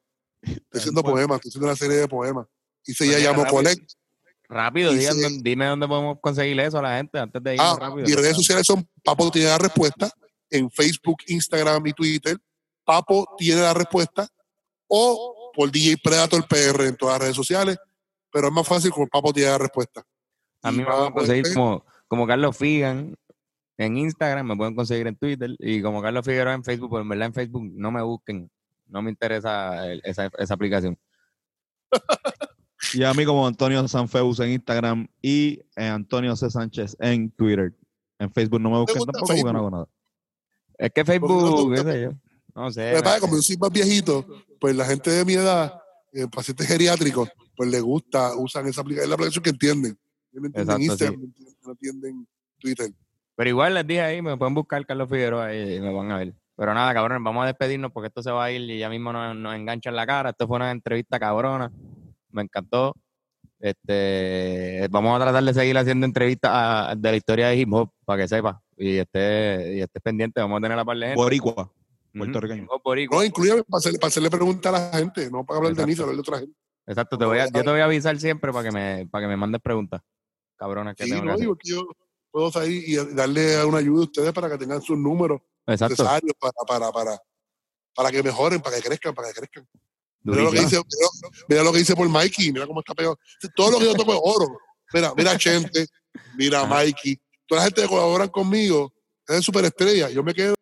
Estoy 0.48 0.80
haciendo 0.80 1.04
poemas. 1.04 1.38
Estoy 1.38 1.50
haciendo 1.50 1.68
una 1.68 1.76
serie 1.76 1.98
de 1.98 2.08
poemas. 2.08 2.48
Hice 2.86 3.06
Pues 3.06 3.22
ya 3.22 3.32
rápido. 3.32 3.48
Collect. 3.48 3.92
Rápido, 4.50 4.94
Y 4.94 4.98
digan 4.98 5.16
se- 5.18 5.40
dime 5.42 5.66
dónde 5.66 5.88
podemos 5.88 6.18
conseguir 6.22 6.58
eso 6.62 6.80
a 6.80 6.82
la 6.82 6.98
gente 6.98 7.20
antes 7.20 7.44
de 7.44 7.56
ir 7.56 7.62
Ah, 7.62 7.76
rápido. 7.78 8.06
mis 8.08 8.16
redes 8.16 8.36
sociales 8.36 8.66
son 8.66 8.88
Papo 9.04 9.30
tiene 9.30 9.50
la 9.50 9.58
respuesta 9.58 10.10
en 10.50 10.72
Facebook, 10.72 11.18
Instagram 11.28 11.86
y 11.88 11.92
Twitter. 11.94 12.38
Papo 12.86 13.28
tiene 13.38 13.62
la 13.62 13.74
respuesta 13.74 14.26
o 14.88 15.52
por 15.54 15.70
DJ 15.72 15.98
Predator 16.02 16.48
PR 16.48 16.88
en 16.88 16.96
todas 16.96 17.16
las 17.16 17.22
redes 17.24 17.36
sociales, 17.36 17.78
pero 18.32 18.48
es 18.48 18.54
más 18.54 18.66
fácil 18.66 18.92
con 18.92 19.08
Papo 19.10 19.34
tiene 19.34 19.50
la 19.52 19.58
respuesta. 19.58 20.02
A 20.64 20.70
Y 20.70 20.72
mí 20.72 20.78
me 20.80 20.86
va 20.86 20.94
a 20.94 20.98
pueden 20.98 21.14
conseguir 21.14 21.44
poder- 21.44 21.54
como, 21.56 21.86
como 22.08 22.28
Carlos 22.28 22.56
Figan 22.58 23.16
en 23.78 23.98
Instagram, 23.98 24.48
me 24.48 24.56
pueden 24.56 24.76
conseguir 24.76 25.08
en 25.08 25.18
Twitter 25.18 25.56
y 25.60 25.82
como 25.82 26.02
Carlos 26.02 26.26
Figueroa 26.26 26.54
en 26.54 26.64
Facebook, 26.64 26.90
pero 26.92 27.02
en 27.02 27.10
verdad 27.10 27.28
en 27.28 27.34
Facebook 27.34 27.70
no 27.74 27.92
me 27.92 28.02
busquen, 28.02 28.50
no 28.90 29.02
me 29.02 29.10
interesa 29.12 29.86
el- 29.92 30.02
esa, 30.04 30.30
esa 30.38 30.54
aplicación. 30.54 30.98
Y 32.94 33.04
a 33.04 33.14
mí 33.14 33.26
como 33.26 33.46
Antonio 33.46 33.86
Sanfeus 33.88 34.40
en 34.40 34.52
Instagram 34.52 35.08
y 35.22 35.60
eh, 35.76 35.88
Antonio 35.88 36.36
C. 36.36 36.50
Sánchez 36.50 36.96
en 37.00 37.30
Twitter. 37.32 37.74
En 38.20 38.32
Facebook 38.32 38.62
no 38.62 38.70
me 38.72 38.78
busquen 38.80 38.98
tampoco 39.04 39.26
porque 39.28 39.34
no 39.34 39.44
Facebook? 39.44 39.58
hago 39.58 39.70
nada. 39.72 39.88
Es 40.78 40.92
que 40.92 41.04
Facebook, 41.06 41.74
qué 41.76 41.84
sé 41.84 42.02
yo, 42.04 42.12
no 42.56 42.72
sé. 42.72 42.94
Me- 42.94 43.02
pasa, 43.04 43.20
como 43.20 43.36
yo 43.36 43.42
soy 43.42 43.58
más 43.58 43.72
viejito, 43.72 44.26
pues 44.60 44.76
la 44.76 44.86
gente 44.86 45.10
de 45.10 45.26
mi 45.26 45.34
edad, 45.34 45.82
eh, 46.14 46.28
pacientes 46.32 46.68
geriátricos, 46.68 47.30
pues 47.56 47.70
les 47.70 47.82
gusta, 47.82 48.36
usan 48.38 48.68
esa 48.68 48.82
aplicación, 48.82 49.04
es 49.06 49.10
la 49.10 49.16
aplicación 49.16 49.44
que 49.44 49.50
entienden. 49.50 49.98
No 50.32 50.46
entienden 50.46 50.62
Exacto, 50.62 50.82
Instagram, 50.84 51.20
no 51.20 51.26
entienden- 51.26 51.56
no 51.64 51.72
entienden 51.72 52.28
Twitter. 52.60 52.92
Pero 53.36 53.50
igual 53.50 53.74
les 53.74 53.86
dije 53.88 54.02
ahí, 54.02 54.22
me 54.22 54.38
pueden 54.38 54.54
buscar 54.54 54.86
Carlos 54.86 55.10
Figueroa 55.10 55.54
y 55.56 55.80
me 55.80 55.92
van 55.94 56.12
a 56.12 56.18
ver. 56.18 56.34
Pero 56.58 56.74
nada, 56.74 56.92
cabrón, 56.94 57.24
vamos 57.24 57.44
a 57.44 57.48
despedirnos 57.48 57.92
porque 57.92 58.08
esto 58.08 58.24
se 58.24 58.32
va 58.32 58.46
a 58.46 58.52
ir 58.52 58.62
y 58.70 58.80
ya 58.80 58.90
mismo 58.90 59.14
nos, 59.14 59.36
nos 59.36 59.56
engancha 59.56 59.90
en 59.92 59.96
la 59.96 60.08
cara. 60.08 60.32
Esto 60.32 60.48
fue 60.48 60.56
una 60.58 60.72
entrevista 60.72 61.20
cabrona. 61.20 61.72
Me 62.32 62.42
encantó. 62.42 62.96
Este, 63.60 64.88
vamos 64.90 65.16
a 65.20 65.24
tratar 65.24 65.44
de 65.44 65.54
seguir 65.54 65.78
haciendo 65.78 66.06
entrevistas 66.06 66.52
a- 66.54 66.96
de 66.98 67.12
la 67.12 67.18
historia 67.18 67.48
de 67.48 67.58
hip 67.58 67.72
hop 67.74 67.92
para 68.06 68.22
que 68.24 68.28
sepa 68.28 68.62
y 68.76 68.98
esté, 68.98 69.76
y 69.78 69.82
esté 69.82 70.00
pendiente. 70.00 70.42
Vamos 70.42 70.58
a 70.60 70.62
tener 70.62 70.78
la 70.78 70.86
par 70.86 70.98
de 70.98 71.06
gente. 71.08 71.16
Boricua, 71.22 71.72
puertorriqueño. 72.14 72.68
boricua. 72.84 73.18
No, 73.18 73.24
incluye 73.24 73.64
para 73.64 73.78
hacerle, 73.78 74.00
para 74.00 74.08
hacerle 74.08 74.30
preguntas 74.30 74.74
a 74.74 74.80
la 74.92 74.98
gente, 74.98 75.30
no 75.32 75.46
para 75.46 75.58
hablar 75.58 75.74
de 75.76 75.86
mí, 75.86 75.92
Exacto. 75.92 75.96
sino 75.96 76.04
hablar 76.04 76.16
de 76.16 76.22
otra 76.22 76.40
gente. 76.40 76.56
Exacto, 76.88 77.18
te 77.18 77.26
voy 77.26 77.40
a, 77.40 77.46
yo 77.48 77.64
te 77.64 77.70
voy 77.70 77.80
a 77.82 77.86
avisar 77.86 78.18
siempre 78.18 78.52
para 78.54 78.70
que 78.70 78.72
me, 78.74 79.08
para 79.08 79.24
que 79.26 79.28
me 79.28 79.38
mandes 79.38 79.62
preguntas. 79.62 80.02
Cabronas 80.56 80.96
que 80.96 81.04
Sí, 81.04 81.10
tengo 81.12 81.22
que 81.24 81.28
no, 81.28 81.34
hacer. 81.34 81.48
que 81.60 81.70
yo 81.70 81.88
puedo 82.32 82.52
salir 82.52 82.84
y 82.88 82.96
darle 83.16 83.64
una 83.66 83.80
ayuda 83.80 84.02
a 84.02 84.06
ustedes 84.06 84.34
para 84.34 84.50
que 84.50 84.58
tengan 84.58 84.82
sus 84.82 84.98
números 84.98 85.42
Exacto. 85.68 86.04
necesarios 86.04 86.34
para, 86.40 86.54
para, 86.68 86.92
para, 86.92 87.22
para 87.94 88.12
que 88.12 88.24
mejoren, 88.24 88.62
para 88.62 88.78
que 88.78 88.84
crezcan, 88.84 89.14
para 89.14 89.28
que 89.30 89.34
crezcan. 89.36 89.68
Mira 90.24 90.44
lo, 90.44 90.52
que 90.52 90.60
dice, 90.60 90.76
mira, 90.76 91.10
mira 91.48 91.64
lo 91.64 91.72
que 91.72 91.80
dice 91.80 91.96
por 91.96 92.10
Mikey, 92.10 92.52
mira 92.52 92.68
cómo 92.68 92.80
está 92.80 92.94
pegado. 92.94 93.18
Todo 93.56 93.72
lo 93.72 93.80
que 93.80 93.86
yo 93.86 93.94
toco 93.94 94.14
es 94.14 94.20
oro. 94.22 94.58
Mira, 94.94 95.14
mira 95.16 95.38
Chente, 95.38 95.88
mira. 96.36 96.66
Mikey, 96.66 97.20
toda 97.46 97.62
la 97.62 97.66
gente 97.66 97.82
que 97.82 97.88
colaboran 97.88 98.30
conmigo 98.30 98.94
es 99.28 99.44
súper 99.44 99.66
estrella. 99.66 100.10
Yo 100.10 100.24
me 100.24 100.34
quedo 100.34 100.56